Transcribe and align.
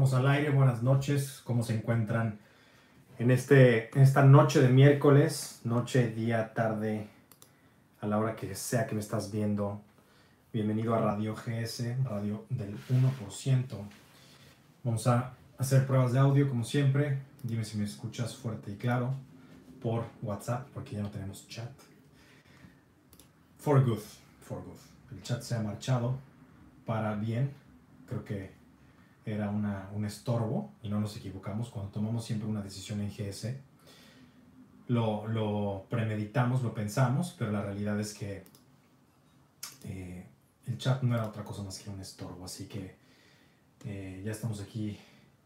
Vamos 0.00 0.14
al 0.14 0.28
aire, 0.28 0.48
buenas 0.48 0.82
noches, 0.82 1.42
¿cómo 1.44 1.62
se 1.62 1.74
encuentran 1.74 2.38
en, 3.18 3.30
este, 3.30 3.94
en 3.94 4.00
esta 4.00 4.24
noche 4.24 4.62
de 4.62 4.70
miércoles, 4.70 5.60
noche, 5.64 6.08
día, 6.08 6.54
tarde, 6.54 7.06
a 8.00 8.06
la 8.06 8.16
hora 8.16 8.34
que 8.34 8.54
sea 8.54 8.86
que 8.86 8.94
me 8.94 9.02
estás 9.02 9.30
viendo? 9.30 9.82
Bienvenido 10.54 10.94
a 10.94 11.00
Radio 11.00 11.34
GS, 11.34 12.02
radio 12.02 12.46
del 12.48 12.78
1%. 12.88 13.66
Vamos 14.84 15.06
a 15.06 15.34
hacer 15.58 15.86
pruebas 15.86 16.14
de 16.14 16.18
audio 16.18 16.48
como 16.48 16.64
siempre. 16.64 17.18
Dime 17.42 17.66
si 17.66 17.76
me 17.76 17.84
escuchas 17.84 18.34
fuerte 18.34 18.70
y 18.70 18.76
claro 18.76 19.12
por 19.82 20.04
WhatsApp, 20.22 20.66
porque 20.72 20.96
ya 20.96 21.02
no 21.02 21.10
tenemos 21.10 21.46
chat. 21.46 21.72
For 23.58 23.84
good, 23.84 24.00
for 24.40 24.64
good. 24.64 24.80
El 25.12 25.22
chat 25.22 25.42
se 25.42 25.56
ha 25.56 25.60
marchado 25.60 26.16
para 26.86 27.14
bien. 27.16 27.52
Creo 28.06 28.24
que 28.24 28.59
era 29.24 29.50
un 29.50 30.04
estorbo 30.04 30.72
y 30.82 30.88
no 30.88 31.00
nos 31.00 31.16
equivocamos 31.16 31.68
cuando 31.68 31.90
tomamos 31.90 32.24
siempre 32.24 32.48
una 32.48 32.62
decisión 32.62 33.00
en 33.00 33.10
GS. 33.10 33.54
Lo, 34.88 35.86
premeditamos, 35.88 36.62
lo 36.62 36.74
pensamos, 36.74 37.34
pero 37.38 37.52
la 37.52 37.62
realidad 37.62 38.00
es 38.00 38.12
que 38.12 38.42
eh, 39.84 40.26
el 40.66 40.78
chat 40.78 41.02
no 41.02 41.14
era 41.14 41.26
otra 41.26 41.44
cosa 41.44 41.62
más 41.62 41.78
que 41.78 41.90
un 41.90 42.00
estorbo. 42.00 42.44
Así 42.44 42.66
que 42.66 42.96
eh, 43.84 44.22
ya 44.24 44.32
estamos 44.32 44.60
aquí 44.60 44.98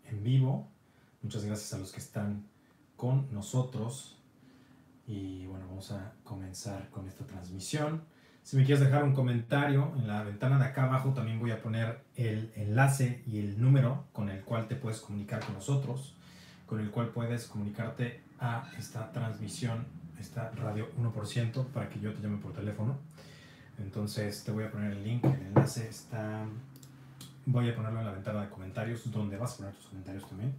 en 0.06 0.22
vivo. 0.22 0.68
Muchas 1.22 1.44
gracias 1.44 1.74
a 1.74 1.78
los 1.78 1.92
que 1.92 2.00
están 2.00 2.46
con 2.96 3.32
nosotros. 3.32 4.16
Y 5.06 5.46
bueno, 5.46 5.66
vamos 5.68 5.90
a 5.90 6.14
comenzar 6.22 6.88
con 6.88 7.06
esta 7.06 7.26
transmisión. 7.26 8.02
Si 8.44 8.58
me 8.58 8.64
quieres 8.66 8.84
dejar 8.84 9.04
un 9.04 9.14
comentario, 9.14 9.94
en 9.96 10.06
la 10.06 10.22
ventana 10.22 10.58
de 10.58 10.66
acá 10.66 10.84
abajo 10.84 11.14
también 11.14 11.40
voy 11.40 11.50
a 11.50 11.62
poner 11.62 12.04
el 12.14 12.52
enlace 12.56 13.22
y 13.26 13.38
el 13.38 13.58
número 13.58 14.04
con 14.12 14.28
el 14.28 14.42
cual 14.44 14.68
te 14.68 14.76
puedes 14.76 15.00
comunicar 15.00 15.42
con 15.42 15.54
nosotros, 15.54 16.14
con 16.66 16.78
el 16.78 16.90
cual 16.90 17.08
puedes 17.08 17.46
comunicarte 17.46 18.20
a 18.38 18.70
esta 18.78 19.10
transmisión, 19.12 19.86
esta 20.20 20.50
radio 20.50 20.90
1%, 21.00 21.68
para 21.68 21.88
que 21.88 21.98
yo 22.00 22.12
te 22.12 22.20
llame 22.20 22.36
por 22.36 22.52
teléfono. 22.52 22.98
Entonces 23.78 24.44
te 24.44 24.52
voy 24.52 24.64
a 24.64 24.70
poner 24.70 24.92
el 24.92 25.02
link, 25.02 25.24
el 25.24 25.46
enlace 25.46 25.88
está... 25.88 26.44
Voy 27.46 27.70
a 27.70 27.74
ponerlo 27.74 28.00
en 28.00 28.06
la 28.06 28.12
ventana 28.12 28.42
de 28.42 28.50
comentarios, 28.50 29.10
donde 29.10 29.38
vas 29.38 29.54
a 29.54 29.56
poner 29.56 29.72
tus 29.72 29.86
comentarios 29.86 30.28
también. 30.28 30.54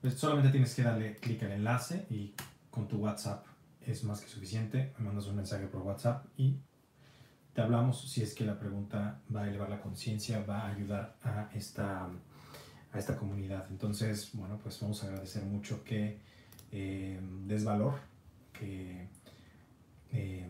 Pues 0.00 0.14
solamente 0.14 0.48
tienes 0.48 0.74
que 0.74 0.82
darle 0.82 1.16
clic 1.16 1.42
al 1.42 1.52
enlace 1.52 2.06
y 2.08 2.32
con 2.70 2.88
tu 2.88 2.96
WhatsApp 2.96 3.44
es 3.86 4.02
más 4.04 4.22
que 4.22 4.28
suficiente. 4.28 4.94
Me 4.96 5.04
mandas 5.04 5.26
un 5.26 5.36
mensaje 5.36 5.66
por 5.66 5.82
WhatsApp 5.82 6.24
y 6.38 6.56
te 7.58 7.64
hablamos 7.64 8.08
si 8.08 8.22
es 8.22 8.34
que 8.34 8.44
la 8.44 8.56
pregunta 8.56 9.18
va 9.34 9.42
a 9.42 9.48
elevar 9.48 9.68
la 9.68 9.80
conciencia, 9.80 10.44
va 10.48 10.60
a 10.60 10.68
ayudar 10.68 11.16
a 11.24 11.48
esta, 11.52 12.08
a 12.92 12.98
esta 13.00 13.16
comunidad. 13.16 13.66
Entonces, 13.68 14.30
bueno, 14.34 14.60
pues 14.62 14.80
vamos 14.80 15.02
a 15.02 15.08
agradecer 15.08 15.42
mucho 15.42 15.82
que 15.82 16.20
eh, 16.70 17.20
des 17.48 17.64
valor, 17.64 17.94
que, 18.52 19.08
eh, 20.12 20.46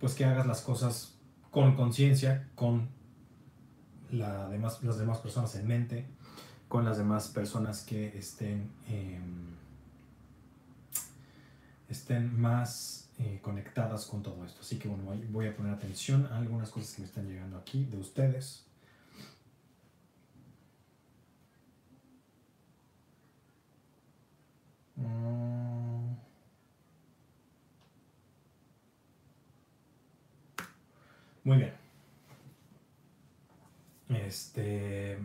pues 0.00 0.14
que 0.14 0.24
hagas 0.24 0.48
las 0.48 0.62
cosas 0.62 1.14
con 1.52 1.76
conciencia, 1.76 2.48
con 2.56 2.88
la 4.10 4.48
demás, 4.48 4.82
las 4.82 4.98
demás 4.98 5.18
personas 5.18 5.54
en 5.54 5.68
mente, 5.68 6.06
con 6.66 6.84
las 6.84 6.98
demás 6.98 7.28
personas 7.28 7.82
que 7.84 8.18
estén, 8.18 8.68
eh, 8.88 9.20
estén 11.88 12.36
más 12.40 13.01
eh, 13.18 13.40
conectadas 13.42 14.06
con 14.06 14.22
todo 14.22 14.44
esto. 14.44 14.60
Así 14.60 14.78
que 14.78 14.88
bueno, 14.88 15.04
voy 15.30 15.46
a 15.46 15.56
poner 15.56 15.72
atención 15.74 16.26
a 16.26 16.38
algunas 16.38 16.70
cosas 16.70 16.94
que 16.94 17.02
me 17.02 17.06
están 17.08 17.26
llegando 17.28 17.56
aquí 17.58 17.84
de 17.84 17.98
ustedes. 17.98 18.64
Mm. 24.96 26.14
Muy 31.44 31.56
bien. 31.56 31.72
Este 34.08 35.18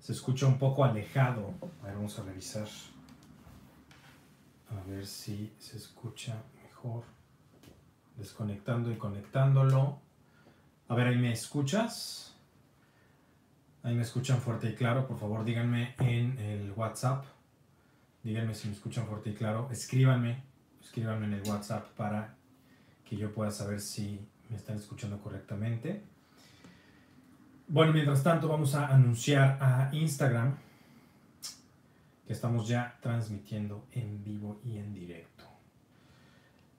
se 0.00 0.12
escucha 0.12 0.46
un 0.46 0.58
poco 0.58 0.84
alejado. 0.84 1.52
A 1.82 1.86
ver, 1.86 1.94
vamos 1.96 2.18
a 2.18 2.22
revisar. 2.22 2.68
A 4.70 4.88
ver 4.88 5.06
si 5.06 5.52
se 5.58 5.76
escucha 5.76 6.42
Desconectando 8.16 8.90
y 8.90 8.96
conectándolo. 8.96 10.00
A 10.88 10.94
ver, 10.94 11.08
ahí 11.08 11.16
me 11.16 11.32
escuchas. 11.32 12.34
Ahí 13.82 13.94
me 13.94 14.02
escuchan 14.02 14.40
fuerte 14.40 14.70
y 14.70 14.74
claro. 14.74 15.06
Por 15.06 15.18
favor, 15.18 15.44
díganme 15.44 15.94
en 15.98 16.38
el 16.38 16.72
WhatsApp. 16.72 17.24
Díganme 18.22 18.54
si 18.54 18.68
me 18.68 18.74
escuchan 18.74 19.06
fuerte 19.06 19.30
y 19.30 19.34
claro. 19.34 19.68
Escríbanme. 19.70 20.42
Escríbanme 20.82 21.26
en 21.26 21.34
el 21.34 21.42
WhatsApp 21.48 21.86
para 21.96 22.34
que 23.04 23.16
yo 23.16 23.32
pueda 23.32 23.50
saber 23.50 23.80
si 23.80 24.20
me 24.48 24.56
están 24.56 24.76
escuchando 24.76 25.20
correctamente. 25.20 26.02
Bueno, 27.68 27.92
mientras 27.92 28.22
tanto 28.22 28.48
vamos 28.48 28.74
a 28.74 28.86
anunciar 28.86 29.58
a 29.60 29.90
Instagram 29.92 30.56
que 32.26 32.32
estamos 32.32 32.68
ya 32.68 32.96
transmitiendo 33.00 33.86
en 33.92 34.22
vivo 34.22 34.60
y 34.64 34.78
en 34.78 34.94
directo. 34.94 35.55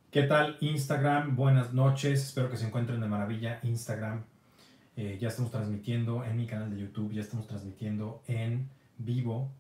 ¿Qué 0.10 0.24
tal 0.24 0.56
Instagram? 0.62 1.36
Buenas 1.36 1.74
noches, 1.74 2.24
espero 2.24 2.50
que 2.50 2.56
se 2.56 2.66
encuentren 2.66 3.02
de 3.02 3.08
maravilla 3.08 3.60
Instagram. 3.64 4.24
Eh, 4.96 5.18
ya 5.20 5.28
estamos 5.28 5.52
transmitiendo 5.52 6.24
en 6.24 6.38
mi 6.38 6.48
canal 6.48 6.70
de 6.74 6.80
YouTube, 6.80 7.12
ya 7.12 7.20
estamos 7.20 7.46
transmitiendo 7.46 8.24
en 8.26 8.70
vivo 8.98 9.52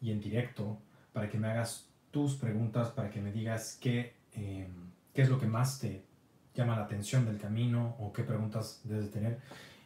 y 0.00 0.10
en 0.10 0.20
directo 0.20 0.76
para 1.12 1.28
que 1.28 1.38
me 1.38 1.46
hagas 1.46 1.88
tus 2.10 2.34
preguntas, 2.34 2.88
para 2.88 3.10
que 3.10 3.20
me 3.20 3.30
digas 3.30 3.78
qué, 3.80 4.16
eh, 4.32 4.66
qué 5.14 5.22
es 5.22 5.28
lo 5.28 5.38
que 5.38 5.46
más 5.46 5.78
te 5.78 6.04
llama 6.52 6.74
la 6.74 6.82
atención 6.82 7.24
del 7.24 7.38
camino 7.38 7.94
o 8.00 8.12
qué 8.12 8.24
preguntas 8.24 8.80
debes 8.82 9.08
tener. 9.12 9.38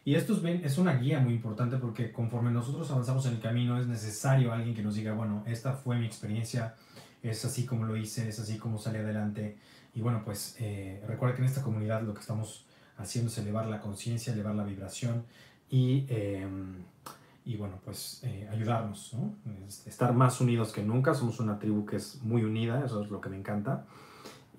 Y 0.03 0.15
esto 0.15 0.33
es, 0.33 0.77
una 0.79 0.95
guía 0.95 1.19
muy 1.19 1.33
importante 1.33 1.77
porque 1.77 2.11
conforme 2.11 2.49
nosotros 2.49 2.89
avanzamos 2.89 3.27
en 3.27 3.35
el 3.35 3.39
camino 3.39 3.79
es 3.79 3.85
necesario 3.85 4.51
alguien 4.51 4.73
que 4.73 4.81
nos 4.81 4.95
diga, 4.95 5.13
bueno, 5.13 5.43
esta 5.45 5.73
fue 5.73 5.95
mi 5.99 6.07
experiencia, 6.07 6.73
es 7.21 7.45
así 7.45 7.67
como 7.67 7.85
lo 7.85 7.95
hice, 7.95 8.27
es 8.27 8.39
así 8.39 8.57
como 8.57 8.79
salí 8.79 8.97
adelante 8.97 9.57
y 9.97 10.01
bueno, 10.01 10.21
pues 10.23 10.55
eh, 10.59 11.03
recuerda 11.07 11.35
que 11.35 11.41
en 11.41 11.47
esta 11.47 11.63
comunidad 11.63 12.03
lo 12.03 12.13
que 12.13 12.19
estamos 12.19 12.67
haciendo 12.97 13.31
es 13.31 13.37
elevar 13.39 13.65
la 13.65 13.81
conciencia, 13.81 14.31
elevar 14.31 14.53
la 14.53 14.63
vibración 14.63 15.23
y, 15.71 16.05
em, 16.07 16.83
y 17.43 17.57
bueno, 17.57 17.79
pues 17.83 18.21
eh, 18.23 18.47
ayudarnos, 18.51 19.15
¿no? 19.15 19.33
estar 19.87 20.13
más 20.13 20.39
unidos 20.39 20.71
que 20.71 20.83
nunca. 20.83 21.15
Somos 21.15 21.39
una 21.39 21.57
tribu 21.57 21.87
que 21.87 21.95
es 21.95 22.21
muy 22.21 22.43
unida, 22.43 22.85
eso 22.85 23.01
es 23.01 23.09
lo 23.09 23.19
que 23.19 23.29
me 23.29 23.37
encanta. 23.37 23.87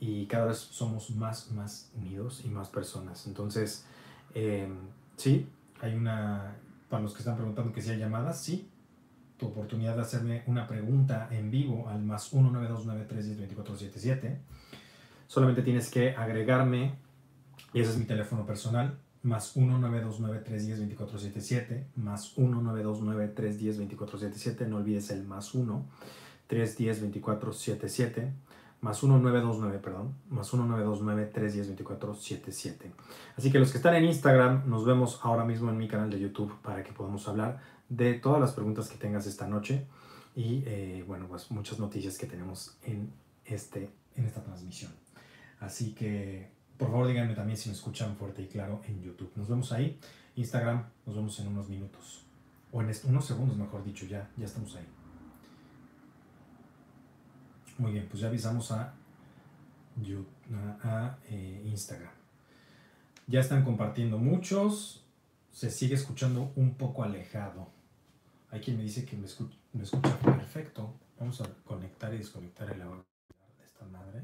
Y 0.00 0.26
cada 0.26 0.46
vez 0.46 0.58
somos 0.58 1.10
más, 1.10 1.52
más 1.52 1.92
unidos 1.94 2.42
y 2.44 2.48
más 2.48 2.68
personas. 2.68 3.28
Entonces, 3.28 3.86
em, 4.34 4.76
sí, 5.14 5.48
hay 5.80 5.94
una, 5.94 6.56
para 6.88 7.00
los 7.00 7.12
que 7.12 7.20
están 7.20 7.36
preguntando 7.36 7.72
que 7.72 7.80
si 7.80 7.90
hay 7.90 8.00
llamadas, 8.00 8.40
sí, 8.40 8.68
tu 9.36 9.46
oportunidad 9.46 9.94
de 9.94 10.02
hacerme 10.02 10.42
una 10.46 10.66
pregunta 10.66 11.28
en 11.30 11.52
vivo 11.52 11.88
al 11.88 12.02
más 12.02 12.34
19293102477 12.34 14.38
Solamente 15.28 15.62
tienes 15.62 15.88
que 15.90 16.16
agregarme, 16.16 16.98
y 17.74 17.80
ese 17.80 17.90
es 17.92 17.98
mi 17.98 18.06
teléfono 18.06 18.46
personal, 18.46 18.98
más 19.22 19.54
1-929-310-2477, 19.56 21.88
más 21.96 22.34
1-929-310-2477, 22.36 24.66
no 24.66 24.78
olvides 24.78 25.10
el 25.10 25.24
más 25.24 25.54
1-310-2477, 25.54 28.32
más 28.80 29.02
1929, 29.02 29.80
perdón, 29.80 30.14
más 30.30 30.50
1929-310-2477. 30.54 32.90
Así 33.36 33.52
que 33.52 33.58
los 33.58 33.70
que 33.70 33.76
están 33.76 33.96
en 33.96 34.06
Instagram, 34.06 34.62
nos 34.66 34.86
vemos 34.86 35.20
ahora 35.22 35.44
mismo 35.44 35.68
en 35.70 35.76
mi 35.76 35.88
canal 35.88 36.08
de 36.08 36.20
YouTube 36.20 36.58
para 36.62 36.82
que 36.82 36.92
podamos 36.92 37.28
hablar 37.28 37.60
de 37.90 38.14
todas 38.14 38.40
las 38.40 38.52
preguntas 38.52 38.88
que 38.88 38.96
tengas 38.96 39.26
esta 39.26 39.46
noche 39.46 39.84
y, 40.34 40.62
eh, 40.64 41.04
bueno, 41.06 41.26
pues 41.28 41.50
muchas 41.50 41.78
noticias 41.78 42.16
que 42.16 42.26
tenemos 42.26 42.78
en, 42.82 43.12
este, 43.44 43.90
en 44.16 44.24
esta 44.24 44.42
transmisión. 44.42 44.90
Así 45.60 45.92
que 45.92 46.50
por 46.78 46.90
favor 46.92 47.08
díganme 47.08 47.34
también 47.34 47.58
si 47.58 47.68
me 47.68 47.74
escuchan 47.74 48.16
fuerte 48.16 48.42
y 48.42 48.46
claro 48.46 48.80
en 48.86 49.02
YouTube. 49.02 49.32
Nos 49.34 49.48
vemos 49.48 49.72
ahí. 49.72 49.98
Instagram, 50.36 50.84
nos 51.04 51.16
vemos 51.16 51.38
en 51.40 51.48
unos 51.48 51.68
minutos. 51.68 52.24
O 52.70 52.80
en 52.80 52.92
unos 53.04 53.26
segundos, 53.26 53.56
mejor 53.56 53.82
dicho, 53.82 54.06
ya, 54.06 54.30
ya 54.36 54.46
estamos 54.46 54.76
ahí. 54.76 54.86
Muy 57.78 57.92
bien, 57.92 58.06
pues 58.08 58.20
ya 58.20 58.28
avisamos 58.28 58.70
a, 58.70 58.94
eh, 61.28 61.62
Instagram. 61.66 62.12
Ya 63.26 63.40
están 63.40 63.64
compartiendo 63.64 64.18
muchos. 64.18 65.04
Se 65.50 65.70
sigue 65.70 65.96
escuchando 65.96 66.52
un 66.54 66.74
poco 66.74 67.02
alejado. 67.02 67.68
Hay 68.50 68.60
quien 68.60 68.76
me 68.76 68.84
dice 68.84 69.04
que 69.04 69.16
me, 69.16 69.26
me 69.72 69.82
escucha 69.82 70.16
perfecto. 70.20 70.94
Vamos 71.18 71.40
a 71.40 71.52
conectar 71.64 72.14
y 72.14 72.18
desconectar 72.18 72.70
el 72.70 72.82
audio 72.82 73.04
de 73.58 73.64
esta 73.64 73.84
madre. 73.86 74.22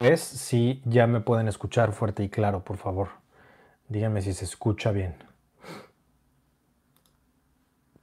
Es 0.00 0.20
si 0.20 0.82
ya 0.84 1.06
me 1.06 1.20
pueden 1.20 1.48
escuchar 1.48 1.92
fuerte 1.92 2.22
y 2.22 2.28
claro, 2.28 2.64
por 2.64 2.76
favor. 2.76 3.08
Díganme 3.88 4.22
si 4.22 4.32
se 4.32 4.44
escucha 4.44 4.92
bien. 4.92 5.14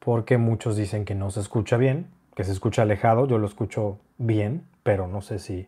porque 0.04 0.40
muchos 0.40 0.76
dicen 0.76 1.06
que 1.06 1.14
no 1.14 1.30
se 1.30 1.40
escucha 1.40 1.78
bien, 1.78 2.08
que 2.36 2.44
se 2.44 2.52
escucha 2.52 2.82
alejado. 2.82 3.28
Yo 3.28 3.38
lo 3.38 3.46
escucho 3.46 4.00
bien, 4.18 4.66
pero 4.82 5.08
no 5.08 5.22
sé 5.22 5.38
si, 5.38 5.68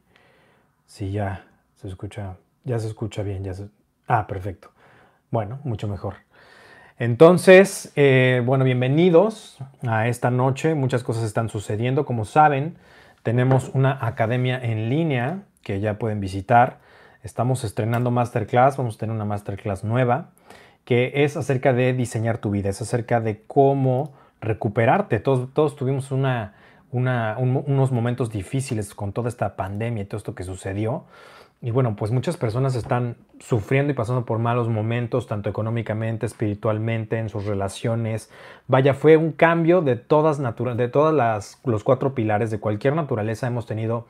si 0.88 1.12
ya 1.12 1.46
se 1.75 1.88
escucha, 1.88 2.38
ya 2.64 2.80
se 2.80 2.88
escucha 2.88 3.22
bien. 3.22 3.44
Ya 3.44 3.54
ah, 4.08 4.25
perfecto. 4.25 4.72
Bueno, 5.30 5.60
mucho 5.64 5.88
mejor. 5.88 6.16
Entonces, 6.98 7.92
eh, 7.96 8.42
bueno, 8.44 8.66
bienvenidos 8.66 9.60
a 9.88 10.08
esta 10.08 10.31
noche. 10.31 10.74
Muchas 10.74 11.04
cosas 11.04 11.25
están 11.25 11.50
sucediendo. 11.50 12.04
Como 12.04 12.25
saben, 12.25 12.78
tenemos 13.22 13.70
una 13.75 14.00
academia 14.04 14.60
en 14.60 14.90
línea 14.90 15.44
que 15.63 15.80
ya 15.80 15.98
pueden 15.98 16.19
visitar. 16.19 16.80
Estamos 17.24 17.63
estrenando 17.63 18.12
masterclass. 18.12 18.77
Vamos 18.77 18.95
a 18.95 19.00
tener 19.00 19.15
una 19.15 19.25
masterclass 19.25 19.83
nueva 19.83 20.30
que 20.86 21.24
es 21.24 21.38
acerca 21.38 21.74
de 21.74 21.94
diseñar 21.94 22.38
tu 22.38 22.51
vida. 22.51 22.69
Es 22.69 22.81
acerca 22.81 23.21
de 23.21 23.42
cómo 23.48 24.13
recuperarte. 24.42 25.19
Todos, 25.19 25.54
todos 25.54 25.75
tuvimos 25.75 26.12
una, 26.12 26.56
unos 26.92 27.92
momentos 27.92 28.30
difíciles 28.30 28.94
con 28.94 29.13
toda 29.13 29.30
esta 29.30 29.56
pandemia 29.56 30.04
y 30.04 30.06
todo 30.06 30.18
esto 30.18 30.36
que 30.36 30.44
sucedió. 30.44 31.06
Y 31.62 31.71
bueno, 31.71 31.95
pues 31.95 32.12
muchas 32.12 32.36
personas 32.36 32.75
están 32.75 33.15
sufriendo 33.39 33.94
y 33.94 33.95
pasando 33.95 34.25
por 34.25 34.38
malos 34.38 34.68
momentos, 34.68 35.27
tanto 35.27 35.50
económicamente, 35.50 36.25
espiritualmente, 36.25 37.18
en 37.19 37.30
sus 37.30 37.45
relaciones. 37.45 38.30
Vaya, 38.68 38.94
fue 38.94 39.15
un 39.15 39.31
cambio 39.31 39.81
de 39.81 39.95
todas, 39.95 40.42
de 40.42 40.88
todas 40.89 41.13
las, 41.13 41.62
los 41.63 41.86
cuatro 41.86 42.13
pilares 42.13 42.51
de 42.51 42.60
cualquier 42.60 42.95
naturaleza. 42.95 43.48
Hemos 43.48 43.65
tenido 43.65 44.07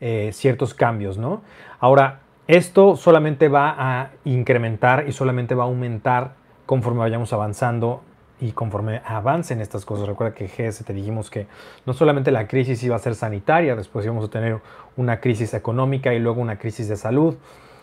eh, 0.00 0.30
ciertos 0.32 0.74
cambios, 0.74 1.18
¿no? 1.18 1.42
Ahora, 1.80 2.20
esto 2.46 2.96
solamente 2.96 3.48
va 3.48 3.74
a 3.78 4.10
incrementar 4.24 5.08
y 5.08 5.12
solamente 5.12 5.54
va 5.54 5.64
a 5.64 5.66
aumentar 5.66 6.34
conforme 6.66 7.00
vayamos 7.00 7.32
avanzando 7.32 8.02
y 8.40 8.52
conforme 8.52 9.00
avancen 9.04 9.60
estas 9.60 9.84
cosas, 9.84 10.06
recuerda 10.06 10.34
que 10.34 10.46
GS 10.46 10.84
te 10.84 10.92
dijimos 10.92 11.30
que 11.30 11.46
no 11.86 11.92
solamente 11.92 12.30
la 12.30 12.46
crisis 12.46 12.82
iba 12.82 12.96
a 12.96 12.98
ser 12.98 13.14
sanitaria, 13.14 13.76
después 13.76 14.04
íbamos 14.04 14.24
a 14.24 14.28
tener 14.28 14.58
una 14.96 15.20
crisis 15.20 15.54
económica 15.54 16.12
y 16.12 16.18
luego 16.18 16.40
una 16.40 16.58
crisis 16.58 16.88
de 16.88 16.96
salud. 16.96 17.36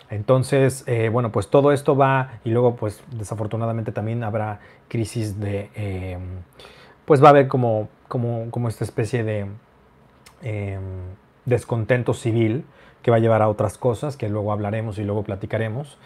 Entonces, 0.09 0.83
eh, 0.87 1.09
bueno, 1.09 1.31
pues 1.31 1.49
todo 1.49 1.71
esto 1.71 1.95
va 1.95 2.33
y 2.43 2.49
luego 2.49 2.75
pues 2.75 3.01
desafortunadamente 3.11 3.91
también 3.91 4.23
habrá 4.23 4.59
crisis 4.89 5.39
de, 5.39 5.69
em, 5.73 6.21
pues 7.05 7.23
va 7.23 7.27
a 7.27 7.29
haber 7.31 7.47
como, 7.47 7.87
como, 8.09 8.51
como 8.51 8.67
esta 8.67 8.83
especie 8.83 9.23
de 9.23 9.47
em, 10.41 10.81
descontento 11.45 12.13
civil 12.13 12.65
que 13.01 13.11
va 13.11 13.17
a 13.17 13.19
llevar 13.19 13.41
a 13.41 13.49
otras 13.49 13.77
cosas 13.77 14.17
que 14.17 14.29
luego 14.29 14.51
hablaremos 14.51 14.97
y 14.97 15.03
luego 15.03 15.23
platicaremos. 15.23 15.97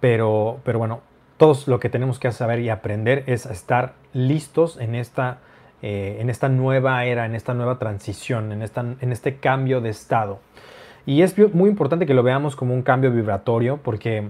Pero, 0.00 0.60
pero 0.64 0.78
bueno, 0.78 1.00
todos 1.36 1.68
lo 1.68 1.80
que 1.80 1.88
tenemos 1.88 2.18
que 2.18 2.30
saber 2.32 2.60
y 2.60 2.68
aprender 2.68 3.24
es 3.26 3.46
estar 3.46 3.94
listos 4.12 4.78
en 4.78 4.94
esta, 4.94 5.38
eh, 5.82 6.18
en 6.20 6.30
esta 6.30 6.48
nueva 6.48 7.04
era, 7.04 7.26
en 7.26 7.34
esta 7.34 7.54
nueva 7.54 7.78
transición, 7.78 8.52
en, 8.52 8.62
esta, 8.62 8.80
en 9.00 9.12
este 9.12 9.36
cambio 9.36 9.80
de 9.80 9.90
estado. 9.90 10.40
Y 11.06 11.22
es 11.22 11.36
muy 11.54 11.70
importante 11.70 12.06
que 12.06 12.14
lo 12.14 12.22
veamos 12.22 12.54
como 12.54 12.74
un 12.74 12.82
cambio 12.82 13.10
vibratorio 13.10 13.78
porque, 13.78 14.28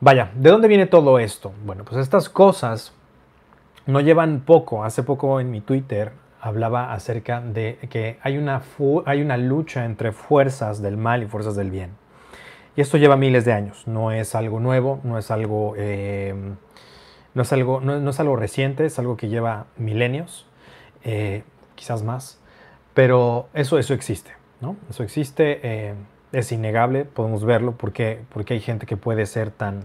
vaya, 0.00 0.30
¿de 0.34 0.50
dónde 0.50 0.68
viene 0.68 0.86
todo 0.86 1.18
esto? 1.18 1.52
Bueno, 1.64 1.84
pues 1.84 2.00
estas 2.00 2.28
cosas 2.28 2.94
no 3.84 4.00
llevan 4.00 4.40
poco. 4.40 4.84
Hace 4.84 5.02
poco 5.02 5.40
en 5.40 5.50
mi 5.50 5.60
Twitter 5.60 6.12
hablaba 6.40 6.92
acerca 6.92 7.40
de 7.40 7.78
que 7.90 8.18
hay 8.22 8.38
una, 8.38 8.62
hay 9.06 9.22
una 9.22 9.36
lucha 9.36 9.84
entre 9.84 10.12
fuerzas 10.12 10.80
del 10.82 10.96
mal 10.96 11.22
y 11.22 11.26
fuerzas 11.26 11.56
del 11.56 11.70
bien. 11.70 11.90
Y 12.76 12.80
esto 12.80 12.96
lleva 12.96 13.16
miles 13.16 13.44
de 13.44 13.52
años, 13.52 13.88
no 13.88 14.12
es 14.12 14.34
algo 14.34 14.60
nuevo, 14.60 15.00
no 15.02 15.18
es 15.18 15.30
algo, 15.30 15.74
eh, 15.76 16.34
no 17.34 17.42
es 17.42 17.52
algo, 17.52 17.80
no, 17.80 18.08
es 18.08 18.20
algo 18.20 18.36
reciente, 18.36 18.86
es 18.86 18.98
algo 18.98 19.16
que 19.16 19.28
lleva 19.28 19.66
milenios, 19.76 20.46
eh, 21.02 21.42
quizás 21.74 22.04
más, 22.04 22.38
pero 22.94 23.48
eso, 23.52 23.78
eso 23.78 23.94
existe, 23.94 24.30
¿no? 24.60 24.76
Eso 24.90 25.02
existe, 25.02 25.60
eh, 25.62 25.94
es 26.32 26.52
innegable, 26.52 27.04
podemos 27.04 27.44
verlo, 27.44 27.72
porque, 27.72 28.20
porque 28.28 28.54
hay 28.54 28.60
gente 28.60 28.86
que 28.86 28.96
puede 28.96 29.26
ser 29.26 29.50
tan, 29.50 29.84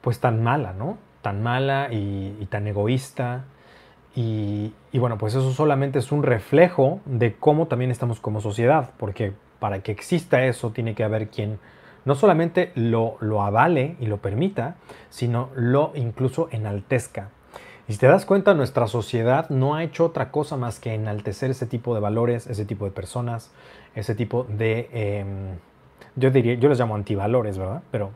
pues 0.00 0.20
tan 0.20 0.42
mala, 0.42 0.72
¿no? 0.72 0.98
Tan 1.22 1.42
mala 1.42 1.88
y, 1.90 2.46
tan 2.50 2.66
egoísta. 2.66 3.44
Y, 4.14 4.72
y 4.92 4.98
bueno, 4.98 5.18
pues 5.18 5.34
eso 5.34 5.52
solamente 5.52 5.98
es 5.98 6.10
un 6.10 6.22
reflejo 6.22 7.00
de 7.04 7.36
cómo 7.36 7.66
también 7.66 7.90
estamos 7.90 8.20
como 8.20 8.40
sociedad, 8.40 8.90
porque 8.98 9.32
para 9.58 9.82
que 9.82 9.92
exista 9.92 10.44
eso 10.44 10.70
tiene 10.70 10.94
que 10.94 11.04
haber 11.04 11.28
quien 11.28 11.58
no 12.04 12.14
solamente 12.14 12.72
lo, 12.74 13.16
lo 13.20 13.42
avale 13.42 13.96
y 14.00 14.06
lo 14.06 14.18
permita, 14.18 14.76
sino 15.10 15.50
lo 15.54 15.92
incluso 15.94 16.48
enaltezca. 16.50 17.28
Y 17.88 17.94
si 17.94 17.98
te 17.98 18.06
das 18.06 18.24
cuenta, 18.24 18.54
nuestra 18.54 18.86
sociedad 18.86 19.50
no 19.50 19.74
ha 19.74 19.82
hecho 19.82 20.06
otra 20.06 20.30
cosa 20.30 20.56
más 20.56 20.78
que 20.78 20.94
enaltecer 20.94 21.50
ese 21.50 21.66
tipo 21.66 21.94
de 21.94 22.00
valores, 22.00 22.46
ese 22.46 22.64
tipo 22.64 22.84
de 22.84 22.92
personas, 22.92 23.50
ese 23.94 24.14
tipo 24.14 24.44
de, 24.44 24.88
em, 24.92 25.58
yo 26.14 26.30
diría, 26.30 26.54
yo 26.54 26.68
les 26.68 26.78
llamo 26.78 26.94
antivalores, 26.94 27.58
¿verdad? 27.58 27.82
Pero 27.90 28.12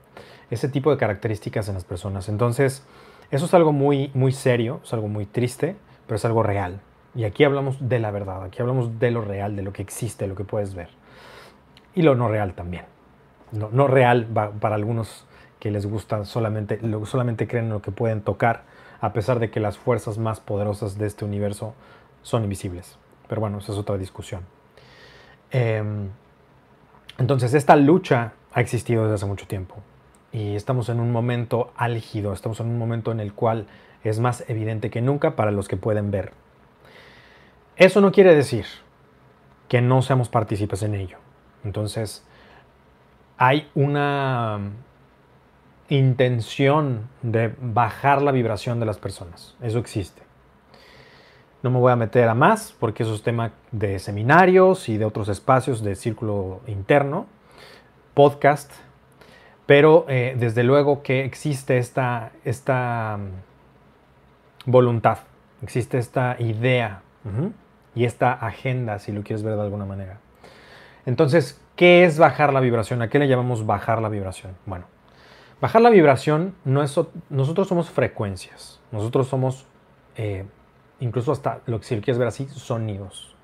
ese 0.50 0.68
tipo 0.68 0.90
de 0.90 0.96
características 0.96 1.68
en 1.68 1.74
las 1.74 1.84
personas. 1.84 2.28
Entonces, 2.28 2.84
eso 3.30 3.46
es 3.46 3.54
algo 3.54 3.72
muy, 3.72 4.10
muy 4.14 4.32
serio, 4.32 4.80
es 4.84 4.92
algo 4.92 5.08
muy 5.08 5.26
triste, 5.26 5.76
pero 6.06 6.16
es 6.16 6.24
algo 6.24 6.42
real. 6.42 6.80
Y 7.14 7.24
aquí 7.24 7.44
hablamos 7.44 7.88
de 7.88 7.98
la 7.98 8.10
verdad, 8.10 8.42
aquí 8.42 8.60
hablamos 8.60 8.98
de 8.98 9.10
lo 9.10 9.20
real, 9.20 9.56
de 9.56 9.62
lo 9.62 9.72
que 9.72 9.82
existe, 9.82 10.24
de 10.24 10.28
lo 10.28 10.34
que 10.34 10.44
puedes 10.44 10.74
ver. 10.74 10.88
Y 11.94 12.02
lo 12.02 12.14
no 12.14 12.28
real 12.28 12.54
también 12.54 12.84
no, 13.54 13.86
real 13.86 14.26
para 14.60 14.74
algunos 14.74 15.24
que 15.58 15.70
les 15.70 15.86
gusta 15.86 16.24
solamente, 16.24 16.80
solamente 17.04 17.46
creen 17.46 17.66
en 17.66 17.70
lo 17.70 17.82
que 17.82 17.90
pueden 17.90 18.20
tocar, 18.20 18.62
a 19.00 19.12
pesar 19.12 19.38
de 19.38 19.50
que 19.50 19.60
las 19.60 19.78
fuerzas 19.78 20.18
más 20.18 20.40
poderosas 20.40 20.98
de 20.98 21.06
este 21.06 21.24
universo 21.24 21.74
son 22.22 22.44
invisibles. 22.44 22.98
Pero 23.28 23.40
bueno, 23.40 23.58
esa 23.58 23.72
es 23.72 23.78
otra 23.78 23.96
discusión. 23.96 24.42
Em, 25.50 26.10
entonces, 27.18 27.54
esta 27.54 27.76
lucha 27.76 28.32
ha 28.52 28.60
existido 28.60 29.02
desde 29.04 29.14
hace 29.14 29.26
mucho 29.26 29.46
tiempo 29.46 29.76
y 30.34 30.56
estamos 30.56 30.88
en 30.88 30.98
un 30.98 31.12
momento 31.12 31.72
álgido, 31.76 32.32
estamos 32.32 32.58
en 32.58 32.66
un 32.66 32.76
momento 32.76 33.12
en 33.12 33.20
el 33.20 33.32
cual 33.32 33.68
es 34.02 34.18
más 34.18 34.44
evidente 34.48 34.90
que 34.90 35.00
nunca 35.00 35.36
para 35.36 35.52
los 35.52 35.68
que 35.68 35.76
pueden 35.76 36.10
ver. 36.10 36.32
Eso 37.76 38.00
no 38.00 38.10
quiere 38.10 38.34
decir 38.34 38.66
que 39.68 39.80
no 39.80 40.02
seamos 40.02 40.28
partícipes 40.28 40.82
en 40.82 40.96
ello. 40.96 41.18
Entonces, 41.62 42.26
hay 43.38 43.70
una 43.76 44.58
intención 45.88 47.08
de 47.22 47.54
bajar 47.60 48.20
la 48.20 48.32
vibración 48.32 48.80
de 48.80 48.86
las 48.86 48.98
personas. 48.98 49.54
Eso 49.62 49.78
existe. 49.78 50.22
No 51.62 51.70
me 51.70 51.78
voy 51.78 51.92
a 51.92 51.96
meter 51.96 52.28
a 52.28 52.34
más 52.34 52.74
porque 52.80 53.04
eso 53.04 53.14
es 53.14 53.22
tema 53.22 53.52
de 53.70 54.00
seminarios 54.00 54.88
y 54.88 54.98
de 54.98 55.04
otros 55.04 55.28
espacios 55.28 55.84
de 55.84 55.94
círculo 55.94 56.60
interno, 56.66 57.26
podcast, 58.14 58.72
pero 59.66 60.06
eh, 60.08 60.36
desde 60.38 60.62
luego 60.62 61.02
que 61.02 61.24
existe 61.24 61.78
esta, 61.78 62.32
esta 62.44 63.18
mm, 63.18 64.70
voluntad, 64.70 65.18
existe 65.62 65.98
esta 65.98 66.36
idea 66.38 67.02
y 67.94 68.04
esta 68.04 68.32
agenda, 68.32 68.98
si 68.98 69.12
lo 69.12 69.22
quieres 69.22 69.42
ver 69.42 69.54
de 69.56 69.62
alguna 69.62 69.86
manera. 69.86 70.18
Entonces, 71.06 71.58
¿Qué 71.76 72.04
es 72.04 72.18
bajar 72.18 72.52
la 72.52 72.60
vibración? 72.60 73.02
¿A 73.02 73.08
qué 73.08 73.18
le 73.18 73.26
llamamos 73.26 73.66
bajar 73.66 74.00
la 74.00 74.08
vibración? 74.08 74.56
Bueno, 74.64 74.84
bajar 75.60 75.82
la 75.82 75.90
vibración 75.90 76.54
no 76.64 76.82
es... 76.84 76.98
Nosotros 77.30 77.66
somos 77.66 77.90
frecuencias. 77.90 78.80
Nosotros 78.92 79.26
somos, 79.26 79.66
eh, 80.16 80.44
incluso 81.00 81.32
hasta, 81.32 81.60
lo 81.66 81.82
si 81.82 81.96
lo 81.96 82.02
quieres 82.02 82.18
ver 82.18 82.28
así, 82.28 82.46
sonidos. 82.48 83.34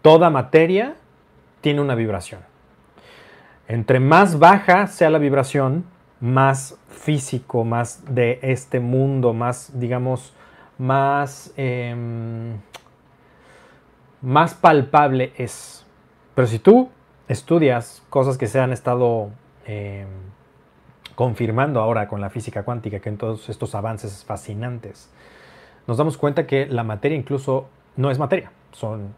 Toda 0.00 0.30
materia 0.30 0.96
tiene 1.60 1.82
una 1.82 1.94
vibración. 1.94 2.40
Entre 3.72 4.00
más 4.00 4.38
baja 4.38 4.86
sea 4.86 5.08
la 5.08 5.16
vibración, 5.16 5.86
más 6.20 6.78
físico, 6.90 7.64
más 7.64 8.04
de 8.14 8.38
este 8.42 8.80
mundo, 8.80 9.32
más, 9.32 9.80
digamos, 9.80 10.34
más, 10.76 11.54
em, 11.56 12.58
más 14.20 14.52
palpable 14.52 15.32
es. 15.38 15.86
Pero 16.34 16.46
si 16.48 16.58
tú 16.58 16.90
estudias 17.28 18.02
cosas 18.10 18.36
que 18.36 18.46
se 18.46 18.60
han 18.60 18.74
estado 18.74 19.30
eh, 19.64 20.04
confirmando 21.14 21.80
ahora 21.80 22.08
con 22.08 22.20
la 22.20 22.28
física 22.28 22.64
cuántica, 22.64 23.00
que 23.00 23.08
en 23.08 23.16
todos 23.16 23.48
estos 23.48 23.74
avances 23.74 24.22
fascinantes, 24.22 25.08
nos 25.86 25.96
damos 25.96 26.18
cuenta 26.18 26.46
que 26.46 26.66
la 26.66 26.84
materia 26.84 27.16
incluso 27.16 27.68
no 27.96 28.10
es 28.10 28.18
materia. 28.18 28.52
Son, 28.72 29.14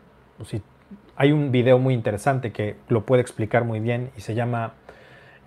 hay 1.16 1.33
un 1.33 1.52
video 1.52 1.78
muy 1.78 1.94
interesante 1.94 2.52
que 2.52 2.76
lo 2.88 3.04
puede 3.04 3.23
explicar 3.23 3.64
muy 3.64 3.80
bien 3.80 4.11
y 4.16 4.21
se 4.21 4.35
llama 4.35 4.75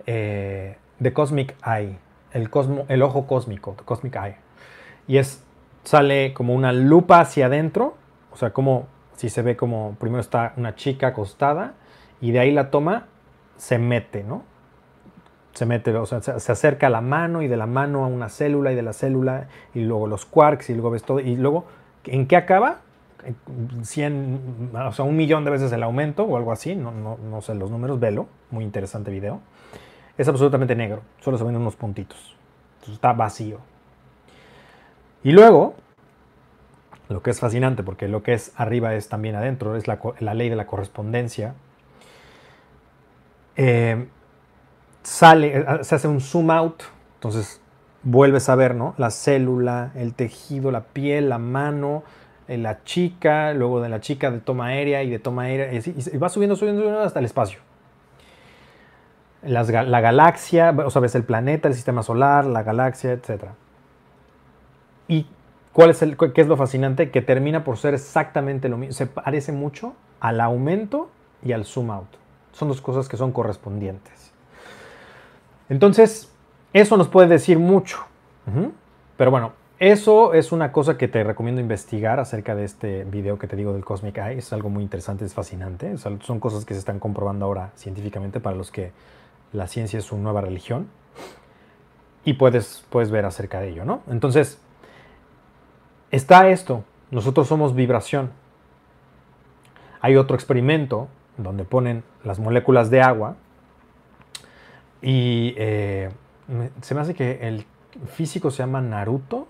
eh, 0.06 0.76
The 1.02 1.12
Cosmic 1.12 1.54
Eye, 1.64 1.98
el, 2.32 2.50
el 2.88 3.02
ojo 3.02 3.26
cósmico, 3.26 3.74
The 3.76 3.84
Cosmic 3.84 4.16
Eye. 4.16 4.36
Y 5.06 5.18
es, 5.18 5.44
sale 5.84 6.32
como 6.34 6.54
una 6.54 6.72
lupa 6.72 7.20
hacia 7.20 7.46
adentro, 7.46 7.96
o 8.32 8.36
sea, 8.36 8.52
como 8.52 8.86
si 9.16 9.28
se 9.28 9.42
ve 9.42 9.56
como 9.56 9.96
primero 9.98 10.20
está 10.20 10.52
una 10.56 10.74
chica 10.74 11.08
acostada 11.08 11.74
y 12.20 12.30
de 12.30 12.40
ahí 12.40 12.52
la 12.52 12.70
toma, 12.70 13.06
se 13.56 13.78
mete, 13.78 14.22
¿no? 14.22 14.44
Se 15.52 15.66
mete, 15.66 15.94
o 15.96 16.06
sea, 16.06 16.20
se, 16.20 16.52
acerca 16.52 16.86
a 16.86 16.90
la 16.90 17.00
mano 17.00 17.42
y 17.42 17.48
de 17.48 17.56
la 17.56 17.66
mano 17.66 18.04
a 18.04 18.06
una 18.06 18.28
célula 18.28 18.70
y 18.72 18.76
de 18.76 18.82
la 18.82 18.92
célula 18.92 19.48
y 19.74 19.80
luego 19.80 20.06
los 20.06 20.24
quarks 20.24 20.70
y 20.70 20.74
luego 20.74 20.90
ves 20.90 21.02
todo 21.02 21.18
y 21.18 21.36
luego 21.36 21.66
¿En 22.04 22.26
qué 22.26 22.36
acaba? 22.36 22.80
100, 23.82 24.70
o 24.74 24.92
sea, 24.92 25.04
un 25.04 25.16
millón 25.16 25.44
de 25.44 25.50
veces 25.50 25.72
el 25.72 25.82
aumento 25.82 26.24
o 26.24 26.36
algo 26.36 26.52
así, 26.52 26.74
no, 26.76 26.90
no, 26.90 27.18
no 27.18 27.40
sé 27.40 27.54
los 27.54 27.70
números, 27.70 27.98
velo, 28.00 28.26
muy 28.50 28.64
interesante 28.64 29.10
video. 29.10 29.40
Es 30.16 30.28
absolutamente 30.28 30.74
negro, 30.74 31.02
solo 31.20 31.38
se 31.38 31.44
ven 31.44 31.56
unos 31.56 31.76
puntitos. 31.76 32.36
Está 32.90 33.12
vacío. 33.12 33.58
Y 35.22 35.32
luego, 35.32 35.74
lo 37.08 37.22
que 37.22 37.30
es 37.30 37.40
fascinante, 37.40 37.82
porque 37.82 38.08
lo 38.08 38.22
que 38.22 38.34
es 38.34 38.52
arriba 38.56 38.94
es 38.94 39.08
también 39.08 39.34
adentro, 39.34 39.76
es 39.76 39.86
la, 39.86 39.98
la 40.20 40.34
ley 40.34 40.48
de 40.48 40.56
la 40.56 40.66
correspondencia. 40.66 41.54
Eh, 43.56 44.08
sale, 45.02 45.58
eh, 45.58 45.66
se 45.82 45.94
hace 45.94 46.08
un 46.08 46.20
zoom 46.20 46.50
out, 46.50 46.82
entonces 47.14 47.60
vuelves 48.02 48.48
a 48.48 48.54
ver, 48.54 48.74
¿no? 48.74 48.94
La 48.96 49.10
célula, 49.10 49.92
el 49.96 50.14
tejido, 50.14 50.70
la 50.70 50.82
piel, 50.82 51.28
la 51.28 51.38
mano, 51.38 52.04
la 52.56 52.82
chica, 52.84 53.52
luego 53.52 53.80
de 53.82 53.90
la 53.90 54.00
chica 54.00 54.30
de 54.30 54.40
toma 54.40 54.68
aérea 54.68 55.02
y 55.02 55.10
de 55.10 55.18
toma 55.18 55.42
aérea, 55.42 55.72
y, 55.72 56.16
va 56.16 56.28
subiendo, 56.30 56.56
subiendo, 56.56 56.80
subiendo 56.80 57.00
hasta 57.00 57.18
el 57.18 57.26
espacio. 57.26 57.60
La 59.42 60.00
galaxia, 60.00 60.74
o 60.84 60.90
sea, 60.90 61.02
ves 61.02 61.14
el 61.14 61.24
planeta, 61.24 61.68
el 61.68 61.74
sistema 61.74 62.02
solar, 62.02 62.44
la 62.46 62.62
galaxia, 62.62 63.12
etc. 63.12 63.44
¿Y 65.06 65.26
cuál 65.72 65.90
es 65.90 66.02
el, 66.02 66.16
qué 66.16 66.40
es 66.40 66.48
lo 66.48 66.56
fascinante? 66.56 67.10
Que 67.10 67.22
termina 67.22 67.62
por 67.62 67.76
ser 67.76 67.94
exactamente 67.94 68.68
lo 68.68 68.78
mismo. 68.78 68.94
Se 68.94 69.06
parece 69.06 69.52
mucho 69.52 69.94
al 70.20 70.40
aumento 70.40 71.10
y 71.42 71.52
al 71.52 71.64
zoom 71.64 71.90
out. 71.90 72.08
Son 72.52 72.68
dos 72.68 72.80
cosas 72.80 73.08
que 73.08 73.16
son 73.16 73.30
correspondientes. 73.30 74.32
Entonces, 75.68 76.32
eso 76.72 76.96
nos 76.96 77.08
puede 77.08 77.28
decir 77.28 77.58
mucho. 77.58 77.98
Pero 79.16 79.30
bueno, 79.30 79.52
eso 79.78 80.34
es 80.34 80.50
una 80.50 80.72
cosa 80.72 80.98
que 80.98 81.06
te 81.06 81.22
recomiendo 81.22 81.60
investigar 81.60 82.18
acerca 82.18 82.54
de 82.54 82.64
este 82.64 83.04
video 83.04 83.38
que 83.38 83.46
te 83.46 83.54
digo 83.54 83.72
del 83.72 83.84
Cosmic 83.84 84.18
Eye. 84.18 84.38
Es 84.38 84.52
algo 84.52 84.70
muy 84.70 84.82
interesante, 84.82 85.24
es 85.24 85.34
fascinante. 85.34 85.96
Son 85.98 86.40
cosas 86.40 86.64
que 86.64 86.74
se 86.74 86.80
están 86.80 86.98
comprobando 86.98 87.44
ahora 87.44 87.70
científicamente 87.76 88.40
para 88.40 88.56
los 88.56 88.70
que 88.70 88.90
la 89.52 89.68
ciencia 89.68 89.98
es 89.98 90.04
su 90.04 90.18
nueva 90.18 90.40
religión. 90.40 90.88
Y 92.24 92.34
puedes, 92.34 92.84
puedes 92.90 93.10
ver 93.10 93.24
acerca 93.24 93.60
de 93.60 93.70
ello, 93.70 93.84
¿no? 93.84 94.02
Entonces, 94.10 94.58
está 96.10 96.48
esto. 96.48 96.84
Nosotros 97.10 97.46
somos 97.46 97.74
vibración. 97.74 98.32
Hay 100.00 100.16
otro 100.16 100.34
experimento 100.34 101.08
donde 101.36 101.64
ponen 101.64 102.02
las 102.24 102.38
moléculas 102.38 102.90
de 102.90 103.00
agua 103.00 103.36
y 105.00 105.54
eh, 105.56 106.10
se 106.80 106.94
me 106.94 107.00
hace 107.00 107.14
que 107.14 107.46
el 107.46 107.64
físico 108.12 108.50
se 108.50 108.58
llama 108.58 108.80
Naruto. 108.80 109.46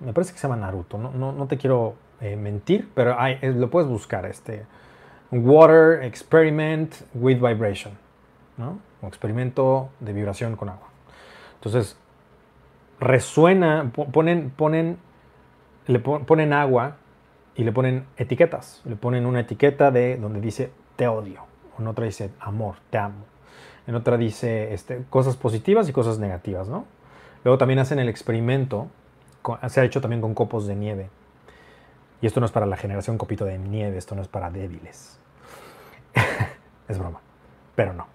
Me 0.00 0.12
parece 0.12 0.32
que 0.32 0.38
se 0.38 0.48
llama 0.48 0.60
Naruto. 0.60 0.98
No, 0.98 1.32
no, 1.32 1.46
te 1.46 1.56
quiero 1.56 1.94
eh, 2.20 2.36
mentir, 2.36 2.90
pero 2.94 3.18
hay, 3.18 3.38
lo 3.42 3.70
puedes 3.70 3.88
buscar. 3.88 4.26
Este, 4.26 4.66
Water 5.30 6.02
Experiment 6.02 6.94
with 7.14 7.36
Vibration. 7.36 7.94
¿no? 8.56 8.78
O 9.02 9.06
experimento 9.06 9.90
de 10.00 10.12
vibración 10.12 10.56
con 10.56 10.68
agua. 10.68 10.88
Entonces, 11.54 11.96
resuena, 13.00 13.90
ponen, 14.12 14.50
ponen, 14.50 14.98
le 15.86 15.98
ponen 15.98 16.52
agua 16.52 16.96
y 17.54 17.64
le 17.64 17.72
ponen 17.72 18.06
etiquetas. 18.16 18.82
Le 18.84 18.96
ponen 18.96 19.26
una 19.26 19.40
etiqueta 19.40 19.90
de 19.90 20.16
donde 20.16 20.40
dice 20.40 20.70
te 20.96 21.08
odio. 21.08 21.44
En 21.78 21.86
otra 21.86 22.06
dice 22.06 22.30
amor, 22.40 22.76
te 22.90 22.98
amo 22.98 23.36
en 23.86 23.94
otra 23.94 24.16
dice 24.16 24.74
este, 24.74 25.04
cosas 25.10 25.36
positivas 25.36 25.88
y 25.88 25.92
cosas 25.92 26.18
negativas, 26.18 26.68
¿no? 26.68 26.84
Luego 27.44 27.58
también 27.58 27.78
hacen 27.78 27.98
el 27.98 28.08
experimento, 28.08 28.88
se 29.68 29.80
ha 29.80 29.84
hecho 29.84 30.00
también 30.00 30.20
con 30.20 30.34
copos 30.34 30.66
de 30.66 30.76
nieve. 30.76 31.10
Y 32.20 32.26
esto 32.26 32.40
no 32.40 32.46
es 32.46 32.52
para 32.52 32.66
la 32.66 32.76
generación 32.76 33.18
copito 33.18 33.44
de 33.44 33.58
nieve, 33.58 33.98
esto 33.98 34.14
no 34.14 34.22
es 34.22 34.28
para 34.28 34.50
débiles. 34.50 35.18
es 36.88 36.98
broma, 36.98 37.20
pero 37.74 37.92
no. 37.92 38.06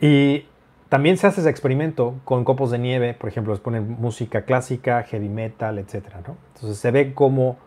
Y 0.00 0.46
también 0.88 1.16
se 1.16 1.26
hace 1.26 1.40
ese 1.40 1.50
experimento 1.50 2.14
con 2.24 2.44
copos 2.44 2.70
de 2.70 2.78
nieve, 2.78 3.14
por 3.14 3.28
ejemplo, 3.28 3.52
les 3.52 3.60
ponen 3.60 3.96
música 3.98 4.42
clásica, 4.42 5.02
heavy 5.02 5.28
metal, 5.28 5.78
etc. 5.78 6.06
Entonces 6.54 6.78
se 6.78 6.90
ve 6.90 7.14
como 7.14 7.58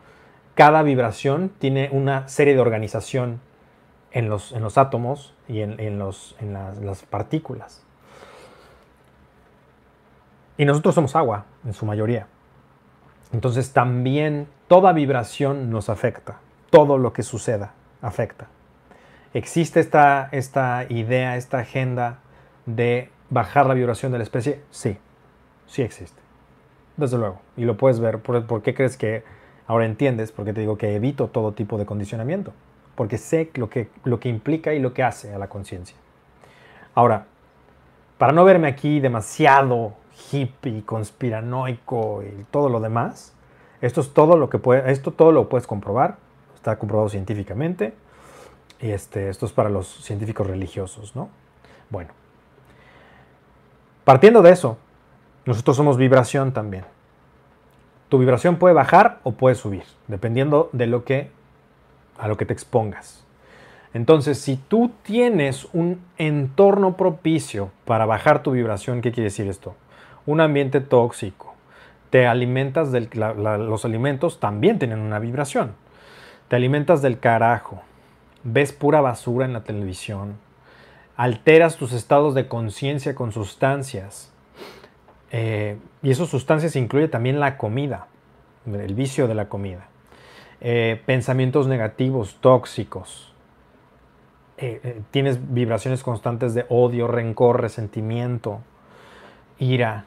cada 0.56 0.84
vibración 0.84 1.52
tiene 1.58 1.90
una 1.92 2.28
serie 2.28 2.54
de 2.54 2.60
organización 2.60 3.40
en 4.12 4.30
los, 4.30 4.52
en 4.52 4.62
los 4.62 4.78
átomos 4.78 5.34
y 5.48 5.62
en, 5.62 6.00
los, 6.00 6.36
en 6.40 6.54
las, 6.54 7.04
partículas. 7.04 7.84
Y 10.58 10.66
nosotros 10.66 10.96
somos 10.96 11.16
agua, 11.16 11.46
en 11.66 11.74
su 11.74 11.86
mayoría. 11.86 12.28
Entonces 13.32 13.74
también 13.74 14.48
toda 14.68 14.94
vibración 14.94 15.70
nos 15.70 15.90
afecta. 15.90 16.40
Todo 16.70 16.98
lo 16.98 17.14
que 17.14 17.24
suceda 17.24 17.74
afecta. 18.02 18.48
¿Existe 19.34 19.80
esta, 19.80 20.30
esta 20.32 20.86
idea, 20.90 21.38
esta 21.38 21.60
agenda 21.60 22.20
de 22.66 23.10
bajar 23.30 23.66
la 23.68 23.74
vibración 23.74 24.12
de 24.12 24.18
la 24.18 24.24
especie? 24.24 24.62
Sí, 24.72 24.98
sí 25.68 25.82
existe. 25.82 26.20
Desde 26.98 27.18
luego. 27.18 27.42
Y 27.56 27.66
lo 27.66 27.78
puedes 27.78 28.00
ver. 28.00 28.20
¿Por, 28.20 28.46
¿Por, 28.46 28.62
qué 28.62 28.74
crees 28.74 28.98
que 28.98 29.24
ahora 29.68 29.86
entiendes? 29.86 30.32
Porque 30.32 30.54
te 30.54 30.62
digo 30.62 30.78
que 30.78 30.96
evito 30.96 31.28
todo 31.28 31.54
tipo 31.54 31.78
de 31.78 31.86
condicionamiento 31.86 32.54
porque 33.00 33.18
sé 33.18 33.50
lo 33.54 33.70
que, 33.70 33.88
lo 34.04 34.20
que 34.20 34.28
implica 34.28 34.74
y 34.74 34.80
lo 34.80 34.94
que 34.94 35.04
hace 35.04 35.34
a 35.34 35.38
la 35.38 35.48
conciencia. 35.48 35.96
Ahora, 36.96 37.28
para 38.18 38.34
no 38.34 38.44
verme 38.44 38.68
aquí 38.68 39.00
demasiado 39.00 39.94
hippie, 40.32 40.84
conspiranoico 40.86 42.24
y 42.24 42.46
todo 42.52 42.70
lo 42.70 42.80
demás, 42.80 43.34
esto 43.82 44.02
es 44.02 44.14
todo 44.14 44.38
lo 44.38 44.50
que 44.50 44.60
puede, 44.60 44.92
esto 44.92 45.12
todo 45.12 45.32
lo 45.32 45.50
puedes 45.50 45.68
comprobar, 45.68 46.18
está 46.56 46.78
comprobado 46.78 47.10
científicamente, 47.10 47.94
y 48.82 48.92
este, 48.92 49.30
esto 49.30 49.46
es 49.46 49.52
para 49.52 49.70
los 49.70 49.88
científicos 49.88 50.48
religiosos, 50.48 51.16
¿no? 51.16 51.30
Bueno, 51.90 52.12
partiendo 54.04 54.42
de 54.42 54.52
eso, 54.52 54.78
nosotros 55.46 55.76
somos 55.76 55.98
vibración 55.98 56.54
también. 56.54 56.86
Tu 58.10 58.18
vibración 58.18 58.58
puede 58.58 58.74
bajar 58.74 59.20
o 59.24 59.34
puede 59.34 59.56
subir, 59.56 59.84
dependiendo 60.08 60.70
de 60.74 60.88
lo 60.88 61.04
que 61.04 61.32
a 62.18 62.28
lo 62.28 62.38
que 62.38 62.46
te 62.46 62.54
expongas. 62.54 63.24
Entonces, 63.94 64.38
si 64.40 64.58
tú 64.58 64.92
tienes 65.04 65.68
un 65.74 66.02
entorno 66.18 66.96
propicio 66.96 67.72
para 67.86 68.06
bajar 68.06 68.44
tu 68.44 68.52
vibración, 68.52 69.02
¿qué 69.02 69.12
quiere 69.12 69.26
decir 69.26 69.48
esto? 69.48 69.76
Un 70.30 70.42
ambiente 70.42 70.80
tóxico. 70.80 71.56
Te 72.12 72.28
alimentas 72.28 72.92
del... 72.92 73.10
los 73.16 73.84
alimentos 73.84 74.40
también 74.40 74.78
tienen 74.78 75.00
una 75.00 75.18
vibración. 75.18 75.74
Te 76.50 76.56
alimentas 76.56 77.02
del 77.02 77.20
carajo. 77.20 77.82
Ves 78.44 78.72
pura 78.72 79.02
basura 79.02 79.48
en 79.48 79.54
la 79.54 79.64
televisión. 79.64 80.38
Alteras 81.16 81.78
tus 81.78 81.94
estados 81.94 82.36
de 82.36 82.48
conciencia 82.48 83.16
con 83.16 83.32
sustancias. 83.32 84.32
Eh, 85.32 85.80
y 86.04 86.12
esas 86.12 86.30
sustancias 86.30 86.76
incluye 86.76 87.08
también 87.08 87.40
la 87.40 87.58
comida, 87.58 88.06
el 88.68 88.94
vicio 88.94 89.28
de 89.28 89.34
la 89.34 89.50
comida. 89.50 89.88
Eh, 90.62 91.02
pensamientos 91.08 91.66
negativos, 91.66 92.38
tóxicos. 92.40 93.34
Eh, 94.58 95.02
tienes 95.10 95.56
vibraciones 95.56 96.04
constantes 96.04 96.54
de 96.54 96.68
odio, 96.70 97.08
rencor, 97.08 97.62
resentimiento, 97.62 98.60
ira. 99.58 100.06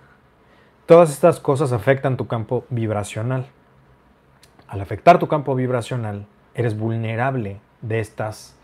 Todas 0.93 1.11
estas 1.11 1.41
cosas 1.41 1.73
afectan 1.73 2.19
tu 2.19 2.27
campo 2.27 2.67
vibracional. 2.69 3.47
Al 4.69 4.79
afectar 4.83 5.19
tu 5.19 5.27
campo 5.27 5.55
vibracional, 5.55 6.27
eres 6.53 6.79
vulnerable 6.79 7.63
de 7.81 7.99
estas, 7.99 8.59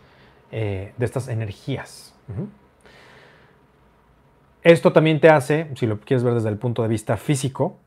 de 0.51 0.93
estas 0.99 1.27
energías. 1.27 2.13
Esto 4.61 4.93
también 4.93 5.19
te 5.19 5.29
hace, 5.29 5.71
si 5.75 5.87
lo 5.87 5.99
quieres 6.01 6.23
ver 6.23 6.35
desde 6.35 6.49
el 6.49 6.59
punto 6.59 6.83
de 6.83 6.87
vista 6.87 7.17
físico, 7.17 7.79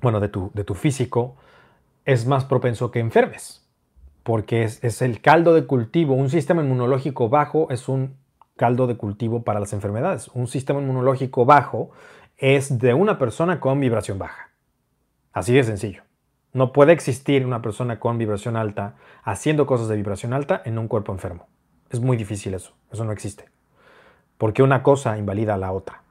bueno, 0.00 0.20
de 0.20 0.28
tu, 0.28 0.50
de 0.54 0.64
tu 0.64 0.72
físico, 0.72 1.36
es 2.06 2.26
más 2.26 2.46
propenso 2.46 2.90
que 2.90 3.00
enfermes, 3.00 3.68
porque 4.22 4.62
es, 4.62 5.02
el 5.02 5.20
caldo 5.20 5.52
de 5.52 5.66
cultivo. 5.66 6.14
Un 6.14 6.30
sistema 6.30 6.62
inmunológico 6.62 7.28
bajo 7.28 7.68
es 7.68 7.90
un 7.90 8.16
caldo 8.56 8.86
de 8.86 8.96
cultivo 8.96 9.42
para 9.42 9.60
las 9.60 9.74
enfermedades. 9.74 10.28
Un 10.28 10.46
sistema 10.46 10.80
inmunológico 10.80 11.44
bajo 11.44 11.90
es 12.44 12.78
de 12.78 12.92
una 12.92 13.16
persona 13.16 13.58
con 13.58 13.80
vibración 13.80 14.18
baja. 14.18 14.50
Así 15.32 15.54
de 15.54 15.64
sencillo. 15.64 16.02
No 16.52 16.74
puede 16.74 16.92
existir 16.92 17.46
una 17.46 17.62
persona 17.62 17.98
con 17.98 18.18
vibración 18.18 18.54
alta 18.54 18.96
haciendo 19.22 19.64
cosas 19.64 19.88
de 19.88 19.96
vibración 19.96 20.34
alta 20.34 20.60
en 20.66 20.76
un 20.76 20.86
cuerpo 20.86 21.10
enfermo. 21.12 21.46
Es 21.88 22.00
muy 22.00 22.18
difícil 22.18 22.52
eso. 22.52 22.74
Eso 22.92 23.02
no 23.06 23.12
existe. 23.12 23.46
Porque 24.36 24.62
una 24.62 24.82
cosa 24.82 25.16
invalida 25.16 25.54
a 25.54 25.56
la 25.56 25.72
otra. 25.72 26.02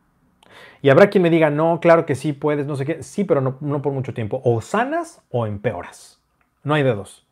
Y 0.82 0.90
habrá 0.90 1.12
quien 1.12 1.22
me 1.22 1.30
diga, 1.30 1.52
no, 1.52 1.80
claro 1.80 2.08
que 2.08 2.16
sí 2.16 2.34
puedes, 2.34 2.66
no 2.66 2.78
sé 2.78 2.86
qué. 2.86 3.04
Sí, 3.04 3.26
pero 3.26 3.40
no, 3.40 3.82
por 3.84 3.94
mucho 3.94 4.16
tiempo. 4.16 4.42
O 4.44 4.60
sanas 4.60 5.22
o 5.30 5.46
empeoras. 5.46 6.20
No 6.64 6.74
hay 6.74 6.82
de 6.82 6.96
dos. 6.96 7.28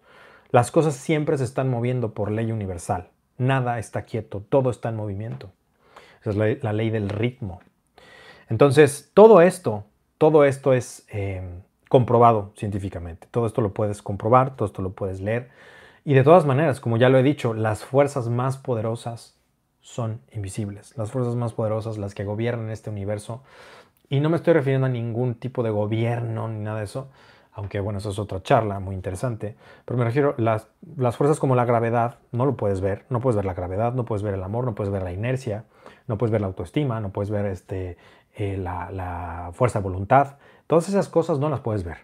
Las 0.51 0.69
cosas 0.69 0.93
siempre 0.93 1.39
se 1.39 1.43
están 1.43 1.71
moviendo 1.71 2.13
por 2.13 2.29
ley 2.29 2.51
universal. 2.51 3.09
Nada 3.39 3.79
está 3.79 4.03
quieto, 4.03 4.45
todo 4.47 4.69
está 4.69 4.89
en 4.89 4.97
movimiento. 4.97 5.51
Esa 6.21 6.45
es 6.45 6.63
la 6.63 6.71
ley 6.71 6.91
del 6.91 7.09
ritmo. 7.09 7.61
Entonces, 8.51 9.09
todo 9.13 9.41
esto, 9.41 9.85
todo 10.17 10.43
esto 10.43 10.73
es 10.73 11.05
eh, 11.09 11.41
comprobado 11.87 12.51
científicamente. 12.57 13.29
Todo 13.31 13.45
esto 13.45 13.61
lo 13.61 13.73
puedes 13.73 14.01
comprobar, 14.01 14.57
todo 14.57 14.65
esto 14.65 14.81
lo 14.81 14.91
puedes 14.91 15.21
leer. 15.21 15.49
Y 16.03 16.15
de 16.15 16.23
todas 16.23 16.45
maneras, 16.45 16.81
como 16.81 16.97
ya 16.97 17.07
lo 17.07 17.17
he 17.17 17.23
dicho, 17.23 17.53
las 17.53 17.85
fuerzas 17.85 18.27
más 18.27 18.57
poderosas 18.57 19.37
son 19.79 20.19
invisibles. 20.33 20.97
Las 20.97 21.11
fuerzas 21.11 21.35
más 21.35 21.53
poderosas, 21.53 21.97
las 21.97 22.13
que 22.13 22.25
gobiernan 22.25 22.71
este 22.71 22.89
universo. 22.89 23.41
Y 24.09 24.19
no 24.19 24.29
me 24.29 24.35
estoy 24.35 24.53
refiriendo 24.53 24.87
a 24.87 24.89
ningún 24.89 25.35
tipo 25.35 25.63
de 25.63 25.69
gobierno 25.69 26.49
ni 26.49 26.59
nada 26.59 26.79
de 26.79 26.83
eso, 26.83 27.09
aunque 27.53 27.79
bueno, 27.79 27.99
eso 27.99 28.09
es 28.09 28.19
otra 28.19 28.43
charla 28.43 28.81
muy 28.81 28.95
interesante. 28.95 29.55
Pero 29.85 29.97
me 29.97 30.03
refiero, 30.03 30.35
las, 30.37 30.67
las 30.97 31.15
fuerzas 31.15 31.39
como 31.39 31.55
la 31.55 31.63
gravedad, 31.63 32.17
no 32.33 32.45
lo 32.45 32.57
puedes 32.57 32.81
ver. 32.81 33.05
No 33.09 33.21
puedes 33.21 33.37
ver 33.37 33.45
la 33.45 33.53
gravedad, 33.53 33.93
no 33.93 34.03
puedes 34.03 34.23
ver 34.23 34.33
el 34.33 34.43
amor, 34.43 34.65
no 34.65 34.75
puedes 34.75 34.91
ver 34.91 35.03
la 35.03 35.13
inercia, 35.13 35.63
no 36.07 36.17
puedes 36.17 36.31
ver 36.31 36.41
la 36.41 36.47
autoestima, 36.47 36.99
no 36.99 37.11
puedes 37.11 37.29
ver 37.29 37.45
este, 37.45 37.97
eh, 38.35 38.57
la, 38.57 39.51
fuerza 39.53 39.79
de 39.79 39.83
voluntad. 39.83 40.37
Todas 40.67 40.87
esas 40.89 41.09
cosas 41.09 41.39
no 41.39 41.49
las 41.49 41.59
puedes 41.59 41.83
ver, 41.83 41.97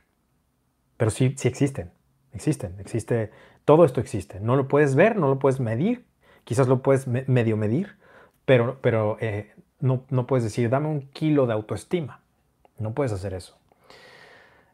pero 0.98 1.12
sí, 1.12 1.34
sí 1.38 1.48
existen, 1.48 1.92
existen, 2.34 2.76
existe, 2.80 3.32
todo 3.66 3.86
esto 3.86 4.02
existe. 4.02 4.40
No 4.40 4.56
lo 4.56 4.68
puedes 4.68 4.96
ver, 4.96 5.16
no 5.16 5.28
lo 5.30 5.40
puedes 5.40 5.60
medir, 5.60 6.06
quizás 6.44 6.68
lo 6.68 6.82
puedes 6.82 7.08
medio 7.08 7.58
medir, 7.58 7.98
pero, 8.46 8.78
pero 8.82 9.18
eh, 9.20 9.54
no, 9.80 10.04
no 10.10 10.28
puedes 10.28 10.44
decir, 10.44 10.70
dame 10.70 10.88
un 10.88 11.02
kilo 11.02 11.48
de 11.48 11.54
autoestima. 11.54 12.22
No 12.78 12.94
puedes 12.94 13.12
hacer 13.12 13.34
eso. 13.34 13.58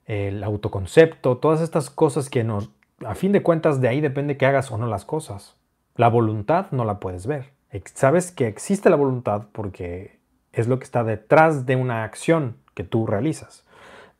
El 0.05 0.43
autoconcepto, 0.43 1.37
todas 1.37 1.61
estas 1.61 1.89
cosas 1.89 2.29
que 2.29 2.43
nos, 2.43 2.71
a 3.05 3.15
fin 3.15 3.31
de 3.31 3.43
cuentas, 3.43 3.79
de 3.79 3.87
ahí 3.87 4.01
depende 4.01 4.37
que 4.37 4.45
hagas 4.45 4.71
o 4.71 4.77
no 4.77 4.87
las 4.87 5.05
cosas. 5.05 5.55
La 5.95 6.09
voluntad 6.09 6.67
no 6.71 6.83
la 6.83 6.99
puedes 6.99 7.27
ver. 7.27 7.53
Sabes 7.93 8.31
que 8.31 8.47
existe 8.47 8.89
la 8.89 8.95
voluntad 8.95 9.47
porque 9.51 10.19
es 10.53 10.67
lo 10.67 10.79
que 10.79 10.85
está 10.85 11.03
detrás 11.03 11.65
de 11.65 11.75
una 11.75 12.03
acción 12.03 12.57
que 12.73 12.83
tú 12.83 13.05
realizas 13.05 13.65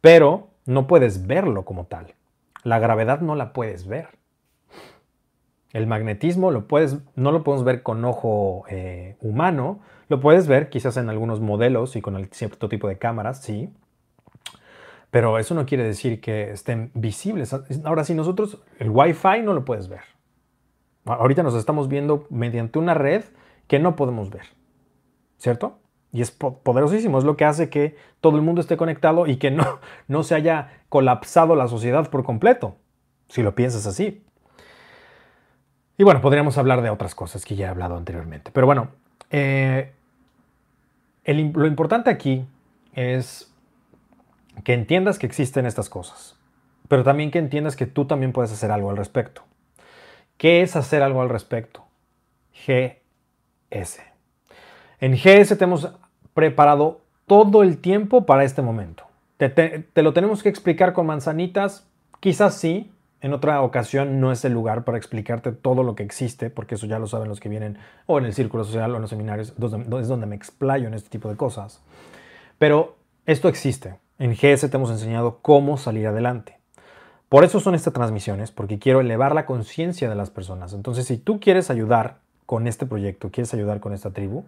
pero 0.03 0.49
no 0.65 0.85
puedes 0.85 1.27
verlo 1.27 1.63
como 1.63 1.85
tal. 1.85 2.13
La 2.63 2.77
gravedad 2.77 3.21
no 3.21 3.35
la 3.35 3.53
puedes 3.53 3.87
ver. 3.87 4.09
El 5.71 5.87
magnetismo 5.87 6.51
lo 6.51 6.67
puedes, 6.67 6.97
no 7.15 7.31
lo 7.31 7.45
podemos 7.45 7.63
ver 7.63 7.83
con 7.83 8.03
ojo 8.03 8.65
eh, 8.69 9.15
humano, 9.21 9.79
lo 10.09 10.19
puedes 10.19 10.45
ver 10.49 10.69
quizás 10.69 10.97
en 10.97 11.09
algunos 11.09 11.39
modelos 11.39 11.95
y 11.95 12.01
con 12.01 12.27
cierto 12.31 12.67
tipo 12.67 12.89
de 12.89 12.97
cámaras, 12.97 13.41
sí, 13.41 13.73
pero 15.09 15.39
eso 15.39 15.55
no 15.55 15.65
quiere 15.65 15.85
decir 15.85 16.19
que 16.19 16.51
estén 16.51 16.91
visibles. 16.93 17.55
Ahora, 17.85 18.03
si 18.03 18.13
nosotros, 18.13 18.61
el 18.79 18.89
Wi-Fi 18.89 19.41
no 19.41 19.53
lo 19.53 19.63
puedes 19.63 19.87
ver. 19.87 20.01
Ahorita 21.05 21.43
nos 21.43 21.55
estamos 21.55 21.87
viendo 21.87 22.27
mediante 22.29 22.77
una 22.77 22.93
red 22.93 23.23
que 23.67 23.79
no 23.79 23.95
podemos 23.95 24.29
ver, 24.29 24.47
¿cierto? 25.37 25.79
Y 26.13 26.21
es 26.21 26.31
poderosísimo, 26.31 27.17
es 27.17 27.23
lo 27.23 27.35
que 27.35 27.43
hace 27.43 27.69
que 27.69 27.97
todo 28.21 28.37
el 28.37 28.43
mundo 28.43 28.61
esté 28.61 28.77
conectado 28.77 29.25
y 29.25 29.37
que 29.37 29.49
no, 29.49 29.79
no 30.07 30.23
se 30.23 30.35
haya 30.35 30.83
colapsado 30.87 31.55
la 31.55 31.67
sociedad 31.67 32.09
por 32.09 32.23
completo, 32.23 32.77
si 33.27 33.41
lo 33.41 33.55
piensas 33.55 33.87
así. 33.87 34.23
Y 35.97 36.03
bueno, 36.03 36.21
podríamos 36.21 36.57
hablar 36.57 36.81
de 36.83 36.91
otras 36.91 37.15
cosas 37.15 37.43
que 37.43 37.55
ya 37.55 37.67
he 37.67 37.69
hablado 37.69 37.97
anteriormente. 37.97 38.51
Pero 38.53 38.67
bueno, 38.67 38.89
eh, 39.31 39.91
lo 41.25 41.65
importante 41.65 42.09
aquí 42.09 42.45
es 42.93 43.51
que 44.63 44.73
entiendas 44.73 45.17
que 45.17 45.25
existen 45.25 45.65
estas 45.65 45.89
cosas, 45.89 46.37
pero 46.87 47.03
también 47.03 47.31
que 47.31 47.39
entiendas 47.39 47.75
que 47.75 47.87
tú 47.87 48.05
también 48.05 48.33
puedes 48.33 48.51
hacer 48.51 48.71
algo 48.71 48.91
al 48.91 48.97
respecto. 48.97 49.43
¿Qué 50.37 50.61
es 50.61 50.75
hacer 50.75 51.01
algo 51.01 51.21
al 51.21 51.29
respecto? 51.29 51.85
GS. 52.67 54.01
En 54.99 55.13
GS 55.13 55.57
tenemos 55.57 55.91
preparado 56.33 57.01
todo 57.27 57.63
el 57.63 57.77
tiempo 57.77 58.25
para 58.25 58.43
este 58.43 58.61
momento. 58.61 59.05
Te, 59.37 59.85
lo 59.95 60.13
tenemos 60.13 60.43
que 60.43 60.49
explicar 60.49 60.93
con 60.93 61.05
manzanitas, 61.05 61.87
quizás 62.19 62.55
sí, 62.55 62.91
en 63.21 63.33
otra 63.33 63.61
ocasión 63.61 64.19
no 64.19 64.31
es 64.31 64.43
el 64.45 64.53
lugar 64.53 64.83
para 64.83 64.97
explicarte 64.97 65.51
todo 65.51 65.83
lo 65.83 65.95
que 65.95 66.03
existe, 66.03 66.49
porque 66.49 66.75
eso 66.75 66.85
ya 66.87 66.99
lo 66.99 67.07
saben 67.07 67.29
los 67.29 67.39
que 67.39 67.49
vienen 67.49 67.77
o 68.05 68.17
en 68.17 68.25
el 68.25 68.33
círculo 68.33 68.63
social 68.63 68.91
o 68.91 68.95
en 68.95 69.01
los 69.01 69.09
seminarios, 69.09 69.53
es 69.57 70.07
donde 70.07 70.25
me 70.25 70.35
explayo 70.35 70.87
en 70.87 70.93
este 70.93 71.09
tipo 71.09 71.29
de 71.29 71.37
cosas. 71.37 71.81
Pero 72.57 72.95
esto 73.25 73.47
existe. 73.47 73.95
En 74.19 74.31
GS 74.31 74.69
te 74.69 74.77
hemos 74.77 74.91
enseñado 74.91 75.39
cómo 75.41 75.77
salir 75.77 76.07
adelante. 76.07 76.59
Por 77.29 77.43
eso 77.43 77.59
son 77.59 77.73
estas 77.73 77.93
transmisiones, 77.93 78.51
porque 78.51 78.77
quiero 78.77 79.01
elevar 79.01 79.33
la 79.33 79.45
conciencia 79.45 80.07
de 80.07 80.15
las 80.15 80.29
personas. 80.29 80.73
Entonces, 80.73 81.07
si 81.07 81.17
tú 81.17 81.39
quieres 81.39 81.71
ayudar 81.71 82.17
con 82.45 82.67
este 82.67 82.85
proyecto, 82.85 83.31
quieres 83.31 83.53
ayudar 83.53 83.79
con 83.79 83.93
esta 83.93 84.11
tribu, 84.11 84.43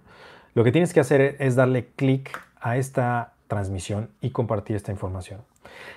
lo 0.55 0.63
que 0.63 0.71
tienes 0.71 0.93
que 0.93 1.01
hacer 1.01 1.35
es 1.39 1.55
darle 1.55 1.87
clic 1.95 2.41
a 2.59 2.77
esta 2.77 3.33
transmisión 3.47 4.09
y 4.21 4.31
compartir 4.31 4.75
esta 4.75 4.91
información. 4.91 5.41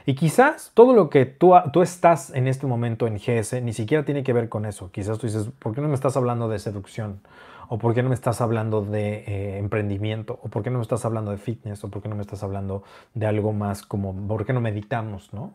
Y 0.04 0.14
quizás 0.14 0.72
todo 0.74 0.92
lo 0.92 1.08
que 1.10 1.26
tú, 1.26 1.54
tú 1.72 1.82
estás 1.82 2.30
en 2.30 2.48
este 2.48 2.66
momento 2.66 3.06
en 3.06 3.18
GS 3.18 3.62
ni 3.62 3.72
siquiera 3.72 4.04
tiene 4.04 4.22
que 4.22 4.32
ver 4.32 4.48
con 4.48 4.66
eso. 4.66 4.90
Quizás 4.90 5.18
tú 5.18 5.26
dices, 5.26 5.48
¿por 5.58 5.74
qué 5.74 5.80
no 5.80 5.88
me 5.88 5.94
estás 5.94 6.16
hablando 6.16 6.48
de 6.48 6.58
seducción? 6.58 7.20
¿O 7.68 7.78
por 7.78 7.94
qué 7.94 8.02
no 8.02 8.08
me 8.08 8.14
estás 8.14 8.40
hablando 8.40 8.82
de 8.82 9.24
eh, 9.26 9.58
emprendimiento? 9.58 10.40
¿O 10.42 10.48
por 10.48 10.62
qué 10.62 10.70
no 10.70 10.78
me 10.78 10.82
estás 10.82 11.04
hablando 11.04 11.30
de 11.30 11.36
fitness? 11.36 11.84
¿O 11.84 11.88
por 11.88 12.02
qué 12.02 12.08
no 12.08 12.16
me 12.16 12.22
estás 12.22 12.42
hablando 12.42 12.82
de 13.14 13.26
algo 13.26 13.52
más 13.52 13.82
como, 13.82 14.12
¿por 14.26 14.44
qué 14.44 14.52
no 14.52 14.60
meditamos? 14.60 15.32
¿no? 15.32 15.52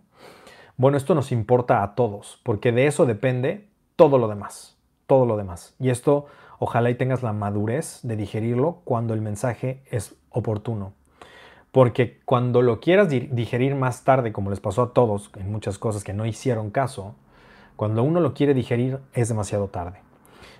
Bueno, 0.77 0.95
esto 0.97 1.13
nos 1.13 1.31
importa 1.31 1.83
a 1.83 1.95
todos, 1.95 2.39
porque 2.43 2.71
de 2.71 2.87
eso 2.87 3.05
depende 3.05 3.67
todo 3.95 4.17
lo 4.17 4.27
demás. 4.27 4.77
Todo 5.07 5.25
lo 5.25 5.35
demás. 5.35 5.75
Y 5.79 5.89
esto 5.89 6.27
Ojalá 6.65 6.89
y 6.89 6.95
tengas 6.95 7.23
la 7.23 7.33
madurez 7.33 7.99
de 8.03 8.15
digerirlo 8.15 8.79
cuando 8.85 9.13
el 9.13 9.19
mensaje 9.19 9.81
es 9.91 10.15
oportuno. 10.29 10.93
Porque 11.73 12.21
cuando 12.23 12.61
lo 12.61 12.79
quieras 12.79 13.09
digerir 13.09 13.75
más 13.75 14.05
tarde, 14.05 14.31
como 14.31 14.49
les 14.49 14.61
pasó 14.61 14.83
a 14.83 14.93
todos 14.93 15.29
en 15.35 15.51
muchas 15.51 15.77
cosas 15.77 16.05
que 16.05 16.13
no 16.13 16.25
hicieron 16.25 16.71
caso, 16.71 17.15
cuando 17.75 18.01
uno 18.01 18.21
lo 18.21 18.33
quiere 18.33 18.53
digerir 18.53 18.99
es 19.13 19.27
demasiado 19.27 19.67
tarde. 19.67 19.99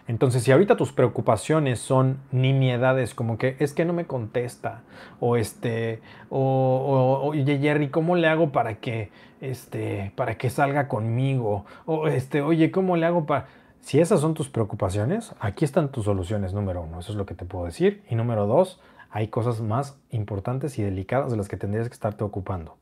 Entonces, 0.05 0.43
si 0.43 0.51
ahorita 0.51 0.75
tus 0.75 0.91
preocupaciones 0.91 1.79
son 1.79 2.17
nimiedades 2.33 3.13
como 3.13 3.37
que 3.37 3.55
es 3.59 3.71
que 3.71 3.85
no 3.85 3.93
me 3.93 4.05
contesta, 4.05 4.81
o 5.21 5.37
este, 5.37 6.01
o, 6.29 7.21
oye 7.23 7.59
Jerry, 7.59 7.87
¿cómo 7.87 8.17
le 8.17 8.27
hago 8.27 8.51
para 8.51 8.75
que, 8.81 9.09
este, 9.39 10.11
para 10.17 10.37
que 10.37 10.49
salga 10.49 10.89
conmigo? 10.89 11.63
O 11.85 12.09
este, 12.09 12.41
oye, 12.41 12.71
¿cómo 12.71 12.97
le 12.97 13.05
hago 13.05 13.25
para 13.25 13.62
si 13.83 13.99
esas 13.99 14.21
son 14.21 14.33
tus 14.33 14.47
preocupaciones, 14.47 15.35
aquí 15.41 15.65
están 15.65 15.91
tus 15.91 16.05
soluciones, 16.05 16.53
número 16.53 16.81
uno, 16.81 17.01
eso 17.01 17.11
es 17.11 17.17
lo 17.17 17.25
que 17.25 17.35
te 17.35 17.43
puedo 17.43 17.65
decir. 17.65 18.01
Y 18.09 18.15
número 18.15 18.47
dos, 18.47 18.79
hay 19.09 19.27
cosas 19.27 19.59
más 19.59 19.99
importantes 20.09 20.79
y 20.79 20.83
delicadas 20.83 21.31
de 21.31 21.37
las 21.37 21.49
que 21.49 21.57
tendrías 21.57 21.89
que 21.89 21.93
estarte 21.93 22.23
ocupando, 22.23 22.77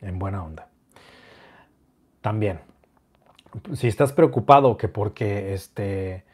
en 0.00 0.18
buena 0.18 0.42
onda. 0.42 0.68
También, 2.22 2.60
si 3.74 3.86
estás 3.86 4.14
preocupado 4.14 4.78
que 4.78 4.88
porque 4.88 5.52
este, 5.52 6.24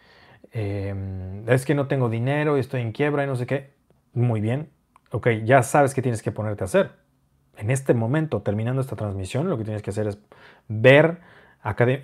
em, 0.53 1.49
es 1.49 1.67
que 1.67 1.75
no 1.75 1.89
tengo 1.89 2.09
dinero 2.09 2.57
y 2.57 2.61
estoy 2.61 2.83
en 2.83 2.93
quiebra 2.93 3.25
y 3.25 3.27
no 3.27 3.35
sé 3.35 3.47
qué, 3.47 3.75
muy 4.15 4.41
bien, 4.41 4.71
ok, 5.11 5.31
ya 5.45 5.65
sabes 5.65 5.95
qué 5.95 6.01
tienes 6.01 6.23
que 6.23 6.31
ponerte 6.31 6.63
a 6.63 6.67
hacer. 6.67 6.93
En 7.57 7.73
este 7.73 7.93
momento, 7.93 8.41
terminando 8.43 8.81
esta 8.81 8.95
transmisión, 8.95 9.49
lo 9.49 9.59
que 9.59 9.65
tienes 9.65 9.83
que 9.83 9.91
hacer 9.91 10.07
es 10.07 10.19
ver 10.69 11.19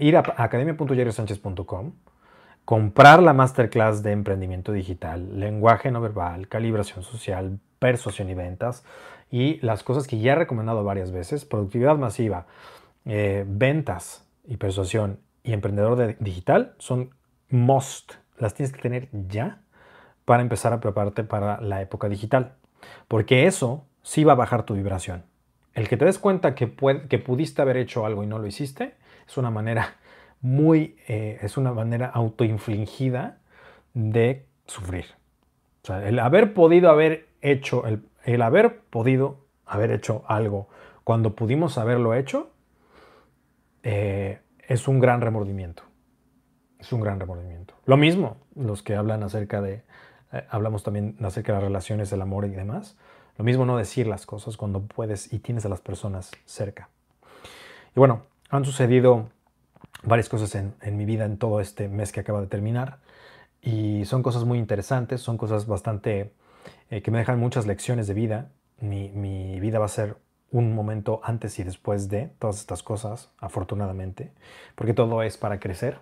ir 0.00 0.16
a 0.16 0.22
academia.yeriosánchez.com, 0.36 1.92
comprar 2.64 3.22
la 3.22 3.32
masterclass 3.32 4.02
de 4.02 4.12
emprendimiento 4.12 4.72
digital, 4.72 5.38
lenguaje 5.38 5.90
no 5.90 6.00
verbal, 6.00 6.48
calibración 6.48 7.02
social, 7.02 7.58
persuasión 7.78 8.30
y 8.30 8.34
ventas 8.34 8.84
y 9.30 9.58
las 9.60 9.82
cosas 9.82 10.06
que 10.06 10.18
ya 10.18 10.32
he 10.32 10.36
recomendado 10.36 10.84
varias 10.84 11.10
veces, 11.10 11.44
productividad 11.44 11.96
masiva, 11.96 12.46
eh, 13.04 13.44
ventas 13.48 14.28
y 14.44 14.56
persuasión 14.58 15.18
y 15.42 15.52
emprendedor 15.52 16.16
digital 16.20 16.74
son 16.78 17.10
must, 17.48 18.12
las 18.38 18.54
tienes 18.54 18.72
que 18.72 18.82
tener 18.82 19.08
ya 19.28 19.60
para 20.24 20.42
empezar 20.42 20.72
a 20.72 20.80
prepararte 20.80 21.24
para 21.24 21.60
la 21.60 21.80
época 21.82 22.08
digital, 22.08 22.54
porque 23.08 23.46
eso 23.46 23.84
sí 24.02 24.24
va 24.24 24.32
a 24.32 24.36
bajar 24.36 24.64
tu 24.64 24.74
vibración. 24.74 25.24
El 25.74 25.88
que 25.88 25.96
te 25.96 26.04
des 26.04 26.18
cuenta 26.18 26.54
que, 26.54 26.74
que 27.08 27.18
pudiste 27.18 27.62
haber 27.62 27.78
hecho 27.78 28.04
algo 28.06 28.22
y 28.22 28.26
no 28.26 28.38
lo 28.38 28.46
hiciste, 28.46 28.94
es 29.26 29.37
una 29.37 29.50
manera 29.50 29.96
muy, 30.40 30.96
eh, 31.08 31.38
es 31.40 31.56
una 31.56 31.72
manera 31.72 32.08
autoinfligida 32.08 33.38
de 33.94 34.46
sufrir. 34.66 35.06
El 35.88 36.18
haber 36.18 36.54
podido 36.54 36.90
haber 36.90 37.28
hecho, 37.40 37.85
el, 37.87 38.42
haber 38.42 38.80
podido 38.80 39.46
haber 39.66 39.90
hecho 39.90 40.24
algo 40.28 40.68
cuando 41.04 41.35
pudimos 41.35 41.78
haberlo 41.78 42.14
hecho, 42.14 42.50
eh, 43.82 44.40
es 44.68 44.87
un 44.87 45.00
gran 45.00 45.20
remordimiento. 45.20 45.82
Es 46.78 46.92
un 46.92 47.00
gran 47.00 47.18
remordimiento. 47.18 47.74
Lo 47.85 47.96
mismo, 47.96 48.37
los 48.54 48.82
que 48.82 48.94
hablan 48.94 49.22
acerca 49.22 49.61
de, 49.61 49.82
eh, 50.32 50.46
hablamos 50.50 50.82
también 50.82 51.16
acerca 51.22 51.52
de 51.52 51.58
las 51.58 51.64
relaciones, 51.64 52.12
el 52.12 52.22
amor 52.22 52.44
y 52.44 52.50
demás. 52.50 52.96
Lo 53.37 53.44
mismo 53.44 53.64
no 53.64 53.76
decir 53.76 54.06
las 54.06 54.26
cosas 54.26 54.56
cuando 54.56 54.82
puedes 54.82 55.32
y 55.32 55.38
tienes 55.38 55.64
a 55.66 55.68
las 55.68 55.80
personas 55.80 56.32
cerca. 56.44 56.88
Y 57.94 57.98
bueno, 57.98 58.22
han 58.52 58.66
sucedido 58.66 59.30
varias 60.04 60.28
cosas 60.28 60.54
en, 60.54 60.96
mi 60.96 61.06
vida 61.06 61.24
en 61.24 61.38
todo 61.38 61.60
este 61.60 61.88
mes 61.88 62.12
que 62.12 62.20
acaba 62.20 62.40
de 62.42 62.46
terminar 62.46 62.98
y 63.62 64.04
son 64.04 64.22
cosas 64.22 64.44
muy 64.44 64.58
interesantes, 64.58 65.22
son 65.22 65.38
cosas 65.38 65.66
bastante 65.66 66.34
eh, 66.90 67.00
que 67.00 67.10
me 67.10 67.18
dejan 67.18 67.40
muchas 67.40 67.66
lecciones 67.66 68.06
de 68.06 68.14
vida. 68.14 68.50
Mi, 68.78 69.58
vida 69.58 69.78
va 69.78 69.86
a 69.86 69.88
ser 69.88 70.16
un 70.50 70.74
momento 70.74 71.20
antes 71.24 71.58
y 71.60 71.64
después 71.64 72.10
de 72.10 72.30
todas 72.38 72.58
estas 72.58 72.82
cosas, 72.82 73.30
afortunadamente, 73.38 74.32
porque 74.74 74.92
todo 74.92 75.22
es 75.22 75.38
para 75.38 75.58
crecer. 75.58 75.98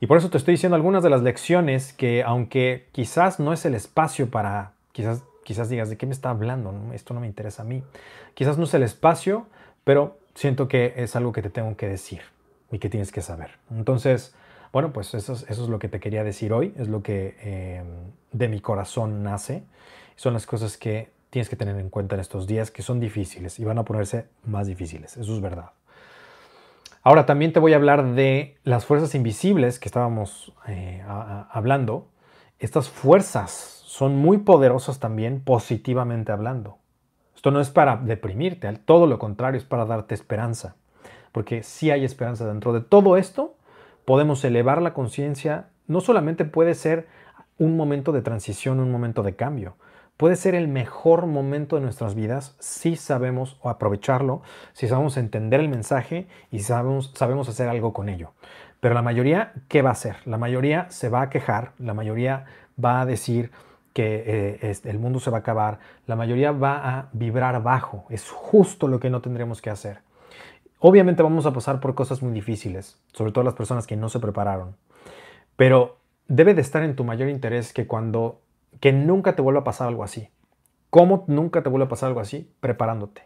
Y 0.00 0.06
por 0.06 0.18
eso 0.18 0.28
te 0.28 0.36
estoy 0.36 0.54
diciendo 0.54 0.76
algunas 0.76 1.02
de 1.02 1.08
las 1.08 1.22
lecciones 1.22 1.94
que, 1.94 2.22
aunque 2.24 2.88
quizás 2.92 3.40
no 3.40 3.54
es 3.54 3.64
el 3.64 3.74
espacio 3.74 4.30
para, 4.30 4.72
quizás, 4.92 5.22
quizás 5.44 5.70
digas, 5.70 5.88
¿de 5.88 5.96
qué 5.96 6.04
me 6.04 6.12
está 6.12 6.28
hablando? 6.28 6.74
Esto 6.92 7.14
no 7.14 7.20
me 7.20 7.26
interesa 7.26 7.62
a 7.62 7.64
mí. 7.64 7.82
Quizás 8.34 8.58
no 8.58 8.64
es 8.64 8.74
el 8.74 8.82
espacio, 8.82 9.46
pero 9.84 10.18
siento 10.34 10.68
que 10.68 10.94
es 10.96 11.16
algo 11.16 11.32
que 11.32 11.42
te 11.42 11.50
tengo 11.50 11.76
que 11.76 11.88
decir 11.88 12.22
y 12.70 12.78
que 12.78 12.88
tienes 12.88 13.12
que 13.12 13.22
saber. 13.22 13.50
Entonces, 13.70 14.34
bueno, 14.72 14.92
pues 14.92 15.14
eso 15.14 15.32
es, 15.32 15.58
lo 15.58 15.78
que 15.78 15.88
te 15.88 16.00
quería 16.00 16.24
decir 16.24 16.52
hoy, 16.52 16.74
es 16.76 16.88
lo 16.88 17.02
que 17.02 17.36
eh, 17.40 17.82
de 18.32 18.48
mi 18.48 18.60
corazón 18.60 19.22
nace. 19.22 19.62
Son 20.16 20.32
las 20.32 20.46
cosas 20.46 20.76
que 20.76 21.10
tienes 21.30 21.48
que 21.48 21.56
tener 21.56 21.78
en 21.78 21.90
cuenta 21.90 22.14
en 22.14 22.20
estos 22.20 22.46
días 22.46 22.70
que 22.70 22.82
son 22.82 23.00
difíciles 23.00 23.58
y 23.58 23.64
van 23.64 23.78
a 23.78 23.84
ponerse 23.84 24.26
más 24.44 24.66
difíciles, 24.66 25.16
eso 25.16 25.34
es 25.34 25.40
verdad. 25.40 25.70
Ahora 27.02 27.26
también 27.26 27.52
te 27.52 27.60
voy 27.60 27.72
a 27.74 27.76
hablar 27.76 28.14
de 28.14 28.56
las 28.64 28.86
fuerzas 28.86 29.14
invisibles 29.14 29.78
que 29.78 29.88
estábamos 29.88 30.54
eh, 30.66 31.04
hablando. 31.06 32.08
Estas 32.58 32.88
fuerzas 32.88 33.50
son 33.84 34.16
muy 34.16 34.38
poderosas 34.38 35.00
también 35.00 35.40
positivamente 35.40 36.32
hablando. 36.32 36.78
Esto 37.44 37.50
no 37.50 37.60
es 37.60 37.68
para 37.68 37.98
deprimirte, 37.98 38.72
todo 38.86 39.06
lo 39.06 39.18
contrario, 39.18 39.58
es 39.58 39.66
para 39.66 39.84
darte 39.84 40.14
esperanza. 40.14 40.76
Porque 41.30 41.62
si 41.62 41.90
hay 41.90 42.02
esperanza 42.02 42.46
dentro 42.46 42.72
de 42.72 42.80
todo 42.80 43.18
esto, 43.18 43.54
podemos 44.06 44.42
elevar 44.46 44.80
la 44.80 44.94
conciencia. 44.94 45.68
No 45.86 46.00
solamente 46.00 46.46
puede 46.46 46.72
ser 46.72 47.06
un 47.58 47.76
momento 47.76 48.12
de 48.12 48.22
transición, 48.22 48.80
un 48.80 48.90
momento 48.90 49.22
de 49.22 49.36
cambio, 49.36 49.76
puede 50.16 50.36
ser 50.36 50.54
el 50.54 50.68
mejor 50.68 51.26
momento 51.26 51.76
de 51.76 51.82
nuestras 51.82 52.14
vidas 52.14 52.56
si 52.60 52.96
sabemos 52.96 53.60
aprovecharlo, 53.62 54.40
si 54.72 54.88
sabemos 54.88 55.18
entender 55.18 55.60
el 55.60 55.68
mensaje 55.68 56.26
y 56.50 56.60
sabemos, 56.60 57.12
sabemos 57.14 57.46
hacer 57.50 57.68
algo 57.68 57.92
con 57.92 58.08
ello. 58.08 58.32
Pero 58.80 58.94
la 58.94 59.02
mayoría, 59.02 59.52
¿qué 59.68 59.82
va 59.82 59.90
a 59.90 59.92
hacer? 59.92 60.16
La 60.24 60.38
mayoría 60.38 60.86
se 60.88 61.10
va 61.10 61.20
a 61.20 61.28
quejar, 61.28 61.72
la 61.78 61.92
mayoría 61.92 62.46
va 62.82 63.02
a 63.02 63.04
decir 63.04 63.50
que 63.94 64.58
eh, 64.60 64.76
el 64.84 64.98
mundo 64.98 65.20
se 65.20 65.30
va 65.30 65.38
a 65.38 65.40
acabar, 65.40 65.78
la 66.06 66.16
mayoría 66.16 66.52
va 66.52 66.98
a 66.98 67.08
vibrar 67.12 67.62
bajo. 67.62 68.04
Es 68.10 68.28
justo 68.28 68.88
lo 68.88 69.00
que 69.00 69.08
no 69.08 69.22
tendremos 69.22 69.62
que 69.62 69.70
hacer. 69.70 70.00
Obviamente 70.80 71.22
vamos 71.22 71.46
a 71.46 71.52
pasar 71.52 71.80
por 71.80 71.94
cosas 71.94 72.22
muy 72.22 72.32
difíciles, 72.32 73.00
sobre 73.14 73.32
todo 73.32 73.44
las 73.44 73.54
personas 73.54 73.86
que 73.86 73.96
no 73.96 74.10
se 74.10 74.20
prepararon. 74.20 74.76
Pero 75.56 75.96
debe 76.28 76.52
de 76.52 76.60
estar 76.60 76.82
en 76.82 76.96
tu 76.96 77.04
mayor 77.04 77.28
interés 77.28 77.72
que 77.72 77.86
cuando 77.86 78.42
que 78.80 78.92
nunca 78.92 79.36
te 79.36 79.42
vuelva 79.42 79.60
a 79.60 79.64
pasar 79.64 79.88
algo 79.88 80.02
así. 80.02 80.28
¿Cómo 80.90 81.24
nunca 81.28 81.62
te 81.62 81.68
vuelva 81.68 81.86
a 81.86 81.88
pasar 81.88 82.08
algo 82.08 82.20
así? 82.20 82.52
Preparándote. 82.60 83.22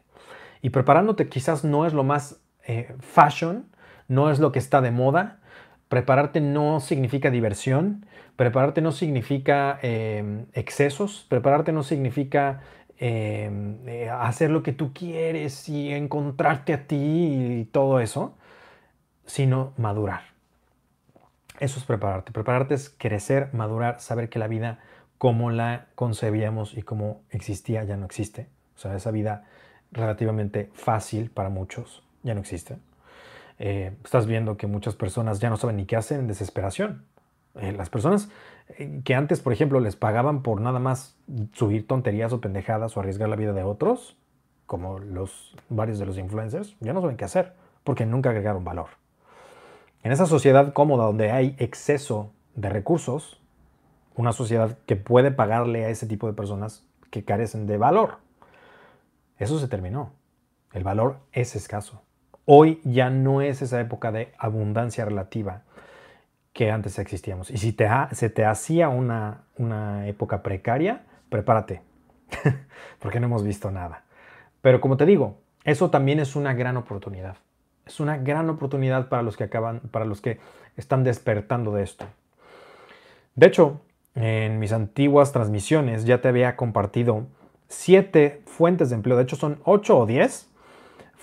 Y 0.63 0.71
preparándote 0.71 1.29
quizás 1.29 1.65
no 1.65 1.87
es 1.87 1.95
lo 1.95 2.05
más 2.05 2.41
eh, 2.67 2.95
fashion, 3.01 3.67
no 4.07 4.31
es 4.31 4.39
lo 4.39 4.53
que 4.53 4.59
está 4.59 4.81
de 4.81 4.91
moda. 4.91 5.41
Prepararte 5.89 6.41
no 6.41 6.81
significa 6.81 7.31
diversión, 7.31 8.07
prepararte 8.37 8.81
no 8.81 8.93
significa 8.93 9.79
eh, 9.83 10.45
excesos, 10.53 11.27
prepararte 11.29 11.73
no 11.73 11.83
significa 11.83 12.61
eh, 12.99 14.11
hacer 14.21 14.51
lo 14.51 14.63
que 14.63 14.73
tú 14.73 14.93
quieres 14.93 15.69
y 15.69 15.93
encontrarte 15.93 16.75
a 16.75 16.87
ti 16.87 16.97
y 17.61 17.65
todo 17.65 18.01
eso, 18.01 18.37
sino 19.25 19.73
madurar. 19.77 20.23
Eso 21.61 21.79
es 21.79 21.85
prepararte. 21.85 22.33
Prepararte 22.33 22.75
es 22.75 22.91
crecer, 22.91 23.51
madurar, 23.53 24.01
saber 24.01 24.29
que 24.29 24.39
la 24.39 24.47
vida 24.47 24.79
como 25.19 25.51
la 25.51 25.87
concebíamos 25.95 26.77
y 26.77 26.83
como 26.83 27.23
existía 27.31 27.85
ya 27.85 27.97
no 27.97 28.07
existe. 28.07 28.47
O 28.77 28.79
sea, 28.79 28.95
esa 28.95 29.11
vida 29.11 29.45
relativamente 29.91 30.71
fácil 30.73 31.31
para 31.31 31.49
muchos 31.49 32.03
ya 32.23 32.35
no 32.35 32.41
existe. 32.41 32.77
Eh, 33.59 33.97
estás 34.05 34.27
viendo 34.27 34.57
que 34.57 34.67
muchas 34.67 34.95
personas 34.95 35.41
ya 35.41 35.51
no 35.51 35.57
saben 35.57 35.77
ni 35.77 35.87
qué 35.87 35.97
hacen 35.97 36.21
en 36.21 36.27
desesperación. 36.29 37.05
Eh, 37.57 37.73
las 37.73 37.91
personas 37.91 38.29
eh, 38.79 39.01
que 39.05 39.15
antes, 39.15 39.41
por 39.41 39.53
ejemplo, 39.53 39.81
les 39.81 39.97
pagaban 39.97 40.43
por 40.43 40.61
nada 40.61 40.79
más 40.79 41.17
subir 41.53 41.87
tonterías 41.87 42.33
o 42.33 42.41
pendejadas 42.41 42.97
o 42.97 43.01
arriesgar 43.01 43.29
la 43.29 43.37
vida 43.37 43.53
de 43.53 43.65
otros, 43.65 44.17
como 44.67 44.99
los 44.99 45.57
varios 45.69 45.99
de 45.99 46.07
los 46.07 46.19
influencers, 46.19 46.77
ya 46.81 46.93
no 46.93 47.01
saben 47.01 47.17
qué 47.17 47.25
hacer 47.25 47.55
porque 47.85 48.07
nunca 48.07 48.31
agregaron 48.31 48.65
valor. 48.65 48.91
En 50.03 50.13
esa 50.13 50.27
sociedad 50.27 50.73
cómoda 50.73 51.07
donde 51.07 51.33
hay 51.33 51.57
exceso 51.59 52.31
de 52.55 52.69
recursos, 52.69 53.41
una 54.15 54.33
sociedad 54.33 54.79
que 54.87 54.97
puede 54.97 55.31
pagarle 55.31 55.85
a 55.85 55.89
ese 55.89 56.07
tipo 56.07 56.27
de 56.27 56.35
personas 56.35 56.85
que 57.11 57.25
carecen 57.25 57.67
de 57.67 57.79
valor. 57.79 58.19
Eso 59.39 59.59
se 59.59 59.69
terminó. 59.69 60.13
El 60.73 60.85
valor 60.85 61.19
es 61.33 61.57
escaso. 61.57 62.03
Hoy 62.51 62.81
ya 62.83 63.11
no 63.11 63.43
es 63.43 63.61
esa 63.61 63.79
época 63.79 64.11
de 64.11 64.33
abundancia 64.39 65.05
relativa 65.05 65.65
que 66.55 66.71
antes 66.71 66.99
existíamos. 66.99 67.51
Y 67.51 67.59
si 67.59 67.75
te 67.75 67.87
se 68.13 68.31
te 68.31 68.47
hacía 68.47 68.89
una, 68.89 69.43
una 69.59 70.09
época 70.09 70.43
precaria, 70.43 71.03
prepárate, 71.29 71.83
porque 73.01 73.21
no 73.21 73.27
hemos 73.27 73.45
visto 73.45 73.71
nada. 73.71 74.05
Pero 74.63 74.81
como 74.81 74.97
te 74.97 75.05
digo, 75.05 75.37
eso 75.65 75.91
también 75.91 76.21
es 76.21 76.37
una 76.37 76.55
gran 76.55 76.79
oportunidad. 76.79 77.37
Es 77.85 78.01
una 78.01 78.17
gran 78.17 78.49
oportunidad 78.49 79.11
para 79.11 79.23
los 79.23 79.37
que 79.37 79.45
acaban, 79.45 79.81
para 79.81 80.07
los 80.07 80.23
que 80.23 80.41
están 80.79 81.05
despertando 81.05 81.75
de 81.75 81.83
esto. 81.83 82.07
De 83.35 83.47
hecho, 83.47 83.83
en 84.15 84.59
mis 84.59 84.73
antiguas 84.73 85.33
transmisiones 85.33 86.07
ya 86.07 86.23
te 86.23 86.29
había 86.29 86.57
compartido 86.57 87.27
siete 87.69 88.41
fuentes 88.47 88.89
de 88.89 88.95
empleo, 88.95 89.19
de 89.19 89.25
hecho 89.25 89.37
son 89.37 89.61
ocho 89.65 89.99
o 89.99 90.07
diez 90.07 90.49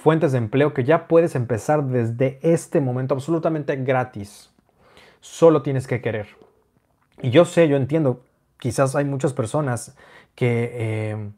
fuentes 0.05 0.33
de 0.33 0.37
empleo 0.37 0.71
que 0.75 0.83
ya 0.83 1.07
puedes 1.07 1.33
empezar 1.33 1.85
desde 1.85 2.37
este 2.43 2.79
momento 2.79 3.15
absolutamente 3.15 3.75
gratis. 3.75 4.51
Solo 5.19 5.63
tienes 5.63 5.87
que 5.87 5.99
querer. 5.99 6.27
Y 7.23 7.31
yo 7.31 7.43
sé, 7.43 7.67
yo 7.67 7.75
entiendo, 7.75 8.23
quizás 8.59 8.95
hay 8.95 9.03
muchas 9.03 9.33
personas 9.33 9.97
que, 10.35 10.69
eh, 10.75 11.29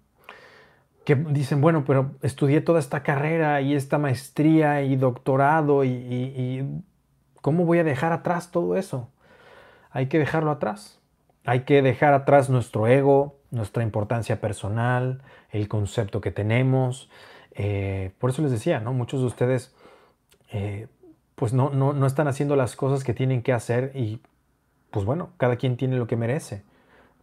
que 1.06 1.15
dicen, 1.15 1.62
bueno, 1.62 1.86
pero 1.88 2.12
estudié 2.21 2.60
toda 2.60 2.80
esta 2.80 3.03
carrera 3.03 3.62
y 3.62 3.73
esta 3.73 3.99
maestría 3.99 4.82
y 4.82 4.97
doctorado 4.97 5.86
y 5.86 6.82
¿cómo 7.39 7.63
voy 7.63 7.80
a 7.80 7.86
dejar 7.86 8.12
atrás 8.12 8.51
todo 8.51 8.75
eso? 8.75 9.10
Hay 9.91 10.08
que 10.08 10.19
dejarlo 10.19 10.51
atrás. 10.51 10.99
Hay 11.45 11.62
que 11.62 11.82
dejar 11.82 12.13
atrás 12.13 12.49
nuestro 12.49 12.86
ego, 12.88 13.38
nuestra 13.49 13.84
importancia 13.84 14.41
personal, 14.41 15.21
el 15.51 15.69
concepto 15.69 16.19
que 16.19 16.32
tenemos. 16.32 17.10
Eh, 17.57 18.11
por 18.19 18.29
eso 18.29 18.41
les 18.41 18.51
decía, 18.51 18.79
¿no? 18.79 18.93
Muchos 18.93 19.19
de 19.19 19.25
ustedes 19.27 19.75
eh, 20.51 20.87
pues 21.35 21.53
no, 21.53 21.69
no, 21.69 21.91
no 21.91 22.05
están 22.05 22.27
haciendo 22.27 22.55
las 22.55 22.75
cosas 22.75 23.03
que 23.03 23.13
tienen 23.13 23.41
que 23.41 23.51
hacer 23.51 23.91
y 23.93 24.21
pues 24.91 25.05
bueno, 25.05 25.31
cada 25.37 25.57
quien 25.57 25.75
tiene 25.75 25.97
lo 25.97 26.07
que 26.07 26.15
merece. 26.15 26.63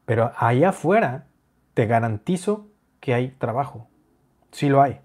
Pero 0.05 0.33
allá 0.37 0.71
afuera 0.71 1.27
te 1.73 1.87
garantizo 1.87 2.67
que 3.01 3.15
hay 3.15 3.31
trabajo. 3.31 3.89
Sí 4.53 4.69
lo 4.69 4.83
hay. 4.83 5.01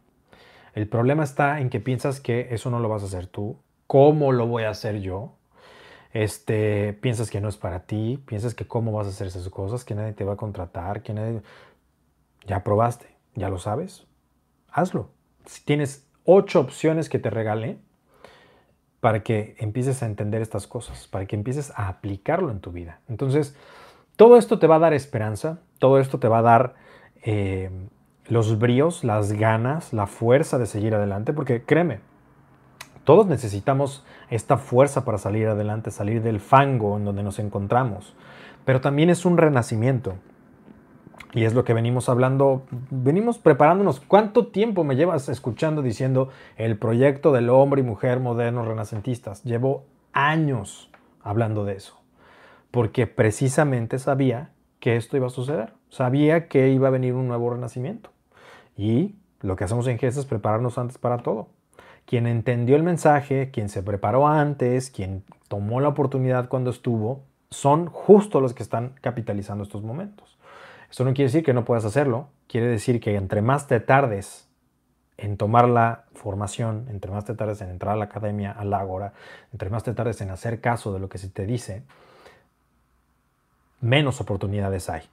El 0.74 0.88
problema 0.88 1.24
está 1.24 1.62
en 1.62 1.70
que 1.70 1.80
piensas 1.80 2.20
que 2.20 2.50
eso 2.52 2.70
no 2.70 2.80
lo 2.80 2.90
vas 2.90 3.04
a 3.04 3.06
hacer 3.06 3.28
tú. 3.28 3.58
¿Cómo 3.88 4.32
lo 4.32 4.48
voy 4.48 4.64
a 4.64 4.70
hacer 4.72 5.00
yo? 5.00 5.40
este, 6.12 6.94
piensas 6.94 7.30
que 7.30 7.42
no 7.42 7.50
es 7.50 7.58
para 7.58 7.82
ti, 7.86 8.22
piensas 8.26 8.56
que 8.56 8.68
cómo 8.68 8.92
vas 8.92 9.08
a 9.08 9.12
hacer 9.12 9.28
esas 9.28 9.48
cosas, 9.50 9.86
que 9.86 9.96
nadie 9.96 10.14
te 10.14 10.24
va 10.24 10.34
a 10.34 10.38
contratar, 10.38 11.02
que 11.02 11.14
nadie... 11.14 11.42
Ya 12.48 12.64
probaste, 12.64 13.16
ya 13.36 13.50
lo 13.50 13.60
sabes, 13.60 14.08
hazlo. 14.72 15.12
Tienes 15.66 16.08
ocho 16.24 16.60
opciones 16.60 17.10
que 17.10 17.20
te 17.20 17.30
regale 17.30 17.80
para 19.00 19.24
que 19.24 19.56
empieces 19.60 20.04
a 20.04 20.06
entender 20.06 20.42
estas 20.42 20.68
cosas, 20.68 21.08
para 21.08 21.26
que 21.26 21.36
empieces 21.36 21.72
a 21.76 21.88
aplicarlo 21.88 22.52
en 22.52 22.60
tu 22.60 22.72
vida. 22.72 23.00
Entonces, 23.08 23.56
todo 24.16 24.38
esto 24.38 24.60
te 24.60 24.68
va 24.68 24.76
a 24.76 24.80
dar 24.80 24.94
esperanza, 24.94 25.60
todo 25.80 26.00
esto 26.00 26.20
te 26.20 26.28
va 26.28 26.40
a 26.40 26.44
dar 26.44 26.76
eh, 27.24 27.70
los 28.28 28.60
bríos, 28.60 29.04
las 29.04 29.32
ganas, 29.32 29.94
la 29.94 30.08
fuerza 30.08 30.58
de 30.58 30.66
seguir 30.66 30.94
adelante, 30.94 31.34
porque 31.34 31.64
créeme, 31.64 32.02
todos 33.06 33.28
necesitamos 33.28 34.06
esta 34.30 34.58
fuerza 34.58 35.06
para 35.06 35.18
salir 35.18 35.48
adelante, 35.48 35.90
salir 35.90 36.22
del 36.22 36.40
fango 36.40 36.98
en 36.98 37.06
donde 37.06 37.24
nos 37.24 37.40
encontramos. 37.40 38.14
Pero 38.66 38.82
también 38.82 39.10
es 39.10 39.26
un 39.26 39.38
renacimiento. 39.38 40.16
Y 41.40 41.46
es 41.46 41.54
lo 41.54 41.64
que 41.64 41.74
venimos 41.74 42.10
hablando, 42.10 42.64
venimos 42.90 43.38
preparándonos. 43.38 44.02
¿Cuánto 44.02 44.48
tiempo 44.48 44.84
me 44.84 44.98
llevas 44.98 45.30
escuchando 45.30 45.82
diciendo 45.82 46.28
el 46.58 46.78
proyecto 46.78 47.32
del 47.32 47.50
hombre 47.50 47.80
y 47.80 47.86
mujer 47.86 48.20
modernos 48.20 48.68
renacentistas? 48.68 49.46
Llevo 49.46 49.86
años 50.12 50.92
hablando 51.24 51.64
de 51.64 51.78
eso. 51.78 51.98
Porque 52.72 53.08
precisamente 53.08 54.00
sabía 54.00 54.50
que 54.82 54.98
esto 54.98 55.16
iba 55.16 55.28
a 55.28 55.30
suceder. 55.30 55.72
Sabía 55.88 56.50
que 56.50 56.72
iba 56.72 56.90
a 56.90 56.92
venir 56.92 57.14
un 57.14 57.30
nuevo 57.30 57.52
renacimiento. 57.52 58.10
Y 58.76 59.16
lo 59.40 59.56
que 59.56 59.64
hacemos 59.64 59.88
en 59.88 59.98
GES 59.98 60.18
es 60.18 60.26
prepararnos 60.26 60.78
antes 60.78 60.98
para 60.98 61.20
todo 61.20 61.48
quien 62.06 62.26
entendió 62.26 62.76
el 62.76 62.82
mensaje, 62.82 63.52
quien 63.52 63.70
se 63.70 63.84
preparó 63.84 64.28
antes, 64.28 64.90
quien 64.90 65.24
tomó 65.48 65.80
la 65.80 65.90
oportunidad 65.90 66.50
cuando 66.50 66.72
estuvo, 66.72 67.22
son 67.52 67.86
justo 67.86 68.42
los 68.42 68.56
que 68.56 68.64
están 68.64 68.96
capitalizando 69.00 69.64
estos 69.64 69.84
momentos. 69.84 70.39
Esto 70.90 71.06
no 71.06 71.14
quiere 71.14 71.28
decir 71.28 71.44
que 71.44 71.54
no 71.54 71.66
puedas 71.66 71.86
hacerlo, 71.86 72.30
quiere 72.48 72.68
decir 72.68 73.00
que 73.00 73.16
entre 73.16 73.42
más 73.42 73.68
te 73.68 73.80
tardes 73.80 74.50
en 75.18 75.38
tomar 75.38 75.68
la 75.68 76.06
formación, 76.14 76.88
entre 76.90 77.12
más 77.12 77.26
te 77.26 77.36
tardes 77.36 77.62
en 77.62 77.70
entrar 77.70 77.94
a 77.94 77.98
la 77.98 78.06
academia, 78.06 78.52
al 78.52 78.74
ágora, 78.74 79.14
entre 79.52 79.70
más 79.70 79.84
te 79.84 79.94
tardes 79.94 80.22
en 80.22 80.32
hacer 80.32 80.62
caso 80.62 80.94
de 80.94 81.00
lo 81.00 81.10
que 81.10 81.18
se 81.18 81.30
te 81.30 81.46
dice, 81.46 81.84
menos 83.82 84.22
oportunidades 84.22 84.90
hay. 84.90 85.04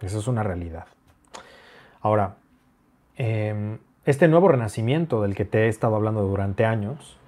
Esa 0.00 0.18
es 0.18 0.28
una 0.28 0.42
realidad. 0.42 0.86
Ahora, 2.00 2.36
em, 3.16 3.78
este 4.04 4.28
nuevo 4.28 4.48
renacimiento 4.48 5.22
del 5.22 5.34
que 5.34 5.46
te 5.46 5.64
he 5.64 5.68
estado 5.68 5.96
hablando 5.96 6.22
durante 6.22 6.66
años 6.66 7.18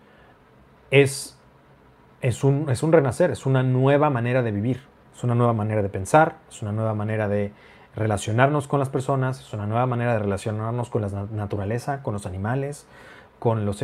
es, 0.91 1.39
es, 2.21 2.45
un, 2.45 2.69
es 2.69 2.83
un 2.83 2.93
renacer, 2.93 3.31
es 3.31 3.47
una 3.47 3.63
nueva 3.63 4.11
manera 4.11 4.43
de 4.43 4.53
vivir, 4.53 4.83
es 5.15 5.25
una 5.25 5.35
nueva 5.35 5.55
manera 5.55 5.83
de 5.83 5.89
pensar, 5.89 6.37
es 6.51 6.61
una 6.61 6.73
nueva 6.73 6.93
manera 6.93 7.29
de 7.29 7.53
relacionarnos 7.97 8.69
con 8.69 8.79
las 8.79 8.91
personas, 8.91 9.41
es 9.41 9.53
una 9.53 9.67
nueva 9.67 9.87
manera 9.87 10.13
de 10.13 10.19
relacionarnos 10.19 10.91
con 10.91 11.03
la 11.03 11.09
naturaleza, 11.33 12.03
con 12.03 12.13
los 12.13 12.27
animales, 12.27 12.87
con 13.39 13.65
los 13.65 13.83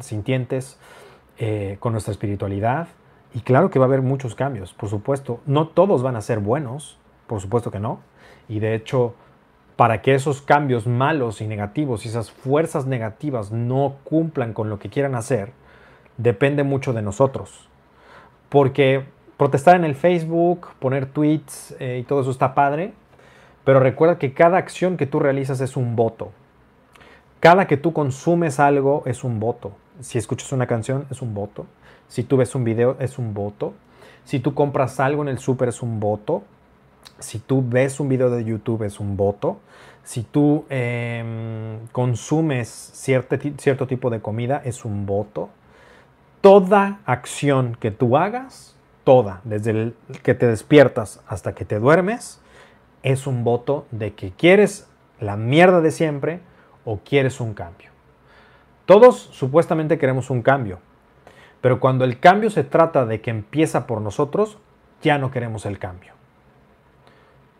sintientes, 0.00 0.78
eh, 1.38 1.76
con 1.78 1.92
nuestra 1.92 2.12
espiritualidad. 2.12 2.88
Y 3.34 3.40
claro 3.40 3.70
que 3.70 3.78
va 3.78 3.84
a 3.84 3.88
haber 3.88 4.02
muchos 4.02 4.34
cambios, 4.34 4.72
por 4.72 4.88
supuesto. 4.88 5.40
No 5.44 5.68
todos 5.68 6.02
van 6.02 6.16
a 6.16 6.22
ser 6.22 6.38
buenos, 6.38 6.98
por 7.26 7.40
supuesto 7.40 7.70
que 7.70 7.78
no. 7.78 8.00
Y 8.48 8.60
de 8.60 8.74
hecho, 8.74 9.14
para 9.76 10.00
que 10.00 10.14
esos 10.14 10.40
cambios 10.40 10.86
malos 10.86 11.42
y 11.42 11.46
negativos 11.46 12.06
y 12.06 12.08
esas 12.08 12.30
fuerzas 12.30 12.86
negativas 12.86 13.52
no 13.52 13.96
cumplan 14.04 14.54
con 14.54 14.70
lo 14.70 14.78
que 14.78 14.88
quieran 14.88 15.14
hacer, 15.14 15.52
depende 16.16 16.62
mucho 16.62 16.94
de 16.94 17.02
nosotros. 17.02 17.68
Porque 18.48 19.04
protestar 19.36 19.76
en 19.76 19.84
el 19.84 19.94
Facebook, 19.94 20.68
poner 20.78 21.06
tweets 21.06 21.76
eh, 21.78 21.98
y 22.00 22.04
todo 22.04 22.22
eso 22.22 22.30
está 22.30 22.54
padre, 22.54 22.94
pero 23.68 23.80
recuerda 23.80 24.18
que 24.18 24.32
cada 24.32 24.56
acción 24.56 24.96
que 24.96 25.04
tú 25.04 25.20
realizas 25.20 25.60
es 25.60 25.76
un 25.76 25.94
voto. 25.94 26.32
Cada 27.38 27.66
que 27.66 27.76
tú 27.76 27.92
consumes 27.92 28.60
algo 28.60 29.02
es 29.04 29.24
un 29.24 29.40
voto. 29.40 29.72
Si 30.00 30.16
escuchas 30.16 30.52
una 30.52 30.66
canción 30.66 31.04
es 31.10 31.20
un 31.20 31.34
voto. 31.34 31.66
Si 32.08 32.22
tú 32.22 32.38
ves 32.38 32.54
un 32.54 32.64
video 32.64 32.96
es 32.98 33.18
un 33.18 33.34
voto. 33.34 33.74
Si 34.24 34.40
tú 34.40 34.54
compras 34.54 35.00
algo 35.00 35.20
en 35.20 35.28
el 35.28 35.38
súper 35.38 35.68
es 35.68 35.82
un 35.82 36.00
voto. 36.00 36.44
Si 37.18 37.40
tú 37.40 37.62
ves 37.62 38.00
un 38.00 38.08
video 38.08 38.30
de 38.30 38.42
YouTube 38.42 38.84
es 38.84 39.00
un 39.00 39.18
voto. 39.18 39.60
Si 40.02 40.22
tú 40.22 40.64
em, 40.70 41.88
consumes 41.92 42.70
cierto, 42.70 43.36
cierto 43.58 43.86
tipo 43.86 44.08
de 44.08 44.20
comida 44.20 44.62
es 44.64 44.86
un 44.86 45.04
voto. 45.04 45.50
Toda 46.40 47.00
acción 47.04 47.76
que 47.78 47.90
tú 47.90 48.16
hagas, 48.16 48.74
toda, 49.04 49.42
desde 49.44 49.72
el 49.72 49.94
que 50.22 50.34
te 50.34 50.46
despiertas 50.46 51.20
hasta 51.28 51.54
que 51.54 51.66
te 51.66 51.78
duermes, 51.78 52.40
es 53.02 53.26
un 53.26 53.44
voto 53.44 53.86
de 53.90 54.14
que 54.14 54.32
quieres 54.32 54.88
la 55.20 55.36
mierda 55.36 55.80
de 55.80 55.90
siempre 55.90 56.40
o 56.84 56.98
quieres 56.98 57.40
un 57.40 57.54
cambio. 57.54 57.90
Todos 58.86 59.18
supuestamente 59.32 59.98
queremos 59.98 60.30
un 60.30 60.42
cambio, 60.42 60.78
pero 61.60 61.80
cuando 61.80 62.04
el 62.04 62.20
cambio 62.20 62.50
se 62.50 62.64
trata 62.64 63.04
de 63.04 63.20
que 63.20 63.30
empieza 63.30 63.86
por 63.86 64.00
nosotros, 64.00 64.58
ya 65.02 65.18
no 65.18 65.30
queremos 65.30 65.66
el 65.66 65.78
cambio. 65.78 66.12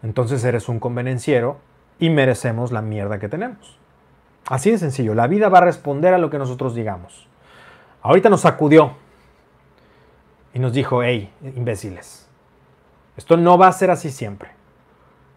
Entonces 0.03 0.43
eres 0.45 0.69
un 0.69 0.81
convenenciero 0.81 1.59
y 1.99 2.11
merecemos 2.11 2.73
la 2.73 2.83
mierda 2.83 3.19
que 3.19 3.29
tenemos. 3.29 3.77
Así 4.47 4.71
de 4.71 4.79
sencillo, 4.79 5.15
la 5.15 5.27
vida 5.27 5.49
va 5.49 5.59
a 5.59 5.65
responder 5.65 6.15
a 6.15 6.19
lo 6.19 6.31
que 6.31 6.39
nosotros 6.39 6.75
digamos. 6.75 7.29
Ahorita 8.01 8.31
nos 8.31 8.43
sacudió 8.43 8.93
y 10.55 10.61
nos 10.61 10.73
dijo, 10.73 11.03
hey, 11.03 11.33
imbéciles, 11.43 12.29
esto 13.17 13.37
no 13.37 13.59
va 13.59 13.67
a 13.67 13.73
ser 13.73 13.91
así 13.91 14.11
siempre 14.11 14.58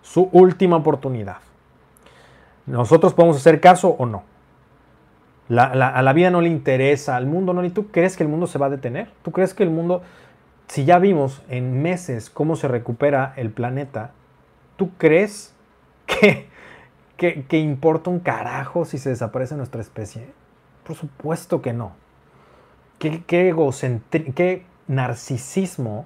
su 0.01 0.29
última 0.31 0.77
oportunidad. 0.77 1.37
Nosotros 2.65 3.13
podemos 3.13 3.37
hacer 3.37 3.59
caso 3.59 3.89
o 3.97 4.05
no. 4.05 4.23
a 5.49 6.01
la 6.01 6.13
vida 6.13 6.29
no 6.29 6.41
le 6.41 6.49
interesa, 6.49 7.15
al 7.15 7.25
mundo 7.25 7.53
no. 7.53 7.63
¿Y 7.63 7.69
tú 7.69 7.87
crees 7.87 8.15
que 8.15 8.23
el 8.23 8.29
mundo 8.29 8.47
se 8.47 8.57
va 8.57 8.67
a 8.67 8.69
detener? 8.69 9.09
¿Tú 9.23 9.31
crees 9.31 9.53
que 9.53 9.63
el 9.63 9.69
mundo, 9.69 10.01
si 10.67 10.85
ya 10.85 10.99
vimos 10.99 11.41
en 11.49 11.81
meses 11.81 12.29
cómo 12.29 12.55
se 12.55 12.67
recupera 12.67 13.33
el 13.35 13.51
planeta, 13.51 14.11
¿tú 14.77 14.91
crees 14.97 15.53
que, 16.05 16.47
que, 17.17 17.59
importa 17.59 18.09
un 18.09 18.19
carajo 18.19 18.85
si 18.85 18.97
se 18.97 19.09
desaparece 19.09 19.55
nuestra 19.55 19.81
especie? 19.81 20.27
Por 20.85 20.95
supuesto 20.95 21.61
que 21.61 21.73
no. 21.73 21.91
¿Qué, 22.99 23.23
qué, 23.25 23.53
qué 24.35 24.65
narcisismo 24.87 26.05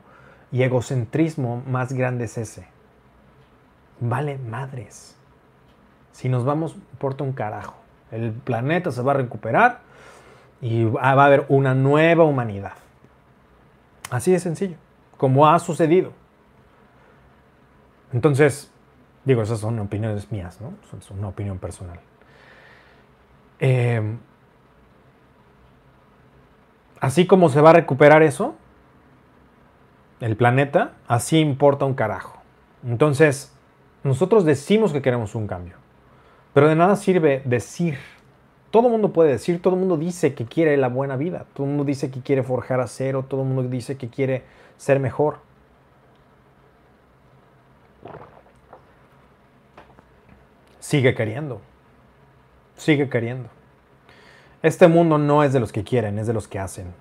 y 0.51 0.63
egocentrismo 0.63 1.61
más 1.67 1.93
grande 1.93 2.25
es 2.25 2.37
ese? 2.37 2.74
Vale 3.99 4.37
madres. 4.37 5.17
Si 6.11 6.29
nos 6.29 6.45
vamos, 6.45 6.75
importa 6.91 7.23
un 7.23 7.33
carajo. 7.33 7.75
El 8.11 8.31
planeta 8.31 8.91
se 8.91 9.01
va 9.01 9.11
a 9.13 9.15
recuperar 9.15 9.81
y 10.61 10.85
va 10.85 11.01
a 11.01 11.25
haber 11.25 11.45
una 11.49 11.73
nueva 11.73 12.23
humanidad. 12.23 12.73
Así 14.11 14.31
de 14.31 14.39
sencillo, 14.39 14.77
como 15.17 15.47
ha 15.47 15.59
sucedido. 15.59 16.13
Entonces, 18.13 18.71
digo, 19.25 19.41
esas 19.41 19.59
son 19.59 19.79
opiniones 19.79 20.31
mías, 20.31 20.61
¿no? 20.61 20.73
Es 20.97 21.11
una 21.11 21.27
opinión 21.27 21.57
personal. 21.57 21.99
Eh, 23.59 24.17
así 26.99 27.27
como 27.27 27.49
se 27.49 27.61
va 27.61 27.71
a 27.71 27.73
recuperar 27.73 28.23
eso, 28.23 28.55
el 30.19 30.37
planeta, 30.37 30.93
así 31.07 31.39
importa 31.39 31.85
un 31.85 31.93
carajo. 31.93 32.41
Entonces, 32.85 33.54
nosotros 34.05 34.45
decimos 34.45 34.93
que 34.93 35.01
queremos 35.01 35.33
un 35.33 35.47
cambio, 35.47 35.77
pero 36.53 36.67
de 36.67 36.75
nada 36.75 36.95
sirve 36.95 37.41
decir. 37.43 37.97
Todo 38.69 38.85
el 38.85 38.91
mundo 38.91 39.11
puede 39.11 39.31
decir, 39.31 39.59
todo 39.61 39.73
el 39.73 39.79
mundo 39.79 39.97
dice 39.97 40.35
que 40.35 40.45
quiere 40.45 40.77
la 40.77 40.89
buena 40.89 41.15
vida, 41.15 41.47
todo 41.53 41.63
el 41.63 41.69
mundo 41.69 41.85
dice 41.85 42.11
que 42.11 42.21
quiere 42.21 42.43
forjar 42.43 42.79
acero, 42.81 43.23
todo 43.23 43.41
el 43.41 43.47
mundo 43.47 43.63
dice 43.63 43.97
que 43.97 44.09
quiere 44.09 44.43
ser 44.77 44.99
mejor. 44.99 45.39
Sigue 50.79 51.15
queriendo, 51.15 51.61
sigue 52.75 53.09
queriendo. 53.09 53.49
Este 54.61 54.87
mundo 54.87 55.17
no 55.17 55.43
es 55.43 55.51
de 55.51 55.59
los 55.59 55.71
que 55.71 55.83
quieren, 55.83 56.19
es 56.19 56.27
de 56.27 56.33
los 56.33 56.47
que 56.47 56.59
hacen. 56.59 56.93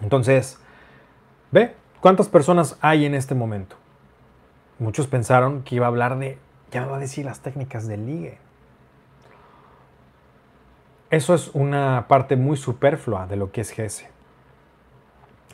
Entonces, 0.00 0.58
ve 1.50 1.74
cuántas 2.00 2.28
personas 2.28 2.78
hay 2.80 3.04
en 3.04 3.14
este 3.14 3.34
momento. 3.34 3.76
Muchos 4.78 5.06
pensaron 5.06 5.62
que 5.62 5.74
iba 5.74 5.86
a 5.86 5.88
hablar 5.88 6.18
de, 6.18 6.38
ya 6.70 6.86
va 6.86 6.96
a 6.96 7.00
decir 7.00 7.24
las 7.24 7.40
técnicas 7.40 7.88
del 7.88 8.06
ligue. 8.06 8.38
Eso 11.10 11.34
es 11.34 11.50
una 11.54 12.06
parte 12.06 12.36
muy 12.36 12.56
superflua 12.56 13.26
de 13.26 13.36
lo 13.36 13.50
que 13.50 13.62
es 13.62 13.70
GESE. 13.70 14.08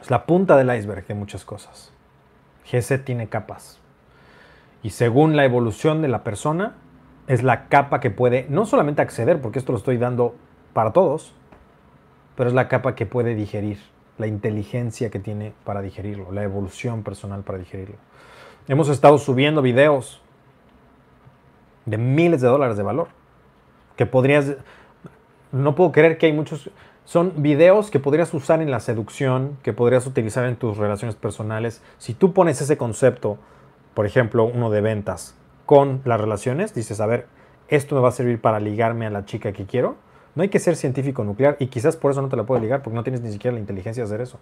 Es 0.03 0.11
la 0.11 0.27
punta 0.27 0.57
del 0.57 0.77
iceberg 0.77 1.07
de 1.07 1.15
muchas 1.15 1.45
cosas. 1.45 1.93
GESE 2.65 2.99
tiene 2.99 3.29
capas. 3.29 3.79
Y 4.83 4.91
según 4.91 5.37
la 5.37 5.45
evolución 5.45 6.03
de 6.03 6.09
la 6.09 6.25
persona, 6.25 6.75
es 7.27 7.43
la 7.43 7.69
capa 7.69 8.01
que 8.01 8.11
puede 8.11 8.47
no 8.51 8.67
solamente 8.67 9.01
acceder, 9.01 9.41
porque 9.41 9.59
esto 9.59 9.73
lo 9.73 9.79
estoy 9.79 9.97
dando 9.97 10.35
para 10.75 10.93
todos, 10.93 11.33
pero 12.37 12.51
es 12.51 12.55
la 12.55 12.69
capa 12.69 12.95
que 12.95 13.07
puede 13.07 13.35
digerir, 13.35 13.79
la 14.19 14.27
inteligencia 14.27 15.09
que 15.09 15.21
tiene 15.21 15.55
para 15.65 15.81
digerirlo, 15.81 16.33
la 16.33 16.43
evolución 16.43 17.03
personal 17.03 17.43
para 17.43 17.59
digerirlo. 17.59 17.97
Hemos 18.67 18.89
estado 18.89 19.19
subiendo 19.19 19.61
videos 19.61 20.23
de 21.85 21.99
miles 21.99 22.41
de 22.41 22.49
dólares 22.49 22.77
de 22.77 22.83
valor. 22.83 23.09
Que 23.97 24.07
podrías... 24.07 24.57
No 25.53 25.75
puedo 25.75 25.93
creer 25.93 26.19
que 26.19 26.27
hay 26.27 26.33
muchos... 26.33 26.71
Son 27.05 27.43
videos 27.43 27.91
que 27.91 28.01
podrías 28.01 28.33
usar 28.33 28.63
en 28.63 28.71
la 28.71 28.81
seducción, 28.81 29.59
que 29.63 29.75
podrías 29.75 30.07
utilizar 30.07 30.47
en 30.47 30.57
tus 30.57 30.79
relaciones 30.79 31.15
personales. 31.15 31.83
Si 31.99 32.15
tú 32.15 32.33
pones 32.33 32.63
ese 32.63 32.79
concepto, 32.79 33.37
por 33.93 34.07
ejemplo, 34.07 34.45
uno 34.45 34.71
de 34.71 34.81
ventas, 34.81 35.37
con 35.67 36.01
las 36.05 36.21
relaciones, 36.21 36.75
dices, 36.75 37.01
a 37.01 37.07
ver, 37.07 37.27
esto 37.69 37.95
me 37.95 38.01
va 38.01 38.09
a 38.09 38.13
servir 38.13 38.41
para 38.41 38.61
ligarme 38.61 39.07
a 39.07 39.11
la 39.11 39.27
chica 39.27 39.53
que 39.53 39.67
quiero. 39.67 39.97
No 40.35 40.43
hay 40.43 40.49
que 40.49 40.59
ser 40.59 40.77
científico 40.77 41.25
nuclear 41.25 41.57
y 41.61 41.67
quizás 41.69 41.97
por 41.97 42.11
eso 42.11 42.23
no 42.23 42.29
te 42.29 42.37
la 42.37 42.45
puedes 42.45 42.63
ligar, 42.63 42.83
porque 42.83 42.97
no 42.97 43.03
tienes 43.03 43.21
ni 43.21 43.31
siquiera 43.31 43.55
la 43.55 43.61
inteligencia 43.61 44.03
de 44.03 44.07
hacer 44.07 44.21
eso. 44.21 44.39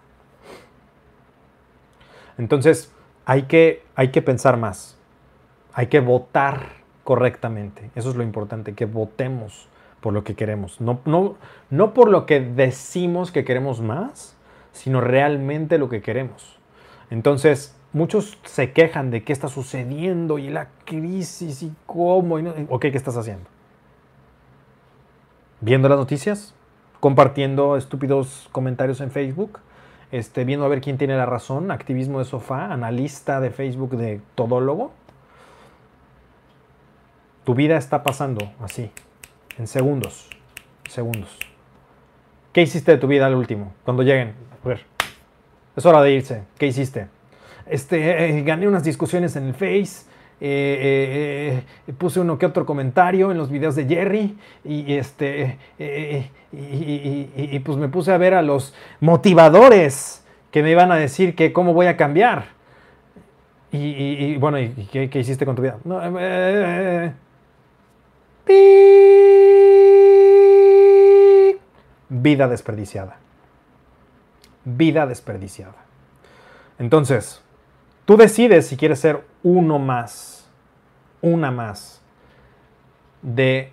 Entonces, 2.37 2.91
hay 3.25 3.43
que, 3.43 3.83
hay 3.95 4.09
que 4.09 4.21
pensar 4.21 4.57
más. 4.57 4.97
Hay 5.73 5.87
que 5.87 5.99
votar 5.99 6.83
correctamente. 7.03 7.89
Eso 7.95 8.09
es 8.09 8.15
lo 8.15 8.23
importante, 8.23 8.73
que 8.73 8.85
votemos 8.85 9.67
por 10.01 10.13
lo 10.13 10.23
que 10.23 10.35
queremos. 10.35 10.81
No, 10.81 10.99
no, 11.05 11.35
no 11.69 11.93
por 11.93 12.09
lo 12.09 12.25
que 12.25 12.41
decimos 12.41 13.31
que 13.31 13.43
queremos 13.43 13.81
más, 13.81 14.35
sino 14.71 15.01
realmente 15.01 15.77
lo 15.77 15.89
que 15.89 16.01
queremos. 16.01 16.59
Entonces, 17.09 17.75
muchos 17.93 18.37
se 18.43 18.71
quejan 18.71 19.11
de 19.11 19.23
qué 19.23 19.33
está 19.33 19.47
sucediendo 19.47 20.39
y 20.39 20.49
la 20.49 20.67
crisis 20.85 21.63
y 21.63 21.71
cómo. 21.85 22.39
Y 22.39 22.47
ok, 22.69 22.81
¿qué 22.81 22.97
estás 22.97 23.17
haciendo? 23.17 23.49
¿Viendo 25.61 25.87
las 25.87 25.97
noticias? 25.97 26.53
¿Compartiendo 26.99 27.77
estúpidos 27.77 28.49
comentarios 28.51 28.99
en 28.99 29.11
Facebook? 29.11 29.59
Este, 30.13 30.45
viendo 30.45 30.63
a 30.63 30.69
ver 30.69 30.79
quién 30.79 30.99
tiene 30.99 31.17
la 31.17 31.25
razón, 31.25 31.71
activismo 31.71 32.19
de 32.19 32.25
sofá, 32.25 32.71
analista 32.71 33.41
de 33.41 33.49
Facebook 33.49 33.97
de 33.97 34.21
todólogo. 34.35 34.93
Tu 37.43 37.55
vida 37.55 37.77
está 37.77 38.03
pasando 38.03 38.53
así. 38.61 38.91
en 39.57 39.65
segundos. 39.65 40.29
Segundos. 40.87 41.35
¿Qué 42.51 42.61
hiciste 42.61 42.91
de 42.91 42.99
tu 42.99 43.07
vida 43.07 43.25
al 43.25 43.33
último? 43.33 43.73
Cuando 43.83 44.03
lleguen. 44.03 44.35
A 44.63 44.67
ver. 44.67 44.85
Es 45.75 45.83
hora 45.83 46.03
de 46.03 46.11
irse. 46.11 46.43
¿Qué 46.59 46.67
hiciste? 46.67 47.07
Este, 47.65 48.37
eh, 48.37 48.43
gané 48.43 48.67
unas 48.67 48.83
discusiones 48.83 49.35
en 49.35 49.45
el 49.45 49.53
Face. 49.55 50.05
Eh, 50.45 51.63
eh, 51.87 51.93
puse 51.93 52.19
uno 52.19 52.37
que 52.37 52.45
otro 52.45 52.65
comentario 52.65 53.31
en 53.31 53.37
los 53.37 53.49
videos 53.49 53.75
de 53.75 53.85
Jerry 53.85 54.37
y 54.65 54.95
este 54.95 55.57
y, 56.51 57.59
pues 57.59 57.77
me 57.77 57.87
puse 57.87 58.11
a 58.11 58.17
ver 58.17 58.33
a 58.33 58.41
los 58.41 58.73
motivadores 58.99 60.25
que 60.51 60.61
me 60.61 60.71
iban 60.71 60.91
a 60.91 60.95
decir 60.95 61.33
que 61.33 61.53
cómo 61.53 61.73
voy 61.73 61.85
a 61.85 61.95
cambiar. 61.95 62.47
Y, 63.71 64.35
bueno 64.35 64.57
¿qué, 64.91 65.09
hiciste 65.13 65.45
con 65.45 65.55
tu 65.55 65.61
vida 65.61 65.77
vida 72.09 72.49
desperdiciada. 72.49 73.15
Vida 74.65 75.07
desperdiciada. 75.07 75.85
Entonces 76.79 77.41
Tú 78.05 78.17
decides 78.17 78.67
si 78.67 78.75
quieres 78.75 78.99
ser 78.99 79.23
uno 79.43 79.79
más, 79.79 80.49
una 81.21 81.51
más 81.51 82.01
de 83.21 83.71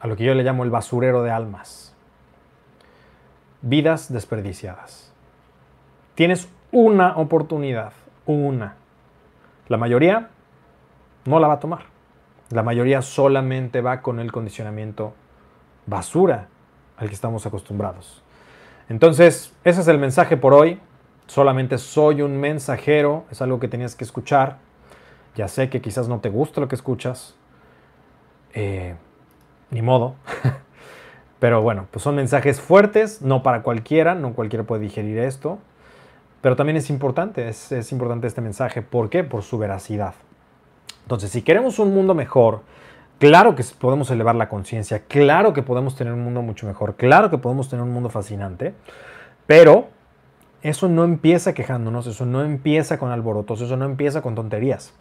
a 0.00 0.06
lo 0.06 0.16
que 0.16 0.24
yo 0.24 0.34
le 0.34 0.42
llamo 0.42 0.64
el 0.64 0.70
basurero 0.70 1.22
de 1.22 1.30
almas. 1.30 1.94
Vidas 3.62 4.12
desperdiciadas. 4.12 5.12
Tienes 6.14 6.48
una 6.72 7.16
oportunidad, 7.16 7.92
una. 8.26 8.76
La 9.68 9.78
mayoría 9.78 10.28
no 11.24 11.40
la 11.40 11.48
va 11.48 11.54
a 11.54 11.60
tomar. 11.60 11.86
La 12.50 12.62
mayoría 12.62 13.00
solamente 13.00 13.80
va 13.80 14.02
con 14.02 14.20
el 14.20 14.30
condicionamiento 14.30 15.14
basura 15.86 16.48
al 16.98 17.08
que 17.08 17.14
estamos 17.14 17.46
acostumbrados. 17.46 18.22
Entonces, 18.90 19.54
ese 19.64 19.80
es 19.80 19.88
el 19.88 19.98
mensaje 19.98 20.36
por 20.36 20.52
hoy 20.52 20.78
solamente 21.26 21.78
soy 21.78 22.22
un 22.22 22.38
mensajero, 22.38 23.24
es 23.30 23.42
algo 23.42 23.60
que 23.60 23.68
tenías 23.68 23.94
que 23.94 24.04
escuchar. 24.04 24.58
Ya 25.36 25.48
sé 25.48 25.68
que 25.68 25.80
quizás 25.80 26.08
no 26.08 26.20
te 26.20 26.28
gusta 26.28 26.60
lo 26.60 26.68
que 26.68 26.76
escuchas, 26.76 27.34
eh, 28.52 28.94
ni 29.70 29.82
modo. 29.82 30.14
Pero 31.40 31.60
bueno, 31.62 31.86
pues 31.90 32.02
son 32.02 32.14
mensajes 32.14 32.60
fuertes, 32.60 33.20
no 33.20 33.42
para 33.42 33.62
cualquiera, 33.62 34.14
no 34.14 34.32
cualquiera 34.32 34.64
puede 34.64 34.82
digerir 34.82 35.18
esto. 35.18 35.58
Pero 36.40 36.56
también 36.56 36.76
es 36.76 36.90
importante, 36.90 37.48
es, 37.48 37.72
es 37.72 37.90
importante 37.90 38.26
este 38.26 38.40
mensaje. 38.40 38.82
¿Por 38.82 39.10
qué? 39.10 39.24
Por 39.24 39.42
su 39.42 39.58
veracidad. 39.58 40.14
Entonces, 41.02 41.30
si 41.30 41.42
queremos 41.42 41.78
un 41.78 41.92
mundo 41.92 42.14
mejor, 42.14 42.62
claro 43.18 43.54
que 43.54 43.64
podemos 43.78 44.10
elevar 44.10 44.34
la 44.34 44.48
conciencia, 44.48 45.02
claro 45.06 45.52
que 45.52 45.62
podemos 45.62 45.96
tener 45.96 46.12
un 46.12 46.22
mundo 46.22 46.42
mucho 46.42 46.66
mejor, 46.66 46.96
claro 46.96 47.30
que 47.30 47.38
podemos 47.38 47.68
tener 47.68 47.82
un 47.82 47.92
mundo 47.92 48.08
fascinante, 48.08 48.74
pero 49.46 49.88
eso 50.64 50.88
no 50.88 51.04
empieza 51.04 51.52
quejándonos, 51.52 52.06
eso 52.06 52.24
no 52.24 52.42
empieza 52.42 52.98
con 52.98 53.10
alborotos, 53.10 53.60
eso 53.60 53.76
no 53.76 53.84
empieza 53.84 54.22
con 54.22 54.34
tonterías. 54.34 54.94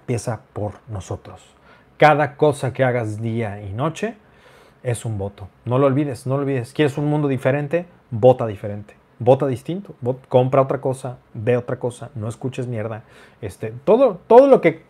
Empieza 0.00 0.42
por 0.52 0.74
nosotros. 0.88 1.42
Cada 1.96 2.36
cosa 2.36 2.74
que 2.74 2.84
hagas 2.84 3.20
día 3.22 3.62
y 3.62 3.72
noche 3.72 4.14
es 4.82 5.06
un 5.06 5.16
voto. 5.16 5.48
No 5.64 5.78
lo 5.78 5.86
olvides, 5.86 6.26
no 6.26 6.36
lo 6.36 6.42
olvides. 6.42 6.74
¿Quieres 6.74 6.98
un 6.98 7.06
mundo 7.06 7.28
diferente? 7.28 7.86
Vota 8.10 8.46
diferente. 8.46 8.94
Vota 9.18 9.46
distinto. 9.46 9.94
compra 10.28 10.60
otra 10.60 10.82
cosa, 10.82 11.16
ve 11.32 11.56
otra 11.56 11.78
cosa, 11.78 12.10
no 12.14 12.28
escuches 12.28 12.66
mierda. 12.66 13.04
Este, 13.40 13.72
todo, 13.84 14.20
todo 14.26 14.48
lo 14.48 14.60
que 14.60 14.82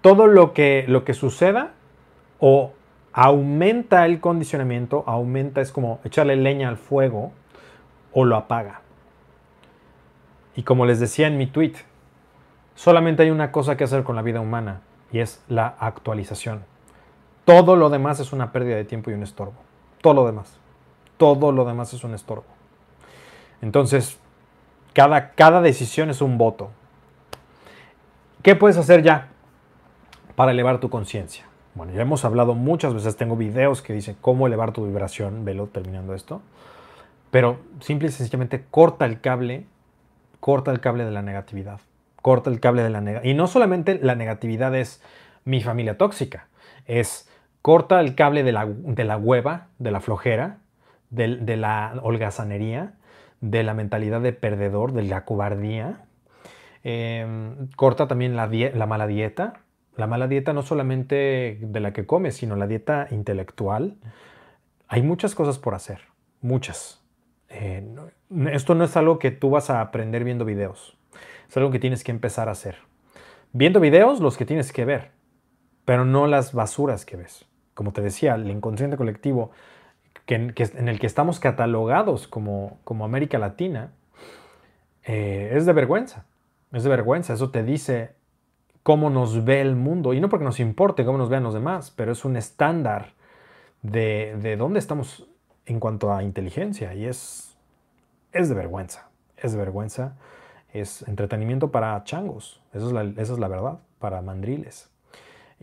todo 0.00 0.26
lo 0.26 0.54
que, 0.54 0.86
lo 0.88 1.04
que 1.04 1.12
suceda 1.12 1.72
o 2.38 2.72
aumenta 3.12 4.06
el 4.06 4.20
condicionamiento, 4.20 5.04
aumenta, 5.06 5.60
es 5.60 5.72
como 5.72 6.00
echarle 6.04 6.36
leña 6.36 6.70
al 6.70 6.78
fuego 6.78 7.32
o 8.12 8.24
lo 8.24 8.36
apaga. 8.36 8.80
Y 10.54 10.62
como 10.62 10.86
les 10.86 11.00
decía 11.00 11.26
en 11.26 11.38
mi 11.38 11.46
tweet, 11.46 11.74
solamente 12.74 13.22
hay 13.22 13.30
una 13.30 13.52
cosa 13.52 13.76
que 13.76 13.84
hacer 13.84 14.02
con 14.02 14.16
la 14.16 14.22
vida 14.22 14.40
humana 14.40 14.82
y 15.10 15.20
es 15.20 15.42
la 15.48 15.74
actualización. 15.78 16.64
Todo 17.44 17.76
lo 17.76 17.90
demás 17.90 18.20
es 18.20 18.32
una 18.32 18.52
pérdida 18.52 18.76
de 18.76 18.84
tiempo 18.84 19.10
y 19.10 19.14
un 19.14 19.22
estorbo. 19.22 19.54
Todo 20.00 20.14
lo 20.14 20.26
demás. 20.26 20.58
Todo 21.16 21.52
lo 21.52 21.64
demás 21.64 21.92
es 21.94 22.04
un 22.04 22.14
estorbo. 22.14 22.44
Entonces, 23.60 24.18
cada, 24.92 25.30
cada 25.30 25.60
decisión 25.60 26.10
es 26.10 26.20
un 26.20 26.38
voto. 26.38 26.70
¿Qué 28.42 28.56
puedes 28.56 28.76
hacer 28.76 29.02
ya 29.02 29.28
para 30.34 30.52
elevar 30.52 30.80
tu 30.80 30.90
conciencia? 30.90 31.46
Bueno, 31.74 31.92
ya 31.92 32.02
hemos 32.02 32.24
hablado 32.24 32.54
muchas 32.54 32.92
veces, 32.92 33.16
tengo 33.16 33.36
videos 33.36 33.80
que 33.80 33.92
dicen 33.92 34.16
cómo 34.20 34.46
elevar 34.46 34.72
tu 34.72 34.84
vibración, 34.84 35.44
velo 35.44 35.68
terminando 35.68 36.14
esto. 36.14 36.42
Pero 37.32 37.60
simple 37.80 38.08
y 38.08 38.12
sencillamente 38.12 38.66
corta 38.70 39.06
el 39.06 39.22
cable, 39.22 39.64
corta 40.38 40.70
el 40.70 40.80
cable 40.80 41.06
de 41.06 41.12
la 41.12 41.22
negatividad. 41.22 41.80
Corta 42.20 42.50
el 42.50 42.60
cable 42.60 42.82
de 42.82 42.90
la 42.90 43.00
negatividad. 43.00 43.32
Y 43.32 43.34
no 43.34 43.46
solamente 43.46 43.98
la 44.02 44.14
negatividad 44.14 44.74
es 44.74 45.02
mi 45.46 45.62
familia 45.62 45.96
tóxica, 45.96 46.48
es 46.84 47.30
corta 47.62 48.00
el 48.00 48.14
cable 48.16 48.42
de 48.42 48.52
la, 48.52 48.66
de 48.66 49.04
la 49.04 49.16
hueva, 49.16 49.68
de 49.78 49.90
la 49.90 50.00
flojera, 50.00 50.58
de, 51.08 51.56
la 51.56 51.94
holgazanería, 52.02 52.96
de 53.40 53.62
la 53.62 53.72
mentalidad 53.72 54.20
de 54.20 54.34
perdedor, 54.34 54.92
de 54.92 55.04
la 55.04 55.24
cobardía. 55.24 56.04
Em, 56.84 57.68
corta 57.76 58.08
también 58.08 58.36
la, 58.36 58.46
la 58.46 58.86
mala 58.86 59.06
dieta. 59.06 59.54
La 59.96 60.06
mala 60.06 60.28
dieta 60.28 60.52
no 60.52 60.60
solamente 60.60 61.58
de 61.62 61.80
la 61.80 61.94
que 61.94 62.04
comes, 62.04 62.36
sino 62.36 62.56
la 62.56 62.66
dieta 62.66 63.08
intelectual. 63.10 63.96
Hay 64.86 65.00
muchas 65.00 65.34
cosas 65.34 65.58
por 65.58 65.74
hacer, 65.74 66.00
muchas. 66.42 67.01
Eh, 67.52 67.84
esto 68.50 68.74
no 68.74 68.84
es 68.84 68.96
algo 68.96 69.18
que 69.18 69.30
tú 69.30 69.50
vas 69.50 69.70
a 69.70 69.80
aprender 69.80 70.24
viendo 70.24 70.44
videos. 70.44 70.96
Es 71.48 71.56
algo 71.56 71.70
que 71.70 71.78
tienes 71.78 72.02
que 72.02 72.10
empezar 72.10 72.48
a 72.48 72.52
hacer. 72.52 72.76
Viendo 73.52 73.78
videos, 73.78 74.20
los 74.20 74.38
que 74.38 74.46
tienes 74.46 74.72
que 74.72 74.86
ver, 74.86 75.10
pero 75.84 76.04
no 76.04 76.26
las 76.26 76.54
basuras 76.54 77.04
que 77.04 77.16
ves. 77.16 77.44
Como 77.74 77.92
te 77.92 78.00
decía, 78.00 78.34
el 78.34 78.50
inconsciente 78.50 78.96
colectivo 78.96 79.50
que, 80.24 80.34
en 80.34 80.88
el 80.88 80.98
que 80.98 81.06
estamos 81.06 81.40
catalogados 81.40 82.26
como, 82.26 82.78
como 82.84 83.04
América 83.04 83.38
Latina 83.38 83.92
eh, 85.04 85.52
es 85.54 85.66
de 85.66 85.72
vergüenza. 85.74 86.24
Es 86.72 86.84
de 86.84 86.90
vergüenza. 86.90 87.34
Eso 87.34 87.50
te 87.50 87.62
dice 87.62 88.14
cómo 88.82 89.10
nos 89.10 89.44
ve 89.44 89.60
el 89.60 89.76
mundo. 89.76 90.14
Y 90.14 90.20
no 90.20 90.30
porque 90.30 90.46
nos 90.46 90.60
importe 90.60 91.04
cómo 91.04 91.18
nos 91.18 91.28
vean 91.28 91.42
los 91.42 91.54
demás, 91.54 91.90
pero 91.94 92.12
es 92.12 92.24
un 92.24 92.36
estándar 92.36 93.12
de, 93.82 94.38
de 94.40 94.56
dónde 94.56 94.78
estamos 94.78 95.28
en 95.66 95.80
cuanto 95.80 96.12
a 96.12 96.22
inteligencia 96.22 96.94
y 96.94 97.06
es, 97.06 97.56
es 98.32 98.48
de 98.48 98.54
vergüenza, 98.54 99.08
es 99.36 99.52
de 99.52 99.58
vergüenza, 99.58 100.16
es 100.72 101.02
entretenimiento 101.02 101.70
para 101.70 102.02
changos, 102.04 102.60
eso 102.72 102.86
es 102.86 102.92
la, 102.92 103.02
esa 103.02 103.34
es 103.34 103.38
la 103.38 103.48
verdad, 103.48 103.78
para 103.98 104.22
mandriles. 104.22 104.88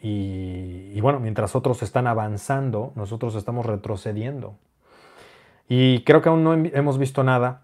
Y, 0.01 0.91
y, 0.93 1.01
bueno, 1.01 1.19
mientras 1.19 1.55
otros 1.55 1.83
están 1.83 2.07
avanzando, 2.07 2.93
nosotros 2.95 3.35
estamos 3.35 3.65
retrocediendo. 3.65 4.55
Y 5.67 6.03
creo 6.03 6.21
que 6.21 6.29
aún 6.29 6.43
no 6.43 6.53
hemos 6.53 6.97
visto 6.97 7.23
nada. 7.23 7.63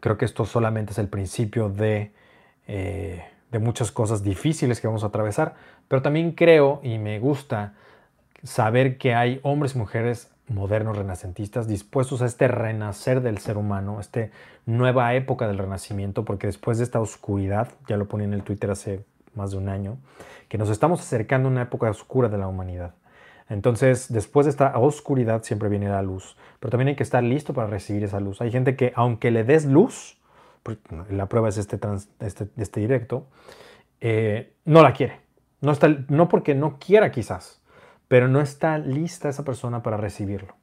Creo 0.00 0.18
que 0.18 0.24
esto 0.24 0.44
solamente 0.44 0.92
es 0.92 0.98
el 0.98 1.08
principio 1.08 1.70
de, 1.70 2.12
eh, 2.66 3.24
de 3.50 3.58
muchas 3.58 3.90
cosas 3.90 4.22
difíciles 4.22 4.80
que 4.80 4.86
vamos 4.86 5.04
a 5.04 5.08
atravesar. 5.08 5.54
Pero 5.88 6.02
también 6.02 6.32
creo 6.32 6.80
y 6.82 6.98
me 6.98 7.18
gusta 7.18 7.74
saber 8.42 8.98
que 8.98 9.14
hay 9.14 9.40
hombres 9.42 9.74
y 9.74 9.78
mujeres 9.78 10.30
modernos 10.48 10.96
renacentistas 10.96 11.68
dispuestos 11.68 12.22
a 12.22 12.26
este 12.26 12.48
renacer 12.48 13.20
del 13.20 13.38
ser 13.38 13.56
humano, 13.56 14.00
esta 14.00 14.28
nueva 14.66 15.14
época 15.14 15.46
del 15.46 15.58
renacimiento, 15.58 16.24
porque 16.24 16.46
después 16.46 16.78
de 16.78 16.84
esta 16.84 17.00
oscuridad, 17.00 17.68
ya 17.88 17.96
lo 17.96 18.08
ponía 18.08 18.26
en 18.26 18.34
el 18.34 18.42
Twitter 18.42 18.70
hace 18.70 19.04
más 19.34 19.50
de 19.50 19.58
un 19.58 19.68
año, 19.68 19.98
que 20.48 20.58
nos 20.58 20.70
estamos 20.70 21.00
acercando 21.00 21.48
a 21.48 21.52
una 21.52 21.62
época 21.62 21.90
oscura 21.90 22.28
de 22.28 22.38
la 22.38 22.48
humanidad. 22.48 22.94
Entonces, 23.48 24.12
después 24.12 24.44
de 24.46 24.50
esta 24.50 24.78
oscuridad 24.78 25.42
siempre 25.42 25.68
viene 25.68 25.88
la 25.88 26.02
luz, 26.02 26.36
pero 26.60 26.70
también 26.70 26.88
hay 26.88 26.96
que 26.96 27.02
estar 27.02 27.22
listo 27.22 27.54
para 27.54 27.66
recibir 27.66 28.04
esa 28.04 28.20
luz. 28.20 28.40
Hay 28.40 28.50
gente 28.50 28.76
que, 28.76 28.92
aunque 28.94 29.30
le 29.30 29.44
des 29.44 29.64
luz, 29.64 30.18
la 31.10 31.26
prueba 31.26 31.48
es 31.48 31.56
este, 31.56 31.78
este, 32.20 32.48
este 32.58 32.80
directo, 32.80 33.26
eh, 34.00 34.52
no 34.64 34.82
la 34.82 34.92
quiere. 34.92 35.20
No, 35.60 35.72
está, 35.72 35.88
no 36.08 36.28
porque 36.28 36.54
no 36.54 36.78
quiera 36.78 37.10
quizás, 37.10 37.57
pero 38.08 38.28
no 38.28 38.40
está 38.40 38.78
lista 38.78 39.28
esa 39.28 39.44
persona 39.44 39.82
para 39.82 39.96
recibirlo. 39.96 40.54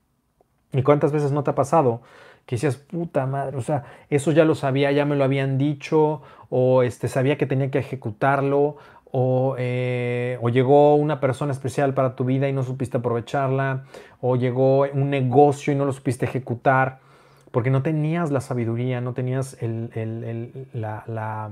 ¿Y 0.73 0.83
cuántas 0.83 1.11
veces 1.11 1.31
no 1.31 1.43
te 1.43 1.51
ha 1.51 1.55
pasado 1.55 2.01
que 2.45 2.55
decías, 2.55 2.77
puta 2.77 3.25
madre, 3.25 3.57
o 3.57 3.61
sea, 3.61 3.85
eso 4.09 4.31
ya 4.31 4.45
lo 4.45 4.55
sabía, 4.55 4.91
ya 4.91 5.05
me 5.05 5.15
lo 5.15 5.23
habían 5.23 5.57
dicho, 5.57 6.21
o 6.49 6.83
este, 6.83 7.07
sabía 7.07 7.37
que 7.37 7.47
tenía 7.47 7.71
que 7.71 7.79
ejecutarlo, 7.79 8.77
o, 9.11 9.55
eh, 9.57 10.37
o, 10.41 10.49
llegó 10.49 10.95
una 10.95 11.19
persona 11.19 11.51
especial 11.53 11.93
para 11.93 12.15
tu 12.15 12.25
vida 12.25 12.47
y 12.47 12.53
no 12.53 12.63
supiste 12.63 12.97
aprovecharla, 12.97 13.85
o 14.21 14.35
llegó 14.35 14.81
un 14.81 15.09
negocio 15.09 15.73
y 15.73 15.75
no 15.75 15.85
lo 15.85 15.93
supiste 15.93 16.25
ejecutar, 16.25 16.99
porque 17.51 17.71
no 17.71 17.81
tenías 17.81 18.29
la 18.29 18.41
sabiduría, 18.41 19.01
no 19.01 19.13
tenías 19.13 19.57
la, 20.73 21.49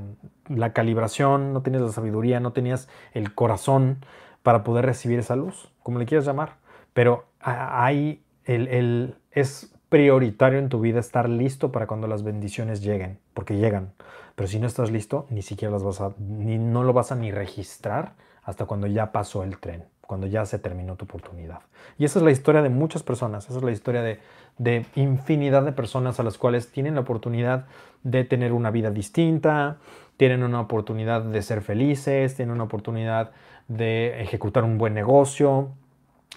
la 0.50 0.74
calibración, 0.74 1.54
no 1.54 1.62
tenías 1.62 1.82
la 1.82 1.92
sabiduría, 1.92 2.40
no 2.40 2.52
tenías 2.52 2.90
el 3.14 3.34
corazón 3.34 4.00
para 4.44 4.64
poder 4.64 4.86
recibir 4.86 5.20
esa 5.20 5.36
luz, 5.36 5.72
como 5.82 6.00
le 6.00 6.06
quieras 6.06 6.26
llamar. 6.26 6.58
pero 6.94 7.26
hay 7.40 8.24
el, 8.46 9.16
es 9.32 9.74
prioritario 9.90 10.60
en 10.60 10.70
tu 10.70 10.80
vida 10.80 11.00
estar 11.00 11.30
listo 11.30 11.72
para 11.72 11.88
cuando 11.88 12.08
las 12.08 12.24
bendiciones 12.24 12.82
lleguen, 12.82 13.20
porque 13.34 13.58
llegan. 13.58 13.94
Pero 14.36 14.48
si 14.48 14.60
no 14.60 14.68
estás 14.68 14.92
listo, 14.92 15.28
ni 15.30 15.42
siquiera 15.42 15.72
las 15.72 15.84
vas 15.84 16.02
a, 16.02 16.14
ni, 16.20 16.58
no 16.58 16.84
lo 16.84 16.94
vas 16.94 17.12
a 17.12 17.16
ni 17.16 17.32
registrar 17.32 18.14
hasta 18.44 18.66
cuando 18.66 18.88
ya 18.88 19.12
pasó 19.12 19.44
el 19.44 19.58
tren, 19.60 19.86
cuando 20.02 20.28
ya 20.28 20.46
se 20.46 20.60
terminó 20.60 20.96
tu 20.96 21.06
oportunidad. 21.06 21.60
Y 21.98 22.06
esa 22.06 22.20
es 22.20 22.26
la 22.26 22.32
historia 22.32 22.62
de 22.62 22.70
muchas 22.70 23.04
personas, 23.04 23.46
esa 23.50 23.58
es 23.58 23.64
la 23.64 23.72
historia 23.72 24.02
de, 24.02 24.20
de 24.58 24.86
infinidad 24.96 25.64
de 25.64 25.72
personas 25.72 26.20
a 26.20 26.24
las 26.24 26.38
cuales 26.38 26.72
tienen 26.72 26.96
la 26.96 27.02
oportunidad 27.02 27.66
de 28.02 28.24
tener 28.24 28.52
una 28.52 28.72
vida 28.72 28.90
distinta, 28.90 29.78
tienen 30.18 30.44
una 30.44 30.62
oportunidad 30.62 31.22
de 31.22 31.42
ser 31.42 31.62
felices, 31.62 32.36
tienen 32.36 32.56
una 32.56 32.66
oportunidad 32.66 33.32
de 33.68 34.22
ejecutar 34.22 34.64
un 34.64 34.78
buen 34.78 34.94
negocio, 34.94 35.72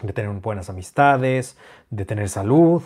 de 0.03 0.13
tener 0.13 0.31
buenas 0.41 0.71
amistades, 0.71 1.57
de 1.91 2.05
tener 2.05 2.29
salud, 2.29 2.83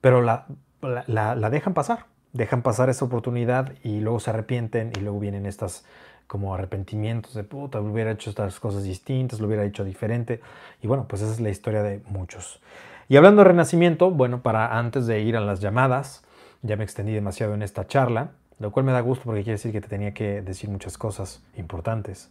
pero 0.00 0.22
la, 0.22 0.46
la, 0.80 1.50
dejan 1.50 1.74
pasar, 1.74 2.06
dejan 2.32 2.62
pasar 2.62 2.88
esa 2.88 3.04
oportunidad 3.04 3.72
y 3.82 4.00
luego 4.00 4.20
se 4.20 4.30
arrepienten 4.30 4.92
y 4.96 5.00
luego 5.00 5.20
vienen 5.20 5.46
estas 5.46 5.84
como 6.26 6.54
arrepentimientos 6.54 7.34
de 7.34 7.44
puta, 7.44 7.80
hubiera 7.80 8.12
hecho 8.12 8.30
estas 8.30 8.58
cosas 8.58 8.84
distintas, 8.84 9.38
lo 9.38 9.48
hubiera 9.48 9.64
hecho 9.64 9.84
diferente. 9.84 10.40
Y 10.80 10.86
bueno, 10.86 11.06
pues 11.06 11.20
esa 11.20 11.32
es 11.32 11.40
la 11.40 11.50
historia 11.50 11.82
de 11.82 12.00
muchos. 12.08 12.60
Y 13.08 13.16
hablando 13.16 13.42
de 13.42 13.48
renacimiento, 13.48 14.10
bueno, 14.10 14.40
para 14.40 14.78
antes 14.78 15.06
de 15.06 15.20
ir 15.20 15.36
a 15.36 15.40
las 15.40 15.60
llamadas, 15.60 16.24
ya 16.62 16.76
me 16.76 16.84
extendí 16.84 17.12
demasiado 17.12 17.52
en 17.52 17.62
esta 17.62 17.86
charla, 17.86 18.30
lo 18.60 18.70
cual 18.70 18.86
me 18.86 18.92
da 18.92 19.00
gusto 19.00 19.24
porque 19.24 19.42
quiere 19.42 19.56
decir 19.56 19.72
que 19.72 19.82
te 19.82 19.88
tenía 19.88 20.14
que 20.14 20.40
decir 20.40 20.70
muchas 20.70 20.96
cosas 20.96 21.42
importantes. 21.56 22.30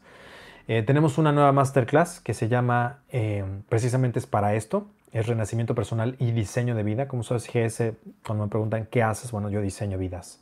Eh, 0.68 0.84
tenemos 0.84 1.18
una 1.18 1.32
nueva 1.32 1.51
masterclass 1.51 2.20
que 2.20 2.34
se 2.34 2.47
llama, 2.47 2.99
eh, 3.12 3.43
precisamente 3.70 4.20
es 4.20 4.28
para 4.28 4.55
esto, 4.55 4.88
es 5.12 5.28
Renacimiento 5.28 5.76
Personal 5.76 6.16
y 6.20 6.32
Diseño 6.32 6.76
de 6.76 6.84
Vida. 6.84 7.07
Como 7.07 7.24
sabes, 7.24 7.47
GS, 7.47 7.93
cuando 8.26 8.45
me 8.45 8.49
preguntan 8.49 8.88
qué 8.89 9.03
haces, 9.03 9.32
bueno, 9.32 9.49
yo 9.49 9.62
diseño 9.62 9.97
vidas. 9.97 10.41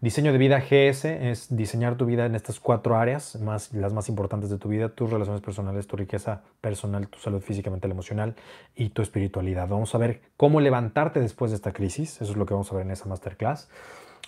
Diseño 0.00 0.32
de 0.32 0.38
vida 0.38 0.60
GS 0.60 1.30
es 1.30 1.56
diseñar 1.56 1.96
tu 1.96 2.04
vida 2.04 2.26
en 2.26 2.34
estas 2.34 2.60
cuatro 2.60 2.96
áreas, 2.96 3.40
más, 3.40 3.72
las 3.72 3.94
más 3.94 4.10
importantes 4.10 4.50
de 4.50 4.58
tu 4.58 4.68
vida, 4.68 4.90
tus 4.90 5.08
relaciones 5.08 5.40
personales, 5.40 5.86
tu 5.86 5.96
riqueza 5.96 6.42
personal, 6.60 7.08
tu 7.08 7.18
salud 7.20 7.40
física, 7.40 7.70
mental, 7.70 7.90
emocional 7.90 8.34
y 8.76 8.90
tu 8.90 9.00
espiritualidad. 9.00 9.66
Vamos 9.66 9.94
a 9.94 9.98
ver 9.98 10.20
cómo 10.36 10.60
levantarte 10.60 11.20
después 11.20 11.52
de 11.52 11.56
esta 11.56 11.72
crisis, 11.72 12.20
eso 12.20 12.32
es 12.32 12.36
lo 12.36 12.44
que 12.44 12.52
vamos 12.52 12.70
a 12.70 12.74
ver 12.74 12.84
en 12.84 12.90
esa 12.90 13.06
masterclass 13.06 13.70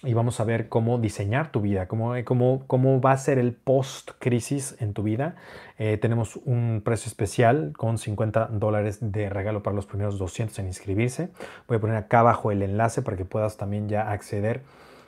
y 0.02 0.14
vamos 0.14 0.40
a 0.40 0.44
ver 0.44 0.68
cómo 0.68 0.98
diseñar 0.98 1.50
tu 1.50 1.60
vida, 1.60 1.88
cómo, 1.88 2.14
eh, 2.16 2.24
cómo, 2.24 2.64
cómo 2.66 3.00
va 3.00 3.12
a 3.12 3.16
ser 3.16 3.38
el 3.38 3.52
post-crisis 3.54 4.76
en 4.80 4.92
tu 4.92 5.02
vida. 5.02 5.36
Eh, 5.78 5.96
tenemos 5.96 6.36
un 6.44 6.82
precio 6.84 7.08
especial 7.08 7.72
con 7.76 7.98
50 7.98 8.46
dólares 8.52 8.98
de 9.00 9.28
regalo 9.30 9.62
para 9.62 9.74
los 9.74 9.86
primeros 9.86 10.18
200 10.18 10.58
en 10.58 10.66
inscribirse. 10.66 11.30
Voy 11.66 11.78
a 11.78 11.80
poner 11.80 11.96
acá 11.96 12.20
abajo 12.20 12.50
el 12.50 12.62
enlace 12.62 13.02
para 13.02 13.16
que 13.16 13.24
puedas 13.24 13.56
también 13.56 13.88
ya 13.88 14.10
acceder 14.10 14.62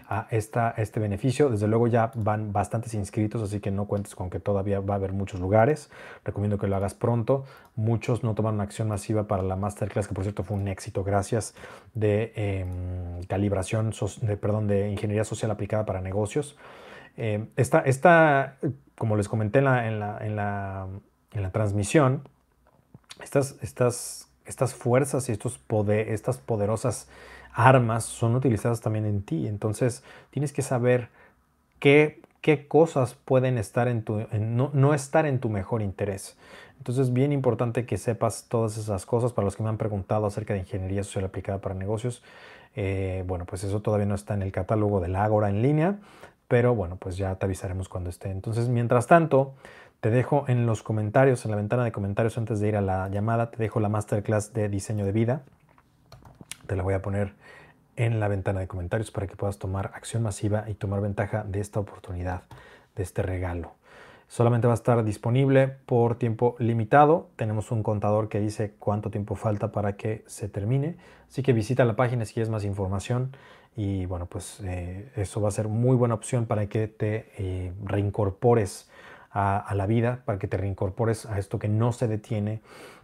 a 0.08 0.26
esta, 0.30 0.74
este 0.76 1.00
beneficio. 1.00 1.50
Desde 1.50 1.68
luego 1.68 1.86
ya 1.86 2.10
van 2.14 2.52
bastantes 2.52 2.94
inscritos, 2.94 3.42
así 3.42 3.60
que 3.60 3.70
no 3.70 3.84
cuentes 3.84 4.14
con 4.14 4.30
que 4.30 4.40
todavía 4.40 4.80
va 4.80 4.94
a 4.94 4.96
haber 4.96 5.12
muchos 5.12 5.38
lugares. 5.38 5.90
Recomiendo 6.24 6.56
que 6.56 6.66
lo 6.66 6.76
hagas 6.76 6.94
pronto. 6.94 7.44
Muchos 7.76 8.24
no 8.24 8.34
tomaron 8.34 8.62
acción 8.62 8.88
masiva 8.88 9.28
para 9.28 9.42
la 9.42 9.54
masterclass, 9.54 10.08
que 10.08 10.14
por 10.14 10.24
cierto 10.24 10.42
fue 10.44 10.56
un 10.56 10.66
éxito 10.66 11.04
gracias 11.04 11.54
de 11.92 12.32
em, 12.36 13.22
calibración, 13.24 13.92
de, 14.22 14.36
perdón, 14.38 14.66
de 14.66 14.90
ingeniería 14.90 15.24
social 15.24 15.50
aplicada 15.50 15.84
para 15.84 16.00
negocios. 16.00 16.56
Em, 17.18 17.48
esta, 17.56 18.56
como 18.96 19.16
les 19.16 19.28
comenté 19.28 19.58
en 19.58 19.64
la, 19.66 19.88
en 19.88 20.00
la, 20.00 20.18
en 20.20 20.36
la, 20.36 20.86
en 21.32 21.42
la 21.42 21.50
transmisión, 21.50 22.22
estas, 23.22 23.56
estas, 23.60 24.30
estas 24.46 24.74
fuerzas 24.74 25.28
y 25.28 25.32
estos 25.32 25.58
poder, 25.58 26.08
estas 26.08 26.38
poderosas 26.38 27.08
armas 27.58 28.04
son 28.04 28.36
utilizadas 28.36 28.80
también 28.80 29.04
en 29.04 29.22
ti. 29.22 29.48
Entonces 29.48 30.04
tienes 30.30 30.52
que 30.52 30.62
saber 30.62 31.08
qué, 31.80 32.22
qué 32.40 32.68
cosas 32.68 33.16
pueden 33.16 33.58
estar 33.58 33.88
en 33.88 34.02
tu, 34.02 34.24
no, 34.32 34.94
estar 34.94 35.26
en 35.26 35.40
tu 35.40 35.50
mejor 35.50 35.82
interés. 35.82 36.38
Entonces 36.78 37.08
es 37.08 37.12
bien 37.12 37.32
importante 37.32 37.84
que 37.84 37.98
sepas 37.98 38.46
todas 38.48 38.78
esas 38.78 39.04
cosas. 39.04 39.32
Para 39.32 39.44
los 39.44 39.56
que 39.56 39.64
me 39.64 39.68
han 39.68 39.76
preguntado 39.76 40.26
acerca 40.26 40.54
de 40.54 40.60
ingeniería 40.60 41.02
social 41.02 41.24
aplicada 41.24 41.60
para 41.60 41.74
negocios, 41.74 42.22
eh, 42.76 43.24
bueno, 43.26 43.44
pues 43.44 43.64
eso 43.64 43.82
todavía 43.82 44.06
no 44.06 44.14
está 44.14 44.34
en 44.34 44.42
el 44.42 44.52
catálogo 44.52 45.00
del 45.00 45.16
Ágora 45.16 45.48
en 45.48 45.60
línea, 45.60 45.98
pero 46.46 46.76
bueno, 46.76 46.94
pues 46.94 47.16
ya 47.16 47.34
te 47.34 47.46
avisaremos 47.46 47.88
cuando 47.88 48.08
esté. 48.08 48.30
Entonces, 48.30 48.68
mientras 48.68 49.08
tanto, 49.08 49.54
te 50.00 50.10
dejo 50.10 50.44
en 50.46 50.64
los 50.64 50.84
comentarios, 50.84 51.44
en 51.44 51.50
la 51.50 51.56
ventana 51.56 51.82
de 51.82 51.90
comentarios 51.90 52.38
antes 52.38 52.60
de 52.60 52.68
ir 52.68 52.76
a 52.76 52.80
la 52.80 53.08
llamada, 53.08 53.50
te 53.50 53.56
dejo 53.56 53.80
la 53.80 53.88
masterclass 53.88 54.52
de 54.52 54.68
diseño 54.68 55.04
de 55.04 55.10
vida. 55.10 55.42
Te 56.68 56.76
la 56.76 56.84
voy 56.84 56.94
a 56.94 57.02
poner 57.02 57.34
en 57.98 58.20
la 58.20 58.28
ventana 58.28 58.60
de 58.60 58.68
comentarios 58.68 59.10
para 59.10 59.26
que 59.26 59.36
puedas 59.36 59.58
tomar 59.58 59.90
acción 59.92 60.22
masiva 60.22 60.64
y 60.68 60.74
tomar 60.74 61.00
ventaja 61.00 61.42
de 61.42 61.60
esta 61.60 61.80
oportunidad, 61.80 62.44
de 62.94 63.02
este 63.02 63.22
regalo. 63.22 63.72
Solamente 64.28 64.68
va 64.68 64.74
a 64.74 64.76
estar 64.76 65.02
disponible 65.04 65.68
por 65.84 66.14
tiempo 66.16 66.54
limitado. 66.58 67.30
Tenemos 67.36 67.72
un 67.72 67.82
contador 67.82 68.28
que 68.28 68.40
dice 68.40 68.74
cuánto 68.78 69.10
tiempo 69.10 69.34
falta 69.34 69.72
para 69.72 69.96
que 69.96 70.22
se 70.26 70.48
termine. 70.48 70.96
Así 71.28 71.42
que 71.42 71.52
visita 71.52 71.84
la 71.84 71.96
página 71.96 72.24
si 72.24 72.34
quieres 72.34 72.50
más 72.50 72.64
información. 72.64 73.36
Y 73.74 74.06
bueno, 74.06 74.26
pues 74.26 74.60
eh, 74.60 75.10
eso 75.16 75.40
va 75.40 75.48
a 75.48 75.52
ser 75.52 75.68
muy 75.68 75.96
buena 75.96 76.14
opción 76.14 76.46
para 76.46 76.66
que 76.66 76.88
te 76.88 77.32
eh, 77.38 77.72
reincorpores 77.84 78.88
a, 79.30 79.72
la 79.74 79.86
vida, 79.86 80.22
para 80.24 80.38
que 80.38 80.48
te 80.48 80.56
reincorpores 80.56 81.26
a 81.26 81.38
esto 81.38 81.58
que 81.58 81.68
no 81.68 81.92
se 81.92 82.08
detiene. 82.08 82.60